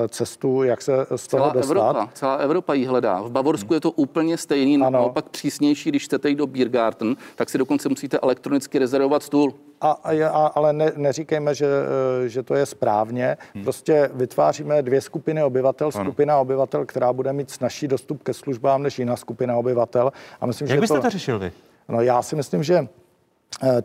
cestu, 0.09 0.63
jak 0.63 0.83
se 0.83 1.07
z 1.17 1.29
toho 1.29 1.43
celá 1.43 1.53
dostat. 1.53 1.71
Evropa, 1.71 2.09
celá 2.15 2.35
Evropa 2.35 2.75
ji 2.75 2.87
hledá. 2.87 3.21
V 3.23 3.31
Bavorsku 3.31 3.75
je 3.75 3.81
to 3.81 3.91
úplně 3.91 4.39
stejný, 4.39 4.77
naopak 4.77 5.29
přísnější, 5.29 5.89
když 5.89 6.05
chcete 6.05 6.29
jít 6.29 6.37
do 6.37 6.47
Biergarten, 6.47 7.17
tak 7.37 7.51
si 7.51 7.59
dokonce 7.71 7.89
musíte 7.89 8.19
elektronicky 8.19 8.79
rezervovat 8.79 9.23
stůl. 9.23 9.55
A, 9.81 9.91
a, 9.91 10.47
ale 10.47 10.73
ne, 10.73 10.93
neříkejme, 10.97 11.55
že, 11.55 11.67
že 12.27 12.43
to 12.43 12.55
je 12.55 12.67
správně. 12.67 13.37
Hmm. 13.55 13.65
Prostě 13.65 14.11
vytváříme 14.15 14.83
dvě 14.83 15.01
skupiny 15.01 15.43
obyvatel. 15.43 15.91
Ano. 15.95 16.05
Skupina 16.05 16.39
obyvatel, 16.39 16.87
která 16.87 17.13
bude 17.13 17.33
mít 17.33 17.51
snažší 17.51 17.89
dostup 17.89 18.23
ke 18.23 18.35
službám 18.35 18.83
než 18.83 18.99
jiná 18.99 19.17
skupina 19.17 19.57
obyvatel. 19.57 20.13
A 20.41 20.47
myslím, 20.47 20.69
Jak 20.69 20.77
že 20.77 20.81
byste 20.81 20.97
to, 20.97 21.03
to 21.03 21.11
řešil 21.11 21.39
vy? 21.39 21.53
No 21.89 22.01
já 22.01 22.23
si 22.23 22.37
myslím, 22.37 22.63
že 22.63 22.79
Eh, 22.79 22.89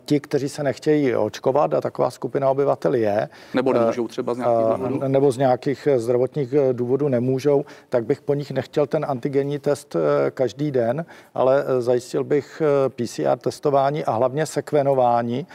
ti, 0.04 0.20
kteří 0.20 0.48
se 0.48 0.62
nechtějí 0.62 1.16
očkovat, 1.16 1.74
a 1.74 1.80
taková 1.80 2.10
skupina 2.10 2.50
obyvatel 2.50 2.94
je. 2.94 3.28
Nebo 3.54 3.74
eh, 3.76 3.78
nemůžou 3.78 4.08
třeba 4.08 4.34
z 4.34 4.38
nějakých 4.38 4.66
eh, 4.74 4.78
důvodů. 4.78 5.08
Nebo 5.08 5.32
z 5.32 5.38
nějakých 5.38 5.88
zdravotních 5.96 6.54
důvodů 6.72 7.08
nemůžou, 7.08 7.64
tak 7.88 8.04
bych 8.04 8.20
po 8.20 8.34
nich 8.34 8.50
nechtěl 8.50 8.86
ten 8.86 9.06
antigenní 9.08 9.58
test 9.58 9.96
každý 10.30 10.70
den, 10.70 11.04
ale 11.34 11.64
zajistil 11.78 12.24
bych 12.24 12.62
PCR 12.88 13.38
testování 13.38 14.04
a 14.04 14.12
hlavně 14.12 14.46
sekvenování, 14.46 15.46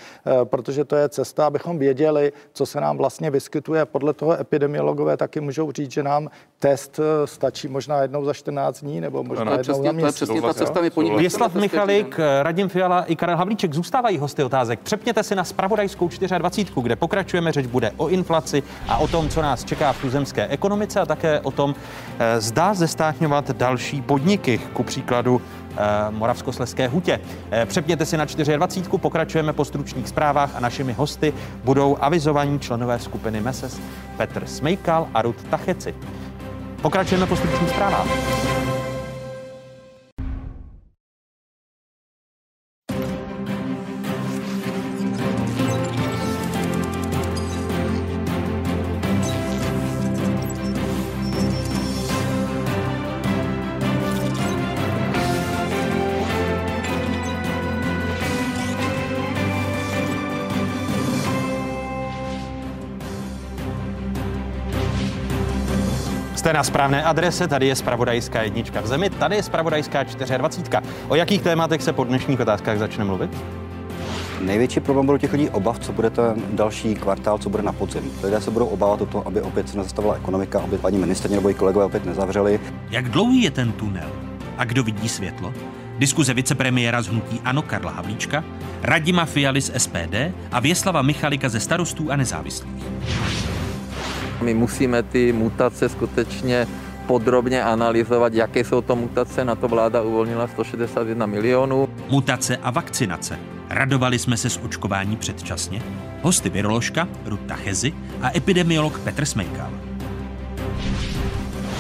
protože 0.44 0.86
to 0.86 0.96
je 0.96 1.10
cesta, 1.10 1.48
abychom 1.48 1.80
věděli, 1.80 2.34
co 2.54 2.66
se 2.66 2.82
nám 2.82 2.98
vlastně 2.98 3.32
vyskytuje. 3.32 3.86
Podle 3.86 4.14
toho 4.14 4.40
epidemiologové 4.40 5.18
taky 5.18 5.40
můžou 5.40 5.72
říct, 5.72 5.92
že 5.92 6.04
nám 6.04 6.30
test 6.60 7.00
stačí 7.26 7.68
možná 7.68 8.02
jednou 8.02 8.26
za 8.26 8.34
14 8.34 8.82
dní, 8.82 9.02
nebo 9.02 9.24
možná 9.24 9.44
no, 9.44 9.52
jednou 9.52 9.64
přesně, 9.64 9.84
za 9.84 9.92
měsíc. 9.92 10.20
To 10.20 10.24
je 10.24 10.28
přesně 10.28 10.42
ta 10.42 10.54
cesta, 10.54 10.82
my 10.82 10.90
po 10.90 11.02
nich 11.02 11.18
Věslav 11.18 11.56
Michalik, 11.56 12.20
Radim 12.42 12.70
Fiala 12.70 13.04
i 13.04 13.16
Karel 13.16 13.38
Havlíček 13.38 13.74
zůstávají 13.74 14.01
zůstávají 14.02 14.18
hosty 14.18 14.44
otázek. 14.44 14.80
Přepněte 14.80 15.24
si 15.24 15.36
na 15.36 15.44
spravodajskou 15.44 16.10
24, 16.38 16.82
kde 16.82 16.96
pokračujeme. 16.96 17.52
Řeč 17.52 17.66
bude 17.66 17.92
o 17.98 18.08
inflaci 18.08 18.64
a 18.88 18.98
o 18.98 19.08
tom, 19.08 19.30
co 19.30 19.42
nás 19.42 19.64
čeká 19.64 19.94
v 19.94 20.02
tuzemské 20.02 20.48
ekonomice 20.48 21.00
a 21.00 21.06
také 21.06 21.40
o 21.40 21.52
tom, 21.52 21.76
eh, 22.20 22.42
zdá 22.42 22.74
zestátňovat 22.74 23.52
další 23.52 24.02
podniky, 24.02 24.58
ku 24.74 24.84
příkladu 24.84 25.42
eh, 25.42 25.78
Moravskosleské 26.10 26.88
hutě. 26.88 27.20
Eh, 27.52 27.66
přepněte 27.66 28.06
si 28.06 28.18
na 28.18 28.26
24, 28.26 28.98
pokračujeme 28.98 29.54
po 29.54 29.66
stručných 29.66 30.08
zprávách 30.08 30.56
a 30.56 30.60
našimi 30.60 30.94
hosty 30.94 31.34
budou 31.64 31.98
avizovaní 32.02 32.60
členové 32.60 33.00
skupiny 33.00 33.42
MESES 33.42 33.82
Petr 34.18 34.46
Smejkal 34.46 35.08
a 35.14 35.22
Rud 35.22 35.36
Tacheci. 35.50 35.94
Pokračujeme 36.82 37.26
po 37.26 37.36
stručných 37.36 37.70
zprávách. 37.70 38.91
Jste 66.42 66.54
na 66.54 66.64
správné 66.64 67.04
adrese, 67.04 67.48
tady 67.48 67.68
je 67.68 67.76
spravodajská 67.76 68.42
jednička 68.42 68.82
v 68.82 68.88
zemi, 68.88 69.10
tady 69.10 69.36
je 69.36 69.44
spravodajská 69.44 70.04
24. 70.04 70.82
O 71.08 71.16
jakých 71.16 71.42
tématech 71.42 71.82
se 71.84 71.94
po 71.94 72.04
dnešních 72.04 72.40
otázkách 72.40 72.78
začne 72.78 73.04
mluvit? 73.04 73.38
Největší 74.40 74.80
problém 74.80 75.06
budou 75.06 75.18
těch 75.18 75.34
lidí 75.34 75.50
obav, 75.50 75.80
co 75.80 75.94
bude 75.94 76.10
ten 76.10 76.42
další 76.54 76.96
kvartál, 76.96 77.38
co 77.38 77.50
bude 77.50 77.64
na 77.64 77.72
podzim. 77.72 78.12
Lidé 78.24 78.42
se 78.42 78.52
budou 78.52 78.66
obávat 78.66 79.02
o 79.02 79.06
to, 79.06 79.28
aby 79.28 79.42
opět 79.42 79.70
se 79.70 79.78
nezastavila 79.78 80.16
ekonomika, 80.16 80.60
aby 80.60 80.78
paní 80.78 80.98
ministrně 80.98 81.36
nebo 81.36 81.50
i 81.50 81.54
kolegové 81.54 81.86
opět 81.86 82.06
nezavřeli. 82.06 82.60
Jak 82.90 83.10
dlouhý 83.10 83.44
je 83.44 83.52
ten 83.52 83.72
tunel? 83.72 84.10
A 84.58 84.66
kdo 84.66 84.84
vidí 84.84 85.10
světlo? 85.10 85.54
Diskuze 85.98 86.34
vicepremiéra 86.34 87.02
z 87.02 87.08
hnutí 87.08 87.42
Ano 87.46 87.62
Karla 87.62 87.92
Havlíčka, 87.92 88.44
Radima 88.82 89.26
Fialy 89.26 89.62
z 89.62 89.72
SPD 89.78 90.16
a 90.52 90.60
Věslava 90.60 91.02
Michalika 91.02 91.50
ze 91.50 91.60
starostů 91.60 92.12
a 92.12 92.16
nezávislých. 92.16 92.84
My 94.42 94.54
musíme 94.54 95.04
ty 95.04 95.34
mutace 95.34 95.90
skutečně 95.90 96.68
podrobně 97.08 97.64
analyzovat, 97.64 98.34
jaké 98.34 98.64
jsou 98.64 98.82
to 98.82 98.96
mutace. 98.96 99.46
Na 99.46 99.56
to 99.56 99.68
vláda 99.68 100.02
uvolnila 100.02 100.48
161 100.48 101.26
milionů. 101.26 101.90
Mutace 102.10 102.58
a 102.58 102.72
vakcinace. 102.72 103.40
Radovali 103.70 104.20
jsme 104.20 104.38
se 104.38 104.50
z 104.50 104.60
očkování 104.64 105.16
předčasně? 105.16 105.82
Hosty 106.22 106.50
viroložka 106.50 107.08
Ruta 107.26 107.56
Chezy 107.56 107.94
a 108.22 108.38
epidemiolog 108.38 109.00
Petr 109.00 109.26
Smejkal. 109.26 109.91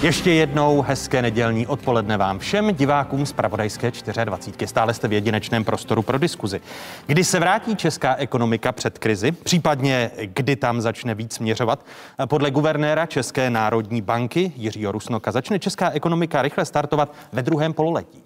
Ještě 0.02 0.32
jednou 0.32 0.82
hezké 0.82 1.22
nedělní 1.22 1.68
odpoledne 1.68 2.18
vám 2.18 2.40
všem 2.40 2.76
divákům 2.76 3.26
z 3.26 3.34
Pravodajské 3.34 3.92
24. 4.26 4.68
Stále 4.68 4.94
jste 4.94 5.08
v 5.08 5.14
jedinečném 5.14 5.64
prostoru 5.64 6.02
pro 6.02 6.18
diskuzi. 6.18 6.62
Kdy 7.08 7.24
se 7.24 7.40
vrátí 7.40 7.76
česká 7.76 8.16
ekonomika 8.16 8.72
před 8.72 8.98
krizi, 8.98 9.32
případně 9.32 10.12
kdy 10.26 10.56
tam 10.56 10.82
začne 10.82 11.16
víc 11.16 11.34
směřovat? 11.34 11.86
Podle 12.26 12.52
guvernéra 12.52 13.06
České 13.06 13.50
národní 13.50 14.02
banky 14.02 14.52
Jiřího 14.56 14.92
Rusnoka 14.92 15.32
začne 15.32 15.60
česká 15.60 15.90
ekonomika 15.90 16.42
rychle 16.42 16.66
startovat 16.66 17.14
ve 17.32 17.42
druhém 17.42 17.74
pololetí. 17.74 18.24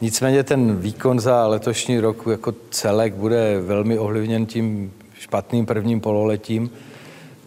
Nicméně 0.00 0.42
ten 0.42 0.76
výkon 0.76 1.20
za 1.20 1.46
letošní 1.46 2.00
rok 2.00 2.26
jako 2.30 2.54
celek 2.70 3.14
bude 3.14 3.60
velmi 3.60 3.98
ovlivněn 3.98 4.46
tím 4.46 4.92
špatným 5.14 5.66
prvním 5.66 6.00
pololetím 6.00 6.70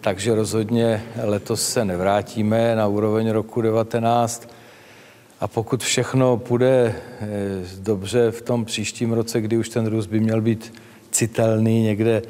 takže 0.03 0.35
rozhodně 0.35 1.03
letos 1.23 1.69
se 1.69 1.85
nevrátíme 1.85 2.75
na 2.75 2.87
úroveň 2.87 3.29
roku 3.29 3.61
19. 3.61 4.49
A 5.39 5.47
pokud 5.47 5.83
všechno 5.83 6.37
půjde 6.37 6.95
eh, 6.95 7.27
dobře 7.79 8.31
v 8.31 8.41
tom 8.41 8.65
příštím 8.65 9.13
roce, 9.13 9.41
kdy 9.41 9.57
už 9.57 9.69
ten 9.69 9.87
růst 9.87 10.07
by 10.07 10.19
měl 10.19 10.41
být 10.41 10.73
citelný 11.11 11.83
někde 11.83 12.21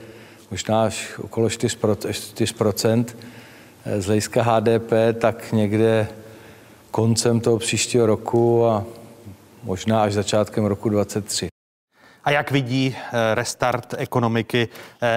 možná 0.51 0.83
až 0.83 1.19
okolo 1.19 1.47
4%, 1.47 3.05
eh, 3.85 4.01
z 4.01 4.05
hlediska 4.05 4.43
HDP, 4.43 4.91
tak 5.13 5.51
někde 5.51 6.07
koncem 6.91 7.39
toho 7.39 7.57
příštího 7.57 8.05
roku 8.05 8.65
a 8.65 8.83
možná 9.63 10.03
až 10.03 10.13
začátkem 10.13 10.65
roku 10.65 10.89
2023. 10.89 11.47
A 12.23 12.31
jak 12.31 12.51
vidí 12.51 12.95
eh, 12.95 13.35
restart 13.35 13.93
ekonomiky 13.97 14.67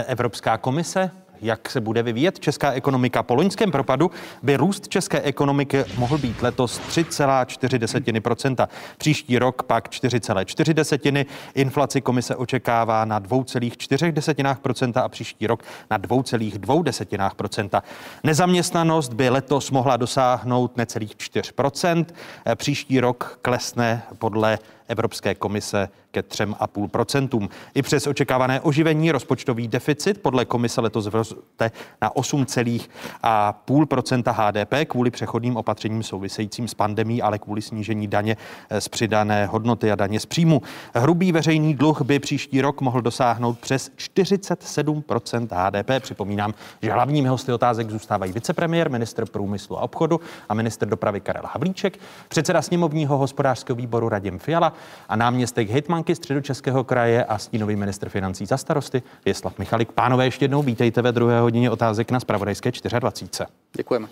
Evropská 0.07 0.59
komise? 0.59 1.11
Jak 1.43 1.70
se 1.70 1.80
bude 1.80 2.03
vyvíjet 2.03 2.41
česká 2.41 2.72
ekonomika. 2.72 3.22
Po 3.22 3.34
loňském 3.34 3.70
propadu 3.70 4.11
by 4.43 4.57
růst 4.57 4.89
české 4.89 5.20
ekonomiky 5.20 5.84
mohl 5.99 6.18
být 6.18 6.43
letos 6.43 6.80
3,4%. 6.80 8.68
Příští 8.99 9.39
rok 9.39 9.62
pak 9.62 9.89
4,4%. 9.89 11.26
Inflaci 11.55 12.01
komise 12.01 12.37
očekává 12.37 13.05
na 13.05 13.20
2,4% 13.20 15.03
a 15.05 15.09
příští 15.09 15.47
rok 15.47 15.62
na 15.91 15.99
2,2%. 15.99 17.82
Nezaměstnanost 18.24 19.12
by 19.12 19.28
letos 19.28 19.70
mohla 19.70 19.97
dosáhnout 19.97 20.76
necelých 20.76 21.16
4%. 21.16 22.07
Příští 22.55 23.01
rok 23.01 23.39
klesne 23.43 24.03
podle 24.18 24.59
Evropské 24.89 25.34
komise 25.34 25.89
ke 26.17 26.23
3,5%. 26.23 27.49
I 27.75 27.83
přes 27.83 28.07
očekávané 28.07 28.61
oživení 28.61 29.12
rozpočtový 29.12 29.69
deficit 29.69 30.23
podle 30.23 30.45
komise 30.45 30.81
letos 30.81 31.05
vzroste 31.05 31.71
na 32.03 32.11
8,5% 32.11 34.33
HDP 34.33 34.75
kvůli 34.91 35.11
přechodným 35.11 35.57
opatřením 35.57 36.03
souvisejícím 36.03 36.69
s 36.69 36.75
pandemí, 36.75 37.23
ale 37.23 37.39
kvůli 37.39 37.62
snížení 37.62 38.07
daně 38.07 38.37
z 38.79 38.89
přidané 38.89 39.47
hodnoty 39.47 39.93
a 39.93 39.95
daně 39.95 40.21
z 40.21 40.27
příjmu. 40.27 40.62
Hrubý 40.95 41.33
veřejný 41.33 41.75
dluh 41.75 42.03
by 42.03 42.19
příští 42.19 42.61
rok 42.61 42.81
mohl 42.81 43.01
dosáhnout 43.01 43.59
přes 43.59 43.91
47% 43.97 45.49
HDP. 45.51 45.91
Připomínám, 46.03 46.55
že 46.83 46.93
hlavními 46.93 47.29
hosty 47.29 47.53
otázek 47.53 47.91
zůstávají 47.91 48.33
vicepremiér, 48.33 48.91
minister 48.91 49.27
průmyslu 49.27 49.79
a 49.79 49.81
obchodu 49.81 50.21
a 50.49 50.55
minister 50.55 50.89
dopravy 50.89 51.21
Karel 51.21 51.45
Havlíček, 51.47 51.99
předseda 52.29 52.62
sněmovního 52.62 53.19
hospodářského 53.19 53.77
výboru 53.77 54.09
Radim 54.09 54.39
Fiala 54.39 54.73
a 55.09 55.17
náměstek 55.17 55.69
hejtmanky 56.07 56.15
středočeského 56.15 56.85
kraje 56.85 57.25
a 57.25 57.39
stínový 57.39 57.77
ministr 57.77 58.09
financí 58.09 58.47
za 58.47 58.57
starosty 58.57 59.03
Věslav 59.25 59.59
Michalik. 59.59 59.93
Pánové, 59.93 60.25
ještě 60.25 60.45
jednou 60.45 60.63
vítejte 60.63 61.03
ve 61.03 61.13
druhé 61.13 61.41
hodině 61.41 61.71
otázek 61.71 62.11
na 62.11 62.21
Spravodajské 62.21 62.71
24. 63.01 63.47
Děkujeme. 63.77 64.09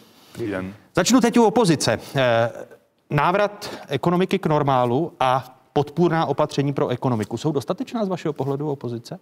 Začnu 0.94 1.20
teď 1.20 1.38
u 1.38 1.44
opozice. 1.44 1.98
Eh, 2.16 2.50
návrat 3.10 3.70
ekonomiky 3.88 4.38
k 4.38 4.46
normálu 4.46 5.12
a 5.20 5.58
podpůrná 5.72 6.26
opatření 6.26 6.72
pro 6.72 6.88
ekonomiku 6.88 7.36
jsou 7.36 7.52
dostatečná 7.52 8.04
z 8.04 8.08
vašeho 8.08 8.32
pohledu 8.32 8.70
opozice? 8.70 9.18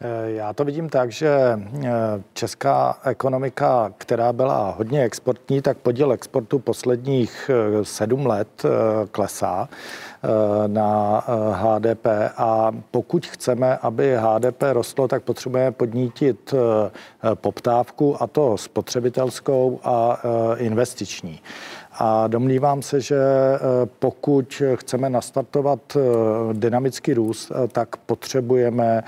Eh, 0.00 0.30
já 0.30 0.52
to 0.52 0.64
vidím 0.64 0.88
tak, 0.88 1.12
že 1.12 1.28
eh, 1.28 1.90
česká 2.32 2.98
ekonomika, 3.04 3.92
která 3.98 4.32
byla 4.32 4.74
hodně 4.78 5.02
exportní, 5.02 5.62
tak 5.62 5.78
podíl 5.78 6.12
exportu 6.12 6.58
posledních 6.58 7.50
sedm 7.82 8.26
let 8.26 8.62
klesá 9.10 9.68
na 10.66 11.24
HDP 11.52 12.06
a 12.36 12.72
pokud 12.90 13.26
chceme, 13.26 13.76
aby 13.76 14.16
HDP 14.16 14.62
rostlo, 14.72 15.08
tak 15.08 15.22
potřebujeme 15.22 15.72
podnítit 15.72 16.54
poptávku 17.34 18.22
a 18.22 18.26
to 18.26 18.56
spotřebitelskou 18.58 19.80
a 19.84 20.20
investiční. 20.56 21.40
A 22.00 22.26
domnívám 22.26 22.82
se, 22.82 23.00
že 23.00 23.16
eh, 23.16 23.58
pokud 23.98 24.62
chceme 24.74 25.10
nastartovat 25.10 25.80
eh, 25.96 26.00
dynamický 26.52 27.14
růst, 27.14 27.52
eh, 27.54 27.68
tak 27.68 27.96
potřebujeme 27.96 29.02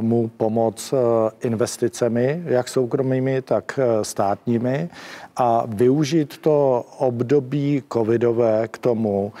mu 0.00 0.28
pomoc 0.28 0.94
investicemi, 1.40 2.42
jak 2.44 2.68
soukromými, 2.68 3.42
tak 3.42 3.80
státními 4.02 4.88
a 5.36 5.64
využít 5.66 6.38
to 6.38 6.84
období 6.98 7.82
covidové 7.92 8.68
k 8.68 8.78
tomu, 8.78 9.32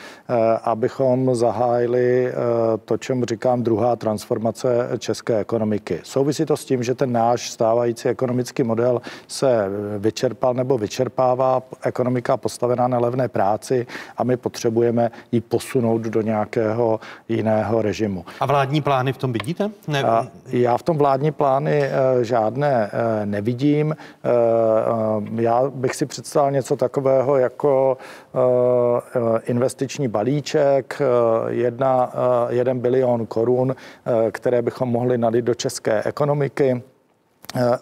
abychom 0.62 1.34
zahájili 1.34 2.32
to, 2.84 2.96
čemu 2.96 3.24
říkám, 3.24 3.62
druhá 3.62 3.96
transformace 3.96 4.88
české 4.98 5.38
ekonomiky. 5.38 6.00
Souvisí 6.02 6.44
to 6.44 6.56
s 6.56 6.64
tím, 6.64 6.82
že 6.82 6.94
ten 6.94 7.12
náš 7.12 7.50
stávající 7.50 8.08
ekonomický 8.08 8.62
model 8.62 9.02
se 9.28 9.68
vyčerpal 9.98 10.54
nebo 10.54 10.78
vyčerpává, 10.78 11.62
ekonomika 11.82 12.36
postavená 12.36 12.75
postavená 12.76 12.88
na 12.88 12.98
levné 12.98 13.28
práci 13.28 13.86
a 14.16 14.24
my 14.24 14.36
potřebujeme 14.36 15.10
ji 15.32 15.40
posunout 15.40 16.02
do 16.02 16.20
nějakého 16.20 17.00
jiného 17.28 17.82
režimu. 17.82 18.24
A 18.40 18.46
vládní 18.46 18.80
plány 18.82 19.12
v 19.12 19.16
tom 19.18 19.32
vidíte? 19.32 19.70
Ne... 19.88 20.04
Já 20.46 20.76
v 20.76 20.82
tom 20.82 20.98
vládní 20.98 21.32
plány 21.32 21.82
eh, 21.82 22.24
žádné 22.24 22.90
eh, 22.92 23.26
nevidím. 23.26 23.96
Eh, 23.96 24.28
já 25.42 25.70
bych 25.70 25.94
si 25.94 26.06
představil 26.06 26.50
něco 26.52 26.76
takového 26.76 27.36
jako 27.36 27.96
investiční 29.46 30.08
balíček, 30.08 31.02
jedna, 31.48 32.12
jeden 32.48 32.78
bilion 32.78 33.26
korun, 33.26 33.74
které 34.30 34.62
bychom 34.62 34.88
mohli 34.88 35.18
nalít 35.18 35.44
do 35.44 35.54
české 35.54 36.02
ekonomiky 36.02 36.82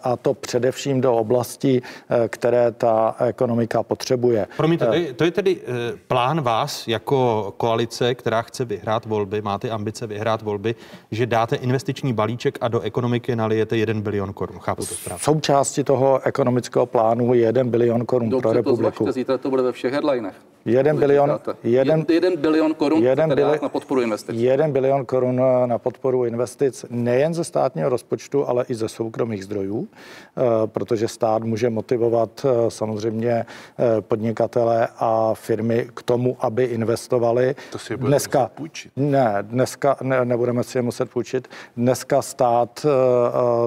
a 0.03 0.17
to 0.17 0.33
především 0.33 1.01
do 1.01 1.13
oblasti, 1.13 1.81
eh, 2.09 2.27
které 2.27 2.71
ta 2.71 3.15
ekonomika 3.19 3.83
potřebuje. 3.83 4.47
Promiňte, 4.57 4.85
to 4.85 4.93
je, 4.93 5.13
to 5.13 5.23
je 5.23 5.31
tedy 5.31 5.57
eh, 5.61 5.97
plán 6.07 6.41
vás 6.41 6.87
jako 6.87 7.53
koalice, 7.57 8.15
která 8.15 8.41
chce 8.41 8.65
vyhrát 8.65 9.05
volby, 9.05 9.41
máte 9.41 9.69
ambice 9.69 10.07
vyhrát 10.07 10.41
volby, 10.41 10.75
že 11.11 11.25
dáte 11.25 11.55
investiční 11.55 12.13
balíček 12.13 12.57
a 12.61 12.67
do 12.67 12.79
ekonomiky 12.79 13.35
nalijete 13.35 13.77
1 13.77 14.01
bilion 14.01 14.33
korun. 14.33 14.59
Chápu 14.59 14.85
to 14.85 14.95
správně. 14.95 15.23
Součástí 15.23 15.83
toho 15.83 16.19
ekonomického 16.23 16.85
plánu 16.85 17.33
je 17.33 17.41
1 17.41 17.63
bilion 17.63 18.05
korun 18.05 18.29
Dobře, 18.29 18.41
pro 18.41 18.53
republiku. 18.53 18.91
To 18.91 19.03
zvažte, 19.03 19.11
zítra 19.11 19.37
to 19.37 19.49
bude 19.49 19.61
ve 19.61 19.71
všech 19.71 19.93
headlinech. 19.93 20.35
Jeden 20.65 20.97
bilion, 20.97 21.39
jeden, 21.63 22.05
jeden 22.09 22.37
bilion 22.37 22.73
korun 22.73 23.03
jeden 23.03 23.35
bili, 23.35 23.59
na 23.61 23.69
podporu 23.69 24.01
investic. 24.01 24.35
Jeden 24.39 24.71
bilion 24.71 25.05
korun 25.05 25.41
na 25.65 25.77
podporu 25.77 26.25
investic 26.25 26.85
nejen 26.89 27.33
ze 27.33 27.43
státního 27.43 27.89
rozpočtu, 27.89 28.47
ale 28.47 28.65
i 28.69 28.75
ze 28.75 28.89
soukromých 28.89 29.43
zdrojů, 29.43 29.54
eh, 29.63 30.41
protože 30.65 31.07
stát 31.07 31.43
může 31.43 31.69
motivovat 31.69 32.45
eh, 32.45 32.71
samozřejmě 32.71 33.31
eh, 33.31 34.01
podnikatele 34.01 34.87
a 34.99 35.33
firmy 35.33 35.87
k 35.93 36.03
tomu, 36.03 36.37
aby 36.39 36.63
investovali. 36.63 37.55
To 37.71 37.79
si 37.79 37.97
dneska, 37.97 38.51
půjčit. 38.55 38.91
Ne, 38.95 39.37
dneska 39.41 39.97
ne, 40.01 40.25
nebudeme 40.25 40.63
si 40.63 40.77
je 40.77 40.81
muset 40.81 41.09
půjčit. 41.09 41.47
Dneska 41.77 42.21
stát 42.21 42.85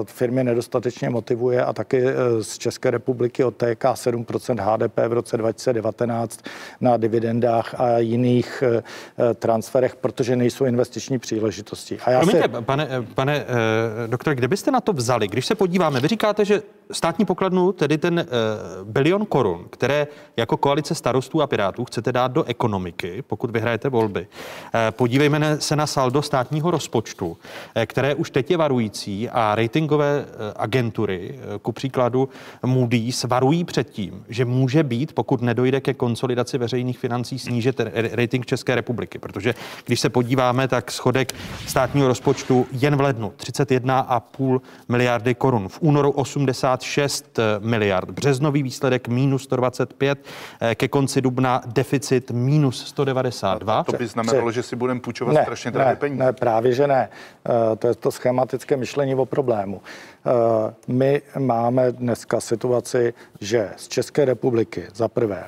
firmy 0.05 0.43
nedostatečně 0.43 1.09
motivuje 1.09 1.65
a 1.65 1.73
taky 1.73 2.03
z 2.41 2.57
České 2.57 2.91
republiky 2.91 3.43
odtéká 3.43 3.93
7% 3.93 4.73
HDP 4.73 4.97
v 5.07 5.13
roce 5.13 5.37
2019 5.37 6.39
na 6.81 6.97
dividendách 6.97 7.81
a 7.81 7.97
jiných 7.97 8.63
transferech, 9.35 9.95
protože 9.95 10.35
nejsou 10.35 10.65
investiční 10.65 11.19
příležitosti. 11.19 11.97
A 12.05 12.11
já 12.11 12.19
Promiňte, 12.19 12.49
se... 12.55 12.61
pane, 12.61 12.87
pane 13.15 13.45
doktore, 14.07 14.35
kde 14.35 14.47
byste 14.47 14.71
na 14.71 14.81
to 14.81 14.93
vzali? 14.93 15.27
Když 15.27 15.45
se 15.45 15.55
podíváme, 15.79 15.99
vy 15.99 16.07
říkáte, 16.07 16.45
že 16.45 16.63
státní 16.91 17.25
pokladnu, 17.25 17.71
tedy 17.71 17.97
ten 17.97 18.25
uh, 18.83 18.89
bilion 18.89 19.25
korun, 19.25 19.65
které 19.69 20.07
jako 20.37 20.57
koalice 20.57 20.95
starostů 20.95 21.41
a 21.41 21.47
pirátů 21.47 21.85
chcete 21.85 22.11
dát 22.11 22.31
do 22.31 22.43
ekonomiky, 22.43 23.21
pokud 23.21 23.49
vyhrajete 23.49 23.89
volby. 23.89 24.21
Uh, 24.21 24.79
podívejme 24.91 25.61
se 25.61 25.75
na 25.75 25.87
saldo 25.87 26.21
státního 26.21 26.71
rozpočtu, 26.71 27.27
uh, 27.27 27.37
které 27.85 28.15
už 28.15 28.31
teď 28.31 28.51
je 28.51 28.57
varující 28.57 29.29
a 29.29 29.55
ratingové 29.55 30.19
uh, 30.19 30.25
agentury, 30.55 31.39
uh, 31.39 31.57
ku 31.57 31.71
příkladu 31.71 32.29
Moody's, 32.65 33.23
varují 33.23 33.63
před 33.63 33.89
tím, 33.89 34.25
že 34.29 34.45
může 34.45 34.83
být, 34.83 35.13
pokud 35.13 35.41
nedojde 35.41 35.81
ke 35.81 35.93
konsolidaci 35.93 36.57
veřejných 36.57 36.99
financí, 36.99 37.39
snížit 37.39 37.81
rating 38.11 38.45
České 38.45 38.75
republiky. 38.75 39.19
Protože 39.19 39.53
když 39.85 39.99
se 39.99 40.09
podíváme, 40.09 40.67
tak 40.67 40.91
schodek 40.91 41.33
státního 41.67 42.07
rozpočtu 42.07 42.67
jen 42.71 42.95
v 42.95 43.01
lednu 43.01 43.33
31,5 43.37 44.61
miliardy 44.89 45.35
korun. 45.35 45.67
V 45.67 45.77
únoru 45.81 46.11
80 46.11 46.78
156 46.79 47.39
miliard. 47.59 48.09
Březnový 48.09 48.63
výsledek 48.63 49.07
minus 49.07 49.43
125, 49.43 50.19
eh, 50.61 50.75
ke 50.75 50.87
konci 50.87 51.21
dubna 51.21 51.61
deficit 51.65 52.31
minus 52.31 52.87
192. 52.87 53.83
To 53.83 53.97
by 53.97 54.07
znamenalo, 54.07 54.51
že 54.51 54.63
si 54.63 54.75
budeme 54.75 54.99
půjčovat 54.99 55.35
ne, 55.35 55.41
strašně 55.41 55.71
drahé 55.71 55.95
peníze. 55.95 56.23
Ne, 56.23 56.33
právě 56.33 56.73
že 56.73 56.87
ne. 56.87 57.09
Eh, 57.45 57.75
to 57.75 57.87
je 57.87 57.95
to 57.95 58.11
schematické 58.11 58.77
myšlení 58.77 59.15
o 59.15 59.25
problému. 59.25 59.81
Eh, 59.81 60.73
my 60.87 61.21
máme 61.39 61.91
dneska 61.91 62.39
situaci, 62.39 63.13
že 63.41 63.69
z 63.75 63.87
České 63.87 64.25
republiky 64.25 64.83
za 64.93 65.07
prvé 65.07 65.43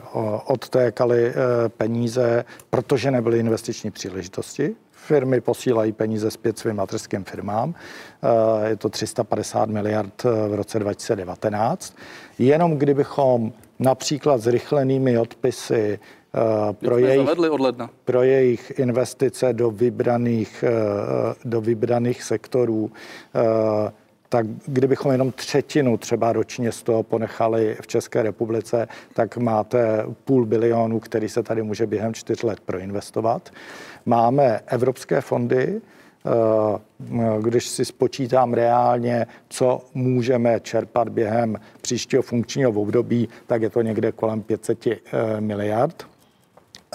odtékaly 0.46 1.34
peníze, 1.78 2.46
protože 2.70 3.12
nebyly 3.12 3.40
investiční 3.40 3.92
příležitosti 3.92 4.76
firmy 5.12 5.42
posílají 5.42 5.92
peníze 5.92 6.32
zpět 6.32 6.60
svým 6.60 6.76
mateřským 6.76 7.24
firmám. 7.24 7.76
Eh, 7.76 8.70
je 8.70 8.76
to 8.76 8.90
350 8.90 9.70
miliard 9.70 10.26
eh, 10.26 10.48
v 10.48 10.54
roce 10.54 10.80
2019. 10.80 11.96
Jenom 12.40 12.78
kdybychom 12.78 13.52
například 13.80 14.42
zrychlenými 14.42 15.18
odpisy 15.18 16.00
eh, 16.00 16.74
pro 16.74 16.98
jejich, 16.98 17.30
od 17.52 17.60
ledna. 17.60 17.90
pro 18.06 18.24
jejich 18.24 18.80
investice 18.80 19.54
do 19.54 19.72
vybraných, 19.72 20.64
do 21.46 21.62
vybraných 21.62 22.24
sektorů 22.24 22.92
tak 24.32 24.46
kdybychom 24.66 25.12
jenom 25.12 25.32
třetinu 25.32 25.98
třeba 25.98 26.34
ročně 26.34 26.72
z 26.72 26.84
toho 26.84 27.04
ponechali 27.04 27.78
v 27.82 27.88
České 27.88 28.24
republice, 28.24 28.88
tak 29.14 29.38
máte 29.38 30.06
půl 30.26 30.46
bilionu, 30.46 31.00
který 31.00 31.30
se 31.30 31.44
tady 31.44 31.64
může 31.64 31.88
během 31.88 32.14
čtyř 32.14 32.44
let 32.44 32.60
proinvestovat. 32.60 33.50
Máme 34.06 34.60
evropské 34.68 35.22
fondy, 35.22 35.82
eh, 35.82 37.42
když 37.42 37.68
si 37.68 37.86
spočítám 37.86 38.54
reálně, 38.54 39.28
co 39.50 39.82
můžeme 39.94 40.60
čerpat 40.60 41.10
během 41.10 41.58
příštího 41.82 42.22
funkčního 42.22 42.72
období, 42.72 43.30
tak 43.48 43.62
je 43.62 43.70
to 43.70 43.82
někde 43.82 44.12
kolem 44.12 44.42
500 44.42 44.88
eh, 44.88 45.42
miliard. 45.42 46.08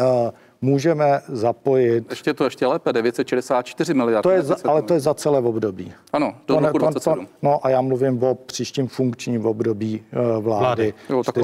Eh, 0.01 0.33
můžeme 0.61 1.21
zapojit... 1.29 2.11
Ještě 2.11 2.35
to 2.35 2.45
ještě 2.45 2.67
lépe, 2.67 2.93
964 2.93 3.95
miliard. 3.95 4.23
To 4.23 4.31
je 4.31 4.43
za, 4.43 4.57
ale 4.65 4.83
to 4.83 4.95
je 4.95 5.01
za 5.01 5.15
celé 5.15 5.39
období. 5.39 5.93
Ano, 6.13 6.35
do 6.47 6.55
to 6.55 6.61
roku 6.61 6.79
27. 6.79 7.27
To, 7.27 7.33
no 7.43 7.67
a 7.67 7.71
já 7.71 7.81
mluvím 7.81 8.23
o 8.23 8.35
příštím 8.35 8.89
funkčním 8.89 9.47
období 9.47 10.03
uh, 10.13 10.45
vlády. 10.45 10.65
vlády. 10.65 10.95
Jo, 11.11 11.23
tak 11.25 11.37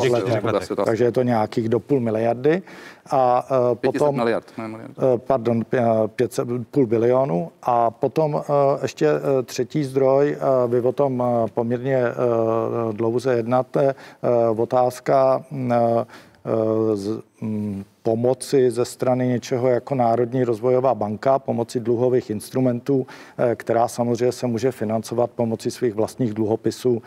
let, 0.45 0.69
takže 0.85 1.05
je 1.05 1.13
to 1.13 1.23
nějakých 1.23 1.69
do 1.69 1.81
půl 1.81 2.01
miliardy. 2.01 2.63
A 3.11 3.47
uh, 3.71 3.75
potom... 3.75 4.17
miliard, 4.17 4.53
ne 4.59 4.69
miliard. 4.69 4.99
Uh, 4.99 5.19
pardon, 5.19 5.63
500, 6.07 6.49
půl 6.71 6.87
bilionu. 6.87 7.51
A 7.63 7.91
potom 7.91 8.35
uh, 8.35 8.43
ještě 8.83 9.13
uh, 9.13 9.19
třetí 9.45 9.85
zdroj, 9.85 10.37
uh, 10.65 10.71
vy 10.71 10.81
o 10.81 10.93
tom 10.93 11.21
uh, 11.21 11.27
poměrně 11.55 12.03
uh, 12.07 12.93
dlouze 12.93 13.35
jednáte, 13.35 13.95
uh, 14.53 14.61
otázka 14.61 15.45
uh, 15.51 15.69
z, 16.95 17.21
mm, 17.41 17.85
pomoci 18.03 18.71
ze 18.71 18.85
strany 18.85 19.27
něčeho 19.27 19.69
jako 19.69 19.95
Národní 19.95 20.45
rozvojová 20.45 20.95
banka, 20.95 21.39
pomoci 21.39 21.81
dluhových 21.81 22.31
instrumentů, 22.31 23.07
která 23.55 23.89
samozřejmě 23.89 24.33
se 24.33 24.47
může 24.47 24.73
financovat 24.73 25.31
pomocí 25.31 25.71
svých 25.71 25.95
vlastních 25.95 26.35
dluhopisů 26.35 27.03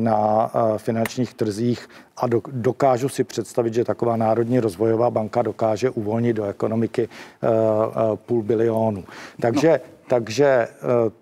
na 0.00 0.50
finančních 0.76 1.34
trzích 1.34 1.88
a 2.16 2.26
dokážu 2.52 3.08
si 3.08 3.24
představit, 3.24 3.74
že 3.74 3.84
taková 3.84 4.16
Národní 4.16 4.60
rozvojová 4.60 5.10
banka 5.10 5.42
dokáže 5.42 5.90
uvolnit 5.90 6.36
do 6.36 6.44
ekonomiky 6.44 7.08
půl 8.26 8.42
bilionu. 8.42 9.04
Takže 9.40 9.80
no. 9.84 9.93
Takže, 10.06 10.46
eh, 10.46 10.68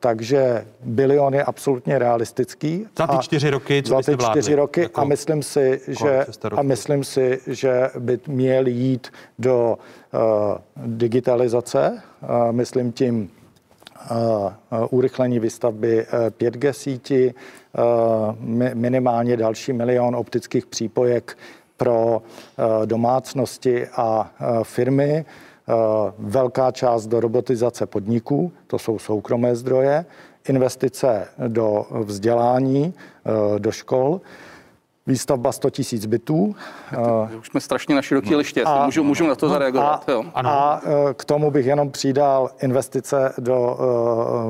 takže 0.00 0.66
bilion 0.84 1.34
je 1.34 1.44
absolutně 1.44 1.98
realistický. 1.98 2.86
Za 2.98 3.06
ty 3.06 3.18
čtyři 3.18 3.50
roky, 3.50 3.82
co 3.82 4.02
Za 4.02 4.16
ty 4.16 4.24
čtyři 4.24 4.54
roky 4.54 4.80
jako 4.80 5.00
a 5.00 5.04
myslím 5.04 5.42
si, 5.42 5.80
že, 5.88 6.26
a 6.56 6.62
myslím 6.62 7.04
si, 7.04 7.40
že 7.46 7.90
by 7.98 8.20
měl 8.26 8.66
jít 8.66 9.12
do 9.38 9.78
uh, 10.12 10.20
digitalizace, 10.76 12.02
uh, 12.22 12.52
myslím 12.52 12.92
tím 12.92 13.30
uh, 14.10 14.52
urychlení 14.90 15.40
výstavby 15.40 16.06
5G 16.38 16.70
síti, 16.70 17.34
minimálně 18.74 19.36
další 19.36 19.72
milion 19.72 20.16
optických 20.16 20.66
přípojek 20.66 21.38
pro 21.76 22.22
domácnosti 22.84 23.86
a 23.86 24.30
firmy. 24.62 25.24
Eh, 25.68 25.74
velká 26.18 26.70
část 26.70 27.06
do 27.06 27.20
robotizace 27.20 27.86
podniků, 27.86 28.52
to 28.66 28.78
jsou 28.78 28.98
soukromé 28.98 29.56
zdroje, 29.56 30.04
investice 30.48 31.28
do 31.48 31.86
vzdělání, 32.04 32.94
eh, 32.94 33.58
do 33.58 33.72
škol, 33.72 34.20
Výstavba 35.06 35.52
100 35.52 35.70
tisíc 35.70 36.06
bytů. 36.06 36.54
Uh, 36.98 37.38
už 37.38 37.46
jsme 37.46 37.60
strašně 37.60 37.94
na 37.94 38.02
široký 38.02 38.34
liště, 38.34 38.62
a, 38.62 38.84
můžu, 38.84 39.04
můžu 39.04 39.26
na 39.26 39.34
to 39.34 39.46
no, 39.46 39.52
zareagovat. 39.52 40.08
A, 40.08 40.12
jo. 40.12 40.24
a 40.34 40.80
k 41.16 41.24
tomu 41.24 41.50
bych 41.50 41.66
jenom 41.66 41.90
přidal 41.90 42.50
investice 42.62 43.34
do 43.38 43.78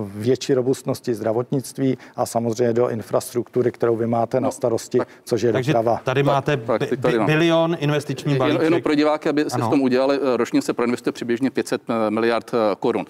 uh, 0.05 0.11
větší 0.15 0.55
robustnosti 0.55 1.15
zdravotnictví 1.15 1.99
a 2.17 2.27
samozřejmě 2.27 2.73
do 2.73 2.89
infrastruktury, 2.89 3.73
kterou 3.73 3.97
vy 3.97 4.07
máte 4.07 4.41
no, 4.41 4.45
na 4.45 4.51
starosti, 4.51 4.99
tak, 4.99 5.09
což 5.25 5.43
je 5.43 5.53
takže 5.53 5.73
doprava. 5.73 6.01
tady 6.05 6.23
máte 6.23 6.57
tak, 6.57 6.79
tak, 6.79 7.01
tady 7.01 7.19
bilion 7.19 7.77
investiční 7.81 8.37
balíček. 8.37 8.61
Jen, 8.61 8.67
jenom 8.67 8.83
pro 8.83 8.95
diváky, 8.95 9.29
aby 9.29 9.45
se 9.51 9.59
v 9.59 9.69
tom 9.69 9.81
udělali, 9.81 10.19
ročně 10.37 10.63
se 10.63 10.73
proinvestuje 10.73 11.13
přibližně 11.13 11.51
500 11.51 11.83
miliard 12.09 12.51
korun. 12.81 13.05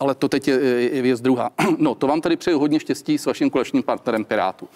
Ale 0.00 0.14
to 0.14 0.28
teď 0.28 0.48
je, 0.48 0.60
je 0.94 1.02
věc 1.02 1.20
druhá. 1.20 1.50
No, 1.78 1.94
to 1.94 2.06
vám 2.06 2.20
tady 2.20 2.36
přeju 2.36 2.58
hodně 2.58 2.80
štěstí 2.80 3.18
s 3.18 3.26
vaším 3.26 3.50
kolečním 3.50 3.82
partnerem 3.82 4.24
Pirátu 4.24 4.68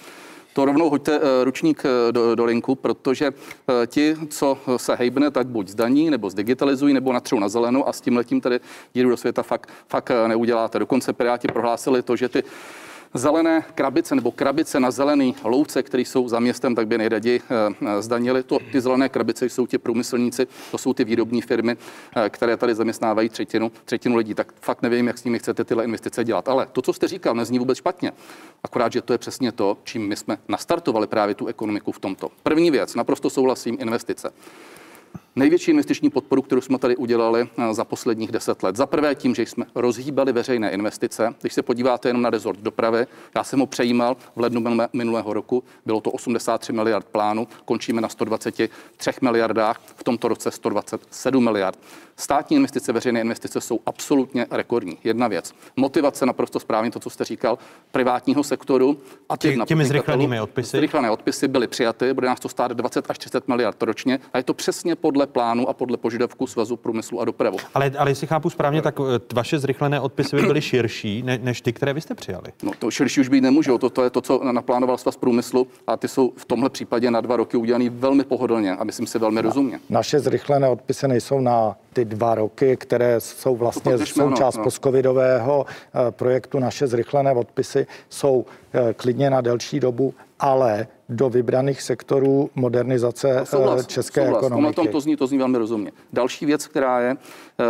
to 0.52 0.64
rovnou 0.64 0.90
hoďte 0.90 1.16
eh, 1.16 1.44
ručník 1.44 1.82
eh, 1.84 2.12
do, 2.12 2.34
do 2.34 2.44
linku, 2.44 2.74
protože 2.74 3.26
eh, 3.26 3.86
ti, 3.86 4.16
co 4.28 4.58
se 4.76 4.94
hejbne, 4.94 5.30
tak 5.30 5.46
buď 5.46 5.68
zdaní, 5.68 6.10
nebo 6.10 6.30
zdigitalizují, 6.30 6.94
nebo 6.94 7.12
natřou 7.12 7.38
na 7.38 7.48
zelenou 7.48 7.88
a 7.88 7.92
s 7.92 8.00
tím 8.00 8.16
letím 8.16 8.40
tady 8.40 8.60
díru 8.92 9.10
do 9.10 9.16
světa 9.16 9.42
fakt, 9.42 9.68
fakt 9.88 10.10
neuděláte. 10.26 10.78
Dokonce 10.78 11.12
Piráti 11.12 11.48
prohlásili 11.48 12.02
to, 12.02 12.16
že 12.16 12.28
ty 12.28 12.42
zelené 13.14 13.64
krabice 13.74 14.14
nebo 14.14 14.32
krabice 14.32 14.80
na 14.80 14.90
zelený 14.90 15.34
louce, 15.44 15.82
které 15.82 16.02
jsou 16.02 16.28
za 16.28 16.40
městem, 16.40 16.74
tak 16.74 16.86
by 16.86 16.98
nejraději 16.98 17.40
zdanili. 18.01 18.43
To, 18.43 18.59
ty 18.72 18.80
zelené 18.80 19.09
krabice 19.09 19.47
jsou 19.47 19.66
ti 19.66 19.78
průmyslníci, 19.78 20.47
to 20.70 20.78
jsou 20.78 20.94
ty 20.94 21.05
výrobní 21.05 21.43
firmy, 21.43 21.76
které 22.28 22.56
tady 22.56 22.74
zaměstnávají 22.74 23.28
třetinu, 23.28 23.72
třetinu 23.84 24.16
lidí. 24.16 24.34
Tak 24.34 24.52
fakt 24.60 24.82
nevím, 24.82 25.06
jak 25.06 25.18
s 25.18 25.24
nimi 25.24 25.39
chcete 25.39 25.64
tyhle 25.64 25.84
investice 25.84 26.24
dělat. 26.24 26.48
Ale 26.48 26.66
to, 26.72 26.82
co 26.82 26.93
jste 26.93 27.09
říkal, 27.09 27.34
nezní 27.34 27.59
vůbec 27.59 27.78
špatně. 27.78 28.12
Akorát, 28.64 28.93
že 28.93 29.02
to 29.02 29.12
je 29.14 29.18
přesně 29.18 29.52
to, 29.52 29.78
čím 29.84 30.09
my 30.09 30.16
jsme 30.16 30.39
nastartovali 30.48 31.06
právě 31.06 31.34
tu 31.34 31.47
ekonomiku 31.47 31.93
v 31.93 31.98
tomto. 31.98 32.30
První 32.43 32.70
věc, 32.70 32.94
naprosto 32.94 33.30
souhlasím, 33.30 33.76
investice 33.80 34.30
největší 35.36 35.70
investiční 35.70 36.10
podporu, 36.10 36.42
kterou 36.42 36.60
jsme 36.60 36.78
tady 36.78 36.96
udělali 36.96 37.48
eh, 37.59 37.74
za 37.74 37.84
posledních 37.84 38.32
deset 38.32 38.62
let. 38.62 38.76
Za 38.76 38.86
prvé 38.86 39.14
tím, 39.14 39.34
že 39.34 39.42
jsme 39.42 39.64
rozhýbali 39.74 40.32
veřejné 40.32 40.70
investice. 40.70 41.34
Když 41.40 41.52
se 41.52 41.62
podíváte 41.62 42.09
jenom 42.09 42.22
na 42.22 42.30
rezort 42.30 42.60
dopravy, 42.60 43.06
já 43.34 43.44
jsem 43.44 43.60
ho 43.60 43.66
přejímal 43.66 44.16
v 44.36 44.40
lednu 44.40 44.64
minulého 44.92 45.32
roku, 45.32 45.64
bylo 45.86 46.00
to 46.00 46.10
83 46.10 46.72
miliard 46.72 47.06
plánu, 47.06 47.48
končíme 47.64 48.00
na 48.00 48.09
123 48.09 48.68
miliardách, 49.20 49.80
v 49.96 50.04
tomto 50.04 50.28
roce 50.28 50.50
127 50.50 51.44
miliard. 51.44 51.78
Státní 52.16 52.56
investice, 52.56 52.93
veřejné 52.93 53.20
investice 53.20 53.60
jsou 53.60 53.80
absolutně 53.86 54.47
rekordní. 54.51 54.98
Jedna 55.05 55.28
věc. 55.28 55.52
Motivace 55.76 56.26
naprosto 56.26 56.60
správně, 56.60 56.90
to, 56.90 57.01
co 57.01 57.10
jste 57.10 57.24
říkal, 57.24 57.59
privátního 57.93 58.44
sektoru. 58.44 58.98
A 59.28 59.36
těch 59.36 59.55
Tě, 59.55 59.64
těmi 59.66 59.84
zrychlenými 59.84 60.40
odpisy? 60.40 60.76
Zrychlené 60.76 61.10
odpisy 61.10 61.48
byly 61.48 61.66
přijaty, 61.66 62.14
bude 62.14 62.26
nás 62.26 62.40
to 62.40 62.48
stát 62.48 62.72
20 62.72 63.10
až 63.10 63.18
30 63.18 63.48
miliard 63.48 63.82
ročně 63.82 64.20
a 64.32 64.39
je 64.39 64.44
to 64.44 64.55
přesně 64.55 64.97
podle 64.97 65.26
plánu 65.26 65.68
a 65.68 65.72
podle 65.72 65.97
požadavku 65.97 66.47
Svazu 66.47 66.76
průmyslu 66.76 67.20
a 67.20 67.24
dopravu. 67.24 67.56
Ale, 67.74 67.93
ale 67.98 68.10
jestli 68.10 68.26
chápu 68.26 68.51
správně, 68.51 68.82
tak 68.82 69.01
eh, 69.01 69.20
vaše 69.34 69.59
zrychlené 69.59 70.01
odpisy 70.01 70.36
by 70.36 70.43
byly 70.43 70.62
širší 70.62 71.22
ne, 71.22 71.39
než 71.43 71.60
ty, 71.60 71.72
které 71.72 71.93
vy 71.93 72.01
jste 72.01 72.14
přijali. 72.14 72.52
No 72.62 72.72
to 72.78 72.90
širší 72.90 73.20
už 73.20 73.28
být 73.28 73.40
nemůžou. 73.40 73.78
To, 73.78 73.90
to 73.90 74.05
je 74.05 74.10
to, 74.10 74.20
co 74.20 74.44
naplánoval 74.52 74.98
Svaz 74.98 75.16
průmyslu 75.16 75.66
a 75.86 75.97
ty 75.97 76.09
jsou 76.09 76.32
v 76.36 76.44
tomhle 76.44 76.70
případě 76.70 77.10
na 77.10 77.20
dva 77.20 77.36
roky 77.36 77.56
udělané 77.56 77.90
velmi 77.90 78.24
pohodlně 78.24 78.72
a 78.72 78.84
myslím 78.84 79.06
si 79.06 79.18
velmi 79.18 79.36
na, 79.36 79.43
rozumně. 79.43 79.80
Naše 79.90 80.20
zrychlené 80.20 80.68
odpisy 80.68 81.09
nejsou 81.09 81.40
na 81.40 81.76
ty 81.93 82.01
dva 82.04 82.34
roky, 82.34 82.76
které 82.76 83.20
jsou 83.20 83.56
vlastně 83.56 83.92
no, 83.92 84.06
součást 84.06 84.56
no. 84.56 84.64
postcovidového 84.64 85.66
eh, 85.68 86.10
projektu. 86.10 86.58
Naše 86.58 86.86
zrychlené 86.86 87.32
odpisy 87.32 87.86
jsou 88.08 88.44
eh, 88.72 88.94
klidně 88.94 89.30
na 89.30 89.40
delší 89.40 89.80
dobu, 89.80 90.14
ale 90.40 90.86
do 91.08 91.30
vybraných 91.30 91.82
sektorů 91.82 92.50
modernizace 92.54 93.36
no, 93.38 93.46
souhlas, 93.46 93.86
české 93.86 94.24
souhlas. 94.24 94.44
ekonomiky. 94.44 94.74
tom 94.74 94.88
to 94.88 95.00
zní, 95.00 95.16
to 95.16 95.26
zní 95.26 95.38
velmi 95.38 95.58
rozumně. 95.58 95.92
Další 96.12 96.46
věc, 96.46 96.66
která 96.66 97.00
je, 97.00 97.10
eh, 97.10 97.16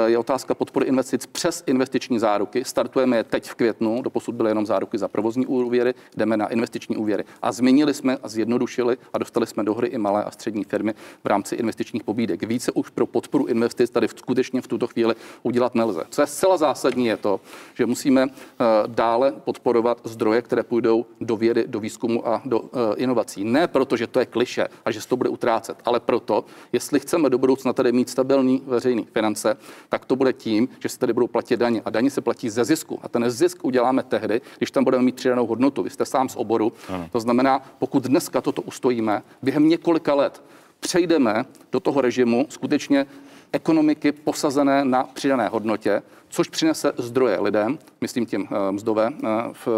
je 0.06 0.19
otázka 0.19 0.55
podpory 0.55 0.86
investic 0.86 1.27
přes 1.27 1.64
investiční 1.66 2.19
záruky. 2.19 2.64
Startujeme 2.64 3.16
je 3.16 3.24
teď 3.24 3.51
v 3.51 3.55
květnu, 3.55 4.02
doposud 4.02 4.35
byly 4.35 4.51
jenom 4.51 4.66
záruky 4.66 4.98
za 4.98 5.09
provozní 5.09 5.47
úvěry, 5.47 5.94
jdeme 6.16 6.36
na 6.36 6.48
investiční 6.48 6.97
úvěry. 6.97 7.24
A 7.43 7.52
změnili 7.52 7.94
jsme 7.94 8.16
a 8.23 8.28
zjednodušili 8.28 8.97
a 9.12 9.19
dostali 9.19 9.47
jsme 9.47 9.64
do 9.64 9.74
hry 9.74 9.89
i 9.89 9.98
malé 9.98 10.24
a 10.24 10.31
střední 10.31 10.64
firmy 10.64 10.94
v 11.24 11.27
rámci 11.27 11.55
investičních 11.55 12.05
pobídek. 12.05 12.43
Více 12.43 12.73
už 12.73 12.90
pro 12.90 13.06
podporu 13.06 13.47
investic 13.47 13.90
tady 13.90 14.09
skutečně 14.09 14.62
v 14.62 14.69
tuto 14.69 14.86
chvíli 14.86 15.14
udělat 15.43 15.74
nelze. 15.74 16.02
Co 16.10 16.20
je 16.20 16.27
zcela 16.27 16.56
zásadní, 16.56 17.06
je 17.06 17.16
to, 17.16 17.40
že 17.74 17.86
musíme 17.86 18.23
eh, 18.23 18.64
dále 18.86 19.32
podporovat 19.32 20.01
zdroje, 20.05 20.43
které 20.43 20.62
půjdou 20.62 21.06
do 21.20 21.36
vědy, 21.36 21.64
do 21.66 21.81
výzkumu 21.81 22.28
a 22.28 22.43
do 22.44 22.62
eh, 22.64 22.94
inovací. 22.97 23.44
Ne 23.44 23.66
proto, 23.69 23.97
že 23.97 24.06
to 24.06 24.20
je 24.20 24.27
kliše 24.27 24.69
a 24.85 24.90
že 24.90 25.01
se 25.01 25.09
to 25.09 25.16
bude 25.16 25.28
utrácet, 25.28 25.77
ale 25.85 26.01
proto, 26.01 26.44
jestli 26.73 27.01
chceme 27.01 27.31
do 27.31 27.39
budoucna 27.39 27.73
tady 27.73 27.93
mít 27.93 28.10
stabilní 28.10 28.62
veřejný 28.66 29.06
finance, 29.12 29.56
tak 29.88 30.04
to 30.04 30.16
bude 30.16 30.32
tím, 30.32 30.68
že 30.80 30.88
se 30.88 30.98
tady 30.98 31.12
budou 31.12 31.26
platit 31.26 31.56
daně. 31.56 31.82
A 31.84 31.90
daně 31.90 32.10
se 32.10 32.20
platí 32.20 32.50
ze 32.50 32.64
zisku. 32.64 32.98
A 33.02 33.09
ten 33.09 33.30
zisk 33.30 33.64
uděláme 33.64 34.02
tehdy, 34.02 34.40
když 34.59 34.70
tam 34.70 34.84
budeme 34.84 35.04
mít 35.04 35.14
přidanou 35.14 35.46
hodnotu. 35.46 35.82
Vy 35.82 35.90
jste 35.90 36.04
sám 36.04 36.28
z 36.28 36.36
oboru. 36.36 36.72
Ano. 36.88 37.09
To 37.12 37.20
znamená, 37.20 37.62
pokud 37.78 38.02
dneska 38.02 38.40
toto 38.40 38.62
ustojíme, 38.62 39.22
během 39.42 39.68
několika 39.68 40.14
let 40.14 40.42
přejdeme 40.80 41.44
do 41.72 41.80
toho 41.80 42.00
režimu 42.00 42.46
skutečně 42.48 43.06
ekonomiky 43.52 44.12
posazené 44.12 44.84
na 44.84 45.04
přidané 45.04 45.48
hodnotě, 45.48 46.02
což 46.28 46.48
přinese 46.48 46.92
zdroje 46.98 47.40
lidem, 47.40 47.78
myslím 48.00 48.26
tím 48.26 48.48
eh, 48.50 48.72
mzdové 48.72 49.10
eh, 49.12 49.28
v 49.52 49.68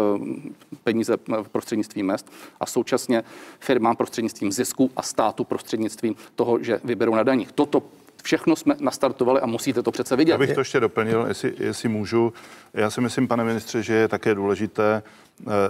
peníze 0.83 1.17
v 1.43 1.49
prostřednictví 1.49 2.03
mest 2.03 2.31
a 2.59 2.65
současně 2.65 3.23
firmám 3.59 3.95
prostřednictvím 3.95 4.51
zisku 4.51 4.91
a 4.95 5.01
státu 5.01 5.43
prostřednictvím 5.43 6.15
toho, 6.35 6.63
že 6.63 6.79
vyberou 6.83 7.15
na 7.15 7.23
daních. 7.23 7.51
Toto 7.51 7.83
všechno 8.25 8.55
jsme 8.55 8.75
nastartovali 8.79 9.41
a 9.41 9.45
musíte 9.45 9.83
to 9.83 9.91
přece 9.91 10.15
vidět. 10.15 10.31
Já 10.31 10.37
bych 10.37 10.53
to 10.53 10.59
ještě 10.61 10.79
doplnil, 10.79 11.25
jestli, 11.27 11.53
jestli 11.57 11.89
můžu. 11.89 12.33
Já 12.73 12.89
si 12.89 13.01
myslím, 13.01 13.27
pane 13.27 13.43
ministře, 13.43 13.83
že 13.83 13.93
je 13.93 14.07
také 14.07 14.35
důležité 14.35 15.03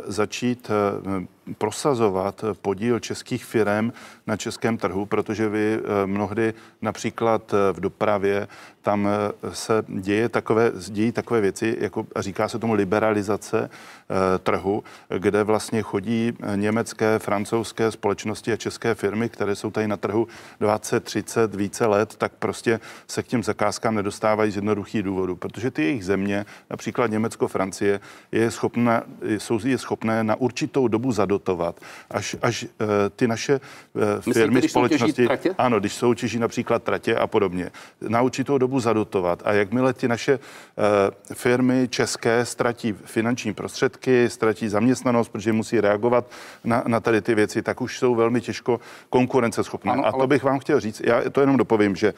začít 0.07 0.71
prosazovat 1.57 2.45
podíl 2.61 2.99
českých 2.99 3.45
firm 3.45 3.91
na 4.27 4.37
českém 4.37 4.77
trhu, 4.77 5.05
protože 5.05 5.49
vy 5.49 5.79
mnohdy 6.05 6.53
například 6.81 7.53
v 7.71 7.79
dopravě 7.79 8.47
tam 8.85 9.09
se 9.49 9.83
děje 9.87 10.29
takové, 10.29 10.71
dějí 10.89 11.11
takové 11.11 11.41
věci, 11.41 11.77
jako 11.79 12.07
říká 12.19 12.49
se 12.49 12.59
tomu 12.59 12.73
liberalizace 12.73 13.69
eh, 13.69 14.39
trhu, 14.39 14.83
kde 15.17 15.43
vlastně 15.43 15.81
chodí 15.81 16.33
německé, 16.55 17.19
francouzské 17.19 17.91
společnosti 17.91 18.53
a 18.53 18.57
české 18.57 18.95
firmy, 18.95 19.29
které 19.29 19.55
jsou 19.55 19.71
tady 19.71 19.87
na 19.87 19.97
trhu 19.97 20.27
20, 20.59 21.03
30, 21.03 21.55
více 21.55 21.85
let, 21.85 22.15
tak 22.15 22.31
prostě 22.39 22.79
se 23.07 23.23
k 23.23 23.27
těm 23.27 23.43
zakázkám 23.43 23.95
nedostávají 23.95 24.51
z 24.51 24.55
jednoduchých 24.55 25.03
důvodů, 25.03 25.35
protože 25.35 25.71
ty 25.71 25.83
jejich 25.83 26.05
země, 26.05 26.45
například 26.69 27.11
Německo, 27.11 27.47
Francie, 27.47 27.99
je 28.31 28.51
schopna, 28.51 29.03
jsou 29.37 29.54
jsou 29.59 29.67
je 29.67 29.77
schopné 29.77 30.23
na 30.23 30.35
určitou 30.35 30.87
dobu 30.87 31.11
zadotovat, 31.11 31.79
až, 32.11 32.35
až 32.41 32.63
uh, 32.63 32.69
ty 33.15 33.27
naše 33.27 33.59
uh, 33.93 34.33
firmy, 34.33 34.59
když 34.59 34.71
společnosti, 34.71 35.25
tratě? 35.25 35.55
ano, 35.57 35.79
když 35.79 35.93
soutěží 35.93 36.39
například 36.39 36.83
tratě 36.83 37.15
a 37.15 37.27
podobně, 37.27 37.71
na 38.01 38.21
určitou 38.21 38.57
dobu 38.57 38.79
zadotovat. 38.79 39.41
A 39.45 39.53
jakmile 39.53 39.93
ty 39.93 40.07
naše 40.07 40.39
uh, 40.39 41.35
firmy 41.35 41.87
české 41.87 42.45
ztratí 42.45 42.93
finanční 43.05 43.53
prostředky, 43.53 44.29
ztratí 44.29 44.69
zaměstnanost, 44.69 45.29
protože 45.29 45.53
musí 45.53 45.81
reagovat 45.81 46.25
na, 46.63 46.83
na 46.87 46.99
tady 46.99 47.21
ty 47.21 47.35
věci, 47.35 47.61
tak 47.61 47.81
už 47.81 47.99
jsou 47.99 48.15
velmi 48.15 48.41
těžko 48.41 48.79
konkurenceschopné. 49.09 49.91
Ano, 49.91 50.05
a 50.05 50.11
to 50.11 50.17
ale- 50.17 50.27
bych 50.27 50.43
vám 50.43 50.59
chtěl 50.59 50.79
říct, 50.79 51.01
já 51.05 51.29
to 51.29 51.41
jenom 51.41 51.57
dopovím, 51.57 51.95
že 51.95 52.13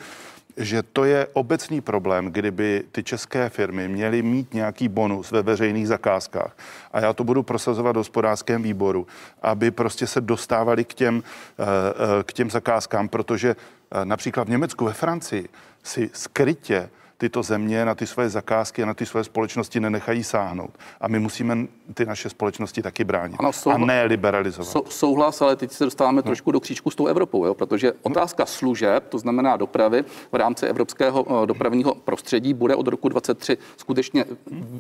že 0.58 0.84
to 0.84 1.06
je 1.06 1.28
obecný 1.34 1.82
problém, 1.82 2.26
kdyby 2.26 2.84
ty 2.92 3.04
české 3.04 3.50
firmy 3.50 3.88
měly 3.88 4.22
mít 4.22 4.54
nějaký 4.54 4.88
bonus 4.88 5.32
ve 5.32 5.42
veřejných 5.42 5.88
zakázkách. 5.88 6.58
A 6.92 7.00
já 7.00 7.14
to 7.14 7.24
budu 7.24 7.44
prosazovat 7.44 7.96
v 7.96 7.98
hospodářském 7.98 8.64
výboru, 8.64 9.08
aby 9.42 9.72
prostě 9.72 10.08
se 10.08 10.22
dostávali 10.22 10.86
k 10.86 10.94
těm, 10.94 11.24
eh, 11.60 11.64
eh, 11.64 12.24
k 12.24 12.34
těm 12.34 12.50
zakázkám, 12.50 13.10
protože 13.10 13.56
eh, 13.56 14.06
například 14.06 14.48
v 14.48 14.52
Německu, 14.52 14.86
ve 14.86 14.94
Francii 14.94 15.50
si 15.84 16.10
skrytě 16.14 16.90
tyto 17.18 17.44
země 17.44 17.86
na 17.86 17.96
ty 17.96 18.08
svoje 18.08 18.30
zakázky 18.30 18.84
a 18.84 18.86
na 18.86 18.94
ty 18.94 19.06
svoje 19.06 19.24
společnosti 19.24 19.80
nenechají 19.80 20.24
sáhnout. 20.24 20.72
A 21.02 21.08
my 21.08 21.20
musíme 21.20 21.58
ty 21.94 22.06
naše 22.06 22.30
společnosti 22.30 22.82
taky 22.82 23.04
bránit. 23.04 23.36
Ano, 23.40 23.50
a 23.50 23.52
souhla- 23.52 23.86
ne 23.86 24.04
liberalizovat. 24.04 24.72
Sou, 24.72 24.84
souhlas, 24.90 25.42
ale 25.42 25.56
teď 25.56 25.72
se 25.72 25.84
dostáváme 25.84 26.22
trošku 26.22 26.52
do 26.52 26.60
kříčku 26.60 26.92
s 26.92 26.96
tou 26.96 27.08
Evropou, 27.08 27.46
jo? 27.46 27.54
protože 27.54 27.94
otázka 28.02 28.46
služeb, 28.46 29.08
to 29.10 29.20
znamená 29.20 29.58
dopravy 29.58 30.04
v 30.32 30.36
rámci 30.36 30.66
evropského 30.66 31.44
eh, 31.44 31.46
dopravního 31.46 31.96
prostředí, 31.96 32.54
bude 32.54 32.76
od 32.76 32.88
roku 32.88 33.10
23 33.10 33.58
skutečně 33.78 34.26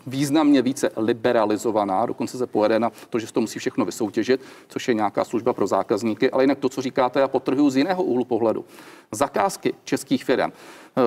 významně 0.07 0.61
více 0.61 0.89
liberalizovaná, 0.97 2.05
dokonce 2.05 2.38
se 2.38 2.47
pojede 2.47 2.80
na 2.80 2.91
to, 3.09 3.19
že 3.19 3.27
se 3.27 3.34
to 3.34 3.41
musí 3.41 3.59
všechno 3.59 3.85
vysoutěžit, 3.85 4.41
což 4.68 4.88
je 4.88 4.93
nějaká 4.93 5.23
služba 5.23 5.53
pro 5.53 5.68
zákazníky, 5.68 6.31
ale 6.31 6.43
jinak 6.43 6.59
to, 6.59 6.69
co 6.69 6.81
říkáte, 6.81 7.19
já 7.19 7.27
potrhuji 7.27 7.69
z 7.69 7.77
jiného 7.77 8.03
úhlu 8.03 8.26
pohledu. 8.26 8.65
Zakázky 9.11 9.73
českých 9.84 10.23
firm 10.23 10.51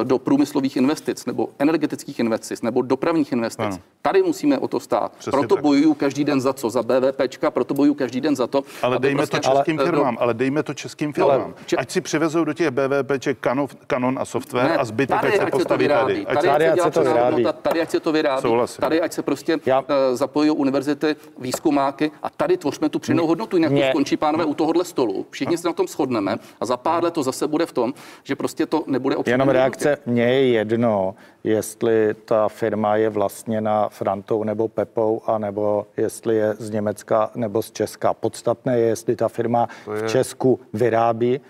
do 0.03 0.19
průmyslových 0.19 0.77
investic 0.77 1.27
nebo 1.27 1.49
energetických 1.59 2.19
investic 2.21 2.63
nebo 2.63 2.83
dopravních 2.83 3.33
investic. 3.33 3.67
Ano. 3.67 3.79
Tady 4.03 4.23
musíme 4.23 4.59
o 4.59 4.69
to 4.69 4.81
stát. 4.81 5.13
Přesně 5.19 5.31
proto 5.39 5.55
tak. 5.55 5.63
bojuju 5.63 5.95
každý 5.95 6.25
den 6.25 6.41
za 6.41 6.53
co? 6.53 6.71
Za 6.71 6.83
BVPčka, 6.83 7.51
proto 7.51 7.75
bojuju 7.75 7.95
každý 7.95 8.21
den 8.21 8.37
za 8.37 8.47
to. 8.47 8.63
Ale 8.83 8.97
aby 8.97 9.03
dejme 9.03 9.19
prostě- 9.19 9.37
to 9.41 9.55
českým 9.57 9.79
ale- 9.79 9.91
firmám, 9.91 10.17
ale 10.21 10.35
dejme 10.35 10.63
to 10.63 10.75
českým 10.75 11.13
No, 11.19 11.25
ale 11.31 11.35
firmám. 11.39 11.55
Ať 11.79 11.91
si 11.91 12.01
přivezou 12.01 12.45
do 12.45 12.53
těch 12.53 12.71
BVPček 12.71 13.39
Canon, 13.41 13.67
Canon 13.87 14.19
a 14.19 14.25
software 14.25 14.65
Ne, 14.71 14.77
a 14.77 14.85
zbytek 14.85 15.17
ať 15.17 15.23
se 15.23 15.29
ať 15.29 15.39
se 15.41 15.45
to 15.51 15.51
postaví 15.51 15.85
vyrábí. 15.85 16.25
tady. 16.25 16.37
Tady, 16.37 16.49
Tady, 16.49 16.69
ať 16.69 16.81
se 16.83 16.91
to 16.91 17.01
vyrábí. 17.03 17.47
tady, 17.63 17.81
ať 17.83 17.91
se 17.91 18.01
to 18.01 18.13
vyrábí. 18.13 18.43
Souhlasím. 18.43 18.81
Tady, 18.81 19.01
ať 19.01 19.13
se 19.13 19.23
prostě 19.23 19.59
Já- 19.67 19.85
eh, 19.89 20.17
zapojí 20.17 20.51
univerzity, 20.51 21.17
výzkumáky 21.39 22.11
a 22.23 22.31
tady 22.31 22.57
tvořme 22.57 22.89
tu 22.89 22.99
přidanou 22.99 23.27
hodnotu, 23.27 23.57
jinak 23.57 23.73
to 23.73 23.79
skončí, 23.91 24.17
pánové, 24.17 24.45
u 24.45 24.55
tohohle 24.55 24.85
stolu. 24.85 25.27
Všichni 25.31 25.59
se 25.59 25.69
na 25.69 25.73
tom 25.75 25.87
shodneme 25.89 26.37
a 26.61 26.65
za 26.67 26.77
pár 26.77 27.05
let 27.05 27.15
to 27.15 27.23
zase 27.23 27.47
bude 27.49 27.67
v 27.67 27.73
tom, 27.73 27.95
že 28.25 28.37
prostě 28.37 28.67
to 28.67 28.85
nebude 28.87 29.13
Jenom 29.15 29.23
přidané 29.23 29.45
reakce, 29.85 30.03
mně 30.11 30.23
je 30.25 30.49
jedno, 30.49 31.15
jestli 31.45 32.15
ta 32.25 32.49
firma 32.49 32.97
je 32.97 33.09
vlastněna 33.09 33.89
Frantou 33.89 34.45
nebo 34.45 34.69
Pepou, 34.69 35.23
anebo 35.27 35.87
jestli 35.97 36.37
je 36.37 36.55
z 36.59 36.71
Německa 36.71 37.31
nebo 37.35 37.63
z 37.63 37.71
Česka. 37.71 38.15
Podstatné 38.15 38.79
je, 38.79 38.87
jestli 38.87 39.17
ta 39.17 39.29
firma 39.29 39.69
je- 39.95 40.03
v 40.03 40.11
Česku 40.11 40.61
vyrábí 40.73 41.41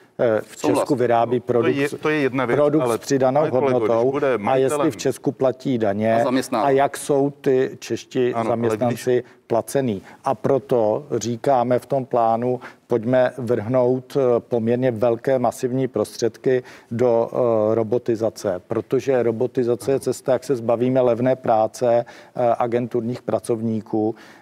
v 0.42 0.58
Souhlas. 0.58 0.78
Česku 0.78 0.94
vyrábí 0.94 1.36
No, 1.36 1.40
to 1.40 1.46
produkt, 1.46 1.74
je- 1.76 1.88
to 1.88 2.08
je 2.08 2.20
jedna 2.20 2.44
věc, 2.44 2.56
produkt 2.56 2.82
ale 2.82 2.96
s 2.96 3.00
přidanou 3.00 3.40
pane 3.40 3.50
kolego, 3.50 3.66
když 3.78 3.88
hodnotou 3.88 4.10
bude 4.10 4.34
a 4.34 4.36
majitelem- 4.36 4.62
jestli 4.86 4.90
v 4.90 4.96
Česku 4.96 5.32
platí 5.32 5.78
daně 5.78 6.22
A 6.24 6.60
a 6.62 6.70
jak 6.70 6.96
jsou 6.96 7.30
ty 7.40 7.76
čeští 7.78 8.34
Ano, 8.34 8.36
ale 8.40 8.48
zaměstnanci 8.48 9.24
placený. 9.46 10.02
A 10.24 10.34
proto 10.34 11.06
říkáme 11.16 11.78
v 11.78 11.86
tom 11.86 12.04
plánu, 12.06 12.60
pojďme 12.86 13.32
vrhnout 13.38 14.16
eh, 14.16 14.40
poměrně 14.40 14.90
velké 14.90 15.38
masivní 15.38 15.88
prostředky 15.88 16.62
do 16.90 17.30
eh, 17.32 17.74
robotizace, 17.74 18.60
protože 18.68 19.22
robotizace 19.22 19.92
je 19.92 20.00
cesta, 20.00 20.32
jak 20.32 20.44
se 20.44 20.56
zbavíme 20.56 21.00
levné 21.00 21.36
práce 21.36 22.04
eh, 22.04 22.54
agenturních 22.58 23.22
pracovníků 23.22 24.14
eh, 24.14 24.39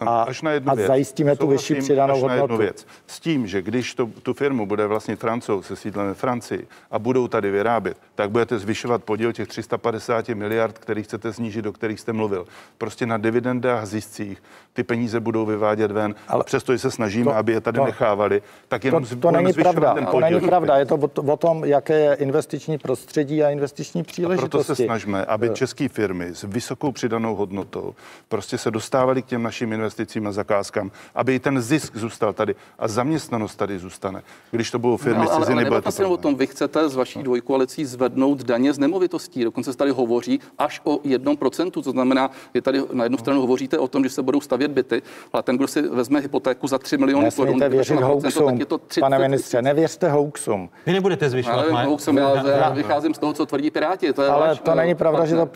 a, 0.00 0.22
až 0.22 0.42
na 0.42 0.50
jednu 0.50 0.72
a 0.72 0.74
věc. 0.74 0.86
zajistíme 0.86 1.36
tu 1.36 1.46
vyšší 1.46 1.66
Souhlasím, 1.66 1.84
přidanou 1.84 2.14
až 2.14 2.22
na 2.22 2.28
jednu 2.32 2.40
hodnotu. 2.40 2.62
věc. 2.62 2.86
S 3.06 3.20
tím, 3.20 3.46
že 3.46 3.62
když 3.62 3.94
to, 3.94 4.06
tu 4.22 4.34
firmu 4.34 4.66
bude 4.66 4.86
vlastnit 4.86 5.20
francouz 5.20 5.66
se 5.66 5.76
sídlem 5.76 6.06
ve 6.06 6.14
Francii 6.14 6.66
a 6.90 6.98
budou 6.98 7.28
tady 7.28 7.50
vyrábět, 7.50 7.96
tak 8.14 8.30
budete 8.30 8.58
zvyšovat 8.58 9.04
podíl 9.04 9.32
těch 9.32 9.48
350 9.48 10.28
miliard, 10.28 10.78
který 10.78 11.02
chcete 11.02 11.32
snížit, 11.32 11.62
do 11.62 11.72
kterých 11.72 12.00
jste 12.00 12.12
mluvil. 12.12 12.46
Prostě 12.78 13.06
na 13.06 13.18
dividendách, 13.18 13.86
ziscích 13.86 14.42
ty 14.72 14.82
peníze 14.82 15.20
budou 15.20 15.46
vyvádět 15.46 15.90
ven. 15.90 16.14
Ale 16.28 16.44
přestože 16.44 16.78
se 16.78 16.90
snažíme, 16.90 17.24
to- 17.24 17.36
aby 17.36 17.52
je 17.52 17.60
tady 17.60 17.78
to- 17.78 17.84
nechávali, 17.84 18.42
tak 18.68 18.84
jenom 18.84 19.04
To, 19.04 19.16
to 19.16 19.30
není 19.30 19.52
pravda. 19.52 19.94
ten 19.94 20.04
To 20.04 20.10
podíl 20.10 20.28
není 20.28 20.40
těch 20.40 20.48
pravda. 20.48 20.76
Je 20.76 20.86
to 20.86 20.94
o, 20.94 21.08
to- 21.08 21.36
tom, 21.36 21.64
jaké 21.64 21.98
je 22.00 22.14
investiční 22.14 22.78
prostředí 22.78 23.42
a 23.44 23.50
investiční 23.50 24.00
A 24.00 24.04
příležitosti. 24.04 24.50
proto 24.50 24.64
se 24.64 24.84
snažíme, 24.84 25.24
aby 25.24 25.50
Eh, 25.50 25.54
české 25.54 25.88
firmy 25.88 26.26
s 26.34 26.42
vysokou 26.42 26.92
přidanou 26.92 27.34
hodnotou 27.34 27.94
prostě 28.28 28.58
se 28.58 28.70
dostávaly 28.70 29.22
k 29.22 29.29
těm 29.30 29.42
našim 29.42 29.72
investicím 29.72 30.26
a 30.26 30.32
zakázkám, 30.32 30.90
aby 31.14 31.34
i 31.34 31.38
ten 31.38 31.62
zisk 31.62 31.96
zůstal 31.96 32.32
tady 32.32 32.54
a 32.78 32.88
zaměstnanost 32.88 33.56
tady 33.56 33.78
zůstane. 33.78 34.22
Když 34.50 34.70
to 34.70 34.78
budou 34.78 34.96
firmy 34.96 35.18
ale, 35.18 35.26
z 35.26 35.30
ale, 35.30 35.40
ciziny, 35.40 35.62
ale 35.62 35.70
bude 35.70 35.92
to 35.92 36.10
o 36.10 36.16
tom, 36.16 36.34
vy 36.34 36.46
chcete 36.46 36.88
z 36.88 36.94
vaší 36.94 37.22
dvojkoalicí 37.22 37.84
zvednout 37.84 38.42
daně 38.42 38.72
z 38.72 38.78
nemovitostí. 38.78 39.44
Dokonce 39.44 39.72
se 39.72 39.78
tady 39.78 39.90
hovoří 39.90 40.40
až 40.58 40.80
o 40.84 41.00
jednom 41.04 41.36
procentu. 41.36 41.82
To 41.82 41.90
znamená, 41.90 42.30
že 42.54 42.62
tady 42.62 42.82
na 42.92 43.04
jednu 43.04 43.18
stranu 43.18 43.40
hovoříte 43.40 43.78
o 43.78 43.88
tom, 43.88 44.04
že 44.04 44.10
se 44.10 44.22
budou 44.22 44.40
stavět 44.40 44.70
byty, 44.70 45.02
ale 45.32 45.42
ten, 45.42 45.56
kdo 45.56 45.68
si 45.68 45.82
vezme 45.82 46.20
hypotéku 46.20 46.66
za 46.66 46.78
3 46.78 46.98
miliony 46.98 47.30
korun, 47.36 47.60
věřit 47.68 48.00
hoaxům, 48.00 48.58
je 48.58 48.66
to 48.66 48.78
30 48.78 49.00
pane 49.00 49.18
ministře, 49.18 49.62
nevěřte 49.62 50.10
hoaxům. 50.10 50.70
Vy 50.86 50.92
nebudete 50.92 51.30
zvyšovat 51.30 51.66
Ale 51.70 51.84
hoaxům, 51.84 52.16
já, 52.18 52.46
já 52.46 52.70
vycházím 52.70 53.14
z 53.14 53.18
toho, 53.18 53.32
co 53.32 53.46
tvrdí 53.46 53.70
Piráti. 53.70 54.12
To 54.12 54.22
je 54.22 54.28
Ale 54.28 54.46
váš, 54.46 54.60
to 54.60 54.74
není 54.74 54.92
eh, 54.92 54.94
pravda, 54.94 55.24
že 55.24 55.36
to 55.36 55.48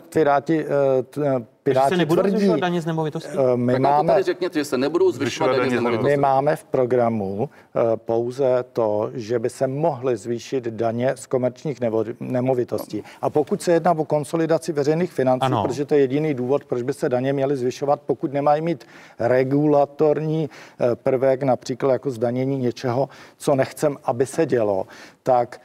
partner. 1.15 1.54
Piráti, 1.65 1.85
Piráti 1.87 1.95
se 1.95 1.97
nebudou 1.97 2.21
tvrdí. 2.21 2.37
zvyšovat 2.37 2.59
daně 2.59 2.81
z 2.81 2.85
nemovitostí? 2.85 3.29
Eh, 3.53 3.57
My 3.57 3.73
Tak 3.73 3.81
máme, 3.81 4.13
tady 4.13 4.23
řekněte, 4.23 4.59
že 4.59 4.65
se 4.65 4.77
nebudou 4.77 5.11
zvyšovat 5.11 5.57
daně 5.57 5.69
z 5.69 5.73
nemovitostí. 5.73 6.05
my 6.09 6.17
máme 6.17 6.55
v 6.55 6.63
programu 6.63 7.49
eh, 7.75 7.79
pouze 7.97 8.65
to, 8.73 9.09
že 9.13 9.39
by 9.39 9.49
se 9.49 9.67
mohly 9.67 10.17
zvýšit 10.17 10.63
daně 10.63 11.11
z 11.15 11.25
komerčních 11.25 11.79
nemovitostí. 12.19 13.03
A 13.21 13.29
pokud 13.29 13.61
se 13.61 13.71
jedná 13.71 13.91
o 13.91 14.05
konsolidaci 14.05 14.71
veřejných 14.73 15.11
financí, 15.13 15.41
Ano. 15.45 15.63
protože 15.63 15.85
to 15.85 15.93
je 15.95 15.99
jediný 15.99 16.33
důvod, 16.33 16.65
proč 16.65 16.81
by 16.81 16.93
se 16.93 17.09
daně 17.09 17.33
měly 17.33 17.57
zvyšovat, 17.57 18.01
pokud 18.05 18.33
nemají 18.33 18.61
mít 18.61 18.85
regulatorní 19.19 20.49
eh, 20.81 20.95
prvek, 20.95 21.43
například 21.43 21.91
jako 21.91 22.11
zdanění 22.11 22.57
něčeho, 22.57 23.09
co 23.37 23.55
nechcem, 23.55 23.97
aby 24.03 24.25
se 24.25 24.45
dělo, 24.45 24.85
tak 25.23 25.61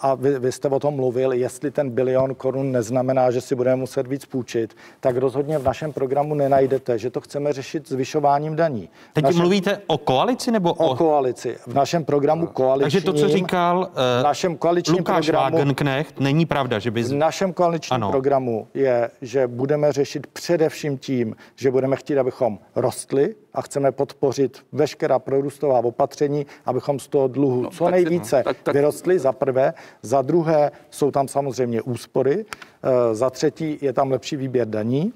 a 0.00 0.14
vy, 0.14 0.38
vy 0.38 0.52
jste 0.52 0.68
o 0.68 0.80
tom 0.80 0.94
mluvil, 0.94 1.32
jestli 1.32 1.70
ten 1.70 1.90
bilion 1.90 2.34
korun 2.34 2.72
neznamená, 2.72 3.30
že 3.30 3.40
si 3.40 3.54
budeme 3.54 3.76
muset 3.76 4.06
víc 4.06 4.24
půjčit, 4.24 4.76
tak 5.00 5.16
rozhodně 5.16 5.58
v 5.58 5.64
našem 5.64 5.92
programu 5.92 6.34
nenajdete, 6.34 6.98
že 6.98 7.10
to 7.10 7.20
chceme 7.20 7.52
řešit 7.52 7.88
zvyšováním 7.88 8.56
daní. 8.56 8.88
V 9.10 9.14
Teď 9.14 9.24
našem, 9.24 9.40
mluvíte 9.40 9.78
o 9.86 9.98
koalici 9.98 10.50
nebo 10.50 10.74
o 10.74 10.90
o... 10.90 10.96
koalici. 10.96 11.56
V 11.66 11.74
našem 11.74 12.04
programu 12.04 12.46
koaličním... 12.46 12.84
Takže 12.84 13.00
to, 13.00 13.12
co 13.12 13.28
říkal 13.28 13.84
v 13.84 14.18
uh, 14.18 14.24
našem 14.24 14.56
koaličním 14.56 14.98
Lukáš 14.98 15.26
programu, 15.26 15.58
Wagenknecht, 15.58 16.20
není 16.20 16.46
pravda, 16.46 16.78
že 16.78 16.90
by... 16.90 17.02
v 17.02 17.12
našem 17.12 17.52
koaličním 17.52 17.94
ano. 17.94 18.10
programu 18.10 18.68
je, 18.74 19.10
že 19.22 19.46
budeme 19.46 19.92
řešit 19.92 20.26
především 20.26 20.98
tím, 20.98 21.36
že 21.56 21.70
budeme 21.70 21.96
chtít, 21.96 22.18
abychom 22.18 22.58
rostli 22.76 23.34
a 23.54 23.62
chceme 23.62 23.92
podpořit 23.92 24.58
veškerá 24.72 25.18
prorůstová 25.18 25.78
opatření, 25.78 26.46
abychom 26.66 26.98
z 26.98 27.08
toho 27.08 27.28
dluhu 27.28 27.62
no, 27.62 27.70
co 27.70 27.84
tak 27.84 27.92
nejvíce 27.92 28.30
tak- 28.36 28.44
tak, 28.44 28.56
tak- 28.62 28.74
vyrostli, 28.74 29.18
za 29.18 29.32
prvé. 29.32 29.74
Za 30.02 30.22
druhé 30.22 30.70
jsou 30.90 31.10
tam 31.10 31.28
samozřejmě 31.28 31.82
úspory. 31.82 32.44
E, 32.82 33.14
za 33.14 33.30
třetí 33.30 33.78
je 33.80 33.92
tam 33.92 34.10
lepší 34.10 34.36
výběr 34.36 34.68
daní. 34.68 35.12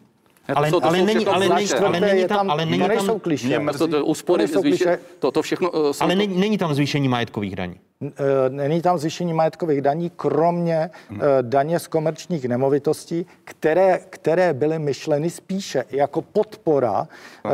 Ale, 0.55 0.70
jsou- 0.70 0.81
to 0.81 0.86
ale, 0.86 0.98
jsou 0.98 1.05
není, 1.05 1.27
ale, 1.27 1.48
není, 1.48 1.70
ale 1.73 2.01
To 2.01 2.06
není 2.06 2.27
tam- 2.27 2.39
tam, 2.39 2.51
ale 2.51 2.66
není 2.66 2.82
to 2.82 2.89
nejsou 2.89 3.06
tam, 3.06 3.20
klišé. 3.20 3.60
To, 3.78 3.89
to, 3.89 4.05
úspory, 4.05 4.43
To 4.43 4.47
nejsou 4.47 4.60
zvýše, 4.60 4.85
klišé. 4.85 4.98
to, 5.18 5.31
to 5.32 5.43
všechno 5.43 5.70
jsou 5.93 6.05
ale 6.05 6.12
to- 6.14 6.18
není, 6.18 6.40
není 6.40 6.59
tam 6.59 6.74
zvýšení 6.74 7.09
majetkových 7.09 7.56
daní. 7.56 7.81
E, 8.02 8.48
Není 8.48 8.82
tam 8.82 8.98
zvýšení 8.98 9.32
majetkových 9.32 9.81
daní, 9.81 10.10
kromě 10.16 10.90
Hmm. 11.09 11.20
e, 11.23 11.24
daně 11.43 11.78
z 11.78 11.86
komerčních 11.86 12.44
nemovitostí, 12.44 13.27
které, 13.44 14.01
které 14.10 14.52
byly 14.55 14.78
myšleny 14.78 15.31
spíše 15.31 15.85
jako 15.90 16.23
podpora 16.23 17.09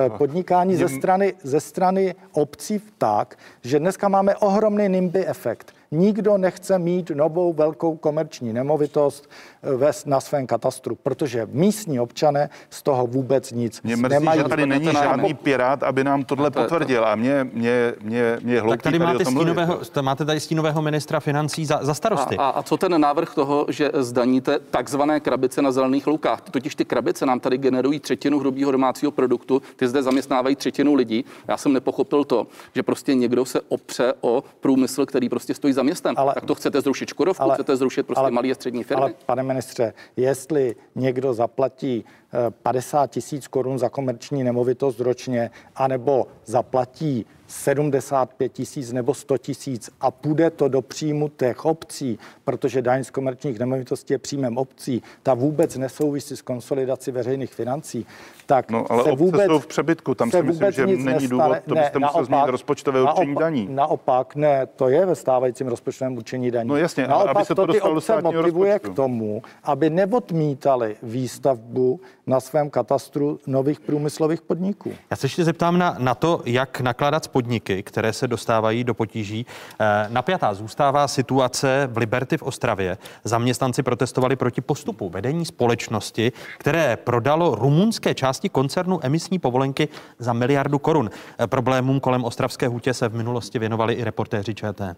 e, 0.07 0.11
podnikání 0.11 0.77
ze 0.77 0.89
strany, 0.89 1.35
ze 1.43 1.61
strany 1.61 2.15
obcí 2.33 2.81
tak, 2.99 3.37
že 3.65 3.79
dneska 3.79 4.09
máme 4.09 4.37
ohromný 4.37 4.89
NIMBY 4.89 5.27
efekt. 5.27 5.73
Nikdo 5.93 6.39
nechce 6.39 6.79
mít 6.79 7.11
novou 7.11 7.53
velkou 7.53 7.97
komerční 7.97 8.53
nemovitost 8.53 9.31
ve, 9.63 9.91
na 10.07 10.21
svém 10.21 10.47
katastru, 10.47 10.95
protože 11.03 11.49
místní 11.51 12.01
občané 12.01 12.51
z 12.71 12.83
toho 12.83 13.07
vůbec 13.07 13.53
nic 13.53 13.83
Mě 13.83 13.97
mrzí, 13.97 14.13
nemají. 14.13 14.41
že 14.41 14.49
tady 14.49 14.67
není 14.67 14.93
žádný 14.93 15.35
pirát, 15.35 15.83
aby 15.83 16.05
nám 16.05 16.25
tohle 16.25 16.51
to 16.51 16.61
potvrdil. 16.61 17.05
A 17.05 17.15
mě, 17.15 17.45
mě, 17.53 17.95
mě, 18.03 18.39
mě 18.43 18.61
hloupí 18.61 18.77
Tak 18.77 18.83
tady 18.83 18.99
tady 18.99 19.11
o 19.11 19.13
máte, 19.13 19.25
stínového, 19.25 19.81
máte 20.03 20.25
tady 20.25 20.41
stínového 20.41 20.83
ministra 20.83 21.21
financí 21.21 21.67
za, 21.67 21.79
za 21.83 21.95
starosty. 21.95 22.37
A, 22.37 22.43
a, 22.43 22.51
a 22.51 22.63
co 22.63 22.77
ten 22.77 23.01
návrh 23.01 23.35
toho, 23.35 23.67
že 23.69 23.91
zdaníte 23.95 24.59
takzvané 24.59 25.21
krabice 25.21 25.63
na 25.63 25.73
zelených 25.73 26.07
loukách? 26.07 26.41
Totiž 26.41 26.75
ty 26.75 26.85
krabice 26.85 27.27
nám 27.27 27.41
tady 27.41 27.59
generují 27.59 28.01
třetinu 28.01 28.39
hrubého 28.39 28.73
domácího 28.73 29.13
produktu, 29.13 29.63
ty 29.77 29.89
zde 29.89 30.03
zaměstnávají 30.03 30.57
třetinu 30.57 30.95
lidí. 30.95 31.25
Já 31.49 31.57
jsem 31.57 31.73
nepochopil 31.73 32.25
to, 32.25 32.47
že 32.75 32.83
prostě 32.83 33.15
někdo 33.15 33.45
se 33.45 33.61
opře 33.69 34.13
o 34.21 34.45
průmysl, 34.61 35.07
který 35.07 35.29
prostě 35.29 35.55
stojí 35.55 35.73
za 35.73 35.82
městem. 35.83 36.15
Ale, 36.19 36.35
tak 36.35 36.45
to 36.45 36.55
chcete 36.55 36.81
zrušit 36.81 37.09
Škodovku, 37.09 37.43
ale, 37.43 37.55
chcete 37.55 37.77
zrušit 37.77 38.07
prostě 38.07 38.21
ale, 38.21 38.31
malé 38.31 38.51
a 38.51 38.55
střední 38.55 38.85
firmy. 38.85 39.03
Ale 39.03 39.15
pane 39.27 39.43
ministře, 39.43 39.93
jestli 40.17 40.77
někdo 40.95 41.35
zaplatí 41.35 42.05
eh, 42.33 42.51
50 42.63 43.11
tisíc 43.11 43.49
korun 43.49 43.79
za 43.79 43.89
komerční 43.89 44.45
nemovitost 44.45 45.01
ročně, 45.01 45.51
anebo 45.77 46.27
zaplatí 46.45 47.27
75 47.53 48.53
tisíc 48.53 48.93
nebo 48.93 49.15
100 49.15 49.39
tisíc 49.39 49.91
a 50.01 50.11
půjde 50.11 50.51
to 50.51 50.69
do 50.69 50.83
příjmu 50.83 51.29
těch 51.29 51.65
obcí, 51.65 52.19
protože 52.45 52.83
daň 52.83 53.05
z 53.05 53.11
komerčních 53.11 53.59
nemovitostí 53.59 54.15
je 54.15 54.19
příjmem 54.19 54.59
obcí, 54.59 55.03
ta 55.23 55.35
vůbec 55.35 55.77
nesouvisí 55.77 56.37
s 56.37 56.43
konsolidací 56.43 57.11
veřejných 57.11 57.55
financí, 57.55 58.07
tak 58.47 58.71
No, 58.71 58.93
ale 58.93 59.05
se 59.05 59.11
obce 59.11 59.25
vůbec, 59.25 59.47
jsou 59.47 59.59
v 59.59 59.67
přebytku, 59.67 60.15
tam 60.15 60.31
se 60.31 60.37
si 60.37 60.43
myslím, 60.43 60.73
že 60.73 60.87
není 60.87 61.05
nestane. 61.05 61.29
důvod, 61.29 61.57
to 61.69 61.75
byste 61.75 61.99
musel 61.99 62.25
změnit 62.25 62.47
rozpočtové 62.47 63.03
určení 63.03 63.27
naopak, 63.27 63.45
daní. 63.45 63.69
Naopak, 63.71 64.35
ne, 64.37 64.67
to 64.67 64.89
je 64.89 65.07
ve 65.07 65.15
stávajícím 65.15 65.69
rozpočtovém 65.69 66.17
určení 66.17 66.51
daní. 66.51 66.69
No 66.69 66.77
jasně, 66.77 67.07
ale 67.07 67.25
naopak 67.25 67.37
aby 67.37 67.45
se 67.45 67.55
to 67.55 67.67
ty 67.67 67.73
dostalo 67.73 67.95
do 67.95 67.99
obce 67.99 68.23
motivuje 68.23 68.73
rozpočtu. 68.73 68.93
k 68.93 68.97
tomu, 68.97 69.43
aby 69.65 69.91
neodmítali 69.91 70.97
výstavbu 71.03 72.01
na 72.27 72.41
svém 72.41 72.71
katastru 72.71 73.39
nových 73.47 73.81
průmyslových 73.81 74.43
podniků. 74.43 74.93
Já 75.11 75.17
se 75.17 75.25
ještě 75.25 75.45
zeptám 75.45 75.79
na, 75.79 75.97
na 75.99 76.15
to, 76.15 76.43
jak 76.45 76.81
nakládat 76.81 77.25
s 77.25 77.29
podniky, 77.29 77.83
které 77.83 78.13
se 78.13 78.29
dostávají 78.29 78.85
do 78.85 78.95
potíží. 78.95 79.47
Eh, 79.81 80.07
napjatá 80.09 80.55
zůstává 80.55 81.09
situace 81.09 81.89
v 81.93 81.97
Liberty 81.97 82.39
v 82.39 82.43
Ostravě. 82.43 82.99
Zaměstnanci 83.25 83.83
protestovali 83.83 84.37
proti 84.37 84.61
postupu 84.61 85.09
vedení 85.09 85.47
společnosti, 85.47 86.33
které 86.59 86.97
prodalo 86.97 87.55
rumunské 87.55 88.15
části 88.15 88.49
koncernu 88.49 89.01
emisní 89.03 89.39
povolenky 89.39 89.89
za 90.19 90.33
miliardu 90.33 90.79
korun. 90.79 91.11
Eh, 91.39 91.47
problémům 91.47 92.01
kolem 92.01 92.25
ostravské 92.25 92.69
hutě 92.69 92.95
se 92.95 93.09
v 93.09 93.15
minulosti 93.15 93.59
věnovali 93.59 93.95
i 93.95 94.05
reportéři 94.05 94.55
ČT. 94.55 94.97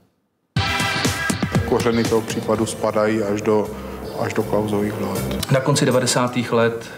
Kořeny 1.69 2.05
toho 2.05 2.21
případu 2.21 2.67
spadají 2.67 3.23
až 3.23 3.43
do, 3.43 3.69
až 4.21 4.35
do 4.35 4.43
klauzových 4.43 4.93
vlád. 4.93 5.51
Na 5.51 5.61
konci 5.61 5.87
90. 5.87 6.37
let 6.51 6.91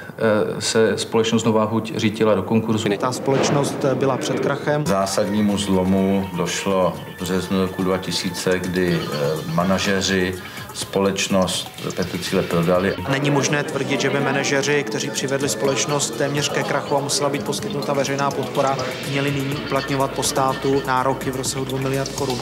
se 0.59 0.99
společnost 0.99 1.45
Nová 1.45 1.65
Huť 1.65 1.93
řítila 1.97 2.35
do 2.35 2.43
konkurzu. 2.43 2.89
Ta 2.99 3.13
společnost 3.13 3.85
byla 3.95 4.17
před 4.17 4.41
krachem. 4.41 4.87
Zásadnímu 4.87 5.59
zlomu 5.59 6.29
došlo 6.37 6.97
v 7.17 7.21
březnu 7.23 7.61
roku 7.61 7.83
2000, 7.83 8.59
kdy 8.59 9.01
eh, 9.01 9.19
manažeři 9.55 10.35
společnost 10.77 11.71
Petricíle 11.97 12.43
prodali. 12.43 12.95
Není 13.11 13.31
možné 13.31 13.65
tvrdit, 13.65 14.01
že 14.01 14.11
by 14.11 14.21
manažeři, 14.21 14.85
kteří 14.85 15.11
přivedli 15.11 15.49
společnost 15.49 16.11
téměř 16.11 16.49
ke 16.49 16.63
krachu 16.63 16.97
a 16.97 17.01
musela 17.01 17.29
být 17.29 17.45
poskytnuta 17.45 17.93
veřejná 17.93 18.31
podpora, 18.31 18.77
měli 19.11 19.31
nyní 19.31 19.55
uplatňovat 19.55 20.11
po 20.11 20.23
státu 20.23 20.83
nároky 20.87 21.31
v 21.31 21.37
rozsahu 21.37 21.65
2 21.65 21.79
miliard 21.79 22.13
korun. 22.13 22.41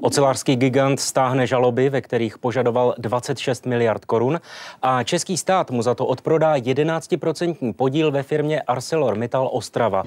Ocelářský 0.00 0.56
gigant 0.56 1.00
stáhne 1.00 1.46
žaloby, 1.46 1.88
ve 1.88 2.00
kterých 2.00 2.38
požadoval 2.38 2.94
26 2.98 3.66
miliard 3.66 4.04
korun 4.04 4.40
a 4.82 5.02
český 5.02 5.36
stát 5.36 5.70
mu 5.70 5.82
za 5.82 5.94
to 5.94 6.06
odprodá 6.06 6.56
11% 6.56 7.72
podíl 7.72 8.10
ve 8.10 8.22
firmě 8.22 8.62
ArcelorMittal 8.62 9.48
Ostrava. 9.52 10.02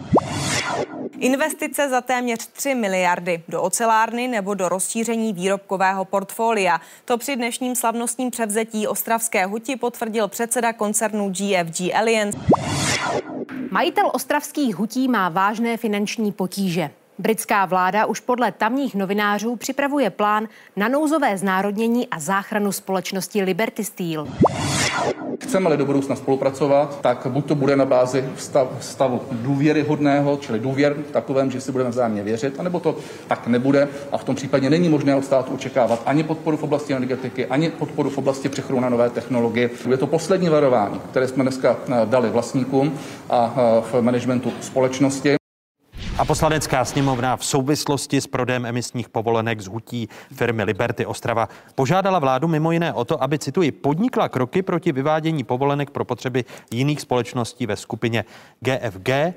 Investice 1.19 1.89
za 1.89 2.02
téměř 2.02 2.48
3 2.48 2.76
miliardy 2.76 3.44
do 3.48 3.61
ocelárny 3.61 4.27
nebo 4.27 4.53
do 4.53 4.69
rozšíření 4.69 5.34
výrobkového 5.34 6.06
portfolia. 6.06 6.81
To 7.06 7.18
při 7.18 7.35
dnešním 7.35 7.76
slavnostním 7.76 8.31
převzetí 8.31 8.88
ostravské 8.88 9.45
huti 9.45 9.76
potvrdil 9.76 10.27
předseda 10.27 10.73
koncernu 10.73 11.30
GFG 11.30 11.95
Alliance. 11.95 12.38
Majitel 13.72 14.11
ostravských 14.14 14.76
hutí 14.76 15.07
má 15.07 15.30
vážné 15.30 15.77
finanční 15.77 16.31
potíže. 16.31 16.89
Britská 17.19 17.65
vláda 17.65 18.06
už 18.06 18.19
podle 18.19 18.52
tamních 18.52 18.95
novinářů 18.95 19.56
připravuje 19.56 20.10
plán 20.10 20.48
na 20.76 20.88
nouzové 20.88 21.38
znárodnění 21.38 22.07
a 22.07 22.19
záchranu 22.19 22.72
společnosti 22.72 23.44
Liberty 23.44 23.84
Steel. 23.84 24.27
Chceme-li 25.41 25.77
do 25.77 25.85
budoucna 25.85 26.15
spolupracovat, 26.15 27.02
tak 27.02 27.27
buď 27.27 27.45
to 27.45 27.56
bude 27.56 27.76
na 27.76 27.85
bázi 27.85 28.30
stav, 28.38 28.68
stavu 28.81 29.22
důvěryhodného, 29.31 30.38
čili 30.41 30.60
důvěr 30.60 30.95
takovém, 31.11 31.52
že 31.52 31.61
si 31.61 31.72
budeme 31.72 31.89
vzájemně 31.89 32.23
věřit, 32.23 32.60
anebo 32.60 32.80
to 32.80 32.95
tak 33.27 33.48
nebude 33.48 33.88
a 34.11 34.18
v 34.18 34.23
tom 34.23 34.35
případě 34.35 34.69
není 34.69 34.89
možné 34.89 35.15
od 35.15 35.26
státu 35.26 35.53
očekávat 35.53 36.02
ani 36.06 36.23
podporu 36.23 36.57
v 36.57 36.64
oblasti 36.64 36.94
energetiky, 36.94 37.45
ani 37.45 37.69
podporu 37.69 38.10
v 38.10 38.18
oblasti 38.18 38.49
přechodu 38.49 38.80
na 38.80 38.89
nové 38.89 39.10
technologie. 39.10 39.69
Je 39.89 39.98
to 39.98 40.07
poslední 40.07 40.49
varování, 40.49 40.99
které 41.11 41.27
jsme 41.27 41.44
dneska 41.44 41.77
eh, 41.88 42.06
dali 42.06 42.30
vlastníkům 42.30 42.99
a 43.30 43.56
eh, 43.57 43.81
v 43.91 44.02
managementu 44.02 44.53
společnosti. 44.61 45.38
A 46.18 46.26
poslanecká 46.26 46.85
sněmovna 46.85 47.38
v 47.38 47.45
souvislosti 47.45 48.22
s 48.22 48.27
prodejem 48.27 48.65
emisních 48.65 49.10
povolenek 49.10 49.61
z 49.61 49.68
hutí 49.68 50.10
firmy 50.34 50.64
Liberty 50.64 51.06
Ostrava 51.06 51.49
požádala 51.76 52.19
vládu 52.19 52.48
mimo 52.48 52.72
jiné 52.72 52.94
o 52.94 53.06
to, 53.06 53.23
aby, 53.23 53.39
cituji, 53.39 53.72
podnikla 53.72 54.30
kroky 54.30 54.61
proti 54.61 54.91
vyvádění 54.91 55.44
povolenek 55.44 55.89
pro 55.89 56.06
potřeby 56.06 56.45
jiných 56.72 57.02
společností 57.02 57.65
ve 57.65 57.76
skupině 57.76 58.26
GFG, 58.60 59.10
eh, 59.10 59.34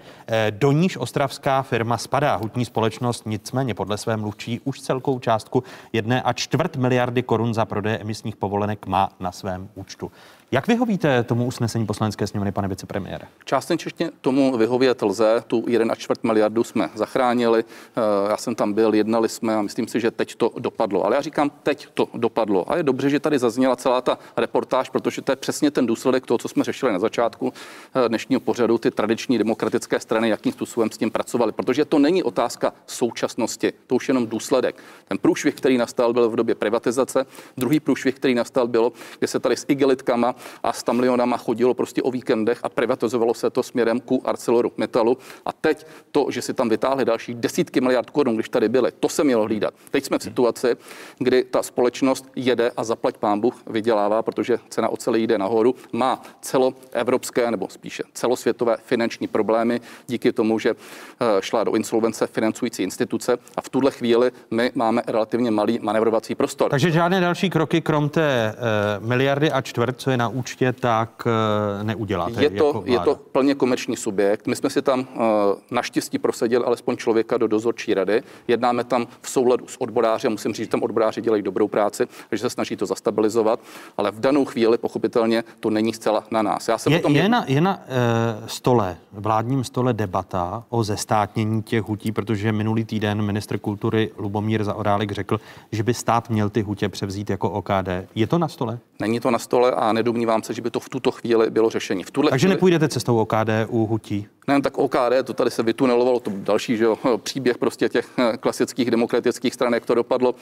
do 0.51 0.73
níž 0.73 0.97
ostravská 0.97 1.63
firma 1.63 1.99
spadá. 1.99 2.37
Hutní 2.37 2.65
společnost 2.65 3.27
nicméně 3.27 3.75
podle 3.75 3.99
své 3.99 4.17
mluvčí 4.17 4.61
už 4.65 4.81
celkou 4.81 5.19
částku 5.19 5.63
jedné 5.93 6.23
a 6.23 6.33
čtvrt 6.33 6.77
miliardy 6.77 7.23
korun 7.23 7.55
za 7.55 7.65
prodeje 7.65 7.99
emisních 7.99 8.37
povolenek 8.37 8.87
má 8.87 9.09
na 9.21 9.33
svém 9.33 9.69
účtu. 9.75 10.13
Jak 10.53 10.67
vyhovíte 10.67 11.23
tomu 11.23 11.47
usnesení 11.47 11.87
poslanecké 11.87 12.27
sněmovny, 12.27 12.53
pane 12.53 12.69
vicepremiére? 12.69 13.27
Částečně 13.45 14.11
tomu 14.21 14.57
vyhovět 14.57 15.03
lze. 15.03 15.45
Tu 15.47 15.65
1 15.69 15.95
čtvrt 15.95 16.25
miliardu 16.25 16.65
jsme 16.65 16.91
zachránili. 16.95 17.65
Eh, 17.97 18.31
Já 18.31 18.37
jsem 18.37 18.55
tam 18.55 18.73
byl, 18.73 18.95
jednali 18.95 19.29
jsme 19.29 19.55
a 19.55 19.63
myslím 19.63 19.89
si, 19.89 20.01
že 20.01 20.11
teď 20.11 20.35
to 20.35 20.53
dopadlo. 20.59 21.05
Ale 21.05 21.17
já 21.17 21.23
říkám, 21.23 21.51
teď 21.63 21.89
to 21.95 22.09
dopadlo. 22.15 22.73
A 22.73 22.77
je 22.77 22.83
dobře, 22.83 23.11
že 23.11 23.21
tady 23.21 23.39
zazněla 23.39 23.77
celá 23.77 24.01
ta 24.01 24.19
reportáž, 24.37 24.91
protože 24.91 25.23
to 25.23 25.33
je 25.33 25.37
přesně 25.37 25.71
ten 25.71 25.87
důsledek 25.87 26.27
toho, 26.27 26.39
co 26.39 26.49
jsme 26.49 26.65
řešili 26.65 26.93
na 26.93 26.99
začátku 26.99 27.53
eh, 27.95 28.09
dnešního 28.09 28.41
pořadu, 28.41 28.79
ty 28.79 28.91
tradiční 28.91 29.39
demokratické 29.39 30.01
strany, 30.01 30.29
jakým 30.29 30.53
způsobem 30.53 30.91
s 30.91 30.99
tím 30.99 31.11
pracovali. 31.11 31.53
Protože 31.53 31.85
to 31.85 31.99
není 31.99 32.23
otázka 32.23 32.73
současnosti, 32.87 33.73
to 33.87 33.95
už 33.95 34.09
jenom 34.09 34.27
důsledek. 34.27 34.83
Ten 35.09 35.19
průšvih, 35.19 35.55
který 35.55 35.79
nastal, 35.79 36.13
byl 36.13 36.31
v 36.31 36.37
době 36.37 36.55
privatizace. 36.55 37.27
Druhý 37.57 37.81
průšvih, 37.81 38.15
který 38.15 38.35
nastal, 38.35 38.67
bylo, 38.69 38.93
že 39.21 39.27
se 39.27 39.41
tady 39.41 39.57
s 39.57 39.65
igelitkama 39.69 40.35
a 40.63 40.73
s 40.73 40.85
milionama 40.93 41.37
chodilo 41.37 41.75
prostě 41.75 42.03
o 42.03 42.11
víkendech 42.11 42.61
a 42.63 42.69
privatizovalo 42.69 43.35
se 43.35 43.51
to 43.51 43.63
směrem 43.63 44.01
ku 44.01 44.23
Arceloru 44.25 44.73
Metalu. 44.77 45.19
A 45.47 45.53
teď 45.53 45.87
to, 46.13 46.27
že 46.31 46.43
si 46.43 46.55
tam 46.55 46.69
vytáhli 46.69 47.05
další 47.05 47.35
desítky 47.35 47.81
miliard 47.81 48.11
korun, 48.11 48.35
když 48.35 48.49
tady 48.49 48.69
byly, 48.69 48.93
to 49.01 49.09
se 49.09 49.25
mělo 49.25 49.45
hlídat. 49.45 49.75
Teď 49.91 50.05
jsme 50.05 50.19
v 50.19 50.23
situaci, 50.23 50.77
kdy 51.19 51.45
ta 51.45 51.63
společnost 51.63 52.27
jede 52.37 52.71
a 52.77 52.85
zaplať 52.85 53.17
pán 53.17 53.41
Bůh 53.41 53.55
vydělává, 53.67 54.23
protože 54.23 54.59
cena 54.69 54.89
oceli 54.89 55.23
jde 55.23 55.39
nahoru, 55.39 55.75
má 55.93 56.23
celoevropské 56.41 57.51
nebo 57.51 57.69
spíše 57.69 58.03
celosvětové 58.15 58.77
finanční 58.85 59.27
problémy 59.27 59.81
díky 60.07 60.33
tomu, 60.33 60.59
že 60.59 60.71
eh, 60.71 61.27
šla 61.41 61.65
do 61.65 61.75
insolvence 61.75 62.27
financující 62.27 62.83
instituce 62.83 63.39
a 63.57 63.61
v 63.61 63.69
tuhle 63.69 63.91
chvíli 63.91 64.31
my 64.51 64.73
máme 64.75 65.03
relativně 65.07 65.51
malý 65.51 65.79
manevrovací 65.83 66.35
prostor. 66.35 66.71
Takže 66.71 66.91
žádné 66.91 67.21
další 67.21 67.51
kroky, 67.51 67.81
krom 67.81 68.09
té 68.09 68.55
uh, 69.01 69.07
miliardy 69.07 69.53
a 69.53 69.61
čtvrt, 69.61 70.01
co 70.01 70.11
je 70.11 70.17
na 70.17 70.29
účtě, 70.31 70.73
tak 70.73 71.27
uh, 71.27 71.87
neuděláte. 71.87 72.43
Je 72.43 72.51
to, 72.51 72.67
jako 72.67 72.83
je 72.85 72.99
to 72.99 73.15
plně 73.33 73.55
komerční 73.55 73.97
subjekt. 73.97 74.47
My 74.47 74.57
jsme 74.57 74.71
si 74.71 74.83
tam 74.83 75.01
uh, 75.01 75.25
naštěstí 75.71 76.19
prosadili 76.19 76.65
alespoň 76.65 76.97
člověka 76.97 77.37
do 77.39 77.47
dozorčí 77.47 77.95
rady. 77.95 78.23
Jednáme 78.49 78.85
tam 78.85 79.07
v 79.21 79.31
souladu 79.31 79.67
s 79.67 79.81
odborářem. 79.81 80.33
Musím 80.33 80.53
říct, 80.53 80.67
že 80.67 80.71
tam 80.71 80.83
odboráři 80.83 81.21
dělají 81.21 81.43
dobrou 81.43 81.69
práci, 81.69 82.07
že 82.33 82.39
se 82.39 82.51
snaží 82.51 82.77
to 82.77 82.87
zastabilizovat, 82.87 83.61
ale 83.97 84.11
v 84.11 84.21
danou 84.21 84.45
chvíli 84.45 84.79
pochopitelně 84.79 85.45
to 85.61 85.71
není 85.71 85.93
zcela 85.93 86.25
na 86.31 86.43
nás. 86.43 86.69
Já 86.69 86.79
jsem 86.79 86.93
Je, 86.93 86.99
tom 86.99 87.17
je 87.17 87.29
na, 87.29 87.45
je 87.47 87.61
na 87.61 87.77
uh, 87.77 88.47
stole, 88.47 88.97
vládním 89.13 89.65
stole 89.65 89.93
debata 89.93 90.65
o 90.69 90.85
zestátnění 90.85 91.63
těch 91.63 91.83
hutí, 91.83 92.13
protože 92.13 92.53
minulý 92.53 92.85
týden 92.85 93.23
ministr 93.23 93.59
kultury 93.59 94.11
Lubomír 94.17 94.65
Zaorálek 94.65 95.13
řekl, 95.13 95.41
že 95.73 95.83
by 95.83 95.95
stát 95.95 96.31
měl 96.31 96.51
ty 96.51 96.63
hutě 96.63 96.89
převzít 96.89 97.31
jako 97.31 97.51
OKD. 97.51 97.89
Je 98.15 98.27
to 98.27 98.39
na 98.39 98.49
stole? 98.49 98.79
Není 99.01 99.21
to 99.21 99.31
na 99.31 99.39
stole 99.39 99.73
a 99.73 99.93
nedomnívám 100.21 100.43
se, 100.43 100.55
že 100.55 100.63
by 100.63 100.71
to 100.71 100.81
v 100.81 100.89
tuto 100.89 101.11
chvíli 101.11 101.51
bylo 101.51 101.71
řešení. 101.71 102.05
V 102.05 102.11
tuhle 102.11 102.31
Takže 102.31 102.47
chvíli... 102.47 102.55
nepůjdete 102.55 102.89
cestou 102.89 103.19
OKD 103.19 103.51
u 103.69 103.87
hutí? 103.87 104.27
Ne, 104.49 104.63
tak 104.63 104.79
OKD, 104.79 105.13
to 105.25 105.35
tady 105.35 105.51
se 105.51 105.63
vytunelovalo, 105.63 106.21
to 106.21 106.31
další 106.35 106.77
že 106.77 106.85
jo, 106.85 106.99
příběh 107.23 107.59
prostě 107.59 107.89
těch 107.89 108.09
klasických 108.41 108.91
demokratických 108.91 109.55
stran, 109.55 109.75
jak 109.75 109.87
to 109.87 109.95
dopadlo. 109.95 110.35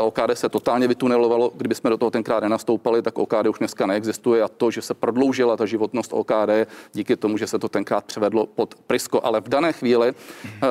OKD 0.00 0.30
se 0.34 0.48
totálně 0.48 0.88
vytunelovalo. 0.88 1.52
Kdyby 1.56 1.74
jsme 1.74 1.90
do 1.90 1.96
toho 1.96 2.10
tenkrát 2.10 2.42
nenastoupali, 2.42 3.02
tak 3.02 3.18
OKD 3.18 3.46
už 3.50 3.58
dneska 3.58 3.86
neexistuje 3.86 4.42
a 4.42 4.48
to, 4.48 4.70
že 4.70 4.82
se 4.82 4.94
prodloužila 4.94 5.56
ta 5.56 5.66
životnost 5.66 6.12
OKD 6.12 6.68
díky 6.92 7.16
tomu, 7.16 7.38
že 7.38 7.46
se 7.46 7.58
to 7.58 7.68
tenkrát 7.68 8.04
převedlo 8.04 8.46
pod 8.46 8.74
Prisko. 8.74 9.20
Ale 9.24 9.40
v 9.40 9.48
dané 9.48 9.72
chvíli 9.72 10.12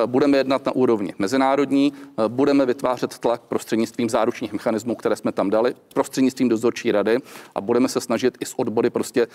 budeme 0.06 0.36
jednat 0.36 0.66
na 0.66 0.72
úrovni 0.72 1.14
mezinárodní, 1.18 1.92
budeme 2.28 2.66
vytvářet 2.66 3.18
tlak 3.18 3.40
prostřednictvím 3.40 4.10
záručních 4.10 4.52
mechanismů, 4.52 4.94
které 4.94 5.16
jsme 5.16 5.32
tam 5.32 5.50
dali, 5.50 5.74
prostřednictvím 5.94 6.48
dozorčí 6.48 6.92
rady 6.92 7.18
a 7.54 7.60
budeme 7.60 7.88
se 7.88 8.00
snažit 8.00 8.37
i 8.40 8.46
s 8.46 8.58
odbory 8.58 8.90
prostě 8.90 9.26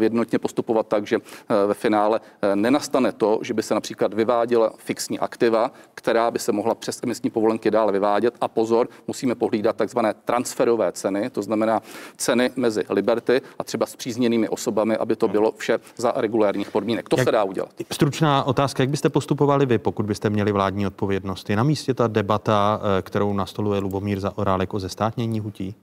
jednotně 0.00 0.38
postupovat 0.38 0.86
tak, 0.86 1.06
že 1.06 1.18
ve 1.66 1.74
finále 1.74 2.20
nenastane 2.54 3.12
to, 3.12 3.38
že 3.42 3.54
by 3.54 3.62
se 3.62 3.74
například 3.74 4.14
vyváděla 4.14 4.72
fixní 4.76 5.18
aktiva, 5.18 5.70
která 5.94 6.30
by 6.30 6.38
se 6.38 6.52
mohla 6.52 6.74
přes 6.74 7.00
emisní 7.02 7.30
povolenky 7.30 7.70
dále 7.70 7.92
vyvádět. 7.92 8.34
A 8.40 8.48
pozor, 8.48 8.88
musíme 9.06 9.34
pohlídat 9.34 9.76
takzvané 9.76 10.14
transferové 10.14 10.92
ceny, 10.92 11.30
to 11.30 11.42
znamená 11.42 11.80
ceny 12.16 12.50
mezi 12.56 12.84
Liberty 12.88 13.40
a 13.58 13.64
třeba 13.64 13.86
s 13.86 13.96
přízněnými 13.96 14.48
osobami, 14.48 14.96
aby 14.96 15.16
to 15.16 15.28
bylo 15.28 15.52
vše 15.56 15.78
za 15.96 16.12
regulárních 16.16 16.70
podmínek. 16.70 17.08
To 17.08 17.16
jak, 17.16 17.24
se 17.24 17.32
dá 17.32 17.44
udělat. 17.44 17.70
Stručná 17.92 18.44
otázka, 18.44 18.82
jak 18.82 18.90
byste 18.90 19.08
postupovali 19.08 19.66
vy, 19.66 19.78
pokud 19.78 20.06
byste 20.06 20.30
měli 20.30 20.52
vládní 20.52 20.86
odpovědnost? 20.86 21.50
Je 21.50 21.56
na 21.56 21.62
místě 21.62 21.94
ta 21.94 22.06
debata, 22.06 22.80
eh, 22.98 23.02
kterou 23.02 23.32
nastoluje 23.32 23.80
Lubomír 23.80 24.20
za 24.20 24.38
Orálek 24.38 24.74
o 24.74 24.78
zestátnění 24.80 25.40
hutí? 25.40 25.74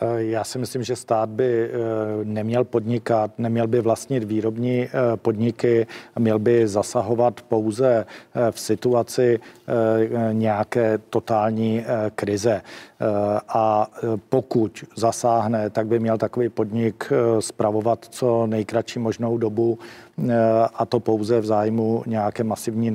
Eh, 0.00 0.22
já 0.22 0.44
si 0.44 0.58
myslím, 0.58 0.82
že 0.82 0.96
stát 0.96 1.28
by 1.28 1.70
eh, 1.70 1.78
neměl 2.24 2.64
podnikat, 2.64 3.30
neměl 3.38 3.66
by 3.66 3.80
vlastnit 3.80 4.24
výrobní 4.24 4.82
eh, 4.82 4.90
podniky, 5.16 5.86
měl 6.18 6.38
by 6.38 6.68
zasahovat 6.68 7.40
pouze 7.42 8.06
v 8.50 8.60
situaci 8.60 9.40
nějaké 10.32 10.98
totální 10.98 11.84
krize. 12.14 12.62
A 13.48 13.86
pokud 14.28 14.84
zasáhne, 14.96 15.70
tak 15.70 15.86
by 15.86 15.98
měl 15.98 16.18
takový 16.18 16.48
podnik 16.48 17.12
spravovat 17.40 18.06
co 18.10 18.46
nejkratší 18.46 18.98
možnou 18.98 19.38
dobu 19.38 19.78
a 20.74 20.86
to 20.86 21.00
pouze 21.00 21.40
v 21.40 21.44
zájmu 21.44 22.02
nějaké 22.06 22.44
masivní 22.44 22.92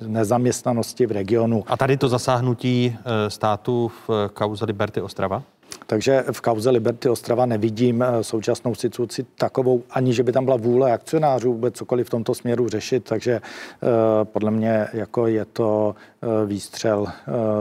nezaměstnanosti 0.00 1.06
v 1.06 1.12
regionu. 1.12 1.64
A 1.66 1.76
tady 1.76 1.96
to 1.96 2.08
zasáhnutí 2.08 2.96
státu 3.28 3.90
v 4.08 4.30
kauze 4.34 4.64
Liberty 4.64 5.00
Ostrava? 5.00 5.42
Takže 5.86 6.24
v 6.32 6.40
kauze 6.40 6.70
Liberty 6.70 7.08
Ostrava 7.08 7.46
nevidím 7.46 8.02
eh, 8.02 8.24
současnou 8.24 8.74
situaci 8.74 9.26
takovou, 9.38 9.82
ani 9.90 10.12
že 10.12 10.22
by 10.22 10.32
tam 10.32 10.44
byla 10.44 10.56
vůle 10.56 10.92
akcionářů 10.92 11.52
vůbec 11.52 11.74
cokoliv 11.74 12.06
v 12.06 12.10
tomto 12.10 12.34
směru 12.34 12.68
řešit, 12.68 13.04
takže 13.04 13.32
eh, 13.32 13.40
podle 14.24 14.50
mě 14.50 14.86
jako 14.92 15.26
je 15.26 15.44
to 15.44 15.94
výstřel 16.46 17.06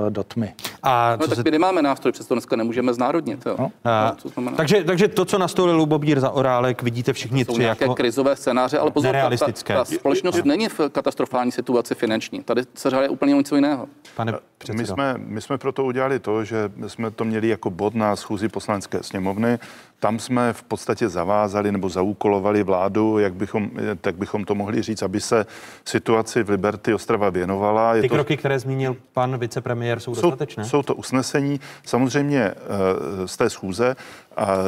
do 0.10 0.24
tmy. 0.24 0.54
A 0.84 1.18
no, 1.22 1.28
tak 1.28 1.36
se... 1.36 1.44
my 1.44 1.52
nemáme 1.52 1.82
nástroj, 1.82 2.12
přesto 2.12 2.36
dneska 2.36 2.56
nemůžeme 2.56 2.94
znárodnit. 2.94 3.46
Jo. 3.46 3.56
No. 3.60 3.72
A, 3.84 4.16
no, 4.26 4.32
znamená... 4.32 4.58
takže, 4.58 4.84
takže 4.84 5.08
to, 5.08 5.26
co 5.26 5.38
nastolil 5.38 5.78
Lubobír 5.78 6.20
za 6.20 6.30
Orálek, 6.30 6.84
vidíte 6.84 7.14
všichni 7.14 7.46
tři 7.46 7.60
nějaké 7.60 7.84
jako 7.84 7.96
krizové 7.96 8.36
scénáře, 8.36 8.80
ale 8.80 8.92
pozor, 8.92 9.16
ta, 9.16 9.52
ta, 9.64 9.86
společnost 9.86 10.36
je, 10.36 10.44
není 10.46 10.70
v 10.70 10.80
katastrofální 10.92 11.52
situaci 11.52 11.96
finanční. 11.96 12.44
Tady 12.44 12.62
se 12.76 12.90
řádě 12.90 13.10
úplně 13.10 13.34
něco 13.34 13.56
jiného. 13.56 13.88
Pane 14.16 14.34
my 14.72 14.86
jsme, 14.86 15.16
my 15.18 15.42
jsme 15.42 15.58
proto 15.58 15.84
udělali 15.84 16.20
to, 16.20 16.44
že 16.44 16.72
jsme 16.88 17.12
to 17.12 17.26
měli 17.26 17.48
jako 17.48 17.70
bod 17.70 17.96
na 17.96 18.16
schůzi 18.16 18.50
poslanecké 18.50 19.04
sněmovny. 19.04 19.60
Tam 20.04 20.20
jsme 20.20 20.54
v 20.54 20.64
podstatě 20.64 21.10
zavázali 21.10 21.72
nebo 21.72 21.90
zaúkolovali 21.90 22.64
vládu, 22.64 23.20
jak 23.20 23.34
bychom, 23.34 23.72
tak 24.02 24.16
bychom 24.16 24.44
to 24.44 24.56
mohli 24.56 24.82
říct, 24.82 25.02
aby 25.02 25.22
se 25.22 25.46
situaci 25.86 26.44
v 26.44 26.50
Liberty 26.50 26.94
Ostrava 26.94 27.30
věnovala. 27.30 27.96
Je 27.96 28.02
Ty 28.02 28.10
to, 28.10 28.16
kroky, 28.16 28.38
které 28.38 28.60
zmínil 28.60 28.96
pan 29.14 29.38
vicepremiér, 29.38 30.00
jsou, 30.00 30.16
jsou 30.16 30.22
dostatečné? 30.22 30.66
Jsou 30.66 30.84
to 30.84 30.96
usnesení, 30.96 31.60
samozřejmě 31.86 32.42
eh, 32.44 33.28
z 33.28 33.38
té 33.38 33.50
schůze. 33.50 33.96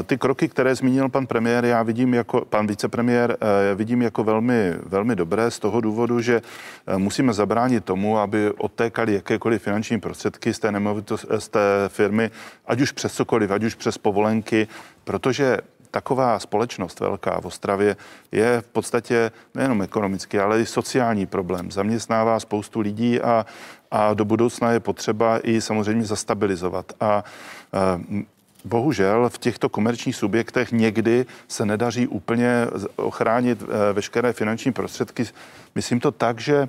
Ty 0.06 0.18
kroky, 0.18 0.48
které 0.48 0.76
zmínil 0.76 1.10
pan 1.10 1.28
premiér, 1.28 1.66
já 1.66 1.84
vidím 1.84 2.14
jako, 2.14 2.46
pan 2.46 2.68
vicepremiér, 2.68 3.38
eh, 3.72 3.76
vidím 3.76 4.02
jako 4.02 4.24
velmi, 4.24 4.74
velmi 4.86 5.16
dobré 5.16 5.52
z 5.52 5.60
toho 5.60 5.82
důvodu, 5.82 6.22
že 6.22 6.42
eh, 6.88 6.98
musíme 6.98 7.34
zabránit 7.34 7.86
tomu, 7.86 8.18
aby 8.18 8.52
odtékaly 8.52 9.14
jakékoliv 9.14 9.62
finanční 9.62 10.00
prostředky 10.00 10.54
z 10.54 10.60
té, 10.60 10.74
z 11.38 11.50
té 11.50 11.60
firmy, 11.88 12.32
ať 12.66 12.82
už 12.82 12.92
přes 12.92 13.14
cokoliv, 13.14 13.52
ať 13.52 13.64
už 13.64 13.76
přes 13.76 13.98
povolenky, 13.98 14.68
protože 15.04 15.58
taková 15.92 16.40
společnost 16.40 17.00
velká 17.00 17.42
v 17.42 17.46
Ostravě 17.46 17.96
je 18.32 18.62
v 18.62 18.68
podstatě 18.68 19.32
nejenom 19.54 19.82
ekonomický, 19.82 20.40
ale 20.40 20.62
i 20.62 20.66
sociální 20.66 21.26
problém. 21.26 21.72
Zaměstnává 21.72 22.40
spoustu 22.40 22.80
lidí 22.80 23.22
a, 23.22 23.46
a 23.92 24.14
do 24.14 24.26
budoucna 24.26 24.72
je 24.72 24.80
potřeba 24.80 25.40
i 25.44 25.62
samozřejmě 25.62 26.06
zastabilizovat. 26.06 26.94
A, 27.00 27.06
a 27.06 27.24
Bohužel 28.66 29.30
v 29.30 29.38
těchto 29.38 29.70
komerčních 29.70 30.16
subjektech 30.16 30.72
někdy 30.72 31.26
se 31.48 31.66
nedaří 31.66 32.08
úplně 32.08 32.68
ochránit 32.96 33.64
eh, 33.64 33.94
veškeré 33.94 34.34
finanční 34.34 34.72
prostředky. 34.72 35.26
Myslím 35.76 36.00
to 36.00 36.12
tak, 36.12 36.40
že 36.40 36.68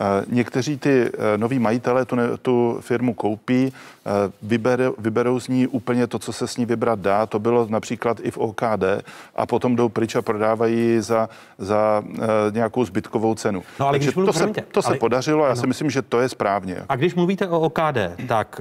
Eh, 0.00 0.24
někteří 0.28 0.78
ty 0.78 1.10
eh, 1.12 1.38
noví 1.38 1.58
majitelé 1.58 2.04
tu, 2.04 2.16
ne, 2.16 2.36
tu 2.42 2.78
firmu 2.80 3.14
koupí, 3.14 3.72
vybere, 4.42 4.90
vyberou 4.98 5.40
z 5.40 5.48
ní 5.48 5.66
úplně 5.66 6.06
to, 6.06 6.18
co 6.18 6.32
se 6.32 6.46
s 6.46 6.56
ní 6.56 6.66
vybrat 6.66 6.98
dá. 6.98 7.26
To 7.26 7.38
bylo 7.38 7.66
například 7.70 8.20
i 8.22 8.30
v 8.30 8.38
OKD 8.38 8.84
a 9.36 9.46
potom 9.46 9.76
jdou 9.76 9.88
pryč 9.88 10.16
a 10.16 10.22
prodávají 10.22 11.00
za, 11.00 11.28
za 11.58 12.02
nějakou 12.50 12.84
zbytkovou 12.84 13.34
cenu. 13.34 13.62
No, 13.80 13.88
ale 13.88 13.98
Takže 13.98 14.12
mluví, 14.14 14.26
to, 14.26 14.32
se, 14.32 14.46
to 14.46 14.80
ale, 14.86 14.94
se 14.94 14.98
podařilo 14.98 15.44
a 15.44 15.48
já 15.48 15.54
no. 15.54 15.60
si 15.60 15.66
myslím, 15.66 15.90
že 15.90 16.02
to 16.02 16.20
je 16.20 16.28
správně. 16.28 16.76
A 16.88 16.96
když 16.96 17.14
mluvíte 17.14 17.48
o 17.48 17.60
OKD, 17.60 17.98
tak 18.28 18.60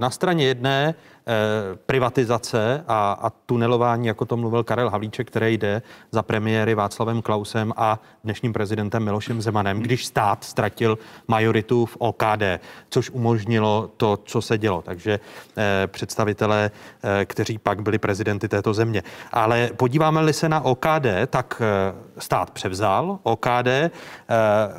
na 0.00 0.10
straně 0.10 0.44
jedné 0.44 0.94
Eh, 1.26 1.76
privatizace 1.86 2.84
a, 2.88 3.12
a 3.12 3.30
tunelování, 3.30 4.06
jako 4.06 4.24
to 4.24 4.36
mluvil 4.36 4.64
Karel 4.64 4.90
Havlíček, 4.90 5.26
které 5.26 5.50
jde 5.50 5.82
za 6.10 6.22
premiéry 6.22 6.74
Václavem 6.74 7.22
Klausem 7.22 7.72
a 7.76 8.00
dnešním 8.24 8.52
prezidentem 8.52 9.04
Milošem 9.04 9.42
Zemanem, 9.42 9.80
když 9.80 10.06
stát 10.06 10.44
ztratil 10.44 10.98
majoritu 11.28 11.86
v 11.86 11.96
OKD, 11.98 12.42
což 12.88 13.10
umožnilo 13.10 13.90
to, 13.96 14.16
co 14.16 14.42
se 14.42 14.58
dělo. 14.58 14.82
Takže 14.82 15.20
eh, 15.56 15.86
představitelé, 15.86 16.70
eh, 17.02 17.24
kteří 17.24 17.58
pak 17.58 17.82
byli 17.82 17.98
prezidenty 17.98 18.48
této 18.48 18.74
země. 18.74 19.02
Ale 19.32 19.70
podíváme-li 19.76 20.32
se 20.32 20.48
na 20.48 20.60
OKD, 20.60 21.06
tak 21.26 21.62
eh, 21.64 21.94
stát 22.18 22.50
převzal 22.50 23.18
OKD, 23.22 23.66
eh, 23.66 23.90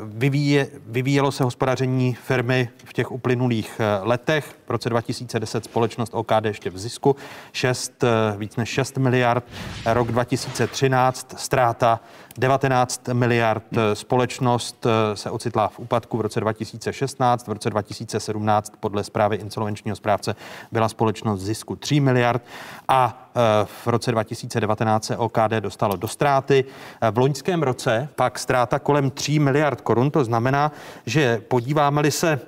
vyvíje, 0.04 0.68
vyvíjelo 0.86 1.32
se 1.32 1.44
hospodaření 1.44 2.14
firmy 2.14 2.70
v 2.86 2.94
těch 2.94 3.12
uplynulých 3.12 3.80
eh, 3.80 4.00
letech. 4.04 4.56
V 4.68 4.72
roce 4.72 4.90
2010 5.14 5.64
společnost 5.64 6.14
OKD 6.14 6.46
ještě 6.46 6.70
v 6.70 6.78
zisku, 6.78 7.16
6, 7.52 8.04
eh, 8.04 8.38
víc 8.38 8.56
než 8.56 8.70
6 8.70 8.98
miliard. 8.98 9.44
Rok 9.86 10.12
2013 10.12 11.36
ztráta 11.38 12.00
19 12.38 13.14
miliard. 13.14 13.64
Eh, 13.78 13.96
společnost 13.96 14.86
eh, 14.86 15.16
se 15.16 15.30
ocitla 15.30 15.68
v 15.68 15.80
úpadku 15.80 16.18
v 16.18 16.22
roce 16.22 16.40
2016, 16.40 17.48
v 17.48 17.52
roce 17.52 17.70
2017 17.70 18.74
podle 18.80 19.04
zprávy 19.04 19.36
insolvenčního 19.36 19.96
správce 19.96 20.36
byla 20.72 20.90
společnost 20.90 21.40
v 21.40 21.46
zisku 21.46 21.76
3 21.76 22.00
miliard 22.00 22.42
a 22.88 23.18
v 23.66 23.88
roce 23.88 24.12
2019 24.12 25.06
se 25.06 25.18
OKD 25.18 25.52
dostalo 25.60 25.96
do 25.96 26.08
ztráty. 26.08 26.66
V 27.12 27.18
loňském 27.18 27.64
roce 27.64 28.10
pak 28.16 28.40
ztráta 28.40 28.80
kolem 28.80 29.12
3 29.12 29.40
miliard 29.40 29.82
korun, 29.82 30.12
to 30.12 30.24
znamená, 30.24 30.72
že 31.06 31.42
podíváme-li 31.48 32.12
se 32.12 32.40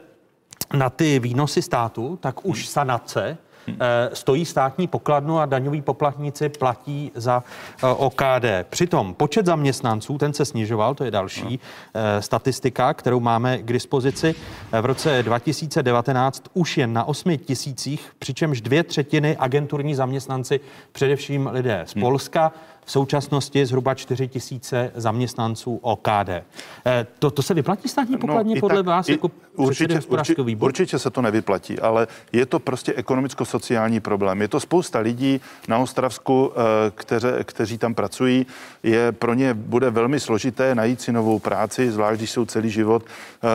na 0.74 0.90
ty 0.90 1.20
výnosy 1.20 1.62
státu, 1.62 2.18
tak 2.22 2.46
už 2.46 2.68
sanace 2.68 3.38
Eh, 3.68 4.10
stojí 4.14 4.46
státní 4.46 4.88
pokladnu 4.88 5.40
a 5.40 5.46
daňoví 5.46 5.82
poplatníci 5.82 6.50
platí 6.50 7.12
za 7.16 7.44
eh, 7.84 7.88
OKD. 7.88 8.46
Přitom 8.70 9.14
počet 9.14 9.46
zaměstnanců, 9.46 10.18
ten 10.18 10.34
se 10.34 10.46
snižoval, 10.46 10.96
to 10.96 11.04
je 11.04 11.12
další 11.12 11.60
eh, 11.94 12.22
statistika, 12.22 12.94
kterou 12.94 13.20
máme 13.20 13.58
k 13.58 13.74
dispozici. 13.74 14.36
V 14.82 14.86
roce 14.86 15.24
2019 15.24 16.44
už 16.54 16.78
jen 16.78 16.94
na 16.94 17.04
8 17.04 17.38
tisících, 17.38 18.12
přičemž 18.20 18.62
dvě 18.62 18.84
třetiny 18.84 19.38
agenturní 19.38 19.96
zaměstnanci, 19.96 20.60
především 20.92 21.50
lidé 21.54 21.84
z 21.86 21.94
Polska, 21.94 22.52
v 22.86 22.92
současnosti 22.92 23.66
zhruba 23.66 23.94
4 23.94 24.28
tisíce 24.28 24.92
zaměstnanců 24.96 25.80
OKD. 25.82 26.30
To, 27.20 27.32
to 27.32 27.42
se 27.42 27.54
vyplatí 27.54 27.88
státní 27.88 28.14
no, 28.14 28.20
pokladně 28.20 28.56
no, 28.56 28.62
podle 28.62 28.78
tak, 28.78 28.86
vás 28.86 29.10
i, 29.10 29.12
jako 29.12 29.32
určitě, 29.56 30.00
určitě, 30.08 30.44
výboru? 30.44 30.70
určitě 30.70 31.00
se 31.00 31.10
to 31.10 31.22
nevyplatí, 31.22 31.80
ale 31.80 32.08
je 32.32 32.46
to 32.46 32.60
prostě 32.60 32.94
ekonomicko 32.94 33.46
sociální 33.46 34.00
problém. 34.00 34.42
Je 34.42 34.48
to 34.48 34.60
spousta 34.60 35.00
lidí 35.00 35.42
na 35.68 35.78
Ostravsku, 35.78 36.52
kteře, 36.96 37.44
kteří 37.44 37.78
tam 37.78 37.94
pracují. 37.94 38.46
Je 38.84 39.12
pro 39.12 39.34
ně 39.34 39.54
bude 39.54 39.90
velmi 39.90 40.20
složité 40.20 40.76
najít 40.76 41.02
si 41.02 41.12
novou 41.12 41.40
práci, 41.40 41.92
zvlášť 41.92 42.18
když 42.18 42.32
jsou 42.32 42.46
celý 42.46 42.70
život 42.70 43.04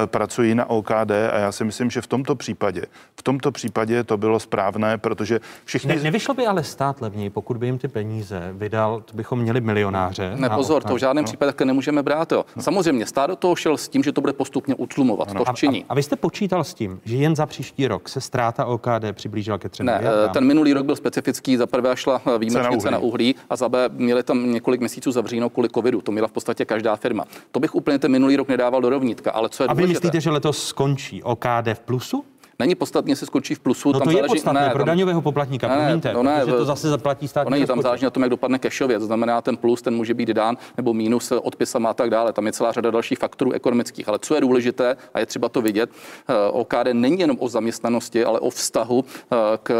pracují 0.06 0.54
na 0.54 0.70
OKD 0.70 1.10
a 1.32 1.38
já 1.38 1.52
si 1.52 1.64
myslím, 1.64 1.90
že 1.90 2.00
v 2.00 2.06
tomto 2.06 2.34
případě, 2.34 2.82
v 3.16 3.22
tomto 3.22 3.52
případě 3.52 4.04
to 4.04 4.16
bylo 4.16 4.40
správné, 4.40 4.98
protože 4.98 5.40
všichni... 5.64 5.96
Ne, 5.96 6.02
nevyšlo 6.02 6.34
by 6.34 6.46
ale 6.46 6.64
stát 6.64 7.00
levněji, 7.00 7.30
pokud 7.30 7.56
by 7.56 7.66
jim 7.66 7.78
ty 7.78 7.88
peníze 7.88 8.50
vydal, 8.52 9.00
bychom 9.18 9.38
měli 9.38 9.60
milionáře. 9.60 10.32
Ne, 10.36 10.50
pozor, 10.50 10.82
to 10.82 10.94
v 10.94 10.98
žádném 10.98 11.22
no. 11.22 11.26
případě 11.26 11.52
také 11.52 11.64
nemůžeme 11.64 12.02
brát. 12.02 12.32
Jo. 12.32 12.44
No. 12.56 12.62
Samozřejmě, 12.62 13.06
stát 13.06 13.26
do 13.26 13.36
toho 13.36 13.56
šel 13.56 13.76
s 13.76 13.88
tím, 13.88 14.02
že 14.02 14.12
to 14.12 14.20
bude 14.20 14.32
postupně 14.32 14.74
utlumovat. 14.74 15.34
No, 15.34 15.44
to 15.44 15.52
činí. 15.52 15.84
A, 15.84 15.86
a, 15.88 15.94
vy 15.94 16.02
jste 16.02 16.16
počítal 16.16 16.64
s 16.64 16.74
tím, 16.74 17.00
že 17.04 17.16
jen 17.16 17.36
za 17.36 17.46
příští 17.46 17.88
rok 17.88 18.08
se 18.08 18.20
ztráta 18.20 18.64
OKD 18.64 19.04
přiblížila 19.12 19.58
ke 19.58 19.68
třem 19.68 19.86
Ne, 19.86 19.98
miliardám? 19.98 20.32
ten 20.32 20.44
minulý 20.44 20.72
rok 20.72 20.86
byl 20.86 20.96
specifický. 20.96 21.56
Za 21.56 21.66
prvé 21.66 21.96
šla 21.96 22.22
eh, 22.26 22.38
výjimečně 22.38 22.78
cena 22.78 22.98
uhlí 22.98 23.34
a 23.50 23.56
za 23.56 23.68
B 23.68 23.88
měli 23.92 24.22
tam 24.22 24.52
několik 24.52 24.80
měsíců 24.80 25.12
zavříno 25.12 25.50
kvůli 25.50 25.68
covidu. 25.68 26.00
To 26.00 26.12
měla 26.12 26.28
v 26.28 26.32
podstatě 26.32 26.64
každá 26.64 26.96
firma. 26.96 27.24
To 27.52 27.60
bych 27.60 27.74
úplně 27.74 27.98
ten 27.98 28.10
minulý 28.10 28.36
rok 28.36 28.48
nedával 28.48 28.80
do 28.80 28.88
rovnítka, 28.88 29.30
ale 29.30 29.48
co 29.48 29.62
je 29.62 29.68
A 29.68 29.74
vy 29.74 29.86
myslíte, 29.86 30.20
že 30.20 30.30
letos 30.30 30.66
skončí 30.66 31.22
OKD 31.22 31.68
v 31.74 31.80
plusu? 31.80 32.24
Není 32.60 32.74
podstatně, 32.74 33.16
se 33.16 33.26
skončí 33.26 33.54
v 33.54 33.60
plusu. 33.60 33.92
No 33.92 33.98
tam 33.98 34.06
to 34.06 34.10
je 34.10 34.16
záleží, 34.16 34.32
podstatné 34.32 34.60
ne, 34.60 34.70
pro 34.70 34.78
tam, 34.78 34.86
daňového 34.86 35.22
poplatníka, 35.22 35.68
ne, 35.68 35.74
promiňte, 35.76 36.12
no 36.12 36.22
ne, 36.22 36.40
protože 36.40 36.56
to 36.56 36.64
zase 36.64 36.88
zaplatí 36.88 37.28
státní 37.28 37.46
To 37.46 37.50
není, 37.50 37.66
tam 37.66 37.82
záleží 37.82 38.04
na 38.04 38.10
tom, 38.10 38.22
jak 38.22 38.30
dopadne 38.30 38.58
kešově. 38.58 38.98
To 38.98 39.06
znamená, 39.06 39.42
ten 39.42 39.56
plus, 39.56 39.82
ten 39.82 39.94
může 39.94 40.14
být 40.14 40.28
dán, 40.28 40.56
nebo 40.76 40.94
mínus 40.94 41.32
odpisama 41.42 41.90
a 41.90 41.94
tak 41.94 42.10
dále. 42.10 42.32
Tam 42.32 42.46
je 42.46 42.52
celá 42.52 42.72
řada 42.72 42.90
dalších 42.90 43.18
faktorů 43.18 43.52
ekonomických. 43.52 44.08
Ale 44.08 44.18
co 44.18 44.34
je 44.34 44.40
důležité, 44.40 44.96
a 45.14 45.20
je 45.20 45.26
třeba 45.26 45.48
to 45.48 45.62
vidět, 45.62 45.90
eh, 46.28 46.34
OKD 46.50 46.92
není 46.92 47.20
jenom 47.20 47.36
o 47.40 47.48
zaměstnanosti, 47.48 48.24
ale 48.24 48.40
o 48.40 48.50
vztahu 48.50 49.04
eh, 49.04 49.36
k 49.62 49.70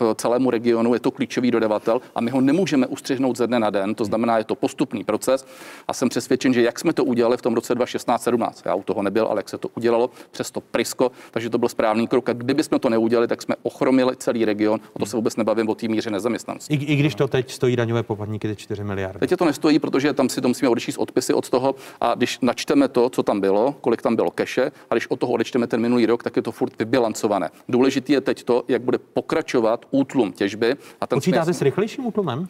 eh, 0.00 0.14
celému 0.14 0.50
regionu. 0.50 0.94
Je 0.94 1.00
to 1.00 1.10
klíčový 1.10 1.50
dodavatel 1.50 2.00
a 2.14 2.20
my 2.20 2.30
ho 2.30 2.40
nemůžeme 2.40 2.86
ustřihnout 2.86 3.36
ze 3.36 3.46
dne 3.46 3.58
na 3.58 3.70
den. 3.70 3.94
To 3.94 4.04
znamená, 4.04 4.38
je 4.38 4.44
to 4.44 4.54
postupný 4.54 5.04
proces 5.04 5.46
a 5.88 5.92
jsem 5.92 6.08
přesvědčen, 6.08 6.52
že 6.52 6.62
jak 6.62 6.78
jsme 6.78 6.92
to 6.92 7.04
udělali 7.04 7.36
v 7.36 7.42
tom 7.42 7.54
roce 7.54 7.74
2016-17, 7.74 8.52
já 8.64 8.74
u 8.74 8.82
toho 8.82 9.02
nebyl, 9.02 9.26
ale 9.26 9.38
jak 9.38 9.48
se 9.48 9.58
to 9.58 9.68
udělalo, 9.76 10.10
přes 10.30 10.50
to 10.50 10.60
Prisko, 10.60 11.10
takže 11.30 11.50
to 11.50 11.58
byl 11.58 11.68
správný 11.68 12.08
krok. 12.08 12.25
A 12.28 12.32
kdyby 12.32 12.64
jsme 12.64 12.78
to 12.78 12.88
neudělali, 12.88 13.28
tak 13.28 13.42
jsme 13.42 13.54
ochromili 13.62 14.16
celý 14.16 14.44
region. 14.44 14.80
A 14.96 14.98
to 14.98 15.06
se 15.06 15.16
vůbec 15.16 15.36
nebavím 15.36 15.68
o 15.68 15.74
té 15.74 15.88
míře 15.88 16.10
nezaměstnanosti. 16.10 16.74
I, 16.74 16.84
I 16.84 16.96
když 16.96 17.14
to 17.14 17.28
teď 17.28 17.52
stojí 17.52 17.76
daňové 17.76 18.02
poplatníky 18.02 18.48
ty 18.48 18.56
4 18.56 18.84
miliardy. 18.84 19.18
Teď 19.18 19.30
je 19.30 19.36
to 19.36 19.44
nestojí, 19.44 19.78
protože 19.78 20.12
tam 20.12 20.28
si 20.28 20.40
to 20.40 20.48
musíme 20.48 20.68
odečíst 20.68 20.98
odpisy 20.98 21.34
od 21.34 21.50
toho 21.50 21.74
a 22.00 22.14
když 22.14 22.38
načteme 22.40 22.88
to, 22.88 23.10
co 23.10 23.22
tam 23.22 23.40
bylo, 23.40 23.74
kolik 23.80 24.02
tam 24.02 24.16
bylo 24.16 24.30
keše, 24.30 24.72
a 24.90 24.94
když 24.94 25.06
od 25.06 25.20
toho 25.20 25.32
odečteme 25.32 25.66
ten 25.66 25.80
minulý 25.80 26.06
rok, 26.06 26.22
tak 26.22 26.36
je 26.36 26.42
to 26.42 26.52
furt 26.52 26.78
vybilancované. 26.78 27.50
Důležité 27.68 28.12
je 28.12 28.20
teď 28.20 28.44
to, 28.44 28.64
jak 28.68 28.82
bude 28.82 28.98
pokračovat 28.98 29.86
útlum 29.90 30.32
těžby. 30.32 30.74
A 31.00 31.06
ten 31.06 31.16
Počítáte 31.16 31.44
směs... 31.44 31.58
s 31.58 31.62
rychlejším 31.62 32.06
útlumem? 32.06 32.48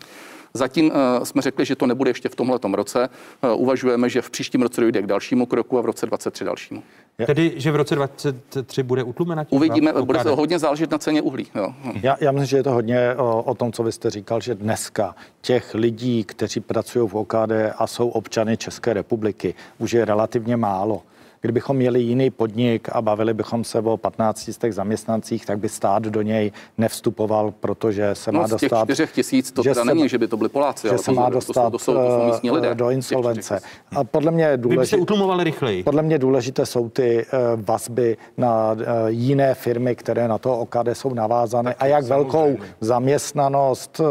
Zatím 0.55 0.86
uh, 0.86 1.24
jsme 1.24 1.43
řekli, 1.43 1.64
že 1.64 1.77
to 1.77 1.86
nebude 1.86 2.10
ještě 2.10 2.28
v 2.28 2.35
tomhle 2.35 2.59
roce. 2.73 3.09
Uh, 3.44 3.60
uvažujeme, 3.62 4.09
že 4.09 4.23
v 4.23 4.31
příštím 4.31 4.62
roce 4.62 4.81
dojde 4.81 5.02
k 5.02 5.06
dalšímu 5.06 5.47
kroku 5.47 5.78
a 5.78 5.81
v 5.81 5.85
roce 5.85 6.06
23 6.06 6.44
dalšímu. 6.44 6.82
Tedy, 7.27 7.52
že 7.56 7.73
v 7.73 7.77
roce 7.77 7.94
23 7.94 8.82
bude 8.82 9.02
utlumena 9.02 9.44
těžba? 9.44 9.56
Uvidíme, 9.56 9.93
OKD? 9.93 10.06
bude 10.06 10.24
to 10.24 10.36
hodně 10.36 10.59
záležet 10.59 10.90
na 10.90 10.98
ceně 10.98 11.23
uhlí. 11.23 11.47
Jo. 11.55 11.74
Já, 12.02 12.16
já 12.20 12.32
myslím, 12.32 12.47
že 12.47 12.56
je 12.56 12.62
to 12.62 12.70
hodně 12.73 13.14
o, 13.16 13.43
o 13.43 13.55
tom, 13.55 13.73
co 13.73 13.82
vy 13.82 13.93
jste 13.93 14.10
říkal, 14.10 14.40
že 14.40 14.55
dneska 14.55 15.14
těch 15.40 15.74
lidí, 15.74 16.24
kteří 16.24 16.60
pracují 16.60 17.09
v 17.09 17.14
OKD 17.14 17.52
a 17.78 17.86
jsou 17.86 18.09
občany 18.09 18.56
České 18.56 18.93
republiky, 18.93 19.55
už 19.78 19.93
je 19.93 20.05
relativně 20.05 20.56
málo. 20.56 21.02
Kdybychom 21.40 21.76
měli 21.76 22.00
jiný 22.00 22.30
podnik 22.30 22.88
a 22.92 23.02
bavili 23.02 23.34
bychom 23.34 23.64
se 23.64 23.78
o 23.80 23.96
15 23.96 24.48
z 24.48 24.58
těch 24.58 24.74
zaměstnancích, 24.74 25.46
tak 25.46 25.58
by 25.58 25.68
stát 25.68 26.02
do 26.02 26.22
něj 26.22 26.52
nevstupoval, 26.78 27.54
protože 27.60 28.14
se 28.14 28.32
no, 28.32 28.40
má 28.40 28.48
z 28.48 28.56
těch 28.56 28.70
dostat... 28.70 29.12
tisíc 29.14 29.52
to 29.52 29.62
že 29.62 29.70
teda 29.70 29.84
se- 29.84 29.94
není, 29.94 30.08
že 30.08 30.18
by 30.18 30.28
to 30.28 30.36
byli 30.36 30.48
Poláci, 30.48 30.82
že 30.82 30.88
ale 30.90 30.98
se 30.98 31.12
má 31.12 31.30
dostat 31.30 31.70
to 31.70 31.78
jsou, 31.78 31.92
to 31.92 31.98
jsou, 31.98 32.08
to 32.08 32.20
jsou 32.20 32.26
místní 32.26 32.50
lidé. 32.50 32.70
eh, 32.70 32.74
do 32.74 32.90
insolvence. 32.90 33.60
A 33.96 34.04
podle 34.04 34.30
mě 34.30 34.56
důležité, 34.56 34.96
utlumovali 34.96 35.44
rychleji. 35.44 35.82
podle 35.82 36.02
mě 36.02 36.18
důležité 36.18 36.66
jsou 36.66 36.88
ty 36.88 37.26
eh, 37.26 37.38
vazby 37.56 38.16
na 38.36 38.76
eh, 38.80 38.84
jiné 39.08 39.54
firmy, 39.54 39.96
které 39.96 40.28
na 40.28 40.38
to 40.38 40.58
OKD 40.58 40.88
jsou 40.92 41.14
navázané 41.14 41.74
a 41.74 41.86
jak 41.86 42.04
velkou 42.04 42.56
zaměstnanost 42.80 44.00
eh, 44.00 44.04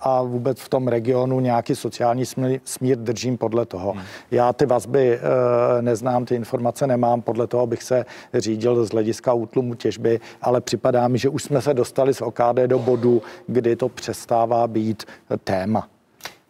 a 0.00 0.22
vůbec 0.22 0.60
v 0.60 0.68
tom 0.68 0.88
regionu 0.88 1.40
nějaký 1.40 1.74
sociální 1.74 2.26
smír, 2.26 2.60
smír 2.64 2.98
držím 2.98 3.38
podle 3.38 3.66
toho. 3.66 3.94
Já 4.30 4.52
ty 4.52 4.66
vazby 4.66 5.18
eh, 5.18 5.82
neznám, 5.82 6.24
ty 6.24 6.34
informace 6.62 6.86
nemám, 6.86 7.22
podle 7.22 7.46
toho 7.46 7.66
bych 7.66 7.82
se 7.82 8.04
řídil 8.34 8.84
z 8.84 8.90
hlediska 8.90 9.32
útlumu 9.32 9.74
těžby, 9.74 10.20
ale 10.42 10.60
připadá 10.60 11.08
mi, 11.08 11.18
že 11.18 11.28
už 11.28 11.42
jsme 11.42 11.62
se 11.62 11.74
dostali 11.74 12.14
z 12.14 12.22
OKD 12.22 12.66
do 12.66 12.78
bodu, 12.78 13.22
kdy 13.46 13.76
to 13.76 13.88
přestává 13.88 14.66
být 14.68 15.04
téma. 15.44 15.91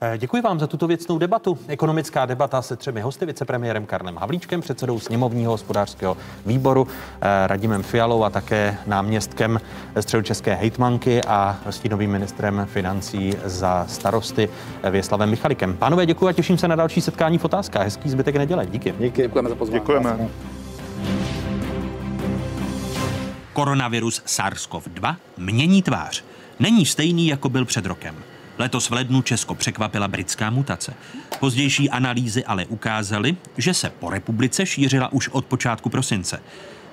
Eh, 0.04 0.18
Děkuji 0.18 0.42
vám 0.42 0.60
za 0.60 0.66
tuto 0.66 0.86
věcnou 0.86 1.18
debatu. 1.18 1.58
Ekonomická 1.68 2.26
debata 2.26 2.62
se 2.62 2.76
třemi 2.76 3.00
hosty, 3.00 3.26
vicepremiérem 3.26 3.86
Karlem 3.86 4.16
Havlíčkem, 4.16 4.60
předsedou 4.60 5.00
sněmovního 5.00 5.52
hospodářského 5.52 6.16
výboru 6.46 6.88
eh, 7.20 7.46
Radimem 7.46 7.82
Fialou 7.82 8.24
a 8.24 8.30
také 8.30 8.76
náměstkem 8.86 9.60
středočeské 10.00 10.54
hejtmanky 10.54 11.24
a 11.24 11.58
stínovým 11.70 12.10
ministrem 12.10 12.66
financí 12.72 13.34
za 13.44 13.86
starosty 13.88 14.48
eh, 14.82 14.90
Věslavem 14.90 15.30
Michalikem. 15.30 15.76
Pánové, 15.76 16.06
děkuji 16.06 16.28
a 16.28 16.32
těším 16.32 16.58
se 16.58 16.68
na 16.68 16.76
další 16.76 17.00
setkání 17.00 17.38
v 17.38 17.44
otázkách. 17.44 17.84
Hezký 17.84 18.10
zbytek 18.10 18.36
neděle. 18.36 18.66
Díky. 18.66 18.94
Díky. 18.98 19.22
Děkujeme 19.22 19.48
za 19.48 19.54
pozvání. 19.54 19.80
Děkujeme. 19.80 20.28
Koronavirus 23.52 24.22
SARS-CoV-2 24.26 25.16
mění 25.38 25.82
tvář. 25.82 26.24
Není 26.60 26.86
stejný, 26.86 27.26
jako 27.28 27.48
byl 27.48 27.64
před 27.64 27.86
rokem. 27.86 28.14
Letos 28.62 28.90
v 28.90 28.92
lednu 28.92 29.22
Česko 29.22 29.54
překvapila 29.54 30.08
britská 30.08 30.50
mutace. 30.50 30.94
Pozdější 31.40 31.90
analýzy 31.90 32.44
ale 32.44 32.66
ukázaly, 32.66 33.36
že 33.58 33.74
se 33.74 33.90
po 33.90 34.10
republice 34.10 34.66
šířila 34.66 35.12
už 35.12 35.28
od 35.28 35.44
počátku 35.46 35.88
prosince. 35.88 36.42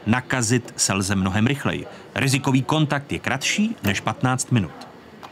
Nakazit 0.06 0.74
se 0.78 0.94
lze 0.94 1.16
mnohem 1.16 1.48
rychleji. 1.48 1.86
Rizikový 2.16 2.62
kontakt 2.62 3.12
je 3.12 3.20
kratší 3.20 3.76
než 3.84 4.00
15 4.00 4.52
minut. 4.52 4.72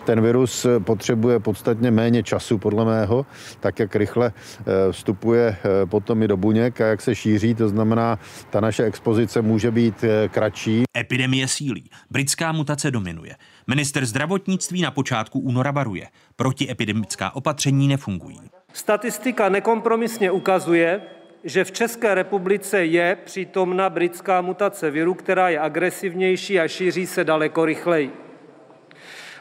Ten 0.06 0.22
virus 0.22 0.66
potřebuje 0.80 1.40
podstatně 1.40 1.92
méně 1.92 2.24
času, 2.24 2.58
podle 2.58 2.86
mého, 2.86 3.26
tak 3.60 3.80
jak 3.80 3.96
rychle 3.96 4.32
eh, 4.32 4.92
vstupuje 4.92 5.58
eh, 5.58 5.86
potom 5.86 6.24
i 6.24 6.28
do 6.28 6.38
buněk 6.38 6.82
a 6.82 6.86
jak 6.86 7.02
se 7.02 7.16
šíří, 7.16 7.56
to 7.56 7.70
znamená, 7.70 8.20
ta 8.50 8.60
naše 8.60 8.84
expozice 8.84 9.42
může 9.42 9.72
být 9.72 10.04
eh, 10.04 10.28
kratší. 10.28 10.84
Epidemie 10.98 11.48
sílí. 11.48 11.90
Britská 12.12 12.52
mutace 12.52 12.92
dominuje. 12.92 13.36
Minister 13.70 14.06
zdravotnictví 14.06 14.82
na 14.82 14.92
počátku 14.92 15.40
února 15.40 15.72
varuje. 15.72 16.08
Protiepidemická 16.36 17.36
opatření 17.36 17.88
nefungují. 17.88 18.40
Statistika 18.74 19.50
nekompromisně 19.50 20.32
ukazuje, 20.32 21.02
že 21.44 21.64
v 21.64 21.72
České 21.72 22.16
republice 22.16 22.86
je 22.86 23.18
přítomna 23.26 23.90
britská 23.90 24.42
mutace 24.42 24.92
viru, 24.92 25.14
která 25.14 25.50
je 25.50 25.60
agresivnější 25.60 26.60
a 26.60 26.68
šíří 26.68 27.08
se 27.08 27.24
daleko 27.24 27.66
rychleji. 27.66 28.12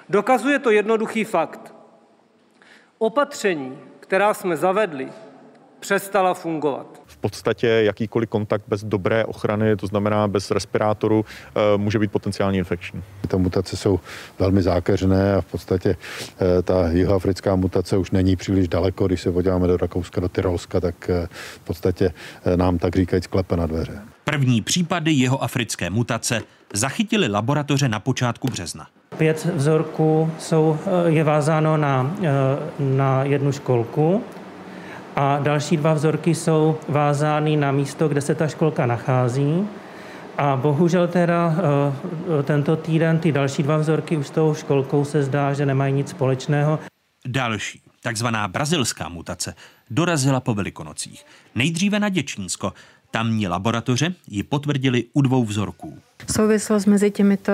Dokazuje 0.08 0.58
to 0.58 0.70
jednoduchý 0.70 1.24
fakt. 1.24 1.74
Opatření, 2.98 3.78
která 4.00 4.34
jsme 4.34 4.56
zavedli, 4.56 5.08
přestala 5.80 6.34
fungovat. 6.34 6.95
V 7.28 7.30
podstatě 7.30 7.66
jakýkoliv 7.66 8.28
kontakt 8.28 8.64
bez 8.68 8.84
dobré 8.84 9.24
ochrany, 9.24 9.76
to 9.76 9.86
znamená 9.86 10.28
bez 10.28 10.50
respirátoru, 10.50 11.24
eh, 11.24 11.60
může 11.76 11.98
být 11.98 12.12
potenciálně 12.12 12.58
infekční. 12.58 13.02
Ty 13.28 13.36
mutace 13.36 13.76
jsou 13.76 14.00
velmi 14.38 14.62
zákeřné 14.62 15.34
a 15.34 15.40
v 15.40 15.44
podstatě 15.44 15.96
eh, 16.40 16.62
ta 16.62 16.90
jihoafrická 16.90 17.56
mutace 17.56 17.96
už 17.96 18.10
není 18.10 18.36
příliš 18.36 18.68
daleko. 18.68 19.06
Když 19.06 19.20
se 19.20 19.32
podíváme 19.32 19.66
do 19.66 19.76
Rakouska, 19.76 20.20
do 20.20 20.28
Tyrolska, 20.28 20.80
tak 20.80 21.10
eh, 21.10 21.28
v 21.54 21.64
podstatě 21.64 22.12
nám 22.56 22.78
tak 22.78 22.96
říkajíc 22.96 23.26
klepe 23.26 23.56
na 23.56 23.66
dveře. 23.66 23.98
První 24.24 24.62
případy 24.62 25.12
jeho 25.12 25.42
africké 25.42 25.90
mutace 25.90 26.42
zachytili 26.72 27.28
laboratoře 27.28 27.88
na 27.88 28.00
počátku 28.00 28.48
března. 28.48 28.86
Pět 29.18 29.44
vzorků 29.54 30.30
jsou, 30.38 30.78
je 31.06 31.24
vázáno 31.24 31.76
na, 31.76 32.16
na 32.78 33.24
jednu 33.24 33.52
školku 33.52 34.24
a 35.16 35.38
další 35.38 35.76
dva 35.76 35.94
vzorky 35.94 36.34
jsou 36.34 36.78
vázány 36.88 37.56
na 37.56 37.72
místo, 37.72 38.08
kde 38.08 38.20
se 38.20 38.34
ta 38.34 38.48
školka 38.48 38.86
nachází. 38.86 39.68
A 40.38 40.56
bohužel 40.56 41.08
teda 41.08 41.56
eh, 42.38 42.42
tento 42.42 42.76
týden 42.76 43.18
ty 43.18 43.32
další 43.32 43.62
dva 43.62 43.76
vzorky 43.76 44.16
už 44.16 44.26
s 44.26 44.30
tou 44.30 44.54
školkou 44.54 45.04
se 45.04 45.22
zdá, 45.22 45.52
že 45.54 45.66
nemají 45.66 45.94
nic 45.94 46.08
společného. 46.10 46.78
Další, 47.26 47.80
takzvaná 48.02 48.48
brazilská 48.48 49.08
mutace, 49.08 49.54
dorazila 49.90 50.40
po 50.40 50.54
velikonocích. 50.54 51.26
Nejdříve 51.54 52.00
na 52.00 52.08
Děčínsko. 52.08 52.72
Tamní 53.10 53.48
laboratoře 53.48 54.14
ji 54.28 54.42
potvrdili 54.42 55.04
u 55.12 55.22
dvou 55.22 55.44
vzorků. 55.44 55.98
Souvislost 56.32 56.86
mezi 56.86 57.10
těmito 57.10 57.52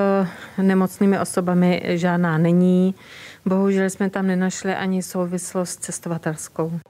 nemocnými 0.62 1.18
osobami 1.18 1.82
žádná 1.86 2.38
není. 2.38 2.94
Bohužel 3.46 3.90
jsme 3.90 4.10
tam 4.10 4.26
nenašli 4.26 4.74
ani 4.74 5.02
souvislost 5.02 5.84
cestovatelskou. 5.84 6.80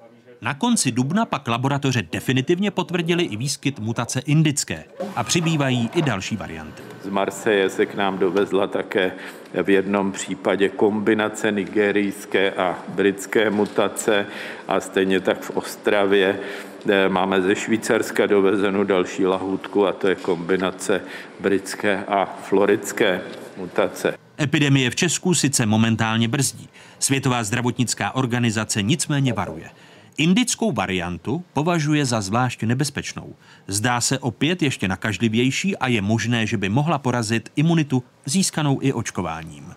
Na 0.43 0.55
konci 0.55 0.93
dubna 0.93 1.25
pak 1.25 1.49
laboratoře 1.49 2.03
definitivně 2.13 2.71
potvrdili 2.71 3.25
i 3.25 3.37
výskyt 3.37 3.81
mutace 3.81 4.21
indické 4.21 4.85
a 5.17 5.25
přibývají 5.25 5.91
i 5.95 6.03
další 6.03 6.37
varianty. 6.37 6.83
Z 7.03 7.09
Marseje 7.09 7.71
se 7.71 7.87
k 7.87 7.95
nám 7.95 8.19
dovezla 8.19 8.67
také 8.67 9.13
v 9.63 9.71
jednom 9.71 10.13
případě 10.13 10.69
kombinace 10.69 11.53
nigerijské 11.53 12.51
a 12.51 12.79
britské 12.89 13.51
mutace 13.51 14.27
a 14.69 14.81
stejně 14.81 15.21
tak 15.21 15.43
v 15.43 15.51
Ostravě 15.51 16.39
eh, 16.89 17.09
máme 17.09 17.43
ze 17.43 17.57
Švýcarska 17.57 18.27
dovezenou 18.27 18.85
další 18.85 19.27
lahůdku 19.27 19.87
a 19.87 19.93
to 19.93 20.09
je 20.09 20.15
kombinace 20.15 21.01
britské 21.41 22.05
a 22.05 22.39
floridské 22.43 23.21
mutace. 23.57 24.15
Epidemie 24.41 24.91
v 24.91 24.97
Česku 24.97 25.35
sice 25.35 25.67
momentálně 25.67 26.29
brzdí. 26.29 26.69
Světová 26.99 27.45
zdravotnická 27.45 28.15
organizace 28.15 28.83
nicméně 28.83 29.33
varuje. 29.33 29.71
Indickou 30.17 30.73
variantu 30.73 31.45
považuje 31.53 32.05
za 32.05 32.21
zvlášť 32.21 32.63
nebezpečnou. 32.63 33.35
Zdá 33.67 34.01
se 34.01 34.19
opět 34.19 34.63
ještě 34.63 34.89
nakažlivější 34.89 35.77
a 35.77 35.89
je 35.89 36.03
možné, 36.03 36.47
že 36.47 36.57
by 36.57 36.69
mohla 36.69 36.99
porazit 36.99 37.53
imunitu 37.57 38.03
získanou 38.27 38.79
i 38.83 38.93
očkováním. 38.93 39.75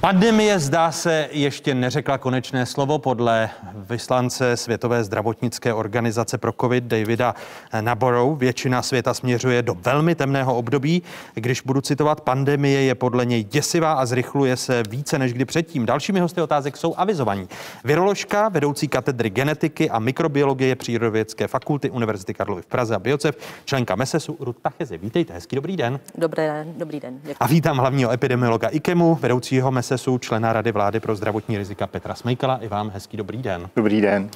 Pandemie 0.00 0.58
zdá 0.58 0.92
se 0.92 1.28
ještě 1.32 1.74
neřekla 1.74 2.18
konečné 2.18 2.66
slovo 2.66 2.98
podle 2.98 3.50
vyslance 3.74 4.56
Světové 4.56 5.04
zdravotnické 5.04 5.74
organizace 5.74 6.38
pro 6.38 6.52
COVID 6.60 6.84
Davida 6.84 7.34
Naborou. 7.80 8.34
Většina 8.34 8.82
světa 8.82 9.14
směřuje 9.14 9.62
do 9.62 9.74
velmi 9.74 10.14
temného 10.14 10.56
období. 10.56 11.02
Když 11.34 11.60
budu 11.60 11.80
citovat, 11.80 12.20
pandemie 12.20 12.82
je 12.82 12.94
podle 12.94 13.26
něj 13.26 13.44
děsivá 13.44 13.92
a 13.92 14.06
zrychluje 14.06 14.56
se 14.56 14.82
více 14.90 15.18
než 15.18 15.32
kdy 15.32 15.44
předtím. 15.44 15.86
Dalšími 15.86 16.20
hosty 16.20 16.40
otázek 16.40 16.76
jsou 16.76 16.94
avizovaní. 16.96 17.48
Viroložka, 17.84 18.48
vedoucí 18.48 18.88
katedry 18.88 19.30
genetiky 19.30 19.90
a 19.90 19.98
mikrobiologie 19.98 20.76
Přírodovědské 20.76 21.48
fakulty 21.48 21.90
Univerzity 21.90 22.34
Karlovy 22.34 22.62
v 22.62 22.66
Praze 22.66 22.94
a 22.94 22.98
biocev, 22.98 23.36
členka 23.64 23.96
MESESu 23.96 24.36
Ruth 24.40 24.60
Pachezi. 24.60 24.98
Vítejte, 24.98 25.34
hezký 25.34 25.56
dobrý 25.56 25.76
den. 25.76 26.00
Dobrý 26.18 26.42
den, 26.42 26.74
dobrý 26.76 27.00
den. 27.00 27.18
Děkuji. 27.22 27.36
A 27.40 27.46
vítám 27.46 27.78
hlavního 27.78 28.12
epidemiologa 28.12 28.68
IKEMu, 28.68 29.14
vedoucího 29.14 29.70
MESESu 29.70 29.87
MESESu, 29.88 30.18
člena 30.18 30.52
Rady 30.52 30.72
vlády 30.72 31.00
pro 31.00 31.16
zdravotní 31.16 31.58
rizika 31.58 31.86
Petra 31.86 32.14
Smejkala. 32.14 32.56
I 32.56 32.68
vám 32.68 32.90
hezký 32.90 33.16
dobrý 33.16 33.42
den. 33.42 33.68
Dobrý 33.76 34.00
den. 34.00 34.30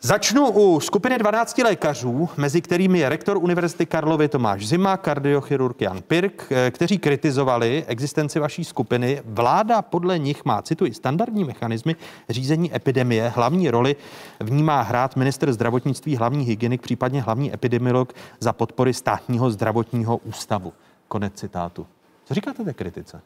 Začnu 0.00 0.50
u 0.50 0.80
skupiny 0.80 1.18
12 1.18 1.58
lékařů, 1.58 2.28
mezi 2.36 2.60
kterými 2.60 2.98
je 2.98 3.08
rektor 3.08 3.36
Univerzity 3.36 3.86
Karlovy 3.86 4.28
Tomáš 4.28 4.66
Zima, 4.66 4.96
kardiochirurg 4.96 5.80
Jan 5.80 6.02
Pirk, 6.02 6.46
eh, 6.50 6.70
kteří 6.70 6.98
kritizovali 6.98 7.84
existenci 7.86 8.38
vaší 8.38 8.64
skupiny. 8.64 9.22
Vláda 9.24 9.82
podle 9.82 10.18
nich 10.18 10.44
má, 10.44 10.62
cituji, 10.62 10.94
standardní 10.94 11.44
mechanismy 11.44 11.96
řízení 12.28 12.76
epidemie. 12.76 13.28
Hlavní 13.28 13.70
roli 13.70 13.96
v 14.40 14.50
ní 14.50 14.62
má 14.62 14.82
hrát 14.82 15.16
minister 15.16 15.52
zdravotnictví, 15.52 16.16
hlavní 16.16 16.44
hygienik, 16.44 16.82
případně 16.82 17.22
hlavní 17.22 17.54
epidemiolog 17.54 18.12
za 18.40 18.52
podpory 18.52 18.94
státního 18.94 19.50
zdravotního 19.50 20.16
ústavu. 20.16 20.72
Konec 21.08 21.34
citátu. 21.34 21.86
Co 22.24 22.34
říkáte 22.34 22.64
té 22.64 22.72
kritice? 22.72 23.20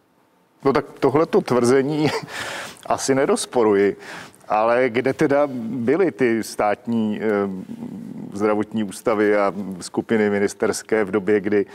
No 0.65 0.73
tak 0.73 0.85
tohleto 1.01 1.41
tvrzení 1.41 2.11
asi 2.87 3.15
nerozporuji. 3.15 3.97
Ale 4.49 4.91
kde 4.91 5.13
teda 5.13 5.47
byly 5.47 6.13
ty 6.13 6.43
státní 6.43 7.21
e, 7.21 7.25
zdravotní 8.33 8.85
ústavy 8.85 9.37
a 9.37 9.53
skupiny 9.81 10.31
ministerské 10.31 11.05
v 11.05 11.11
době, 11.11 11.41
kdy, 11.41 11.67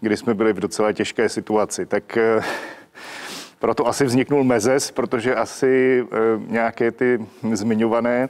kdy 0.00 0.16
jsme 0.16 0.34
byli 0.34 0.52
v 0.52 0.60
docela 0.60 0.92
těžké 0.92 1.28
situaci? 1.28 1.86
Tak 1.86 2.16
e, 2.16 2.40
proto 3.58 3.86
asi 3.86 4.04
vzniknul 4.04 4.44
mezes, 4.44 4.90
protože 4.90 5.34
asi 5.34 6.04
e, 6.04 6.16
nějaké 6.46 6.90
ty 6.90 7.26
zmiňované 7.52 8.28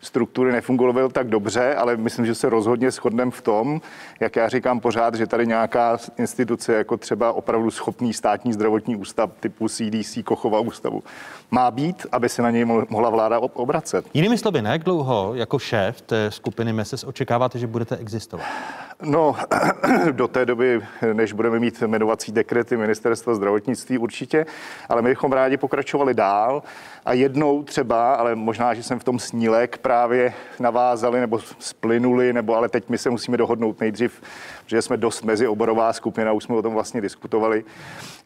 struktury 0.00 0.52
nefungovaly 0.52 1.08
tak 1.12 1.28
dobře, 1.28 1.74
ale 1.74 1.96
myslím, 1.96 2.26
že 2.26 2.34
se 2.34 2.48
rozhodně 2.48 2.90
shodneme 2.90 3.30
v 3.30 3.42
tom, 3.42 3.80
jak 4.20 4.36
já 4.36 4.48
říkám 4.48 4.80
pořád, 4.80 5.14
že 5.14 5.26
tady 5.26 5.46
nějaká 5.46 5.98
instituce, 6.18 6.74
jako 6.74 6.96
třeba 6.96 7.32
opravdu 7.32 7.70
schopný 7.70 8.12
státní 8.12 8.52
zdravotní 8.52 8.96
ústav 8.96 9.30
typu 9.40 9.68
CDC, 9.68 10.18
Kochova 10.24 10.60
ústavu, 10.60 11.02
má 11.50 11.70
být, 11.70 12.06
aby 12.12 12.28
se 12.28 12.42
na 12.42 12.50
něj 12.50 12.64
mohla 12.64 13.10
vláda 13.10 13.38
obracet. 13.38 14.06
Jinými 14.14 14.38
slovy, 14.38 14.62
ne 14.62 14.70
jak 14.70 14.84
dlouho 14.84 15.34
jako 15.34 15.58
šéf 15.58 16.00
té 16.00 16.30
skupiny 16.30 16.72
MESES 16.72 17.04
očekáváte, 17.04 17.58
že 17.58 17.66
budete 17.66 17.96
existovat? 17.96 18.46
No, 19.02 19.36
do 20.12 20.28
té 20.28 20.46
doby, 20.46 20.80
než 21.12 21.32
budeme 21.32 21.58
mít 21.60 21.82
jmenovací 21.82 22.32
dekrety 22.32 22.76
ministerstva 22.76 23.34
zdravotnictví 23.34 23.98
určitě, 23.98 24.46
ale 24.88 25.02
my 25.02 25.08
bychom 25.08 25.32
rádi 25.32 25.56
pokračovali 25.56 26.14
dál 26.14 26.62
a 27.06 27.12
jednou 27.12 27.62
třeba, 27.62 28.14
ale 28.14 28.34
možná, 28.34 28.74
že 28.74 28.82
jsem 28.82 28.98
v 28.98 29.04
tom 29.04 29.18
snílek 29.18 29.78
právě 29.78 30.34
navázali 30.60 31.20
nebo 31.20 31.38
splynuli, 31.58 32.32
nebo 32.32 32.56
ale 32.56 32.68
teď 32.68 32.88
my 32.88 32.98
se 32.98 33.10
musíme 33.10 33.36
dohodnout 33.36 33.80
nejdřív, 33.80 34.22
že 34.66 34.82
jsme 34.82 34.96
dost 34.96 35.22
mezioborová 35.22 35.92
skupina, 35.92 36.32
už 36.32 36.44
jsme 36.44 36.54
o 36.56 36.62
tom 36.62 36.74
vlastně 36.74 37.00
diskutovali, 37.00 37.64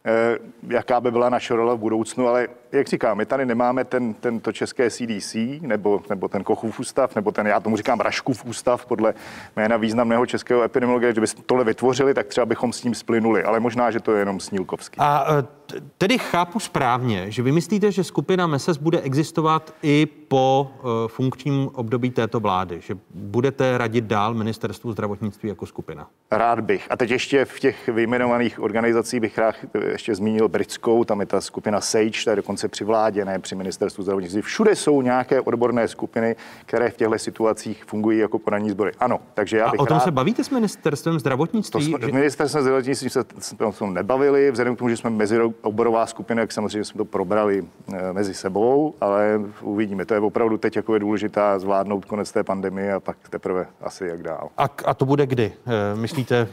eh, 0.04 0.38
jaká 0.68 1.00
by 1.00 1.10
byla 1.10 1.28
naše 1.28 1.54
role 1.54 1.74
v 1.74 1.78
budoucnu, 1.78 2.28
ale 2.28 2.48
jak 2.72 2.88
říkám, 2.88 3.16
my 3.16 3.26
tady 3.26 3.46
nemáme 3.46 3.84
ten, 3.84 4.14
tento 4.14 4.52
české 4.52 4.90
CDC, 4.90 5.36
nebo, 5.60 6.02
nebo 6.10 6.28
ten 6.28 6.44
Kochův 6.44 6.80
ústav, 6.80 7.14
nebo 7.14 7.32
ten, 7.32 7.46
já 7.46 7.60
tomu 7.60 7.76
říkám 7.76 8.00
Raškův 8.00 8.44
ústav, 8.44 8.86
podle 8.86 9.14
jména 9.56 9.76
významného 9.76 10.26
českého 10.26 10.62
epidemiologa, 10.62 11.12
kdyby 11.12 11.26
tohle 11.46 11.64
vytvořili, 11.64 12.14
tak 12.14 12.26
třeba 12.26 12.46
bychom 12.46 12.72
s 12.72 12.84
ním 12.84 12.94
splynuli, 12.94 13.44
ale 13.44 13.60
možná, 13.60 13.90
že 13.90 14.00
to 14.00 14.12
je 14.12 14.18
jenom 14.18 14.40
Snílkovský. 14.40 14.96
A 14.98 15.26
eh, 15.38 15.60
tedy 15.98 16.18
chápu 16.18 16.60
správně, 16.60 17.30
že 17.30 17.42
vy 17.42 17.52
myslíte, 17.52 17.92
že 17.92 18.04
skupina 18.04 18.46
MESES 18.46 18.76
bude 18.76 19.00
existovat 19.00 19.74
i 19.82 20.06
po 20.28 20.70
uh, 20.82 20.90
funkčním 21.08 21.70
období 21.74 22.10
této 22.10 22.40
vlády, 22.40 22.80
že 22.80 22.94
budete 23.14 23.78
radit 23.78 24.04
dál 24.04 24.34
ministerstvu 24.34 24.92
zdravotnictví 24.92 25.48
jako 25.48 25.66
skupina? 25.66 26.08
Rád 26.30 26.60
bych. 26.60 26.86
A 26.90 26.96
teď 26.96 27.10
ještě 27.10 27.44
v 27.44 27.60
těch 27.60 27.88
vyjmenovaných 27.88 28.60
organizacích 28.60 29.20
bych 29.20 29.38
rád 29.38 29.54
ještě 29.88 30.14
zmínil 30.14 30.48
britskou, 30.48 31.04
tam 31.04 31.20
je 31.20 31.26
ta 31.26 31.40
skupina 31.40 31.80
SAGE, 31.80 32.24
ta 32.24 32.30
je 32.30 32.36
dokonce 32.36 32.59
při 32.68 32.84
vládě, 32.84 33.24
ne 33.24 33.38
při 33.38 33.54
ministerstvu 33.54 34.02
zdravotnictví. 34.02 34.42
Všude 34.42 34.76
jsou 34.76 35.02
nějaké 35.02 35.40
odborné 35.40 35.88
skupiny, 35.88 36.36
které 36.66 36.90
v 36.90 36.96
těchto 36.96 37.18
situacích 37.18 37.84
fungují 37.84 38.18
jako 38.18 38.38
poradní 38.38 38.70
sbory. 38.70 38.92
Ano, 39.00 39.20
takže 39.34 39.56
já 39.56 39.70
bych 39.70 39.80
A 39.80 39.82
o 39.82 39.86
tom 39.86 39.96
rád... 39.96 40.04
se 40.04 40.10
bavíte 40.10 40.44
s 40.44 40.50
ministerstvem 40.50 41.20
zdravotnictví? 41.20 41.92
To 41.92 41.98
jsme, 41.98 42.06
že... 42.06 42.12
Ministerstvem 42.12 42.62
zdravotnictví 42.62 43.10
se 43.10 43.24
o 43.64 43.72
tom 43.72 43.94
nebavili, 43.94 44.50
vzhledem 44.50 44.76
k 44.76 44.78
tomu, 44.78 44.88
že 44.88 44.96
jsme 44.96 45.10
mezioborová 45.10 46.06
skupina, 46.06 46.40
jak 46.40 46.52
samozřejmě 46.52 46.84
jsme 46.84 46.98
to 46.98 47.04
probrali 47.04 47.64
eh, 47.92 48.12
mezi 48.12 48.34
sebou, 48.34 48.94
ale 49.00 49.40
uvidíme. 49.62 50.04
To 50.04 50.14
je 50.14 50.20
opravdu 50.20 50.58
teď 50.58 50.76
jako 50.76 50.94
je 50.94 51.00
důležitá 51.00 51.58
zvládnout 51.58 52.04
konec 52.04 52.32
té 52.32 52.44
pandemie 52.44 52.94
a 52.94 53.00
pak 53.00 53.16
teprve 53.30 53.66
asi 53.80 54.06
jak 54.06 54.22
dál. 54.22 54.48
A, 54.58 54.64
a 54.84 54.94
to 54.94 55.06
bude 55.06 55.26
kdy? 55.26 55.52
Eh, 55.66 55.96
myslíte 55.96 56.48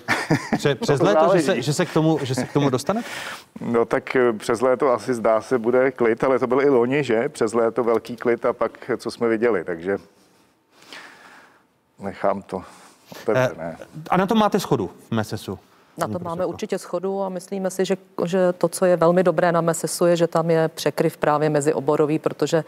pře, 0.56 0.76
přes 0.82 1.02
léto, 1.02 1.38
že 1.38 1.42
se, 1.42 1.62
že, 1.62 1.74
se 1.74 1.86
k 1.86 1.94
tomu, 1.94 2.20
že 2.24 2.36
se 2.36 2.44
k 2.44 2.54
tomu 2.54 2.70
dostane? 2.70 3.04
No 3.62 3.86
tak 3.86 4.16
eh, 4.16 4.34
přes 4.34 4.62
léto 4.62 4.92
asi 4.92 5.14
zdá 5.14 5.42
se 5.42 5.58
bude 5.58 5.92
klid, 5.98 6.24
ale 6.24 6.40
to 6.40 6.48
byl 6.48 6.62
i 6.62 6.70
loni, 6.70 7.04
že? 7.04 7.30
Přes 7.30 7.54
léto 7.54 7.84
velký 7.84 8.16
klid 8.16 8.46
a 8.46 8.54
pak 8.54 8.92
co 8.98 9.12
jsme 9.12 9.28
viděli, 9.28 9.64
takže 9.64 9.98
nechám 12.00 12.42
to 12.42 12.64
otevřené. 13.12 13.78
A 14.10 14.18
na 14.18 14.26
to 14.26 14.36
máte 14.36 14.60
schodu 14.60 14.90
v 15.08 15.12
MESESu? 15.12 15.60
Na 15.98 16.08
to 16.08 16.20
máme 16.20 16.46
určitě 16.46 16.78
schodu 16.78 17.24
a 17.24 17.30
myslíme 17.30 17.72
si, 17.72 17.86
že, 17.86 17.98
že 18.26 18.54
to, 18.54 18.68
co 18.68 18.86
je 18.86 18.98
velmi 18.98 19.24
dobré 19.24 19.52
na 19.52 19.62
MESESu, 19.62 20.06
je, 20.06 20.16
že 20.16 20.28
tam 20.28 20.50
je 20.50 20.68
překryv 20.68 21.18
právě 21.18 21.50
mezi 21.50 21.74
oborový, 21.74 22.20
protože 22.20 22.64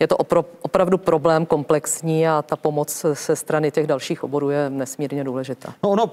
je 0.00 0.06
to 0.06 0.16
opro, 0.16 0.44
opravdu 0.62 0.98
problém 0.98 1.46
komplexní 1.46 2.28
a 2.28 2.42
ta 2.42 2.56
pomoc 2.56 3.06
se 3.12 3.36
strany 3.36 3.70
těch 3.70 3.86
dalších 3.86 4.24
oborů 4.24 4.50
je 4.50 4.70
nesmírně 4.70 5.24
důležitá. 5.24 5.74
No 5.82 5.90
ono, 5.90 6.10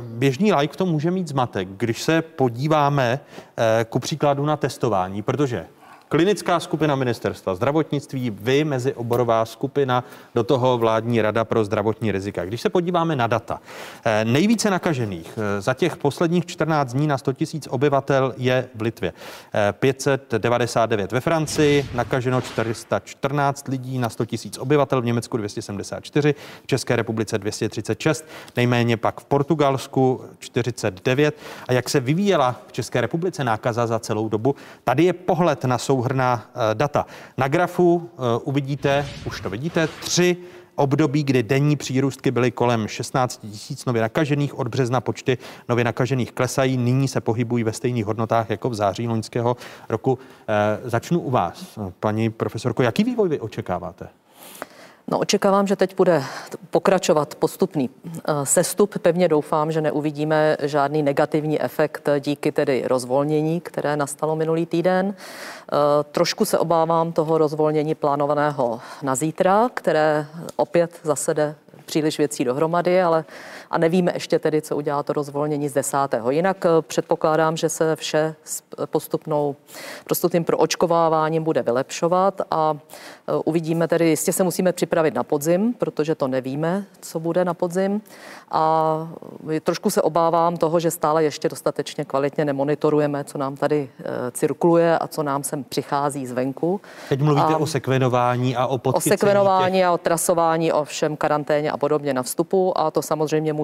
běžný 0.00 0.52
like 0.52 0.74
v 0.74 0.76
tom 0.76 0.88
může 0.88 1.10
mít 1.10 1.28
zmatek, 1.28 1.68
když 1.68 2.02
se 2.02 2.22
podíváme 2.22 3.20
eh, 3.56 3.84
ku 3.84 3.98
příkladu 3.98 4.44
na 4.46 4.56
testování, 4.56 5.22
protože 5.22 5.66
klinická 6.14 6.60
skupina 6.60 6.94
ministerstva 6.96 7.54
zdravotnictví, 7.54 8.30
vy 8.30 8.64
mezi 8.64 8.94
oborová 8.94 9.44
skupina, 9.44 10.04
do 10.34 10.44
toho 10.44 10.78
vládní 10.78 11.22
rada 11.22 11.44
pro 11.44 11.64
zdravotní 11.64 12.12
rizika. 12.12 12.44
Když 12.44 12.60
se 12.60 12.70
podíváme 12.70 13.16
na 13.16 13.26
data, 13.26 13.60
eh, 14.04 14.24
nejvíce 14.24 14.70
nakažených 14.70 15.38
eh, 15.38 15.60
za 15.60 15.74
těch 15.74 15.96
posledních 15.96 16.46
14 16.46 16.92
dní 16.92 17.06
na 17.06 17.18
100 17.18 17.32
000 17.54 17.62
obyvatel 17.68 18.34
je 18.36 18.68
v 18.74 18.82
Litvě. 18.82 19.12
599 19.72 21.12
eh, 21.12 21.14
ve 21.14 21.20
Francii, 21.20 21.86
nakaženo 21.94 22.40
414 22.40 23.68
lidí 23.68 23.98
na 23.98 24.08
100 24.08 24.24
000 24.44 24.62
obyvatel, 24.62 25.02
v 25.02 25.04
Německu 25.04 25.36
274, 25.36 26.34
v 26.62 26.66
České 26.66 26.96
republice 26.96 27.38
236, 27.38 28.24
nejméně 28.56 28.96
pak 28.96 29.20
v 29.20 29.24
Portugalsku 29.24 30.20
49. 30.38 31.38
A 31.68 31.72
jak 31.72 31.88
se 31.88 32.00
vyvíjela 32.00 32.60
v 32.66 32.72
České 32.72 33.00
republice 33.00 33.44
nákaza 33.44 33.86
za 33.86 33.98
celou 33.98 34.28
dobu, 34.28 34.54
tady 34.84 35.04
je 35.04 35.12
pohled 35.12 35.64
na 35.64 35.78
souhrn 35.78 36.03
souhrná 36.04 36.50
eh, 36.54 36.74
data. 36.74 37.06
Na 37.38 37.48
grafu 37.48 38.10
eh, 38.12 38.40
uvidíte, 38.44 39.06
už 39.26 39.40
to 39.40 39.50
vidíte, 39.50 39.88
tři 40.00 40.36
období, 40.76 41.24
kdy 41.24 41.42
denní 41.42 41.76
přírůstky 41.76 42.30
byly 42.30 42.50
kolem 42.50 42.88
16 42.88 43.40
tisíc 43.40 43.84
nově 43.84 44.02
nakažených. 44.02 44.58
Od 44.58 44.68
března 44.68 45.00
počty 45.00 45.38
nově 45.68 45.84
nakažených 45.84 46.32
klesají. 46.32 46.76
Nyní 46.76 47.08
se 47.08 47.20
pohybují 47.20 47.64
ve 47.64 47.72
stejných 47.72 48.04
hodnotách 48.04 48.50
jako 48.50 48.70
v 48.70 48.74
září 48.74 49.08
loňského 49.08 49.56
roku. 49.88 50.18
E, 50.48 50.90
začnu 50.90 51.20
u 51.20 51.30
vás, 51.30 51.78
paní 52.00 52.30
profesorko. 52.30 52.82
Jaký 52.82 53.04
vývoj 53.04 53.28
vy 53.28 53.40
očekáváte? 53.40 54.08
No, 55.08 55.18
očekávám, 55.18 55.66
že 55.66 55.76
teď 55.76 55.96
bude 55.96 56.22
pokračovat 56.70 57.34
postupný 57.34 57.90
eh, 57.90 58.46
sestup. 58.46 58.98
Pevně 58.98 59.28
doufám, 59.28 59.72
že 59.72 59.80
neuvidíme 59.80 60.56
žádný 60.62 61.02
negativní 61.02 61.62
efekt 61.62 62.08
díky 62.20 62.52
tedy 62.52 62.84
rozvolnění, 62.86 63.60
které 63.60 63.96
nastalo 63.96 64.36
minulý 64.36 64.66
týden. 64.66 65.14
Eh, 65.14 65.76
trošku 66.12 66.44
se 66.44 66.58
obávám 66.58 67.12
toho 67.12 67.38
rozvolnění 67.38 67.94
plánovaného 67.94 68.80
na 69.02 69.14
zítra, 69.14 69.70
které 69.74 70.26
opět 70.56 71.00
zasede 71.02 71.54
příliš 71.86 72.18
věcí 72.18 72.44
dohromady, 72.44 73.02
ale 73.02 73.24
a 73.74 73.78
nevíme 73.78 74.12
ještě 74.14 74.38
tedy, 74.38 74.62
co 74.62 74.76
udělá 74.76 75.02
to 75.02 75.12
rozvolnění 75.12 75.68
z 75.68 75.72
desátého. 75.72 76.30
Jinak 76.30 76.66
eh, 76.66 76.68
předpokládám, 76.82 77.56
že 77.56 77.68
se 77.68 77.96
vše 77.96 78.34
s 78.44 78.62
postupnou, 78.86 79.56
prostupným 80.04 80.44
proočkováváním 80.44 81.44
bude 81.44 81.62
vylepšovat 81.62 82.40
a 82.50 82.74
eh, 82.74 83.32
uvidíme 83.44 83.88
tedy, 83.88 84.08
jistě 84.08 84.32
se 84.32 84.44
musíme 84.44 84.72
připravit 84.72 85.14
na 85.14 85.22
podzim, 85.22 85.74
protože 85.78 86.14
to 86.14 86.28
nevíme, 86.28 86.84
co 87.00 87.20
bude 87.20 87.44
na 87.44 87.54
podzim 87.54 88.00
a 88.50 89.08
eh, 89.56 89.60
trošku 89.60 89.90
se 89.90 90.02
obávám 90.02 90.56
toho, 90.56 90.80
že 90.80 90.90
stále 90.90 91.24
ještě 91.24 91.48
dostatečně 91.48 92.04
kvalitně 92.04 92.44
nemonitorujeme, 92.44 93.24
co 93.24 93.38
nám 93.38 93.56
tady 93.56 93.90
cirkuluje 94.32 94.98
a 94.98 95.06
co 95.06 95.22
nám 95.22 95.42
sem 95.42 95.64
přichází 95.64 96.26
zvenku. 96.26 96.80
Teď 97.08 97.20
mluvíte 97.20 97.54
a, 97.54 97.56
o 97.56 97.66
sekvenování 97.66 98.56
a 98.56 98.66
o 98.66 98.78
podchycení 98.78 99.14
O 99.14 99.18
sekvenování 99.18 99.78
těch... 99.78 99.86
a 99.86 99.92
o 99.92 99.98
trasování, 99.98 100.72
o 100.72 100.84
všem 100.84 101.16
karanténě 101.16 101.70
a 101.70 101.76
podobně 101.76 102.14
na 102.14 102.22
vstupu 102.22 102.78
a 102.78 102.90
to 102.90 103.02
samozřejmě 103.02 103.52
může 103.52 103.63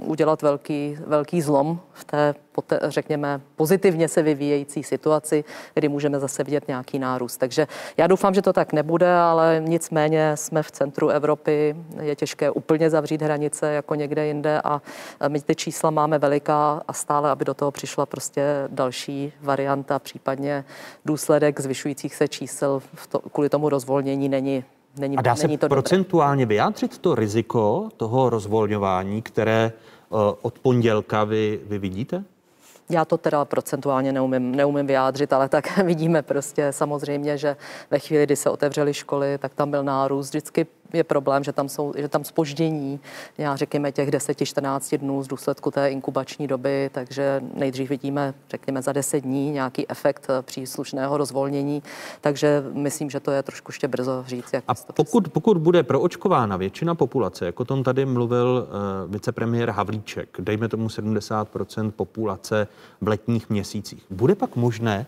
udělat 0.00 0.42
velký, 0.42 0.98
velký 1.06 1.42
zlom 1.42 1.80
v 1.92 2.04
té, 2.04 2.34
řekněme, 2.82 3.40
pozitivně 3.56 4.08
se 4.08 4.22
vyvíjející 4.22 4.82
situaci, 4.82 5.44
kdy 5.74 5.88
můžeme 5.88 6.20
zase 6.20 6.44
vidět 6.44 6.68
nějaký 6.68 6.98
nárůst. 6.98 7.36
Takže 7.36 7.66
já 7.96 8.06
doufám, 8.06 8.34
že 8.34 8.42
to 8.42 8.52
tak 8.52 8.72
nebude, 8.72 9.14
ale 9.14 9.62
nicméně 9.64 10.32
jsme 10.34 10.62
v 10.62 10.70
centru 10.70 11.08
Evropy, 11.08 11.76
je 12.00 12.16
těžké 12.16 12.50
úplně 12.50 12.90
zavřít 12.90 13.22
hranice 13.22 13.72
jako 13.72 13.94
někde 13.94 14.26
jinde 14.26 14.60
a 14.64 14.80
my 15.28 15.40
ty 15.40 15.54
čísla 15.54 15.90
máme 15.90 16.18
veliká 16.18 16.82
a 16.88 16.92
stále, 16.92 17.30
aby 17.30 17.44
do 17.44 17.54
toho 17.54 17.70
přišla 17.70 18.06
prostě 18.06 18.44
další 18.68 19.32
varianta, 19.40 19.98
případně 19.98 20.64
důsledek 21.04 21.60
zvyšujících 21.60 22.14
se 22.14 22.28
čísel 22.28 22.82
to, 23.08 23.18
kvůli 23.18 23.48
tomu 23.48 23.68
rozvolnění 23.68 24.28
není 24.28 24.64
Není, 24.98 25.16
a 25.16 25.22
dá 25.22 25.36
se 25.36 25.46
není 25.46 25.58
to 25.58 25.68
procentuálně 25.68 26.44
dobré. 26.44 26.54
vyjádřit 26.54 26.98
to 26.98 27.14
riziko 27.14 27.88
toho 27.96 28.30
rozvolňování, 28.30 29.22
které 29.22 29.72
uh, 30.08 30.20
od 30.42 30.58
pondělka 30.58 31.24
vy, 31.24 31.60
vy 31.66 31.78
vidíte? 31.78 32.24
Já 32.90 33.04
to 33.04 33.18
teda 33.18 33.44
procentuálně 33.44 34.12
neumím, 34.12 34.54
neumím 34.54 34.86
vyjádřit, 34.86 35.32
ale 35.32 35.48
tak 35.48 35.78
vidíme 35.84 36.22
prostě 36.22 36.72
samozřejmě, 36.72 37.38
že 37.38 37.56
ve 37.90 37.98
chvíli, 37.98 38.26
kdy 38.26 38.36
se 38.36 38.50
otevřely 38.50 38.94
školy, 38.94 39.38
tak 39.38 39.54
tam 39.54 39.70
byl 39.70 39.84
nárůst. 39.84 40.28
Vždycky 40.28 40.66
je 40.94 41.04
problém, 41.04 41.44
že 41.44 41.52
tam 41.52 41.68
jsou, 41.68 41.92
že 41.96 42.08
tam 42.08 42.24
spoždění, 42.24 43.00
já 43.38 43.56
řekněme 43.56 43.92
těch 43.92 44.08
10-14 44.08 44.98
dnů 44.98 45.22
z 45.22 45.28
důsledku 45.28 45.70
té 45.70 45.90
inkubační 45.90 46.46
doby, 46.46 46.90
takže 46.92 47.40
nejdřív 47.54 47.90
vidíme, 47.90 48.34
řekněme, 48.50 48.82
za 48.82 48.92
10 48.92 49.20
dní 49.20 49.50
nějaký 49.50 49.90
efekt 49.90 50.26
eh, 50.28 50.42
příslušného 50.42 51.16
rozvolnění, 51.16 51.82
takže 52.20 52.64
myslím, 52.72 53.10
že 53.10 53.20
to 53.20 53.30
je 53.30 53.42
trošku 53.42 53.70
ještě 53.70 53.88
brzo 53.88 54.24
říct. 54.26 54.52
Jak 54.52 54.64
A 54.68 54.74
pokud, 54.74 55.28
pokud 55.28 55.58
bude 55.58 55.82
proočkována 55.82 56.56
většina 56.56 56.94
populace, 56.94 57.46
jako 57.46 57.64
tom 57.64 57.84
tady 57.84 58.06
mluvil 58.06 58.66
uh, 58.66 59.12
vicepremiér 59.12 59.70
Havlíček, 59.70 60.28
dejme 60.38 60.68
tomu 60.68 60.86
70% 60.86 61.90
populace 61.90 62.68
v 63.00 63.08
letních 63.08 63.50
měsících, 63.50 64.06
bude 64.10 64.34
pak 64.34 64.56
možné 64.56 65.06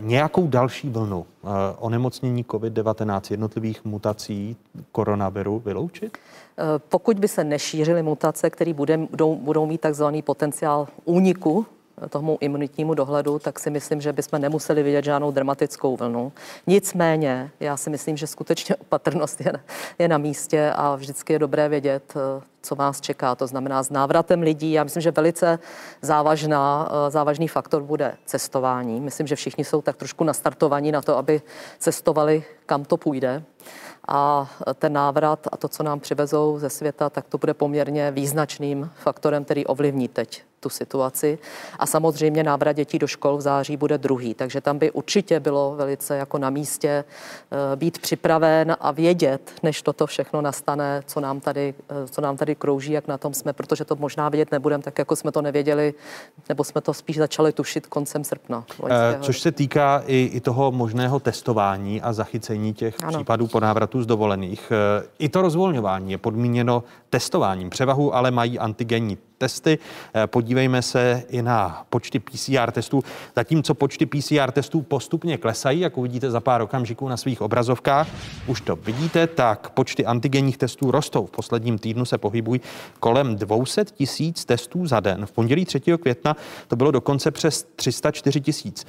nějakou 0.00 0.46
další 0.46 0.90
vlnu 0.90 1.26
eh, 1.26 1.48
onemocnění 1.78 2.44
COVID-19 2.44 3.20
jednotlivých 3.30 3.84
mutací 3.84 4.56
koronaviru 4.92 5.58
vyloučit? 5.58 6.18
Eh, 6.58 6.62
pokud 6.88 7.18
by 7.18 7.28
se 7.28 7.44
nešířily 7.44 8.02
mutace, 8.02 8.50
které 8.50 8.74
budou, 8.74 9.36
budou 9.36 9.66
mít 9.66 9.80
takzvaný 9.80 10.22
potenciál 10.22 10.88
úniku 11.04 11.66
tomu 12.08 12.38
imunitnímu 12.40 12.94
dohledu, 12.94 13.38
tak 13.38 13.58
si 13.58 13.70
myslím, 13.70 14.00
že 14.00 14.12
bychom 14.12 14.40
nemuseli 14.40 14.82
vidět 14.82 15.04
žádnou 15.04 15.30
dramatickou 15.30 15.96
vlnu. 15.96 16.32
Nicméně, 16.66 17.50
já 17.60 17.76
si 17.76 17.90
myslím, 17.90 18.16
že 18.16 18.26
skutečně 18.26 18.76
opatrnost 18.80 19.40
je, 19.40 19.52
je 19.98 20.08
na 20.08 20.18
místě 20.18 20.72
a 20.76 20.96
vždycky 20.96 21.32
je 21.32 21.38
dobré 21.38 21.68
vědět, 21.68 22.14
co 22.62 22.74
vás 22.74 23.00
čeká. 23.00 23.34
To 23.34 23.46
znamená 23.46 23.82
s 23.82 23.90
návratem 23.90 24.42
lidí. 24.42 24.72
Já 24.72 24.84
myslím, 24.84 25.00
že 25.00 25.10
velice 25.10 25.58
závažná, 26.02 26.88
eh, 26.90 27.10
závažný 27.10 27.48
faktor 27.48 27.82
bude 27.82 28.16
cestování. 28.26 29.00
Myslím, 29.00 29.26
že 29.26 29.36
všichni 29.36 29.64
jsou 29.64 29.82
tak 29.82 29.96
trošku 29.96 30.24
nastartovaní 30.24 30.92
na 30.92 31.02
to, 31.02 31.16
aby 31.16 31.42
cestovali, 31.78 32.44
kam 32.66 32.84
to 32.84 32.96
půjde 32.96 33.42
a 34.08 34.50
ten 34.74 34.92
návrat 34.92 35.46
a 35.52 35.56
to, 35.56 35.68
co 35.68 35.82
nám 35.82 36.00
přivezou 36.00 36.58
ze 36.58 36.70
světa, 36.70 37.10
tak 37.10 37.28
to 37.28 37.38
bude 37.38 37.54
poměrně 37.54 38.10
význačným 38.10 38.90
faktorem, 38.94 39.44
který 39.44 39.66
ovlivní 39.66 40.08
teď 40.08 40.42
tu 40.64 40.68
situaci. 40.68 41.38
A 41.78 41.86
samozřejmě 41.86 42.42
návrat 42.42 42.72
dětí 42.72 42.98
do 42.98 43.06
škol 43.06 43.36
v 43.36 43.40
září 43.40 43.76
bude 43.76 43.98
druhý, 43.98 44.34
takže 44.34 44.60
tam 44.60 44.78
by 44.78 44.90
určitě 44.90 45.40
bylo 45.40 45.74
velice 45.76 46.16
jako 46.16 46.38
na 46.38 46.50
místě 46.50 47.04
eh, 47.04 47.76
být 47.76 47.98
připraven 47.98 48.76
a 48.80 48.90
vědět, 48.90 49.52
než 49.62 49.82
toto 49.82 50.06
všechno 50.06 50.40
nastane, 50.40 51.02
co 51.06 51.20
nám 51.20 51.40
tady, 51.40 51.74
eh, 51.88 52.08
co 52.08 52.20
nám 52.20 52.36
tady 52.36 52.54
krouží, 52.54 52.92
jak 52.92 53.08
na 53.08 53.18
tom 53.18 53.34
jsme, 53.34 53.52
protože 53.52 53.84
to 53.84 53.96
možná 53.96 54.28
vědět 54.28 54.52
nebudeme, 54.52 54.82
tak 54.82 54.98
jako 54.98 55.16
jsme 55.16 55.32
to 55.32 55.42
nevěděli, 55.42 55.94
nebo 56.48 56.64
jsme 56.64 56.80
to 56.80 56.94
spíš 56.94 57.18
začali 57.18 57.52
tušit 57.52 57.86
koncem 57.86 58.24
srpna. 58.24 58.64
E, 58.88 59.18
což 59.20 59.40
se 59.40 59.52
týká 59.52 60.02
i, 60.06 60.30
i 60.32 60.40
toho 60.40 60.72
možného 60.72 61.20
testování 61.20 62.02
a 62.02 62.12
zachycení 62.12 62.74
těch 62.74 62.96
ano. 63.04 63.18
případů 63.18 63.46
po 63.46 63.60
návratu 63.60 64.02
z 64.02 64.06
dovolených. 64.06 64.72
I 65.18 65.28
to 65.28 65.42
rozvolňování 65.42 66.12
je 66.12 66.18
podmíněno 66.18 66.82
testováním. 67.10 67.70
Převahu 67.70 68.14
ale 68.14 68.30
mají 68.30 68.58
antigenní 68.58 69.18
testy. 69.38 69.78
Eh, 70.14 70.26
podívejme 70.26 70.82
se 70.82 71.22
i 71.28 71.42
na 71.42 71.86
počty 71.90 72.18
PCR 72.18 72.70
testů. 72.70 73.04
Zatímco 73.36 73.74
počty 73.74 74.06
PCR 74.06 74.50
testů 74.52 74.82
postupně 74.82 75.38
klesají, 75.38 75.80
jak 75.80 75.98
uvidíte 75.98 76.30
za 76.30 76.40
pár 76.40 76.62
okamžiků 76.62 77.08
na 77.08 77.16
svých 77.16 77.40
obrazovkách, 77.40 78.08
už 78.46 78.60
to 78.60 78.76
vidíte, 78.76 79.26
tak 79.26 79.70
počty 79.70 80.06
antigenních 80.06 80.58
testů 80.58 80.90
rostou. 80.90 81.26
V 81.26 81.30
posledním 81.30 81.78
týdnu 81.78 82.04
se 82.04 82.18
pohybují 82.18 82.60
kolem 83.00 83.36
200 83.36 83.84
tisíc 83.84 84.44
testů 84.44 84.86
za 84.86 85.00
den. 85.00 85.26
V 85.26 85.32
pondělí 85.32 85.64
3. 85.64 85.80
května 85.80 86.36
to 86.68 86.76
bylo 86.76 86.90
dokonce 86.90 87.30
přes 87.30 87.66
304 87.76 88.40
tisíc. 88.40 88.86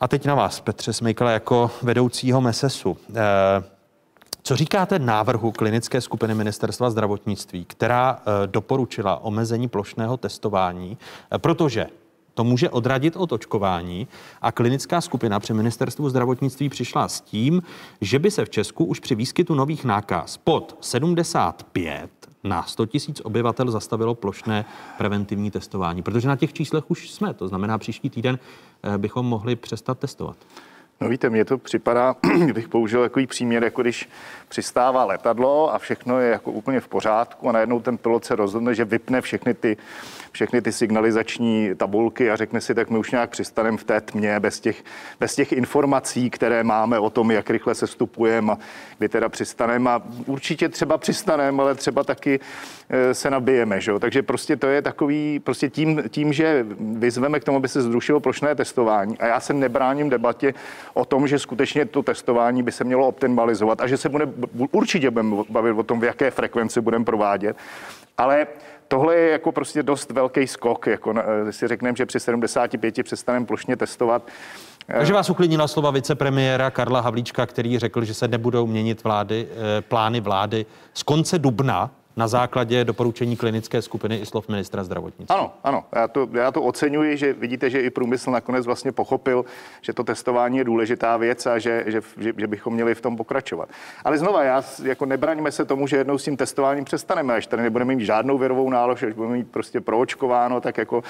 A 0.00 0.08
teď 0.08 0.26
na 0.26 0.34
vás, 0.34 0.60
Petře 0.60 0.92
Smejkala, 0.92 1.30
jako 1.30 1.70
vedoucího 1.82 2.40
MESESu. 2.40 2.96
Eh, 3.10 3.73
co 4.46 4.56
říkáte 4.56 4.98
návrhu 4.98 5.52
klinické 5.52 6.00
skupiny 6.00 6.34
ministerstva 6.34 6.90
zdravotnictví, 6.90 7.64
která 7.64 8.18
eh, 8.18 8.46
doporučila 8.46 9.24
omezení 9.24 9.68
plošného 9.68 10.16
testování, 10.16 10.98
eh, 11.32 11.38
protože 11.38 11.86
to 12.34 12.44
může 12.44 12.70
odradit 12.70 13.16
od 13.16 13.32
očkování 13.32 14.08
a 14.42 14.52
klinická 14.52 15.00
skupina 15.00 15.40
při 15.40 15.54
ministerstvu 15.54 16.10
zdravotnictví 16.10 16.68
přišla 16.68 17.08
s 17.08 17.20
tím, 17.20 17.62
že 18.00 18.18
by 18.18 18.30
se 18.30 18.44
v 18.44 18.50
Česku 18.50 18.84
už 18.84 19.00
při 19.00 19.14
výskytu 19.14 19.54
nových 19.54 19.84
nákaz 19.84 20.36
pod 20.36 20.78
75 20.80 22.10
na 22.44 22.62
100 22.62 22.86
tisíc 22.86 23.20
obyvatel 23.20 23.70
zastavilo 23.70 24.14
plošné 24.14 24.64
preventivní 24.98 25.50
testování, 25.50 26.02
protože 26.02 26.28
na 26.28 26.36
těch 26.36 26.52
číslech 26.52 26.90
už 26.90 27.10
jsme, 27.10 27.34
to 27.34 27.48
znamená 27.48 27.78
příští 27.78 28.10
týden 28.10 28.38
eh, 28.82 28.98
bychom 28.98 29.26
mohli 29.26 29.56
přestat 29.56 29.98
testovat. 29.98 30.36
No 31.00 31.08
víte, 31.08 31.30
mně 31.30 31.44
to 31.44 31.58
připadá, 31.58 32.16
kdybych 32.44 32.68
použil 32.68 33.02
takový 33.02 33.26
příměr, 33.26 33.64
jako 33.64 33.82
když 33.82 34.08
přistává 34.48 35.04
letadlo 35.04 35.74
a 35.74 35.78
všechno 35.78 36.20
je 36.20 36.30
jako 36.30 36.50
úplně 36.50 36.80
v 36.80 36.88
pořádku 36.88 37.48
a 37.48 37.52
najednou 37.52 37.80
ten 37.80 37.98
pilot 37.98 38.24
se 38.24 38.36
rozhodne, 38.36 38.74
že 38.74 38.84
vypne 38.84 39.20
všechny 39.20 39.54
ty, 39.54 39.76
všechny 40.32 40.62
ty 40.62 40.72
signalizační 40.72 41.70
tabulky 41.76 42.30
a 42.30 42.36
řekne 42.36 42.60
si, 42.60 42.74
tak 42.74 42.90
my 42.90 42.98
už 42.98 43.10
nějak 43.10 43.30
přistaneme 43.30 43.76
v 43.78 43.84
té 43.84 44.00
tmě 44.00 44.40
bez 44.40 44.60
těch, 44.60 44.84
bez 45.20 45.34
těch 45.34 45.52
informací, 45.52 46.30
které 46.30 46.64
máme 46.64 46.98
o 46.98 47.10
tom, 47.10 47.30
jak 47.30 47.50
rychle 47.50 47.74
se 47.74 47.86
stupujeme 47.86 48.52
a 48.52 48.58
kdy 48.98 49.08
teda 49.08 49.28
přistaneme. 49.28 49.90
A 49.90 50.02
určitě 50.26 50.68
třeba 50.68 50.98
přistaneme, 50.98 51.62
ale 51.62 51.74
třeba 51.74 52.04
taky 52.04 52.40
e, 52.88 53.14
se 53.14 53.30
nabijeme, 53.30 53.80
že 53.80 53.92
takže 53.98 54.22
prostě 54.22 54.56
to 54.56 54.66
je 54.66 54.82
takový, 54.82 55.40
prostě 55.40 55.70
tím, 55.70 56.02
tím, 56.08 56.32
že 56.32 56.66
vyzveme 56.80 57.40
k 57.40 57.44
tomu, 57.44 57.58
aby 57.58 57.68
se 57.68 57.82
zrušilo 57.82 58.20
plošné 58.20 58.54
testování 58.54 59.18
a 59.18 59.26
já 59.26 59.40
se 59.40 59.52
nebráním 59.52 60.10
debatě 60.10 60.54
o 60.94 61.04
tom, 61.04 61.28
že 61.28 61.38
skutečně 61.38 61.84
to 61.84 62.02
testování 62.02 62.62
by 62.62 62.72
se 62.72 62.84
mělo 62.84 63.08
optimalizovat 63.08 63.80
a 63.80 63.86
že 63.86 63.96
se 63.96 64.08
bude, 64.08 64.26
určitě 64.72 65.10
budeme 65.10 65.36
bavit 65.48 65.72
o 65.72 65.82
tom, 65.82 66.00
v 66.00 66.04
jaké 66.04 66.30
frekvenci 66.30 66.80
budeme 66.80 67.04
provádět, 67.04 67.56
ale 68.18 68.46
tohle 68.88 69.16
je 69.16 69.30
jako 69.30 69.52
prostě 69.52 69.82
dost 69.82 70.10
velký 70.10 70.46
skok, 70.46 70.86
jako 70.86 71.12
na, 71.12 71.22
eh, 71.48 71.52
si 71.52 71.68
řekneme, 71.68 71.96
že 71.96 72.06
při 72.06 72.20
75 72.20 73.02
přestaneme 73.02 73.46
plošně 73.46 73.76
testovat. 73.76 74.28
Takže 74.86 75.12
vás 75.12 75.30
uklidnila 75.30 75.68
slova 75.68 75.90
vicepremiéra 75.90 76.70
Karla 76.70 77.00
Havlíčka, 77.00 77.46
který 77.46 77.78
řekl, 77.78 78.04
že 78.04 78.14
se 78.14 78.28
nebudou 78.28 78.66
měnit 78.66 79.04
vlády, 79.04 79.48
eh, 79.50 79.82
plány 79.82 80.20
vlády 80.20 80.66
z 80.94 81.02
konce 81.02 81.38
dubna 81.38 81.90
na 82.16 82.28
základě 82.28 82.84
doporučení 82.84 83.36
klinické 83.36 83.82
skupiny 83.82 84.16
i 84.16 84.26
slov 84.26 84.48
ministra 84.48 84.84
zdravotnictví. 84.84 85.36
Ano, 85.36 85.52
ano, 85.64 85.84
já 85.92 86.08
to, 86.08 86.28
já 86.32 86.50
to 86.50 86.62
oceňuji, 86.62 87.16
že 87.16 87.32
vidíte, 87.32 87.70
že 87.70 87.80
i 87.80 87.90
průmysl 87.90 88.30
nakonec 88.30 88.66
vlastně 88.66 88.92
pochopil, 88.92 89.44
že 89.80 89.92
to 89.92 90.04
testování 90.04 90.58
je 90.58 90.64
důležitá 90.64 91.16
věc 91.16 91.46
a 91.46 91.58
že, 91.58 91.84
že, 91.86 92.00
že, 92.18 92.32
že 92.36 92.46
bychom 92.46 92.74
měli 92.74 92.94
v 92.94 93.00
tom 93.00 93.16
pokračovat. 93.16 93.68
Ale 94.04 94.18
znova, 94.18 94.44
já 94.44 94.62
jako 94.82 95.06
nebraňme 95.06 95.52
se 95.52 95.64
tomu, 95.64 95.86
že 95.86 95.96
jednou 95.96 96.18
s 96.18 96.24
tím 96.24 96.36
testováním 96.36 96.84
přestaneme, 96.84 97.34
až 97.34 97.46
tady 97.46 97.62
nebudeme 97.62 97.94
mít 97.94 98.04
žádnou 98.04 98.38
virovou 98.38 98.70
nálož, 98.70 99.02
až 99.02 99.12
budeme 99.12 99.34
mít 99.34 99.50
prostě 99.50 99.80
proočkováno, 99.80 100.60
tak 100.60 100.78
jako 100.78 101.02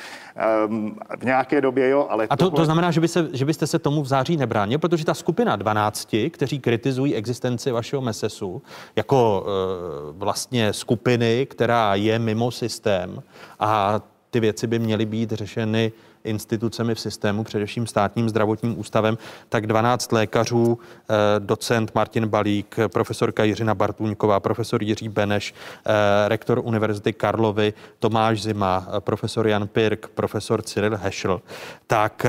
um, 0.69 0.97
v 1.21 1.25
nějaké 1.25 1.61
době, 1.61 1.89
jo. 1.89 2.07
Ale 2.11 2.27
a 2.31 2.37
to, 2.37 2.45
tohle... 2.45 2.57
to 2.57 2.65
znamená, 2.65 2.91
že, 2.91 3.01
by 3.01 3.09
se, 3.09 3.29
že 3.33 3.45
byste 3.45 3.67
se 3.67 3.79
tomu 3.79 4.03
v 4.03 4.07
září 4.07 4.37
nebránil, 4.37 4.79
protože 4.79 5.05
ta 5.05 5.15
skupina 5.15 5.57
12, 5.57 6.09
kteří 6.31 6.59
kritizují 6.59 7.15
existenci 7.15 7.71
vašeho 7.71 8.03
MESESu 8.03 8.63
jako 8.97 9.47
uh, 9.47 10.19
vlastně 10.19 10.73
skupiny, 10.95 11.47
která 11.51 11.95
je 11.95 12.19
mimo 12.19 12.51
systém 12.51 13.23
a 13.61 14.01
ty 14.31 14.41
věci 14.41 14.67
by 14.67 14.79
měly 14.79 15.07
být 15.07 15.33
řešeny 15.33 15.93
institucemi 16.25 16.95
v 16.95 17.01
systému, 17.01 17.45
především 17.45 17.87
státním 17.87 18.29
zdravotním 18.29 18.79
ústavem, 18.79 19.19
tak 19.49 19.67
12 19.67 20.13
lékařů, 20.13 20.79
eh, 20.79 21.15
docent 21.39 21.95
Martin 21.95 22.27
Balík, 22.27 22.77
profesorka 22.93 23.45
Jiřina 23.45 23.75
Bartůňková, 23.75 24.41
profesor 24.41 24.83
Jiří 24.83 25.09
Beneš, 25.09 25.55
eh, 25.55 26.29
rektor 26.29 26.61
Univerzity 26.65 27.13
Karlovy, 27.13 27.73
Tomáš 27.99 28.43
Zima, 28.43 28.87
profesor 29.01 29.47
Jan 29.47 29.67
Pirk, 29.69 30.09
profesor 30.15 30.63
Cyril 30.63 30.97
Heschel, 30.97 31.41
tak 31.87 32.27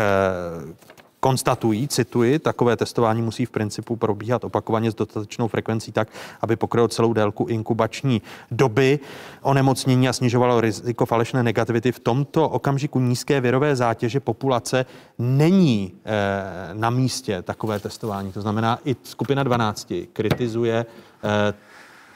konstatují, 1.25 1.87
cituji, 1.87 2.39
takové 2.39 2.77
testování 2.77 3.21
musí 3.21 3.45
v 3.45 3.49
principu 3.49 3.95
probíhat 3.95 4.43
opakovaně 4.43 4.91
s 4.91 4.95
dostatečnou 4.95 5.47
frekvencí 5.47 5.91
tak, 5.91 6.07
aby 6.41 6.55
pokrylo 6.55 6.87
celou 6.87 7.13
délku 7.13 7.45
inkubační 7.45 8.21
doby 8.51 8.99
onemocnění 9.41 10.09
a 10.09 10.13
snižovalo 10.13 10.61
riziko 10.61 11.05
falešné 11.05 11.43
negativity. 11.43 11.91
V 11.91 11.99
tomto 11.99 12.49
okamžiku 12.49 12.99
nízké 12.99 13.41
virové 13.41 13.75
zátěže 13.75 14.19
populace 14.19 14.85
není 15.17 15.93
eh, 16.05 16.73
na 16.73 16.89
místě 16.89 17.41
takové 17.41 17.79
testování. 17.79 18.31
To 18.31 18.41
znamená, 18.41 18.79
i 18.85 18.95
skupina 19.03 19.43
12 19.43 19.93
kritizuje 20.13 20.85
eh, 21.23 21.53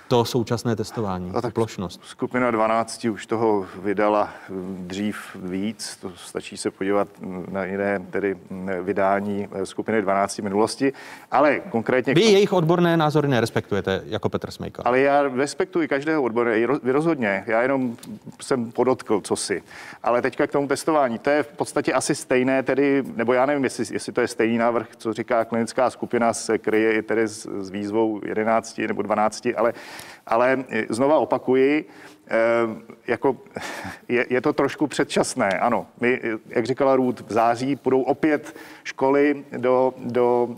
to 0.10 0.26
současné 0.26 0.76
testování, 0.76 1.32
no 1.34 1.42
tak 1.42 1.54
plošnost. 1.54 2.02
Skupina 2.04 2.52
12 2.52 3.06
už 3.06 3.26
toho 3.26 3.66
vydala 3.82 4.30
dřív 4.78 5.18
víc, 5.36 5.98
to 6.02 6.12
stačí 6.16 6.58
se 6.58 6.72
podívat 6.72 7.08
na 7.52 7.66
jiné 7.66 8.00
tedy 8.12 8.38
vydání 8.82 9.48
skupiny 9.64 10.02
12 10.02 10.40
minulosti, 10.40 10.94
ale 11.32 11.60
konkrétně... 11.60 12.14
Vy 12.14 12.22
jejich 12.22 12.54
odborné 12.54 12.98
názory 12.98 13.28
nerespektujete 13.28 14.02
jako 14.06 14.30
Petr 14.30 14.52
Smejka. 14.52 14.84
Ale 14.86 15.00
já 15.00 15.22
respektuji 15.22 15.88
každého 15.88 16.24
odborné, 16.24 16.68
vy 16.84 16.92
rozhodně, 16.92 17.44
já 17.48 17.62
jenom 17.62 17.98
jsem 18.42 18.72
podotkl, 18.72 19.22
co 19.22 19.36
si. 19.36 19.64
Ale 20.04 20.22
teďka 20.22 20.48
k 20.48 20.52
tomu 20.52 20.68
testování, 20.68 21.20
to 21.20 21.30
je 21.30 21.44
v 21.44 21.48
podstatě 21.48 21.94
asi 21.94 22.16
stejné, 22.16 22.64
tedy, 22.64 23.04
nebo 23.16 23.34
já 23.34 23.46
nevím, 23.46 23.64
jestli, 23.64 23.86
jestli 23.92 24.14
to 24.14 24.22
je 24.22 24.28
stejný 24.28 24.58
návrh, 24.58 24.88
co 24.98 25.14
říká 25.14 25.46
klinická 25.46 25.90
skupina, 25.90 26.34
se 26.34 26.58
kryje 26.58 26.94
i 26.94 27.02
tedy 27.02 27.28
s, 27.28 27.48
s 27.60 27.70
výzvou 27.70 28.22
11 28.26 28.78
nebo 28.78 29.02
12, 29.02 29.48
ale 29.58 29.74
ale 30.28 30.64
eh, 30.70 30.86
znova 30.90 31.18
opakuji, 31.18 31.86
eh, 32.28 32.36
jako 33.08 33.38
je, 34.08 34.26
je 34.30 34.42
to 34.42 34.54
trošku 34.54 34.88
předčasné, 34.88 35.50
ano. 35.50 35.88
My, 36.02 36.20
eh, 36.24 36.38
jak 36.50 36.66
říkala 36.66 36.96
Růd, 36.96 37.20
v 37.28 37.34
září 37.34 37.76
půjdou 37.76 38.02
opět 38.02 38.56
školy 38.84 39.46
do, 39.58 39.94
do 39.98 40.50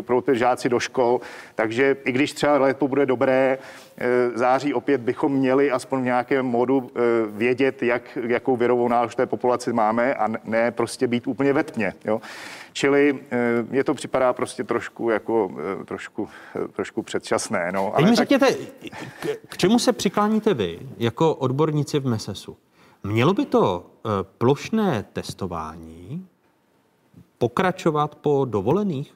pro 0.00 0.18
opět 0.18 0.36
žáci 0.36 0.68
do 0.68 0.80
škol, 0.80 1.20
takže 1.54 1.96
i 2.04 2.12
když 2.12 2.32
třeba 2.32 2.58
leto 2.58 2.88
bude 2.88 3.06
dobré, 3.06 3.58
září 4.34 4.74
opět 4.74 5.00
bychom 5.00 5.32
měli 5.32 5.70
aspoň 5.70 6.00
v 6.00 6.04
nějakém 6.04 6.46
modu 6.46 6.90
vědět, 7.28 7.82
jak, 7.82 8.18
jakou 8.26 8.56
virovou 8.56 8.88
nálož 8.88 9.14
té 9.14 9.26
populaci 9.26 9.72
máme 9.72 10.14
a 10.14 10.28
ne 10.44 10.70
prostě 10.70 11.06
být 11.06 11.26
úplně 11.26 11.52
ve 11.52 11.64
tmě. 11.64 11.94
Jo. 12.04 12.20
Čili 12.72 13.24
je 13.70 13.84
to 13.84 13.94
připadá 13.94 14.32
prostě 14.32 14.64
trošku 14.64 15.10
jako 15.10 15.50
trošku, 15.84 16.28
trošku 16.72 17.02
předčasné. 17.02 17.72
No. 17.72 17.96
Ale 17.96 18.02
mi 18.02 18.16
tak... 18.16 18.16
řekněte, 18.16 18.54
k, 19.20 19.36
k 19.48 19.56
čemu 19.56 19.78
se 19.78 19.92
přikláníte 19.92 20.54
vy 20.54 20.80
jako 20.98 21.34
odborníci 21.34 22.00
v 22.00 22.06
MESESu? 22.06 22.56
Mělo 23.04 23.34
by 23.34 23.46
to 23.46 23.86
plošné 24.38 25.04
testování 25.12 26.26
pokračovat 27.38 28.14
po 28.14 28.44
dovolených? 28.44 29.14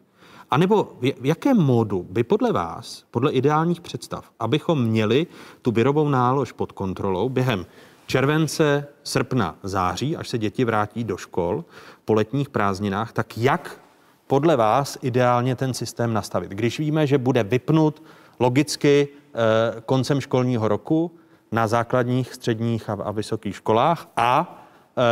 A 0.50 0.56
nebo 0.56 0.92
v 1.00 1.26
jakém 1.26 1.56
módu 1.56 2.06
by 2.10 2.24
podle 2.24 2.52
vás, 2.52 3.04
podle 3.10 3.32
ideálních 3.32 3.80
představ, 3.80 4.30
abychom 4.40 4.84
měli 4.84 5.26
tu 5.62 5.70
virovou 5.70 6.08
nálož 6.08 6.52
pod 6.52 6.72
kontrolou 6.72 7.28
během 7.28 7.66
července, 8.06 8.86
srpna, 9.02 9.58
září, 9.62 10.16
až 10.16 10.28
se 10.28 10.38
děti 10.38 10.64
vrátí 10.64 11.04
do 11.04 11.16
škol 11.16 11.64
po 12.04 12.14
letních 12.14 12.48
prázdninách, 12.48 13.12
tak 13.12 13.38
jak 13.38 13.80
podle 14.26 14.56
vás 14.56 14.98
ideálně 15.02 15.56
ten 15.56 15.74
systém 15.74 16.12
nastavit? 16.12 16.50
Když 16.50 16.78
víme, 16.78 17.06
že 17.06 17.18
bude 17.18 17.42
vypnut 17.42 18.02
logicky 18.40 19.08
eh, 19.08 19.80
koncem 19.80 20.20
školního 20.20 20.68
roku 20.68 21.10
na 21.52 21.66
základních, 21.66 22.34
středních 22.34 22.90
a, 22.90 23.10
vysokých 23.10 23.56
školách 23.56 24.08
a 24.16 24.64
eh, 24.96 25.02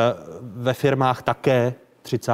ve 0.40 0.74
firmách 0.74 1.22
také 1.22 1.74
30. 2.02 2.32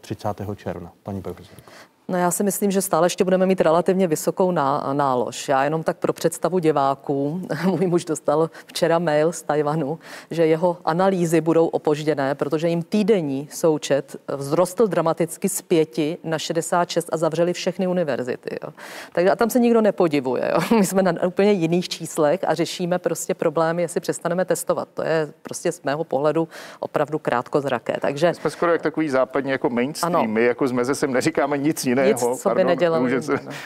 30. 0.00 0.28
června, 0.56 0.92
paní 1.02 1.22
profesorko. 1.22 1.70
No 2.10 2.18
já 2.18 2.30
si 2.30 2.42
myslím, 2.42 2.70
že 2.70 2.82
stále 2.82 3.06
ještě 3.06 3.24
budeme 3.24 3.46
mít 3.46 3.60
relativně 3.60 4.06
vysokou 4.06 4.50
ná, 4.50 4.90
nálož. 4.92 5.48
Já 5.48 5.64
jenom 5.64 5.82
tak 5.82 5.96
pro 5.96 6.12
představu 6.12 6.58
diváků, 6.58 7.42
můj 7.64 7.86
muž 7.86 8.04
dostal 8.04 8.50
včera 8.66 8.98
mail 8.98 9.32
z 9.32 9.42
Tajvanu, 9.42 9.98
že 10.30 10.46
jeho 10.46 10.76
analýzy 10.84 11.40
budou 11.40 11.66
opožděné, 11.66 12.34
protože 12.34 12.68
jim 12.68 12.82
týdenní 12.82 13.48
součet 13.52 14.16
vzrostl 14.36 14.86
dramaticky 14.86 15.48
z 15.48 15.62
pěti 15.62 16.18
na 16.24 16.38
66 16.38 17.08
a 17.12 17.16
zavřeli 17.16 17.52
všechny 17.52 17.86
univerzity. 17.86 18.58
Jo. 18.64 18.72
Takže 19.12 19.30
a 19.30 19.36
tam 19.36 19.50
se 19.50 19.58
nikdo 19.58 19.80
nepodivuje. 19.80 20.52
Jo. 20.54 20.60
My 20.78 20.86
jsme 20.86 21.02
na 21.02 21.12
úplně 21.26 21.52
jiných 21.52 21.88
číslech 21.88 22.40
a 22.46 22.54
řešíme 22.54 22.98
prostě 22.98 23.34
problémy, 23.34 23.82
jestli 23.82 24.00
přestaneme 24.00 24.44
testovat. 24.44 24.88
To 24.94 25.02
je 25.02 25.32
prostě 25.42 25.72
z 25.72 25.82
mého 25.82 26.04
pohledu 26.04 26.48
opravdu 26.80 27.18
krátkozraké. 27.18 27.96
Takže... 28.00 28.34
Jsme 28.34 28.50
skoro 28.50 28.72
jak 28.72 28.82
takový 28.82 29.08
západní 29.08 29.50
jako 29.50 29.70
mainstream. 29.70 30.16
Ano. 30.16 30.24
My 30.28 30.44
jako 30.44 30.68
z 30.68 30.72
meze 30.72 30.94
sem 30.94 31.12
neříkáme 31.12 31.58
nic 31.58 31.84
jiného 31.86 31.99
jiného, 32.06 32.30
Nic, 32.30 32.42
co 32.42 32.50
by 32.54 32.64
nedělali, 32.64 33.20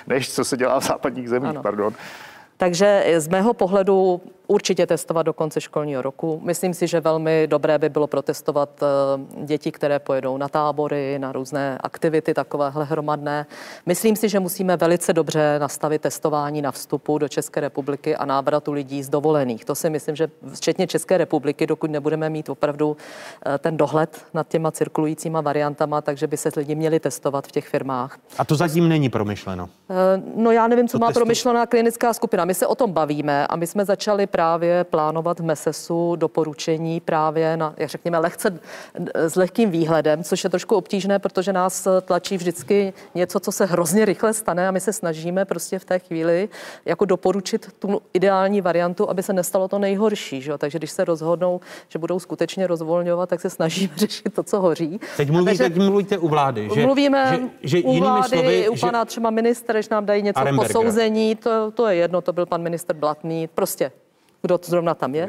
než 0.07 0.33
co 0.33 0.45
se 0.45 0.57
dělá 0.57 0.81
v 0.81 0.85
západních 0.85 1.29
zemích, 1.29 1.51
ano. 1.51 1.63
pardon. 1.63 1.95
Takže 2.57 3.05
z 3.19 3.29
mého 3.29 3.55
pohledu 3.55 4.21
určitě 4.47 4.87
testovat 4.87 5.27
do 5.27 5.33
konce 5.33 5.61
školního 5.61 6.03
roku. 6.03 6.41
Myslím 6.45 6.75
si, 6.75 6.87
že 6.87 7.01
velmi 7.01 7.47
dobré 7.47 7.79
by 7.79 7.89
bylo 7.89 8.07
protestovat 8.07 8.83
eh, 8.83 9.45
děti, 9.45 9.73
které 9.73 9.99
pojedou 9.99 10.37
na 10.37 10.49
tábory, 10.49 11.19
na 11.19 11.33
různé 11.33 11.79
aktivity 11.81 12.35
takovéhle 12.35 12.85
hromadné. 12.85 13.47
Myslím 13.87 14.17
si, 14.17 14.29
že 14.29 14.41
musíme 14.41 14.77
velice 14.77 15.13
dobře 15.13 15.59
nastavit 15.59 16.03
testování 16.03 16.63
na 16.63 16.73
vstupu 16.73 17.19
do 17.19 17.29
České 17.29 17.61
republiky 17.61 18.17
a 18.17 18.25
návratu 18.25 18.73
lidí 18.73 19.03
z 19.03 19.09
dovolených. 19.09 19.65
To 19.65 19.75
si 19.75 19.91
myslím, 19.91 20.17
že 20.17 20.29
včetně 20.55 20.87
České 20.87 21.19
republiky, 21.19 21.67
dokud 21.67 21.91
nebudeme 21.91 22.31
mít 22.31 22.49
opravdu 22.49 22.97
eh, 23.47 23.59
ten 23.59 23.77
dohled 23.77 24.25
nad 24.35 24.49
těma 24.49 24.71
cirkulujícíma 24.71 25.41
variantama, 25.41 26.01
takže 26.01 26.27
by 26.27 26.37
se 26.37 26.49
lidi 26.57 26.75
měli 26.75 27.01
testovat 27.01 27.47
v 27.47 27.53
těch 27.53 27.69
firmách. 27.69 28.19
A 28.39 28.45
to 28.45 28.55
zatím 28.55 28.89
není 28.89 29.09
promyšleno? 29.09 29.69
Eh, 29.91 30.23
no 30.37 30.51
já 30.51 30.69
nevím, 30.69 30.89
co 30.89 30.99
to 30.99 31.01
má 31.01 31.07
testu... 31.07 31.21
promyšlená 31.21 31.67
klinická 31.67 32.13
skupina. 32.13 32.45
My 32.45 32.55
se 32.55 32.67
o 32.67 32.75
tom 32.75 32.93
bavíme 32.93 33.47
a 33.47 33.57
my 33.57 33.67
jsme 33.67 33.85
začali 33.85 34.27
právě 34.35 34.85
plánovat 34.85 35.41
v 35.41 35.45
MESESu 35.45 36.17
doporučení 36.17 37.01
právě 37.01 37.57
na, 37.57 37.75
jak 37.77 37.91
řekněme, 37.91 38.19
lehce, 38.19 38.59
s 39.15 39.37
lehkým 39.37 39.71
výhledem, 39.71 40.25
což 40.25 40.45
je 40.45 40.51
trošku 40.51 40.77
obtížné, 40.77 41.19
protože 41.19 41.53
nás 41.53 41.89
tlačí 42.05 42.37
vždycky 42.37 42.93
něco, 43.15 43.41
co 43.41 43.53
se 43.53 43.65
hrozně 43.65 44.05
rychle 44.05 44.35
stane 44.35 44.69
a 44.69 44.71
my 44.71 44.81
se 44.81 44.93
snažíme 44.93 45.45
prostě 45.45 45.79
v 45.79 45.85
té 45.85 45.99
chvíli 45.99 46.49
jako 46.85 47.05
doporučit 47.05 47.69
tu 47.79 48.03
ideální 48.15 48.61
variantu, 48.61 49.11
aby 49.11 49.23
se 49.23 49.33
nestalo 49.33 49.69
to 49.69 49.79
nejhorší. 49.79 50.43
Že? 50.43 50.59
Takže 50.59 50.79
když 50.79 50.91
se 50.91 51.05
rozhodnou, 51.05 51.61
že 51.89 51.99
budou 51.99 52.19
skutečně 52.19 52.67
rozvolňovat, 52.67 53.29
tak 53.29 53.41
se 53.41 53.51
snažíme 53.51 53.93
řešit 53.97 54.35
to, 54.35 54.43
co 54.43 54.61
hoří. 54.61 55.01
Teď 55.17 55.31
mluvíte, 55.31 55.65
teď 55.65 55.77
mluvíte 55.77 56.19
u 56.19 56.29
vlády. 56.29 56.69
Že, 56.75 56.83
Mluvíme 56.83 57.39
že, 57.63 57.79
že 57.79 57.85
u 57.87 57.99
vlády, 57.99 58.29
slovy, 58.29 58.69
u 58.69 58.77
pana 58.79 59.01
že... 59.01 59.05
třeba 59.07 59.31
ministra, 59.31 59.75
když 59.75 59.89
nám 59.89 60.07
dají 60.07 60.23
něco 60.23 60.41
k 60.41 60.57
posouzení, 60.57 61.35
to, 61.37 61.71
to 61.71 61.87
je 61.87 61.97
jedno, 61.97 62.21
to 62.21 62.33
byl 62.33 62.47
pan 62.47 62.63
minister 62.63 62.97
Blatný, 62.97 63.49
prostě 63.55 63.93
kdo 64.45 64.59
to 64.59 64.71
zrovna 64.71 64.95
tam 64.95 65.15
je, 65.15 65.29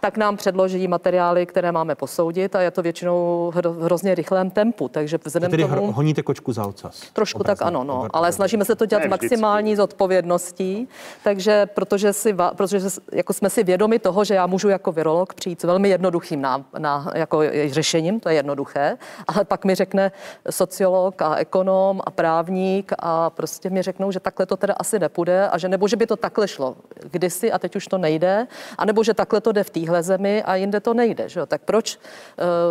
tak 0.00 0.16
nám 0.16 0.36
předloží 0.36 0.88
materiály, 0.88 1.46
které 1.46 1.72
máme 1.72 1.94
posoudit 1.94 2.54
a 2.56 2.60
je 2.60 2.70
to 2.70 2.82
většinou 2.82 3.50
hro, 3.54 3.72
v 3.72 3.82
hrozně 3.82 4.14
rychlém 4.14 4.50
tempu. 4.50 4.88
Takže 4.88 5.18
vzhledem 5.24 5.50
Tedy 5.50 5.64
tomu... 5.64 5.92
honíte 5.92 6.22
kočku 6.22 6.52
za 6.52 6.66
ocas. 6.66 7.00
Trošku 7.12 7.40
Obrazně, 7.40 7.56
tak 7.56 7.66
ano, 7.66 7.84
no, 7.84 7.94
obrazně. 7.94 8.10
ale 8.12 8.32
snažíme 8.32 8.64
se 8.64 8.74
to 8.74 8.86
dělat 8.86 9.02
Ne 9.02 9.08
maximální 9.08 9.76
zodpovědností, 9.76 10.88
takže 11.24 11.66
protože, 11.66 12.12
si, 12.12 12.36
protože 12.56 12.80
jako 13.12 13.32
jsme 13.32 13.50
si 13.50 13.64
vědomi 13.64 13.98
toho, 13.98 14.24
že 14.24 14.34
já 14.34 14.46
můžu 14.46 14.68
jako 14.68 14.92
virolog 14.92 15.34
přijít 15.34 15.60
s 15.60 15.64
velmi 15.64 15.88
jednoduchým 15.88 16.40
na, 16.40 16.64
na, 16.78 17.12
jako 17.14 17.42
řešením, 17.66 18.20
to 18.20 18.28
je 18.28 18.34
jednoduché, 18.34 18.98
ale 19.28 19.44
pak 19.44 19.64
mi 19.64 19.74
řekne 19.74 20.12
sociolog 20.50 21.22
a 21.22 21.34
ekonom 21.34 22.00
a 22.04 22.10
právník 22.10 22.92
a 22.98 23.30
prostě 23.30 23.70
mi 23.70 23.82
řeknou, 23.82 24.10
že 24.10 24.20
takhle 24.20 24.46
to 24.46 24.56
teda 24.56 24.74
asi 24.74 24.98
nepůjde 24.98 25.48
a 25.48 25.58
že 25.58 25.68
nebo 25.68 25.88
že 25.88 25.96
by 25.96 26.06
to 26.06 26.16
takhle 26.16 26.48
šlo 26.48 26.76
kdysi 27.10 27.52
a 27.52 27.58
teď 27.58 27.76
už 27.76 27.86
to 27.86 27.98
nejde, 27.98 28.46
a 28.78 28.84
nebo 28.84 29.04
že 29.04 29.14
takhle 29.14 29.40
to 29.40 29.52
jde 29.52 29.64
v 29.64 29.70
téhle 29.70 30.02
zemi 30.02 30.42
a 30.42 30.54
jinde 30.54 30.80
to 30.80 30.94
nejde. 30.94 31.28
Že 31.28 31.40
jo? 31.40 31.46
Tak 31.46 31.62
proč 31.64 31.98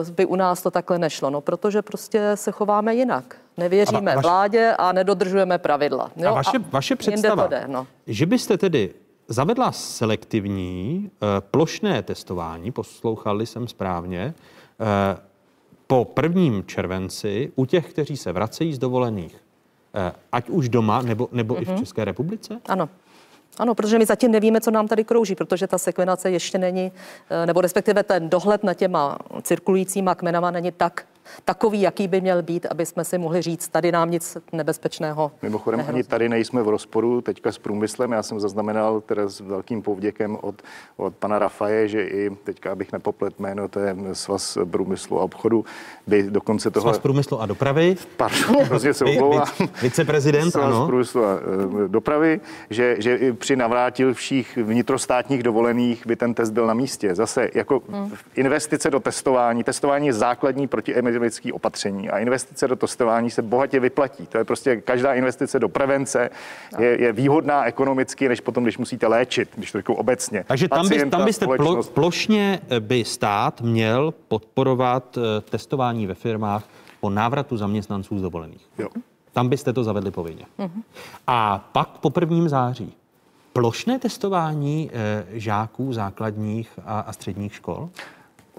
eh, 0.07 0.11
by 0.11 0.25
u 0.25 0.35
nás 0.35 0.61
to 0.61 0.71
takhle 0.71 0.99
nešlo? 0.99 1.29
No, 1.29 1.41
protože 1.41 1.81
prostě 1.81 2.31
se 2.35 2.51
chováme 2.51 2.95
jinak. 2.95 3.35
Nevěříme 3.57 4.11
A 4.11 4.15
va- 4.15 4.17
vaš- 4.17 4.23
vládě 4.23 4.75
a 4.77 4.91
nedodržujeme 4.91 5.57
pravidla. 5.57 6.11
A 6.27 6.31
vaše, 6.31 6.59
vaše 6.71 6.93
jinde 6.93 7.11
představa, 7.11 7.47
jde, 7.47 7.63
no. 7.67 7.87
že 8.07 8.25
byste 8.25 8.57
tedy 8.57 8.93
zavedla 9.27 9.71
selektivní 9.71 11.11
eh, 11.13 11.25
plošné 11.51 12.03
testování, 12.03 12.71
poslouchali 12.71 13.45
jsem 13.45 13.67
správně, 13.67 14.33
eh, 14.79 15.17
po 15.87 16.05
prvním 16.05 16.63
červenci 16.65 17.51
u 17.55 17.65
těch, 17.65 17.89
kteří 17.89 18.17
se 18.17 18.31
vracejí 18.31 18.73
z 18.73 18.77
dovolených, 18.79 19.35
ať 20.31 20.49
už 20.49 20.69
doma 20.69 21.01
nebo, 21.01 21.29
nebo 21.31 21.61
i 21.61 21.65
v 21.65 21.67
Mhm. 21.69 21.77
České 21.77 22.05
republice? 22.05 22.59
Ano. 22.65 22.89
Ano, 23.57 23.75
protože 23.75 23.97
my 23.99 24.05
zatím 24.05 24.31
nevíme, 24.31 24.61
co 24.61 24.71
nám 24.71 24.87
tady 24.87 25.03
krouží, 25.03 25.35
protože 25.35 25.67
ta 25.67 25.77
sekvenace 25.77 26.31
ještě 26.31 26.57
není, 26.57 26.91
eh, 27.29 27.45
nebo 27.45 27.61
respektive 27.61 28.03
ten 28.03 28.29
dohled 28.29 28.63
na 28.63 28.73
těma 28.73 29.17
cirkulujícíma 29.41 30.15
kmenama 30.15 30.51
není 30.51 30.71
tak 30.71 31.05
takový, 31.45 31.81
jaký 31.81 32.07
by 32.07 32.21
měl 32.21 32.41
být, 32.43 32.65
aby 32.69 32.85
jsme 32.85 33.03
si 33.05 33.17
mohli 33.17 33.41
říct, 33.41 33.67
tady 33.67 33.91
nám 33.91 34.11
nic 34.11 34.37
nebezpečného 34.53 35.31
Mimochodem, 35.41 35.77
nehrozí. 35.77 35.95
ani 35.95 36.03
tady 36.03 36.29
nejsme 36.29 36.63
v 36.63 36.69
rozporu 36.69 37.21
teďka 37.21 37.51
s 37.51 37.57
průmyslem. 37.57 38.11
Já 38.11 38.23
jsem 38.23 38.39
zaznamenal 38.39 39.01
teda 39.01 39.27
s 39.27 39.39
velkým 39.39 39.81
povděkem 39.81 40.37
od, 40.41 40.61
od 40.97 41.15
pana 41.15 41.39
Rafaje, 41.39 41.87
že 41.87 42.03
i 42.03 42.29
teďka, 42.43 42.71
abych 42.71 42.91
nepoplet 42.91 43.39
jméno, 43.39 43.67
to 43.67 43.79
je 43.79 43.95
svaz 44.13 44.57
průmyslu 44.71 45.19
a 45.19 45.23
obchodu, 45.23 45.65
by 46.07 46.23
dokonce 46.23 46.71
toho... 46.71 46.81
Svaz 46.83 46.99
průmyslu 46.99 47.41
a 47.41 47.45
dopravy? 47.45 47.95
Pardon, 48.17 48.63
hrozně 48.63 48.93
se 48.99 49.05
Vy- 49.05 49.11
omlouvám. 49.17 49.47
Viceprezident, 49.81 50.51
Svaz 50.51 50.65
ano. 50.65 50.87
průmyslu 50.87 51.25
a 51.25 51.33
e, 51.85 51.87
dopravy, 51.87 52.39
že, 52.69 52.95
že 52.99 53.15
i 53.15 53.33
při 53.33 53.55
navrátil 53.55 54.13
všech 54.13 54.57
vnitrostátních 54.57 55.43
dovolených 55.43 56.05
by 56.07 56.15
ten 56.15 56.33
test 56.33 56.49
byl 56.51 56.67
na 56.67 56.73
místě. 56.73 57.15
Zase 57.15 57.49
jako 57.53 57.81
Hmm. 57.89 58.11
investice 58.35 58.91
do 58.91 58.99
testování. 58.99 59.63
Testování 59.63 60.07
je 60.07 60.13
základní 60.13 60.67
protiepidemické 61.19 61.53
opatření 61.53 62.09
a 62.09 62.19
investice 62.19 62.67
do 62.67 62.75
testování 62.75 63.29
se 63.29 63.41
bohatě 63.41 63.79
vyplatí. 63.79 64.25
To 64.25 64.37
je 64.37 64.43
prostě 64.43 64.75
každá 64.75 65.13
investice 65.13 65.59
do 65.59 65.69
prevence 65.69 66.29
je, 66.79 67.01
je 67.01 67.13
výhodná 67.13 67.65
ekonomicky, 67.65 68.29
než 68.29 68.41
potom, 68.41 68.63
když 68.63 68.77
musíte 68.77 69.07
léčit, 69.07 69.49
když 69.55 69.71
to 69.71 69.77
řeknu 69.77 69.95
obecně. 69.95 70.43
Takže 70.47 70.67
tam, 70.67 70.89
by, 70.89 71.09
tam 71.09 71.25
byste 71.25 71.45
plo, 71.45 71.55
společnost. 71.55 71.93
plošně 71.93 72.59
by 72.79 73.03
stát 73.05 73.61
měl 73.61 74.13
podporovat 74.27 75.17
eh, 75.17 75.41
testování 75.41 76.07
ve 76.07 76.13
firmách 76.13 76.63
po 76.99 77.09
návratu 77.09 77.57
zaměstnanců 77.57 78.19
z 78.19 78.21
dovolených. 78.21 78.65
Jo. 78.77 78.87
Tam 79.31 79.49
byste 79.49 79.73
to 79.73 79.83
zavedli 79.83 80.11
povinně. 80.11 80.45
Mhm. 80.57 80.83
A 81.27 81.69
pak 81.71 81.89
po 81.89 82.09
prvním 82.09 82.49
září 82.49 82.93
plošné 83.53 83.99
testování 83.99 84.89
eh, 84.93 85.25
žáků 85.31 85.93
základních 85.93 86.69
a, 86.85 86.99
a 86.99 87.13
středních 87.13 87.55
škol? 87.55 87.89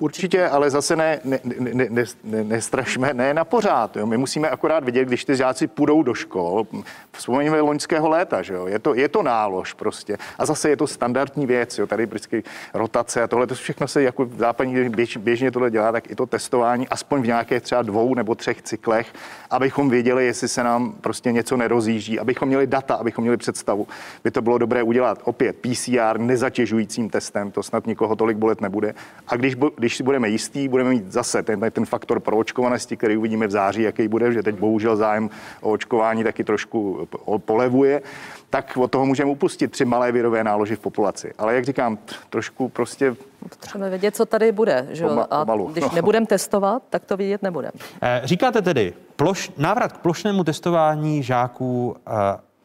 Určitě, 0.00 0.48
ale 0.48 0.70
zase 0.70 0.96
ne, 0.96 1.20
ne, 1.24 1.40
ne, 1.44 1.74
ne, 1.74 1.86
ne, 1.90 2.04
ne, 2.24 2.44
nestrašme, 2.44 3.14
ne 3.14 3.34
na 3.34 3.44
pořád. 3.44 3.96
Jo. 3.96 4.06
My 4.06 4.16
musíme 4.16 4.48
akorát 4.48 4.84
vidět, 4.84 5.04
když 5.04 5.24
ty 5.24 5.36
žáci 5.36 5.66
půjdou 5.66 6.02
do 6.02 6.14
škol, 6.14 6.66
vzpomeňme 7.12 7.60
loňského 7.60 8.08
léta, 8.08 8.42
že 8.42 8.54
jo. 8.54 8.66
Je, 8.66 8.78
to, 8.78 8.94
je 8.94 9.08
to 9.08 9.22
nálož 9.22 9.72
prostě. 9.72 10.18
A 10.38 10.46
zase 10.46 10.68
je 10.70 10.76
to 10.76 10.86
standardní 10.86 11.46
věc, 11.46 11.78
jo. 11.78 11.86
tady 11.86 12.06
vždycky 12.06 12.42
rotace 12.74 13.22
a 13.22 13.26
tohle, 13.26 13.46
to 13.46 13.54
všechno 13.54 13.88
se 13.88 14.02
jako 14.02 14.24
v 14.24 14.38
západní 14.38 14.88
běž, 14.88 15.16
běžně 15.16 15.50
tohle 15.50 15.70
dělá, 15.70 15.92
tak 15.92 16.10
i 16.10 16.14
to 16.14 16.26
testování, 16.26 16.88
aspoň 16.88 17.22
v 17.22 17.26
nějakých 17.26 17.62
třeba 17.62 17.82
dvou 17.82 18.14
nebo 18.14 18.34
třech 18.34 18.62
cyklech, 18.62 19.06
abychom 19.50 19.90
věděli, 19.90 20.26
jestli 20.26 20.48
se 20.48 20.64
nám 20.64 20.92
prostě 20.92 21.32
něco 21.32 21.56
nerozjíždí, 21.56 22.18
abychom 22.18 22.48
měli 22.48 22.66
data, 22.66 22.94
abychom 22.94 23.22
měli 23.22 23.36
představu. 23.36 23.86
By 24.24 24.30
to 24.30 24.42
bylo 24.42 24.58
dobré 24.58 24.82
udělat 24.82 25.18
opět 25.24 25.56
PCR 25.56 26.18
nezatěžujícím 26.18 27.10
testem, 27.10 27.50
to 27.50 27.62
snad 27.62 27.86
nikoho 27.86 28.16
tolik 28.16 28.36
bolet 28.36 28.60
nebude. 28.60 28.94
A 29.28 29.36
když, 29.36 29.56
bu- 29.56 29.72
když 29.90 29.96
si 29.96 30.02
budeme 30.02 30.28
jistí, 30.28 30.68
budeme 30.68 30.90
mít 30.90 31.12
zase 31.12 31.42
ten, 31.42 31.60
ten 31.70 31.86
faktor 31.86 32.20
pro 32.20 32.36
očkovanosti, 32.36 32.96
který 32.96 33.16
uvidíme 33.16 33.46
v 33.46 33.50
září, 33.50 33.82
jaký 33.82 34.08
bude, 34.08 34.32
že 34.32 34.42
teď 34.42 34.54
bohužel 34.54 34.96
zájem 34.96 35.30
o 35.60 35.70
očkování 35.70 36.24
taky 36.24 36.44
trošku 36.44 37.08
po- 37.10 37.38
polevuje, 37.38 38.02
tak 38.50 38.76
od 38.76 38.90
toho 38.90 39.06
můžeme 39.06 39.30
upustit 39.30 39.72
při 39.72 39.84
malé 39.84 40.12
virové 40.12 40.44
náloži 40.44 40.76
v 40.76 40.78
populaci. 40.78 41.32
Ale 41.38 41.54
jak 41.54 41.64
říkám, 41.64 41.98
trošku 42.30 42.68
prostě 42.68 43.16
Potřebujeme 43.48 43.90
vědět, 43.90 44.16
co 44.16 44.26
tady 44.26 44.52
bude. 44.52 44.86
Že? 44.90 45.04
A 45.30 45.46
když 45.72 45.84
No. 45.84 45.90
nebudeme 45.94 46.26
testovat, 46.26 46.82
tak 46.90 47.04
to 47.04 47.16
vidět 47.16 47.42
nebudeme. 47.42 47.72
Eh, 48.02 48.20
Říkáte 48.24 48.62
tedy, 48.62 48.92
ploš, 49.16 49.52
návrat 49.56 49.92
k 49.92 49.98
plošnému 49.98 50.44
testování 50.44 51.22
žáků 51.22 51.96
eh, 52.06 52.10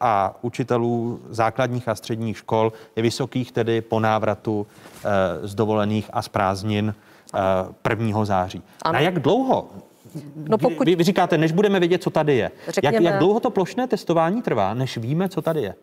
a 0.00 0.36
učitelů 0.42 1.20
základních 1.28 1.88
a 1.88 1.94
středních 1.94 2.36
škol 2.38 2.72
je 2.96 3.02
vysokých 3.02 3.52
tedy 3.52 3.80
po 3.80 4.00
návratu 4.00 4.66
eh, 4.66 5.08
z 5.48 5.54
dovolených 5.54 6.10
a 6.12 6.22
z 6.22 6.28
prázdnin 6.28 6.94
1. 7.90 8.24
září. 8.24 8.62
Ano. 8.82 8.92
Na 8.92 9.00
jak 9.00 9.18
dlouho? 9.18 9.68
No 10.48 10.58
pokud- 10.58 10.84
Vy, 10.86 10.96
vy 10.96 11.04
říkáte, 11.04 11.38
než 11.38 11.52
budeme 11.52 11.78
vědět, 11.80 12.02
co 12.02 12.10
tady 12.10 12.36
je. 12.36 12.50
Jak, 12.66 12.74
Řekněme- 12.74 13.06
jak 13.10 13.18
dlouho 13.18 13.40
to 13.40 13.50
plošné 13.50 13.86
testování 13.86 14.42
trvá, 14.42 14.74
než 14.74 14.98
víme, 14.98 15.28
co 15.28 15.42
tady 15.42 15.62
je? 15.62 15.74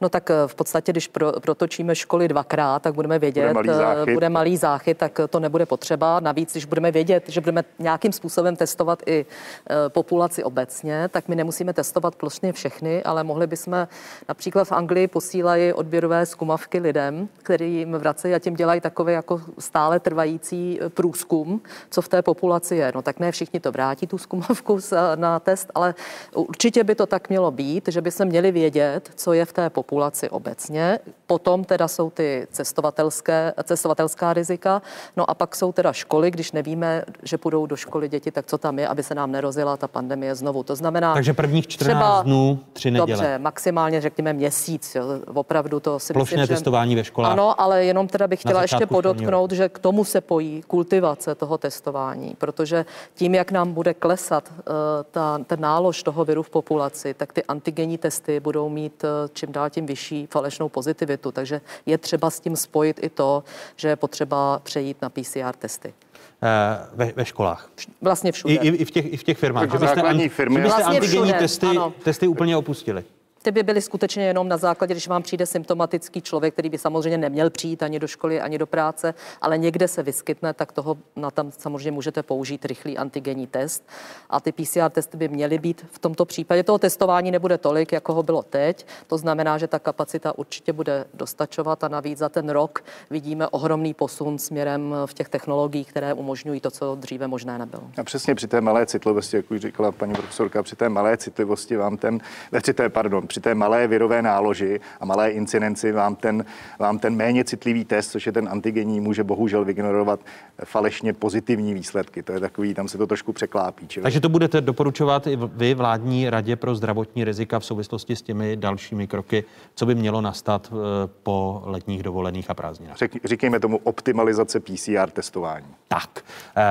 No 0.00 0.08
tak 0.08 0.30
eh, 0.30 0.34
v 0.46 0.54
podstatě, 0.54 0.92
když 0.92 1.08
pro, 1.08 1.32
protočíme 1.32 1.94
školy 1.94 2.28
dvakrát, 2.28 2.82
tak 2.82 2.94
budeme 2.94 3.18
vědět, 3.18 3.52
Bude 3.52 3.54
malý 3.54 3.68
eh, 3.70 3.74
záchyt. 3.74 4.14
bude 4.14 4.28
malý 4.28 4.56
záchyt, 4.56 4.98
tak 4.98 5.20
to 5.30 5.40
nebude 5.40 5.66
potřeba. 5.66 6.20
Navíc, 6.20 6.52
když 6.52 6.64
budeme 6.64 6.90
vědět, 6.90 7.24
že 7.28 7.40
budeme 7.40 7.64
nějakým 7.78 8.12
způsobem 8.12 8.56
testovat 8.56 9.02
i 9.06 9.26
eh, 9.70 9.88
populaci 9.88 10.44
obecně, 10.44 11.08
tak 11.08 11.28
my 11.28 11.36
nemusíme 11.36 11.72
testovat 11.72 12.14
plošně 12.16 12.52
všechny, 12.52 13.02
ale 13.02 13.24
mohli 13.24 13.46
bychom 13.46 13.88
například 14.28 14.64
v 14.64 14.72
Anglii 14.72 15.06
posílají 15.06 15.72
odběrové 15.72 16.26
zkumavky 16.26 16.78
lidem, 16.78 17.28
který 17.42 17.74
jim 17.74 17.92
vracejí 17.92 18.34
a 18.34 18.38
tím 18.38 18.54
dělají 18.54 18.80
takový 18.80 19.12
jako 19.12 19.40
stále 19.58 20.00
trvající 20.00 20.78
eh, 20.82 20.88
průzkum, 20.88 21.60
co 21.90 22.02
v 22.02 22.08
té 22.08 22.22
populaci 22.22 22.76
je. 22.76 22.92
No 22.94 23.02
tak 23.02 23.20
ne 23.20 23.32
všichni 23.32 23.60
to 23.60 23.72
vrátí, 23.72 24.06
tu 24.06 24.18
zkumavku 24.18 24.78
na 25.14 25.40
test, 25.40 25.70
ale 25.74 25.94
určitě 26.34 26.84
by 26.84 26.94
to 26.94 27.06
tak 27.06 27.28
mělo 27.28 27.50
být, 27.50 27.88
že 27.88 28.00
by 28.00 28.10
se 28.10 28.24
měli 28.24 28.52
vědět, 28.52 29.10
co 29.14 29.32
je 29.32 29.44
v 29.44 29.52
té 29.52 29.70
populaci 29.70 29.89
obecně. 30.30 30.98
Potom 31.30 31.64
teda 31.64 31.88
jsou 31.88 32.10
ty 32.10 32.46
cestovatelské, 32.50 33.52
cestovatelská 33.64 34.32
rizika, 34.32 34.82
no 35.16 35.30
a 35.30 35.34
pak 35.34 35.56
jsou 35.56 35.72
teda 35.72 35.92
školy, 35.92 36.30
když 36.30 36.52
nevíme, 36.52 37.02
že 37.22 37.38
půjdou 37.38 37.66
do 37.66 37.76
školy 37.76 38.08
děti, 38.08 38.30
tak 38.30 38.46
co 38.46 38.58
tam 38.58 38.78
je, 38.78 38.88
aby 38.88 39.02
se 39.02 39.14
nám 39.14 39.32
nerozila 39.32 39.76
ta 39.76 39.88
pandemie 39.88 40.34
znovu. 40.34 40.62
To 40.62 40.76
znamená... 40.76 41.14
Takže 41.14 41.32
prvních 41.32 41.68
14 41.68 41.98
třeba- 41.98 42.22
dnů, 42.22 42.58
tři 42.72 42.90
neděle. 42.90 43.06
Dobře, 43.06 43.38
maximálně 43.38 44.00
řekněme 44.00 44.32
měsíc, 44.32 44.94
jo. 44.94 45.04
opravdu 45.34 45.80
to 45.80 45.98
si 45.98 46.12
Plošné 46.12 46.36
myslím, 46.36 46.46
že... 46.46 46.54
testování 46.54 46.96
ve 46.96 47.04
školách. 47.04 47.32
Ano, 47.32 47.60
ale 47.60 47.84
jenom 47.84 48.08
teda 48.08 48.26
bych 48.26 48.40
chtěla 48.40 48.62
ještě 48.62 48.86
podotknout, 48.86 49.52
že 49.52 49.68
k 49.68 49.78
tomu 49.78 50.04
se 50.04 50.20
pojí 50.20 50.62
kultivace 50.66 51.34
toho 51.34 51.58
testování, 51.58 52.34
protože 52.38 52.84
tím, 53.14 53.34
jak 53.34 53.52
nám 53.52 53.72
bude 53.72 53.94
klesat 53.94 54.52
uh, 54.52 54.64
ta, 55.10 55.38
ten 55.46 55.60
nálož 55.60 56.02
toho 56.02 56.24
viru 56.24 56.42
v 56.42 56.50
populaci, 56.50 57.14
tak 57.14 57.32
ty 57.32 57.44
antigenní 57.44 57.98
testy 57.98 58.40
budou 58.40 58.68
mít 58.68 59.04
uh, 59.04 59.10
čím 59.32 59.52
dál 59.52 59.70
tím 59.70 59.86
vyšší 59.86 60.26
falešnou 60.26 60.68
pozitivitu. 60.68 61.19
Takže 61.32 61.60
je 61.86 61.98
třeba 61.98 62.30
s 62.30 62.40
tím 62.40 62.56
spojit 62.56 63.00
i 63.02 63.08
to, 63.08 63.44
že 63.76 63.88
je 63.88 63.96
potřeba 63.96 64.58
přejít 64.58 65.02
na 65.02 65.08
PCR 65.08 65.52
testy. 65.58 65.94
Eh, 66.42 66.86
ve, 66.92 67.12
ve 67.16 67.24
školách. 67.24 67.70
Vlastně 68.02 68.32
všude. 68.32 68.54
I, 68.54 68.56
i, 68.56 68.68
i, 68.68 68.84
v 68.84 68.90
těch, 68.90 69.12
I 69.12 69.16
v 69.16 69.24
těch 69.24 69.38
firmách. 69.38 69.62
Jako 69.62 69.78
základní 69.78 70.28
firmy. 70.28 70.54
Že 70.56 70.62
byste 70.62 70.76
Vlastně 70.76 70.98
antigenní 70.98 71.24
všude, 71.24 71.38
testy, 71.38 71.66
ano. 71.66 71.92
testy 72.04 72.28
úplně 72.28 72.56
opustili. 72.56 73.04
Ty 73.42 73.50
by 73.50 73.62
byly 73.62 73.80
skutečně 73.80 74.24
jenom 74.24 74.48
na 74.48 74.56
základě, 74.56 74.94
když 74.94 75.08
vám 75.08 75.22
přijde 75.22 75.46
symptomatický 75.46 76.22
člověk, 76.22 76.54
který 76.54 76.68
by 76.68 76.78
samozřejmě 76.78 77.18
neměl 77.18 77.50
přijít 77.50 77.82
ani 77.82 77.98
do 77.98 78.06
školy, 78.06 78.40
ani 78.40 78.58
do 78.58 78.66
práce, 78.66 79.14
ale 79.40 79.58
někde 79.58 79.88
se 79.88 80.02
vyskytne, 80.02 80.54
tak 80.54 80.72
toho 80.72 80.98
na 81.16 81.30
tam 81.30 81.52
samozřejmě 81.52 81.90
můžete 81.90 82.22
použít 82.22 82.64
rychlý 82.64 82.98
antigenní 82.98 83.46
test. 83.46 83.88
A 84.30 84.40
ty 84.40 84.52
PCR 84.52 84.90
testy 84.90 85.16
by 85.16 85.28
měly 85.28 85.58
být 85.58 85.86
v 85.90 85.98
tomto 85.98 86.24
případě. 86.24 86.62
Toho 86.62 86.78
testování 86.78 87.30
nebude 87.30 87.58
tolik, 87.58 87.92
jako 87.92 88.14
ho 88.14 88.22
bylo 88.22 88.42
teď. 88.42 88.86
To 89.06 89.18
znamená, 89.18 89.58
že 89.58 89.66
ta 89.66 89.78
kapacita 89.78 90.38
určitě 90.38 90.72
bude 90.72 91.04
dostačovat 91.14 91.84
a 91.84 91.88
navíc 91.88 92.18
za 92.18 92.28
ten 92.28 92.50
rok 92.50 92.84
vidíme 93.10 93.48
ohromný 93.48 93.94
posun 93.94 94.38
směrem 94.38 94.94
v 95.06 95.14
těch 95.14 95.28
technologiích, 95.28 95.88
které 95.88 96.14
umožňují 96.14 96.60
to, 96.60 96.70
co 96.70 96.94
dříve 96.94 97.28
možné 97.28 97.58
nebylo. 97.58 97.82
A 97.98 98.04
přesně 98.04 98.34
při 98.34 98.48
té 98.48 98.60
malé 98.60 98.86
citlivosti, 98.86 99.36
jak 99.36 99.50
už 99.50 99.60
říkala 99.60 99.92
paní 99.92 100.12
profesorka, 100.12 100.62
při 100.62 100.76
té 100.76 100.88
malé 100.88 101.16
citlivosti 101.16 101.76
vám 101.76 101.96
ten, 101.96 102.20
ne, 102.52 102.60
při 102.60 102.74
té, 102.74 102.88
pardon, 102.88 103.26
při 103.30 103.40
té 103.40 103.54
malé 103.54 103.86
virové 103.86 104.22
náloži 104.22 104.80
a 105.00 105.04
malé 105.04 105.30
incidenci 105.30 105.92
vám 105.92 106.16
ten, 106.16 106.44
vám 106.78 106.98
ten 106.98 107.16
méně 107.16 107.44
citlivý 107.44 107.84
test, 107.84 108.10
což 108.10 108.26
je 108.26 108.32
ten 108.32 108.48
antigenní, 108.48 109.00
může 109.00 109.24
bohužel 109.24 109.64
vygenerovat 109.64 110.20
falešně 110.64 111.12
pozitivní 111.12 111.74
výsledky. 111.74 112.22
To 112.22 112.32
je 112.32 112.40
takový, 112.40 112.74
tam 112.74 112.88
se 112.88 112.98
to 112.98 113.06
trošku 113.06 113.32
překlápí. 113.32 113.88
Čili... 113.88 114.02
Takže 114.02 114.20
to 114.20 114.28
budete 114.28 114.60
doporučovat 114.60 115.26
i 115.26 115.38
vy 115.52 115.74
vládní 115.74 116.30
radě 116.30 116.56
pro 116.56 116.74
zdravotní 116.74 117.24
rizika 117.24 117.58
v 117.58 117.64
souvislosti 117.64 118.16
s 118.16 118.22
těmi 118.22 118.56
dalšími 118.56 119.06
kroky, 119.06 119.44
co 119.74 119.86
by 119.86 119.94
mělo 119.94 120.20
nastat 120.20 120.72
eh, 120.72 120.74
po 121.22 121.62
letních 121.64 122.02
dovolených 122.02 122.50
a 122.50 122.54
prázdninách. 122.54 122.96
Říkejme 123.24 123.60
tomu 123.60 123.80
optimalizace 123.84 124.60
PCR 124.60 125.10
testování. 125.10 125.66
Tak, 125.88 126.24
eh, 126.56 126.62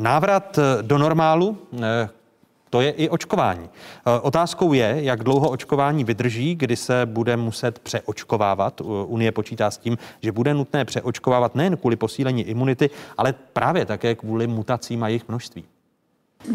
návrat 0.00 0.58
do 0.82 0.98
normálu, 0.98 1.58
eh, 1.82 2.08
to 2.74 2.80
je 2.80 2.90
i 2.90 3.08
očkování. 3.08 3.68
Otázkou 4.22 4.72
je, 4.72 4.96
jak 4.98 5.24
dlouho 5.24 5.50
očkování 5.50 6.04
vydrží, 6.04 6.54
kdy 6.54 6.76
se 6.76 7.06
bude 7.06 7.36
muset 7.36 7.78
přeočkovávat. 7.78 8.80
Unie 9.06 9.32
počítá 9.32 9.70
s 9.70 9.78
tím, 9.78 9.98
že 10.22 10.32
bude 10.32 10.54
nutné 10.54 10.84
přeočkovávat 10.84 11.54
nejen 11.54 11.76
kvůli 11.76 11.96
posílení 11.96 12.42
imunity, 12.42 12.90
ale 13.16 13.34
právě 13.52 13.86
také 13.86 14.14
kvůli 14.14 14.46
mutacím 14.46 15.02
a 15.02 15.08
jejich 15.08 15.28
množství. 15.28 15.64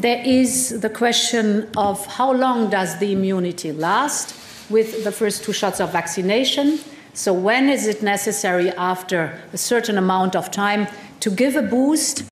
There 0.02 0.22
is 0.24 0.74
the 0.80 0.90
question 0.90 1.64
of 1.78 2.20
how 2.20 2.32
long 2.32 2.70
does 2.70 2.94
the 2.94 3.06
immunity 3.06 3.72
last 3.80 4.36
with 4.70 5.04
the 5.04 5.12
first 5.12 5.46
two 5.46 5.54
shots 5.54 5.80
of 5.80 5.94
vaccination. 5.94 6.68
So 7.14 7.50
when 7.50 7.70
is 7.70 7.88
it 7.88 8.02
necessary 8.02 8.74
after 8.78 9.40
a 9.54 9.58
certain 9.58 9.98
amount 9.98 10.36
of 10.36 10.50
time 10.50 10.88
to 11.20 11.30
give 11.30 11.60
a 11.60 11.64
boost 11.64 12.29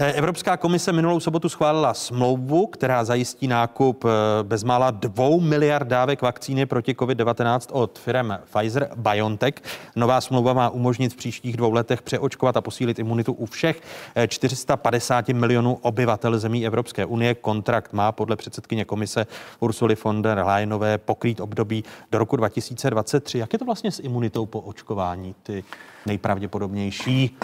Evropská 0.00 0.56
komise 0.56 0.92
minulou 0.92 1.20
sobotu 1.20 1.48
schválila 1.48 1.94
smlouvu, 1.94 2.66
která 2.66 3.04
zajistí 3.04 3.46
nákup 3.46 4.04
eh, 4.04 4.08
bezmála 4.42 4.90
dvou 4.90 5.40
miliard 5.40 5.88
dávek 5.88 6.22
vakcíny 6.22 6.66
proti 6.66 6.92
COVID-19 6.92 7.60
od 7.72 7.98
firm 7.98 8.32
Pfizer 8.44 8.90
BioNTech. 8.96 9.54
Nová 9.96 10.20
smlouva 10.20 10.52
má 10.52 10.68
umožnit 10.68 11.12
v 11.12 11.16
příštích 11.16 11.56
dvou 11.56 11.72
letech 11.72 12.02
přeočkovat 12.02 12.56
a 12.56 12.60
posílit 12.60 12.98
imunitu 12.98 13.32
u 13.32 13.46
všech 13.46 13.80
450 14.28 15.28
eh, 15.28 15.32
milionů 15.32 15.78
obyvatel 15.82 16.38
zemí 16.38 16.66
Evropské 16.66 17.04
unie. 17.04 17.34
Kontrakt 17.34 17.92
má 17.92 18.12
podle 18.12 18.36
předsedkyně 18.36 18.84
komise 18.84 19.26
Ursuly 19.60 19.96
von 20.04 20.22
der 20.22 20.38
Leyenové 20.38 20.98
pokrýt 20.98 21.40
období 21.40 21.84
do 22.12 22.18
roku 22.18 22.36
2023. 22.36 23.38
Jak 23.38 23.52
je 23.52 23.58
to 23.58 23.64
vlastně 23.64 23.90
s 23.90 24.00
imunitou 24.00 24.46
po 24.46 24.60
očkování? 24.60 25.34
Ty 25.42 25.64
nejpravděpodobnější 26.06 27.36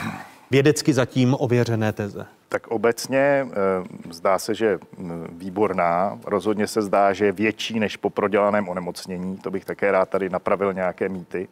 vědecky 0.51 0.93
zatím 0.93 1.37
ověřené 1.39 1.93
teze? 1.93 2.27
Tak 2.49 2.67
obecně 2.67 3.19
eh, 3.19 4.13
zdá 4.13 4.39
se, 4.39 4.55
že 4.55 4.79
mm, 4.99 5.27
výborná. 5.31 6.19
Rozhodně 6.25 6.67
se 6.67 6.83
zdá, 6.83 7.13
že 7.13 7.25
je 7.25 7.33
větší 7.33 7.81
než 7.81 7.97
po 7.97 8.11
prodělaném 8.11 8.69
onemocnění. 8.69 9.37
To 9.37 9.51
bych 9.51 9.65
také 9.65 9.93
rád 9.93 10.09
tady 10.09 10.29
napravil 10.29 10.73
nějaké 10.73 11.09
mýty. 11.09 11.49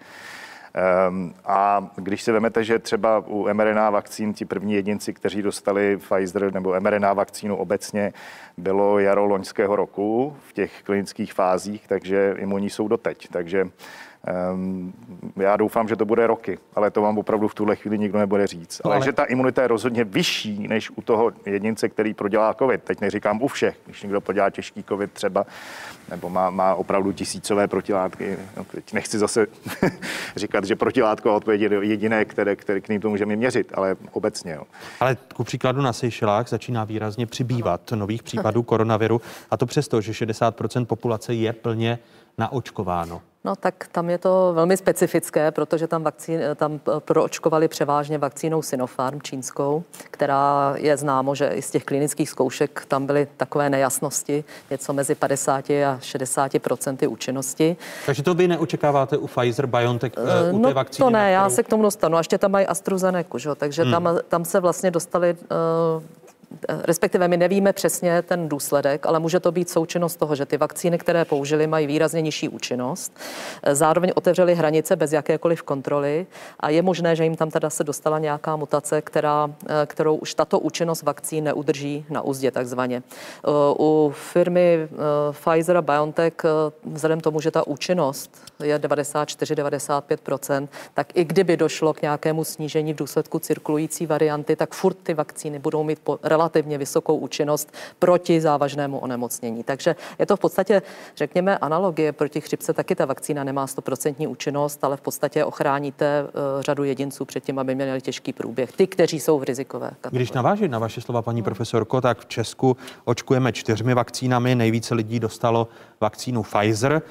Ehm, 0.74 1.34
a 1.44 1.88
když 1.96 2.22
si 2.22 2.32
vezmete, 2.32 2.64
že 2.64 2.78
třeba 2.78 3.22
u 3.26 3.48
mRNA 3.52 3.90
vakcín 3.90 4.34
ti 4.34 4.44
první 4.44 4.74
jedinci, 4.74 5.12
kteří 5.12 5.42
dostali 5.42 5.96
Pfizer 5.96 6.54
nebo 6.54 6.80
mRNA 6.80 7.12
vakcínu 7.12 7.56
obecně, 7.56 8.12
bylo 8.56 8.98
jaro 8.98 9.26
loňského 9.26 9.76
roku 9.76 10.36
v 10.48 10.52
těch 10.52 10.82
klinických 10.82 11.32
fázích, 11.32 11.88
takže 11.88 12.34
imunní 12.38 12.70
jsou 12.70 12.88
doteď. 12.88 13.28
Takže 13.28 13.68
já 15.36 15.56
doufám, 15.56 15.88
že 15.88 15.96
to 15.96 16.04
bude 16.04 16.26
roky, 16.26 16.58
ale 16.74 16.90
to 16.90 17.02
vám 17.02 17.18
opravdu 17.18 17.48
v 17.48 17.54
tuhle 17.54 17.76
chvíli 17.76 17.98
nikdo 17.98 18.18
nebude 18.18 18.46
říct. 18.46 18.80
No, 18.84 18.88
ale, 18.88 18.96
ale 18.96 19.04
že 19.04 19.12
ta 19.12 19.24
imunita 19.24 19.62
je 19.62 19.68
rozhodně 19.68 20.04
vyšší 20.04 20.68
než 20.68 20.90
u 20.90 21.02
toho 21.02 21.32
jedince, 21.46 21.88
který 21.88 22.14
prodělá 22.14 22.54
COVID. 22.54 22.82
Teď 22.82 23.00
neříkám 23.00 23.42
u 23.42 23.48
všech, 23.48 23.76
když 23.86 24.02
někdo 24.02 24.20
prodělá 24.20 24.50
těžký 24.50 24.84
COVID 24.84 25.12
třeba, 25.12 25.46
nebo 26.10 26.30
má, 26.30 26.50
má 26.50 26.74
opravdu 26.74 27.12
tisícové 27.12 27.68
protilátky. 27.68 28.36
No, 28.56 28.64
teď 28.64 28.92
nechci 28.92 29.18
zase 29.18 29.46
říkat, 30.36 30.64
že 30.64 30.76
protilátková 30.76 31.36
odpověď 31.36 31.60
je 31.60 31.70
jediné, 31.80 32.24
které, 32.24 32.56
které 32.56 32.80
k 32.80 32.88
ním 32.88 33.00
to 33.00 33.08
můžeme 33.08 33.36
měřit, 33.36 33.72
ale 33.74 33.96
obecně. 34.12 34.52
Jo. 34.52 34.62
Ale 35.00 35.16
ku 35.34 35.44
příkladu 35.44 35.82
na 35.82 35.92
Seychelách 35.92 36.48
začíná 36.48 36.84
výrazně 36.84 37.26
přibývat 37.26 37.92
nových 37.92 38.22
případů 38.22 38.62
koronaviru 38.62 39.20
a 39.50 39.56
to 39.56 39.66
přesto, 39.66 40.00
že 40.00 40.12
60% 40.12 40.84
populace 40.84 41.34
je 41.34 41.52
plně 41.52 41.98
naočkováno. 42.38 43.20
No 43.46 43.56
tak 43.56 43.88
tam 43.92 44.10
je 44.10 44.18
to 44.18 44.52
velmi 44.54 44.76
specifické, 44.76 45.50
protože 45.50 45.86
tam, 45.86 46.02
vakcín, 46.02 46.40
tam 46.56 46.80
proočkovali 46.98 47.68
převážně 47.68 48.18
vakcínou 48.18 48.62
Sinopharm 48.62 49.22
čínskou, 49.22 49.84
která 50.10 50.74
je 50.76 50.96
známo, 50.96 51.34
že 51.34 51.48
i 51.48 51.62
z 51.62 51.70
těch 51.70 51.84
klinických 51.84 52.30
zkoušek 52.30 52.84
tam 52.88 53.06
byly 53.06 53.28
takové 53.36 53.70
nejasnosti, 53.70 54.44
něco 54.70 54.92
mezi 54.92 55.14
50 55.14 55.70
a 55.70 55.98
60 56.00 56.58
procenty 56.58 57.06
účinnosti. 57.06 57.76
Takže 58.06 58.22
to 58.22 58.34
vy 58.34 58.48
neočekáváte 58.48 59.16
u 59.16 59.26
Pfizer, 59.26 59.66
BioNTech, 59.66 60.12
uh, 60.16 60.54
u 60.54 60.58
no 60.58 60.68
té 60.68 60.74
vakcíny? 60.74 61.04
to 61.04 61.10
ne, 61.10 61.18
kterou... 61.18 61.32
já 61.32 61.50
se 61.50 61.62
k 61.62 61.68
tomu 61.68 61.82
dostanu. 61.82 62.16
A 62.16 62.20
ještě 62.20 62.38
tam 62.38 62.50
mají 62.50 62.66
AstraZeneca, 62.66 63.38
že? 63.38 63.54
takže 63.54 63.82
hmm. 63.82 63.92
tam, 63.92 64.18
tam 64.28 64.44
se 64.44 64.60
vlastně 64.60 64.90
dostali 64.90 65.36
uh, 65.96 66.02
respektive 66.68 67.28
my 67.28 67.36
nevíme 67.36 67.72
přesně 67.72 68.22
ten 68.22 68.48
důsledek, 68.48 69.06
ale 69.06 69.20
může 69.20 69.40
to 69.40 69.52
být 69.52 69.70
součinnost 69.70 70.16
toho, 70.16 70.34
že 70.34 70.46
ty 70.46 70.56
vakcíny, 70.56 70.98
které 70.98 71.24
použili, 71.24 71.66
mají 71.66 71.86
výrazně 71.86 72.22
nižší 72.22 72.48
účinnost. 72.48 73.12
Zároveň 73.72 74.12
otevřeli 74.14 74.54
hranice 74.54 74.96
bez 74.96 75.12
jakékoliv 75.12 75.62
kontroly 75.62 76.26
a 76.60 76.70
je 76.70 76.82
možné, 76.82 77.16
že 77.16 77.24
jim 77.24 77.36
tam 77.36 77.50
teda 77.50 77.70
se 77.70 77.84
dostala 77.84 78.18
nějaká 78.18 78.56
mutace, 78.56 79.02
která, 79.02 79.50
kterou 79.86 80.16
už 80.16 80.34
tato 80.34 80.58
účinnost 80.58 81.02
vakcín 81.02 81.44
neudrží 81.44 82.04
na 82.10 82.22
úzdě 82.22 82.50
takzvaně. 82.50 83.02
U 83.78 84.12
firmy 84.14 84.78
eh, 84.82 84.86
Pfizer 85.32 85.76
a 85.76 85.82
BioNTech, 85.82 86.32
eh, 86.44 86.48
vzhledem 86.84 87.20
tomu, 87.20 87.40
že 87.40 87.50
ta 87.50 87.66
účinnost 87.66 88.30
je 88.62 88.78
94-95%, 88.78 90.68
tak 90.94 91.06
i 91.14 91.24
kdyby 91.24 91.56
došlo 91.56 91.94
k 91.94 92.02
nějakému 92.02 92.44
snížení 92.44 92.92
v 92.92 92.96
důsledku 92.96 93.38
cirkulující 93.38 94.06
varianty, 94.06 94.56
tak 94.56 94.74
furt 94.74 94.96
ty 95.02 95.14
vakcíny 95.14 95.58
budou 95.58 95.82
mít 95.82 95.98
po 95.98 96.18
relativně 96.22 96.43
vysokou 96.78 97.16
účinnost 97.16 97.72
proti 97.98 98.40
závažnému 98.40 98.98
onemocnění. 98.98 99.64
Takže 99.64 99.96
je 100.18 100.26
to 100.26 100.36
v 100.36 100.40
podstatě, 100.40 100.82
řekněme, 101.16 101.58
analogie 101.58 102.12
proti 102.12 102.40
chřipce. 102.40 102.72
Taky 102.72 102.94
ta 102.94 103.04
vakcína 103.04 103.44
nemá 103.44 103.66
100% 103.66 104.28
účinnost, 104.28 104.84
ale 104.84 104.96
v 104.96 105.00
podstatě 105.00 105.44
ochráníte 105.44 106.22
uh, 106.22 106.30
řadu 106.62 106.84
jedinců 106.84 107.24
před 107.24 107.44
tím, 107.44 107.58
aby 107.58 107.74
měli 107.74 108.00
těžký 108.00 108.32
průběh. 108.32 108.72
Ty, 108.72 108.86
kteří 108.86 109.20
jsou 109.20 109.38
v 109.38 109.42
rizikové 109.42 109.90
kategorii. 110.00 110.18
Když 110.18 110.32
navážit 110.32 110.70
na 110.70 110.78
vaše 110.78 111.00
slova, 111.00 111.22
paní 111.22 111.42
profesorko, 111.42 112.00
tak 112.00 112.18
v 112.18 112.26
Česku 112.26 112.76
očkujeme 113.04 113.52
čtyřmi 113.52 113.94
vakcínami. 113.94 114.54
Nejvíce 114.54 114.94
lidí 114.94 115.20
dostalo 115.20 115.68
vakcínu 116.04 116.42
Pfizer, 116.42 117.02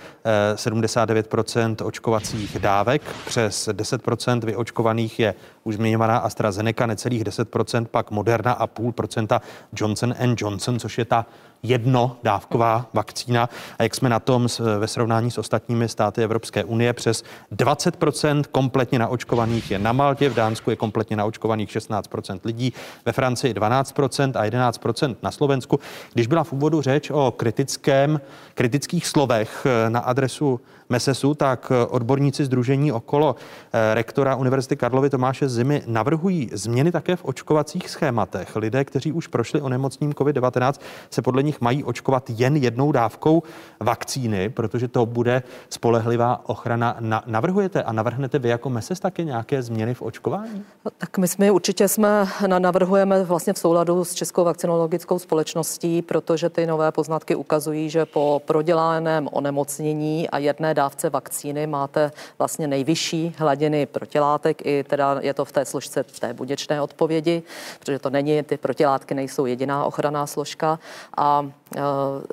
79% 0.55 1.75
eh, 1.81 1.83
očkovacích 1.83 2.59
dávek, 2.59 3.01
přes 3.25 3.67
10% 3.67 4.45
vyočkovaných 4.45 5.19
je 5.19 5.35
už 5.63 5.75
zmiňovaná 5.75 6.17
AstraZeneca, 6.17 6.85
necelých 6.85 7.23
10%, 7.23 7.85
pak 7.85 8.11
Moderna 8.11 8.51
a 8.53 8.67
půl 8.67 8.91
procenta 8.91 9.41
Johnson 9.75 10.13
Johnson, 10.37 10.79
což 10.79 10.97
je 10.97 11.05
ta 11.05 11.25
jednodávková 11.63 12.89
vakcína. 12.93 13.49
A 13.79 13.83
jak 13.83 13.95
jsme 13.95 14.09
na 14.09 14.19
tom 14.19 14.47
ve 14.79 14.87
srovnání 14.87 15.31
s 15.31 15.37
ostatními 15.37 15.89
státy 15.89 16.23
Evropské 16.23 16.63
unie, 16.63 16.93
přes 16.93 17.23
20% 17.55 18.43
kompletně 18.51 18.99
naočkovaných 18.99 19.71
je 19.71 19.79
na 19.79 19.91
Maltě, 19.91 20.29
v 20.29 20.33
Dánsku 20.33 20.69
je 20.69 20.75
kompletně 20.75 21.15
naočkovaných 21.15 21.69
16% 21.69 22.39
lidí, 22.43 22.73
ve 23.05 23.11
Francii 23.11 23.53
12% 23.53 24.31
a 24.35 24.45
11% 24.45 25.15
na 25.21 25.31
Slovensku. 25.31 25.79
Když 26.13 26.27
byla 26.27 26.43
v 26.43 26.53
úvodu 26.53 26.81
řeč 26.81 27.09
o 27.09 27.33
kritickém, 27.37 28.21
kritických 28.55 29.07
slovech 29.07 29.65
eh, 29.65 29.89
na 29.89 29.99
adresu 29.99 30.59
MESESu, 30.93 31.33
tak 31.33 31.71
eh, 31.71 31.85
odborníci 31.85 32.45
Združení 32.45 32.91
okolo 32.91 33.35
eh, 33.35 33.93
rektora 33.93 34.35
Univerzity 34.35 34.75
Karlovy 34.75 35.09
Tomáše 35.09 35.49
Zimy 35.49 35.81
navrhují 35.87 36.49
změny 36.53 36.91
také 36.91 37.15
v 37.15 37.25
očkovacích 37.25 37.89
schématech. 37.89 38.55
Lidé, 38.55 38.85
kteří 38.85 39.11
už 39.11 39.27
prošli 39.27 39.61
onemocním 39.61 40.13
COVID-19, 40.13 40.73
se 41.09 41.21
podle 41.21 41.43
nich 41.43 41.61
mají 41.61 41.83
očkovat 41.83 42.29
jen 42.29 42.55
jednou 42.55 42.91
dávkou 42.91 43.43
vakcíny, 43.79 44.49
protože 44.49 44.87
to 44.87 45.05
bude 45.05 45.43
spolehlivá 45.69 46.49
ochrana. 46.49 46.97
navrhujete 47.25 47.83
a 47.83 47.91
navrhnete 47.91 48.39
vy 48.39 48.49
jako 48.49 48.69
MESES 48.69 48.99
také 48.99 49.23
nějaké 49.23 49.63
změny 49.63 49.93
v 49.93 50.01
očkování? 50.01 50.63
No, 50.85 50.91
tak 50.97 51.17
my 51.17 51.27
jsme 51.27 51.51
určitě 51.51 51.87
jsme 51.87 52.27
navrhujeme 52.59 53.23
vlastně 53.23 53.53
v 53.53 53.57
souladu 53.57 54.05
s 54.05 54.13
Českou 54.13 54.43
vakcinologickou 54.43 55.19
společností, 55.19 56.01
protože 56.01 56.49
ty 56.49 56.65
nové 56.65 56.91
poznatky 56.91 57.35
ukazují, 57.35 57.89
že 57.89 58.05
po 58.05 58.41
prodělaném 58.45 59.29
onemocnění 59.31 60.29
a 60.29 60.37
jedné 60.37 60.73
dávce 60.73 60.82
vakcíny 61.09 61.67
máte 61.67 62.11
vlastně 62.39 62.67
nejvyšší 62.67 63.35
hladiny 63.37 63.85
protilátek, 63.85 64.65
i 64.65 64.83
teda 64.83 65.17
je 65.21 65.33
to 65.33 65.45
v 65.45 65.51
té 65.51 65.65
složce 65.65 66.03
té 66.03 66.33
buděčné 66.33 66.81
odpovědi, 66.81 67.43
protože 67.79 67.99
to 67.99 68.09
není, 68.09 68.43
ty 68.43 68.57
protilátky 68.57 69.13
nejsou 69.13 69.45
jediná 69.45 69.85
ochranná 69.85 70.27
složka. 70.27 70.79
A 71.17 71.33
A 71.33 71.45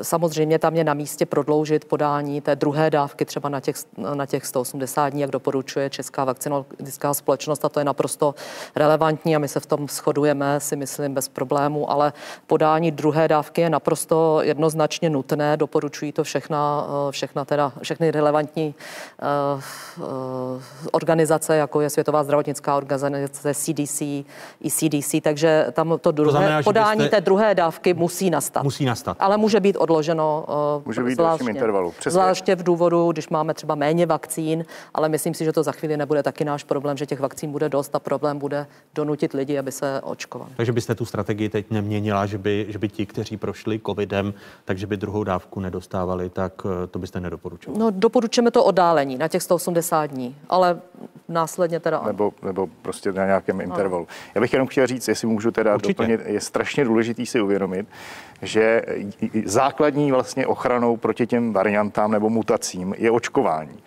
samozřejmě 0.03 0.59
tam 0.59 0.77
je 0.77 0.85
na 0.85 0.95
místě 0.95 1.27
prodloužit 1.27 1.85
podání 1.85 2.41
té 2.41 2.57
druhé 2.57 2.91
dávky 2.91 3.25
třeba 3.25 3.49
na 3.49 3.61
těch, 3.61 3.77
na 4.15 4.27
těch 4.27 4.47
180 4.47 5.09
dní, 5.09 5.21
jak 5.21 5.31
doporučuje 5.31 5.91
Česká 5.91 6.25
vakcinologická 6.25 7.15
společnost 7.15 7.65
a 7.65 7.69
to 7.69 7.81
je 7.81 7.85
naprosto 7.85 8.35
relevantní 8.77 9.37
a 9.37 9.39
my 9.39 9.49
se 9.49 9.61
v 9.61 9.67
tom 9.67 9.89
shodujeme, 9.89 10.61
si 10.61 10.77
myslím, 10.77 11.15
bez 11.15 11.29
problému, 11.29 11.91
ale 11.91 12.13
podání 12.47 12.91
druhé 12.91 13.29
dávky 13.29 13.61
je 13.61 13.71
naprosto 13.71 14.43
jednoznačně 14.43 15.11
nutné, 15.11 15.57
doporučují 15.57 16.13
to 16.13 16.25
všechna, 16.25 16.87
všechna 17.11 17.45
teda, 17.45 17.73
všechny 17.83 18.11
relevantní 18.11 18.30
uh, 18.33 19.61
uh, 19.99 20.63
organizace, 20.93 21.57
jako 21.57 21.81
je 21.81 21.91
Světová 21.91 22.25
zdravotnická 22.25 22.77
organizace 22.77 23.55
CDC, 23.55 24.01
i 24.01 24.25
CDC, 24.69 25.15
takže 25.23 25.67
tam 25.73 25.99
to 26.01 26.11
druhé, 26.13 26.27
to 26.27 26.31
znamená, 26.31 26.63
podání 26.63 26.99
byste... 26.99 27.17
té 27.17 27.21
druhé 27.21 27.55
dávky 27.55 27.95
musí 27.95 28.31
nastat. 28.31 28.63
Musí 28.63 28.85
nastat. 28.85 29.17
Ale 29.21 29.37
může 29.37 29.61
být 29.61 29.77
odloženo 29.77 30.45
uh, 30.49 30.87
může 30.87 31.03
být 31.03 31.15
zvláštně, 31.15 31.51
intervalu. 31.51 31.91
Přesně. 31.91 32.11
Zvláště 32.11 32.57
v 32.57 32.63
důvodu, 32.63 33.13
když 33.13 33.29
máme 33.29 33.55
třeba 33.55 33.75
méně 33.75 34.07
vakcín, 34.07 34.65
ale 34.95 35.09
myslím 35.09 35.35
si, 35.35 35.45
že 35.45 35.53
to 35.53 35.63
za 35.63 35.73
chvíli 35.73 35.97
nebude 35.97 36.23
taky 36.23 36.45
náš 36.45 36.65
problém, 36.65 36.97
že 36.97 37.07
těch 37.07 37.21
vakcín 37.21 37.53
bude 37.53 37.69
dost 37.69 37.95
a 37.95 37.99
problém 37.99 38.39
bude 38.39 38.67
donutit 38.95 39.33
lidi, 39.33 39.59
aby 39.59 39.73
se 39.73 40.01
očkovali. 40.05 40.51
Takže 40.57 40.73
byste 40.73 40.95
tu 40.95 41.05
strategii 41.05 41.49
teď 41.49 41.71
neměnila, 41.71 42.27
že 42.27 42.39
by, 42.39 42.67
že 42.69 42.79
by 42.79 42.89
ti, 42.89 43.07
kteří 43.07 43.37
prošli 43.37 43.81
covidem, 43.87 44.35
takže 44.65 44.87
by 44.87 44.97
druhou 44.97 45.25
dávku 45.25 45.61
nedostávali, 45.61 46.31
tak 46.31 46.67
to 46.91 46.99
byste 46.99 47.21
nedoporučovali? 47.21 47.81
No, 47.81 47.91
doporučujeme 48.21 48.51
to 48.51 48.65
oddálení 48.65 49.19
na 49.19 49.29
těch 49.29 49.43
180 49.43 50.07
dní, 50.07 50.37
ale 50.49 50.81
následně 51.29 51.81
teda 51.81 52.03
Nebo, 52.07 52.33
nebo 52.43 52.69
prostě 52.83 53.13
na 53.13 53.27
nějakém 53.27 53.61
intervalu. 53.61 54.09
Já 54.35 54.41
bych 54.41 54.53
jenom 54.53 54.69
chtěl 54.69 54.87
říct, 54.87 55.09
jestli 55.09 55.29
můžu 55.29 55.51
teda 55.51 55.75
Určitě. 55.75 55.93
doplnit, 55.93 56.21
je 56.25 56.41
strašně 56.41 56.85
důležitý 56.85 57.27
si 57.27 57.41
uvědomit, 57.41 57.87
že 58.43 58.83
základní 59.45 60.13
vlastně 60.13 60.47
ochranou 60.47 60.97
proti 60.97 61.27
těm 61.27 61.53
variantám 61.53 62.11
nebo 62.11 62.31
mutacím 62.31 62.95
je 62.99 63.11
očkování 63.11 63.79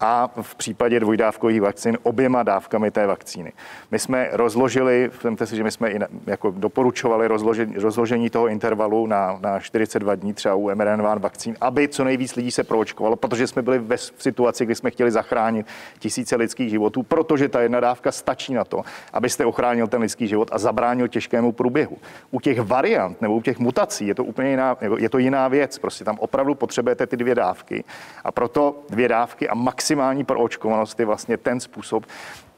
a 0.00 0.30
v 0.42 0.54
případě 0.54 1.00
dvojdávkových 1.00 1.60
vakcín 1.60 1.98
oběma 2.02 2.42
dávkami 2.42 2.90
té 2.90 3.06
vakcíny. 3.06 3.52
My 3.90 3.98
jsme 3.98 4.28
rozložili, 4.32 5.10
vemte 5.24 5.46
si, 5.46 5.56
že 5.56 5.64
my 5.64 5.70
jsme 5.70 5.90
i 5.90 5.98
jako 6.26 6.50
doporučovali 6.50 7.28
rozložení, 7.28 7.74
rozložení 7.76 8.30
toho 8.30 8.48
intervalu 8.48 9.06
na, 9.06 9.38
na 9.42 9.60
42 9.60 10.14
dní 10.14 10.34
třeba 10.34 10.54
u 10.54 10.74
mRNA 10.74 11.14
vakcín, 11.14 11.56
aby 11.60 11.88
co 11.88 12.04
nejvíc 12.04 12.36
lidí 12.36 12.50
se 12.50 12.64
proočkovalo, 12.64 13.16
protože 13.16 13.46
jsme 13.46 13.62
byli 13.62 13.78
ve 13.78 13.98
situaci, 13.98 14.64
kdy 14.64 14.74
jsme 14.74 14.90
chtěli 14.90 15.10
zachránit 15.10 15.66
tisíce 15.98 16.36
lidských 16.36 16.70
životů, 16.70 17.02
protože 17.02 17.48
ta 17.48 17.60
jedna 17.60 17.80
dávka 17.80 18.12
stačí 18.12 18.54
na 18.54 18.64
to, 18.64 18.82
abyste 19.12 19.44
ochránil 19.44 19.86
ten 19.86 20.00
lidský 20.00 20.28
život 20.28 20.48
a 20.52 20.58
zabránil 20.58 21.08
těžkému 21.08 21.52
průběhu. 21.52 21.98
U 22.30 22.40
těch 22.40 22.60
variant 22.60 23.22
nebo 23.22 23.34
u 23.34 23.42
těch 23.42 23.58
mutací 23.58 24.06
je 24.06 24.14
to 24.14 24.24
úplně 24.24 24.50
jiná, 24.50 24.76
je 24.98 25.08
to 25.08 25.18
jiná 25.18 25.48
věc. 25.48 25.78
Prostě 25.78 26.04
tam 26.04 26.16
opravdu 26.18 26.54
potřebujete 26.54 27.06
ty 27.06 27.16
dvě 27.16 27.34
dávky 27.34 27.84
a 28.24 28.32
proto 28.32 28.76
dvě 28.90 29.08
dávky 29.08 29.48
a 29.48 29.54
max 29.54 29.85
maximální 29.86 30.24
proočkovanost 30.24 31.00
je 31.00 31.06
vlastně 31.06 31.36
ten 31.36 31.60
způsob, 31.60 32.06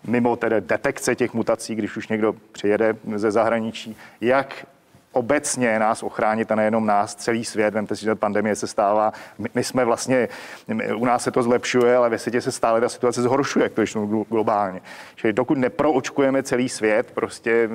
mimo 0.07 0.37
tedy 0.37 0.61
detekce 0.61 1.15
těch 1.15 1.35
mutací, 1.35 1.75
když 1.75 1.97
už 1.97 2.09
někdo 2.09 2.35
přijede 2.53 2.97
ze 3.15 3.31
zahraničí, 3.31 3.97
jak 4.21 4.67
obecně 5.13 5.79
nás 5.79 6.03
ochránit 6.03 6.53
a 6.53 6.55
nejenom 6.55 6.87
nás, 6.87 7.15
celý 7.15 7.45
svět. 7.45 7.75
Vemte 7.75 7.97
si, 7.97 8.05
že 8.05 8.15
pandemie 8.15 8.57
se 8.57 8.67
stává. 8.67 9.13
My, 9.39 9.49
my 9.55 9.65
jsme 9.65 9.85
vlastně, 9.85 10.29
my, 10.69 10.93
u 10.93 11.05
nás 11.05 11.23
se 11.23 11.31
to 11.31 11.43
zlepšuje, 11.43 11.97
ale 11.97 12.09
ve 12.09 12.19
světě 12.19 12.41
se 12.41 12.53
stále 12.53 12.81
ta 12.81 12.89
situace 12.89 13.23
zhoršuje, 13.23 13.71
je 13.81 13.87
globálně. 14.29 14.81
Čili 15.15 15.33
dokud 15.33 15.59
neproočkujeme 15.59 16.43
celý 16.43 16.69
svět, 16.69 17.11
prostě 17.15 17.71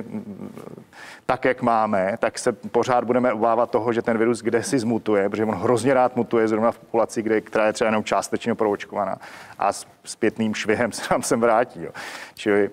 tak, 1.26 1.44
jak 1.44 1.62
máme, 1.62 2.16
tak 2.18 2.38
se 2.38 2.52
pořád 2.52 3.04
budeme 3.04 3.32
obávat 3.32 3.70
toho, 3.70 3.92
že 3.92 4.02
ten 4.02 4.18
virus 4.18 4.42
kde 4.42 4.62
si 4.62 4.78
zmutuje, 4.78 5.28
protože 5.28 5.44
on 5.44 5.54
hrozně 5.54 5.94
rád 5.94 6.16
mutuje 6.16 6.48
zrovna 6.48 6.72
v 6.72 6.78
populaci, 6.78 7.22
kde, 7.22 7.40
která 7.40 7.66
je 7.66 7.72
třeba 7.72 7.88
jenom 7.88 8.04
částečně 8.04 8.54
proočkovaná 8.54 9.16
a 9.58 9.72
s 9.72 9.86
zpětným 10.04 10.54
švihem 10.54 10.92
se 10.92 11.02
nám 11.10 11.22
sem 11.22 11.40
vrátí. 11.40 11.82
Jo. 11.82 11.90
Čili 12.34 12.70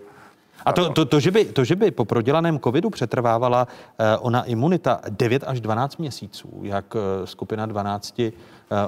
a 0.66 0.74
to, 0.74 0.90
to, 0.90 1.06
to, 1.06 1.20
že 1.20 1.32
by, 1.32 1.46
to, 1.46 1.64
že 1.64 1.76
by 1.76 1.92
po 1.92 2.06
prodělaném 2.06 2.60
covidu 2.60 2.90
přetrvávala 2.90 3.68
eh, 4.00 4.18
ona 4.18 4.44
imunita 4.44 5.02
9 5.10 5.44
až 5.48 5.62
12 5.62 5.98
měsíců, 5.98 6.60
jak 6.64 6.96
eh, 6.96 7.28
skupina 7.28 7.66
12 7.66 8.20
Eh, 8.20 8.32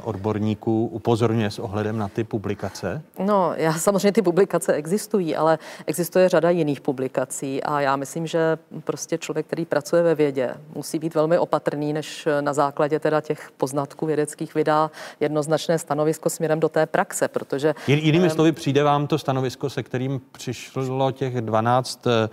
odborníků 0.03 0.88
upozorňuje 0.88 1.51
s 1.51 1.60
ohledem 1.60 1.97
na 1.97 2.07
ty 2.07 2.23
publikace? 2.23 3.01
No, 3.19 3.53
já 3.55 3.73
samozřejmě 3.73 4.11
ty 4.11 4.22
publikace 4.22 4.73
existují, 4.73 5.35
ale 5.35 5.60
existuje 5.85 6.30
řada 6.30 6.49
jiných 6.49 6.81
publikací 6.81 7.64
a 7.64 7.81
já 7.81 7.95
myslím, 7.95 8.27
že 8.27 8.57
prostě 8.84 9.18
člověk, 9.18 9.45
který 9.47 9.65
pracuje 9.65 10.03
ve 10.03 10.15
vědě, 10.15 10.53
musí 10.76 10.99
být 10.99 11.15
velmi 11.15 11.38
opatrný, 11.38 11.93
než 11.93 12.27
na 12.41 12.53
základě 12.53 12.99
teda 12.99 13.22
těch 13.22 13.51
poznatků 13.57 14.05
vědeckých 14.05 14.55
vydá 14.55 14.91
jednoznačné 15.19 15.80
stanovisko 15.80 16.30
směrem 16.30 16.60
do 16.60 16.69
té 16.69 16.85
praxe, 16.85 17.27
protože... 17.27 17.76
Jinými 17.88 18.30
slovy, 18.30 18.51
přijde 18.51 18.84
vám 18.84 19.07
to 19.07 19.18
stanovisko, 19.18 19.69
se 19.69 19.84
kterým 19.84 20.22
přišlo 20.31 21.11
těch 21.11 21.41
12 21.41 22.07
eh, 22.07 22.30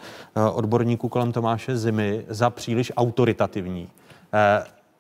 odborníků 0.53 1.09
kolem 1.09 1.33
Tomáše 1.33 1.77
Zimy 1.77 2.25
za 2.29 2.51
příliš 2.51 2.93
autoritativní. 2.97 3.89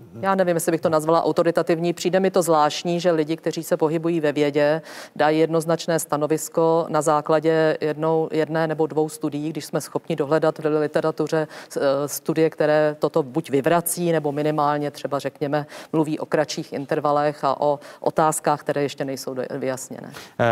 Eh, 0.00 0.18
já 0.22 0.34
nevím, 0.34 0.56
jestli 0.56 0.72
bych 0.72 0.80
to 0.80 0.88
nazvala 0.88 1.24
autoritativní. 1.24 1.92
Přijde 1.92 2.20
mi 2.20 2.30
to 2.30 2.42
zvláštní, 2.42 3.00
že 3.00 3.10
lidi, 3.10 3.36
kteří 3.36 3.62
se 3.62 3.76
pohybují 3.76 4.20
ve 4.20 4.32
vědě, 4.32 4.82
dají 5.16 5.38
jednoznačné 5.38 5.98
stanovisko 5.98 6.86
na 6.88 7.02
základě 7.02 7.78
jednou, 7.80 8.28
jedné 8.32 8.66
nebo 8.66 8.86
dvou 8.86 9.08
studií, 9.08 9.50
když 9.50 9.64
jsme 9.64 9.80
schopni 9.80 10.16
dohledat 10.16 10.58
v 10.58 10.80
literatuře 10.80 11.48
eh, 11.76 11.80
studie, 12.06 12.50
které 12.50 12.96
toto 12.98 13.22
buď 13.22 13.50
vyvrací, 13.50 14.12
nebo 14.12 14.32
minimálně 14.32 14.90
třeba 14.90 15.18
řekněme 15.18 15.66
mluví 15.92 16.18
o 16.18 16.26
kratších 16.26 16.72
intervalech 16.72 17.44
a 17.44 17.60
o 17.60 17.78
otázkách, 18.00 18.60
které 18.60 18.82
ještě 18.82 19.04
nejsou 19.04 19.36
vyjasněné. 19.50 20.12
Eh, 20.40 20.44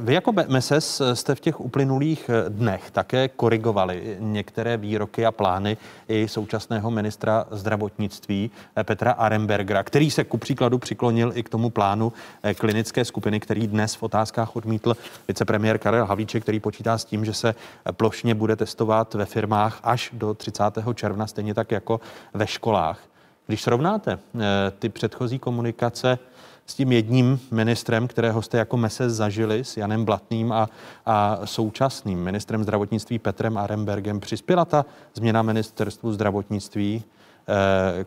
vy 0.00 0.14
jako 0.14 0.32
MESES 0.48 1.02
jste 1.14 1.34
v 1.34 1.40
těch 1.40 1.60
uplynulých 1.60 2.30
eh, 2.30 2.50
dnech 2.50 2.90
také 2.90 3.28
korigovali 3.28 4.16
některé 4.20 4.76
výroky 4.76 5.26
a 5.26 5.32
plány 5.32 5.76
i 6.08 6.28
současného 6.28 6.90
ministra 6.90 7.46
zdravotnictví 7.50 8.50
Petra 8.82 8.95
Arembergera, 9.02 9.82
který 9.82 10.10
se 10.10 10.24
ku 10.24 10.38
příkladu 10.38 10.78
přiklonil 10.78 11.32
i 11.34 11.42
k 11.42 11.48
tomu 11.48 11.70
plánu 11.70 12.12
eh, 12.42 12.54
klinické 12.54 13.04
skupiny, 13.04 13.40
který 13.40 13.66
dnes 13.66 13.94
v 13.94 14.02
otázkách 14.02 14.56
odmítl 14.56 14.96
vicepremiér 15.28 15.78
Karel 15.78 16.06
Havíček, 16.06 16.42
který 16.42 16.60
počítá 16.60 16.98
s 16.98 17.04
tím, 17.04 17.24
že 17.24 17.34
se 17.34 17.48
eh, 17.48 17.92
plošně 17.92 18.34
bude 18.34 18.56
testovat 18.56 19.14
ve 19.14 19.24
firmách 19.24 19.80
až 19.82 20.10
do 20.12 20.34
30. 20.34 20.64
června, 20.94 21.26
stejně 21.26 21.54
tak 21.54 21.70
jako 21.70 22.00
ve 22.34 22.46
školách. 22.46 23.00
Když 23.46 23.62
srovnáte 23.62 24.12
eh, 24.12 24.40
ty 24.78 24.88
předchozí 24.88 25.38
komunikace 25.38 26.18
s 26.66 26.74
tím 26.74 26.92
jedním 26.92 27.40
ministrem, 27.50 28.08
kterého 28.08 28.42
jste 28.42 28.58
jako 28.58 28.76
mese 28.76 29.10
zažili, 29.10 29.64
s 29.64 29.76
Janem 29.76 30.04
Blatným 30.04 30.52
a, 30.52 30.68
a 31.06 31.40
současným 31.44 32.18
ministrem 32.18 32.62
zdravotnictví 32.62 33.18
Petrem 33.18 33.58
Arembergem, 33.58 34.20
přispěla 34.20 34.64
ta 34.64 34.84
změna 35.14 35.42
ministerstvu 35.42 36.12
zdravotnictví 36.12 37.04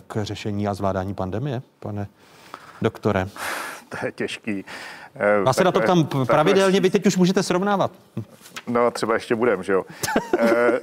k 0.08 0.24
řešení 0.24 0.68
a 0.68 0.74
zvládání 0.74 1.14
pandemie, 1.14 1.62
pane 1.80 2.08
doktore? 2.82 3.28
To 3.90 4.06
je 4.06 4.12
těžký. 4.12 4.66
Já 5.46 5.54
se 5.54 5.64
na 5.64 5.72
to 5.72 5.80
tam 5.80 6.08
pravidelně, 6.28 6.80
vy 6.80 6.90
teď 6.90 7.06
už 7.06 7.18
můžete 7.18 7.44
srovnávat. 7.44 7.92
No, 8.68 8.92
třeba 8.92 9.14
ještě 9.14 9.36
budem, 9.36 9.64
že 9.64 9.74
jo. 9.74 9.86
Eh, 10.38 10.80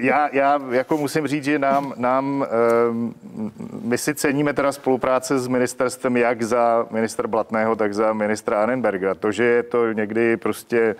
já, 0.00 0.28
já 0.32 0.60
jako 0.70 0.96
musím 0.96 1.26
říct, 1.26 1.44
že 1.44 1.58
nám, 1.58 1.94
nám, 1.96 2.46
eh, 2.46 3.50
my 3.82 3.98
si 3.98 4.14
ceníme 4.14 4.52
teda 4.52 4.72
spolupráce 4.72 5.38
s 5.38 5.46
ministerstvem 5.46 6.16
jak 6.16 6.42
za 6.42 6.86
minister 6.90 7.26
Blatného, 7.26 7.76
tak 7.76 7.94
za 7.94 8.12
ministra 8.12 8.62
Annenberga. 8.62 9.14
To, 9.14 9.32
že 9.32 9.44
je 9.44 9.62
to 9.62 9.92
někdy 9.92 10.36
prostě 10.36 10.96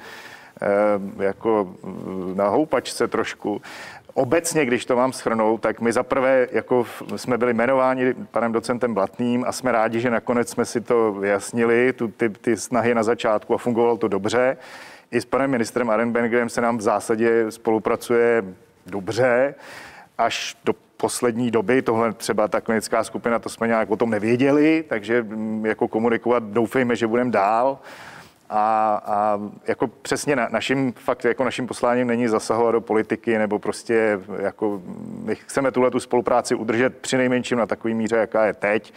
jako 1.18 1.74
na 2.34 2.48
houpačce 2.48 3.08
trošku, 3.08 3.62
Obecně, 4.20 4.64
když 4.64 4.84
to 4.84 4.96
mám 4.96 5.12
schrnout, 5.12 5.60
tak 5.60 5.80
my 5.80 5.92
zaprvé 5.92 6.46
jako 6.52 6.86
jsme 7.16 7.38
byli 7.38 7.50
jmenováni 7.52 8.14
panem 8.30 8.52
docentem 8.52 8.94
Blatným 8.94 9.44
a 9.46 9.52
jsme 9.52 9.72
rádi, 9.72 10.00
že 10.00 10.10
nakonec 10.10 10.50
jsme 10.50 10.64
si 10.64 10.80
to 10.80 11.12
vyjasnili, 11.12 11.92
tu, 11.92 12.08
ty, 12.08 12.28
ty 12.28 12.56
snahy 12.56 12.94
na 12.94 13.02
začátku 13.02 13.54
a 13.54 13.58
fungovalo 13.58 13.96
to 13.96 14.08
dobře. 14.08 14.56
I 15.10 15.20
s 15.20 15.24
panem 15.24 15.50
ministrem 15.50 15.90
Arenbergerem 15.90 16.48
se 16.48 16.60
nám 16.60 16.78
v 16.78 16.80
zásadě 16.80 17.50
spolupracuje 17.50 18.44
dobře, 18.86 19.54
až 20.18 20.56
do 20.64 20.72
poslední 20.96 21.50
doby, 21.50 21.82
tohle 21.82 22.12
třeba 22.12 22.48
ta 22.48 22.60
klinická 22.60 23.04
skupina, 23.04 23.38
to 23.38 23.48
jsme 23.48 23.66
nějak 23.66 23.90
o 23.90 23.96
tom 23.96 24.10
nevěděli, 24.10 24.84
takže 24.88 25.22
mm, 25.22 25.66
jako 25.66 25.88
komunikovat 25.88 26.42
doufejme, 26.42 26.96
že 26.96 27.06
budeme 27.06 27.30
dál. 27.30 27.78
A, 28.52 28.94
a 29.04 29.40
jako 29.68 29.86
přesně 29.86 30.36
na, 30.36 30.48
naším, 30.48 30.92
fakt 30.92 31.24
jako 31.24 31.44
naším 31.44 31.66
posláním 31.66 32.06
není 32.06 32.28
zasahovat 32.28 32.72
do 32.72 32.80
politiky, 32.80 33.38
nebo 33.38 33.58
prostě 33.58 34.20
jako 34.42 34.82
my 35.24 35.34
chceme 35.34 35.72
tuhle 35.72 35.90
tu 35.90 36.00
spolupráci 36.00 36.54
udržet 36.54 36.96
při 36.96 37.16
nejmenším 37.16 37.58
na 37.58 37.66
takový 37.66 37.94
míře, 37.94 38.16
jaká 38.16 38.44
je 38.46 38.52
teď. 38.52 38.92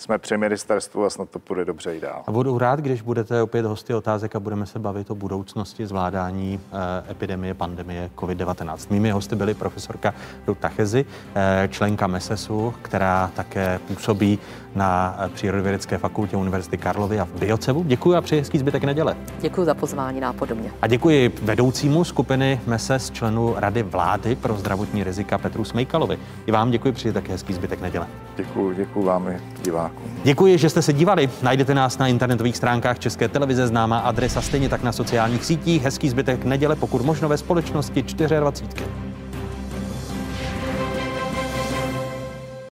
jsme 0.00 0.18
při 0.18 0.36
ministerstvu 0.36 1.04
a 1.04 1.10
snad 1.10 1.30
to 1.30 1.38
půjde 1.38 1.64
dobře 1.64 1.96
i 1.96 2.00
dál. 2.00 2.22
A 2.26 2.32
budu 2.32 2.58
rád, 2.58 2.80
když 2.80 3.02
budete 3.02 3.42
opět 3.42 3.66
hosty 3.66 3.94
otázek 3.94 4.36
a 4.36 4.40
budeme 4.40 4.66
se 4.66 4.78
bavit 4.78 5.10
o 5.10 5.14
budoucnosti 5.14 5.86
zvládání 5.86 6.60
eh, 6.72 7.10
epidemie, 7.10 7.54
pandemie 7.54 8.10
COVID-19. 8.16 8.90
Mými 8.90 9.10
hosty 9.10 9.36
byly 9.36 9.54
profesorka 9.54 10.14
Ruta 10.46 10.68
Chezi, 10.68 11.04
eh, 11.34 11.68
členka 11.68 12.06
MESESu, 12.06 12.74
která 12.82 13.30
také 13.36 13.80
působí 13.88 14.38
na 14.74 15.18
Přírodovědecké 15.34 15.98
fakultě 15.98 16.36
Univerzity 16.36 16.78
Karlovy 16.78 17.20
a 17.20 17.24
v 17.24 17.32
Biocevu. 17.40 17.84
Děkuji 17.86 18.16
a 18.16 18.20
přeji 18.20 18.40
hezký 18.40 18.58
zbytek 18.58 18.84
neděle. 18.84 19.16
Děkuji 19.40 19.64
za 19.64 19.74
pozvání 19.74 20.20
nápodobně. 20.20 20.70
A 20.82 20.86
děkuji 20.86 21.32
vedoucímu 21.42 22.04
skupiny 22.04 22.60
MESES, 22.66 23.10
členu 23.10 23.54
Rady 23.56 23.82
vlády 23.82 24.36
pro 24.36 24.54
zdravotní 24.54 25.04
rizika 25.04 25.38
Petru 25.38 25.64
Smejkalovi. 25.64 26.18
I 26.46 26.52
vám 26.52 26.70
děkuji, 26.70 26.92
přeji 26.92 27.12
také 27.12 27.32
hezký 27.32 27.52
zbytek 27.52 27.80
neděle. 27.80 28.06
Děkuji, 28.36 28.72
děkuji 28.76 29.02
vám 29.02 29.28
i 29.28 29.40
divákům. 29.62 30.10
Děkuji, 30.24 30.58
že 30.58 30.70
jste 30.70 30.82
se 30.82 30.92
dívali. 30.92 31.30
Najdete 31.42 31.74
nás 31.74 31.98
na 31.98 32.06
internetových 32.06 32.56
stránkách 32.56 32.98
České 32.98 33.28
televize, 33.28 33.66
známá 33.66 33.98
adresa, 33.98 34.40
stejně 34.40 34.68
tak 34.68 34.82
na 34.82 34.92
sociálních 34.92 35.44
sítích. 35.44 35.82
Hezký 35.82 36.08
zbytek 36.08 36.44
neděle, 36.44 36.76
pokud 36.76 37.04
možno 37.04 37.28
ve 37.28 37.36
společnosti 37.36 38.02
24. 38.02 39.09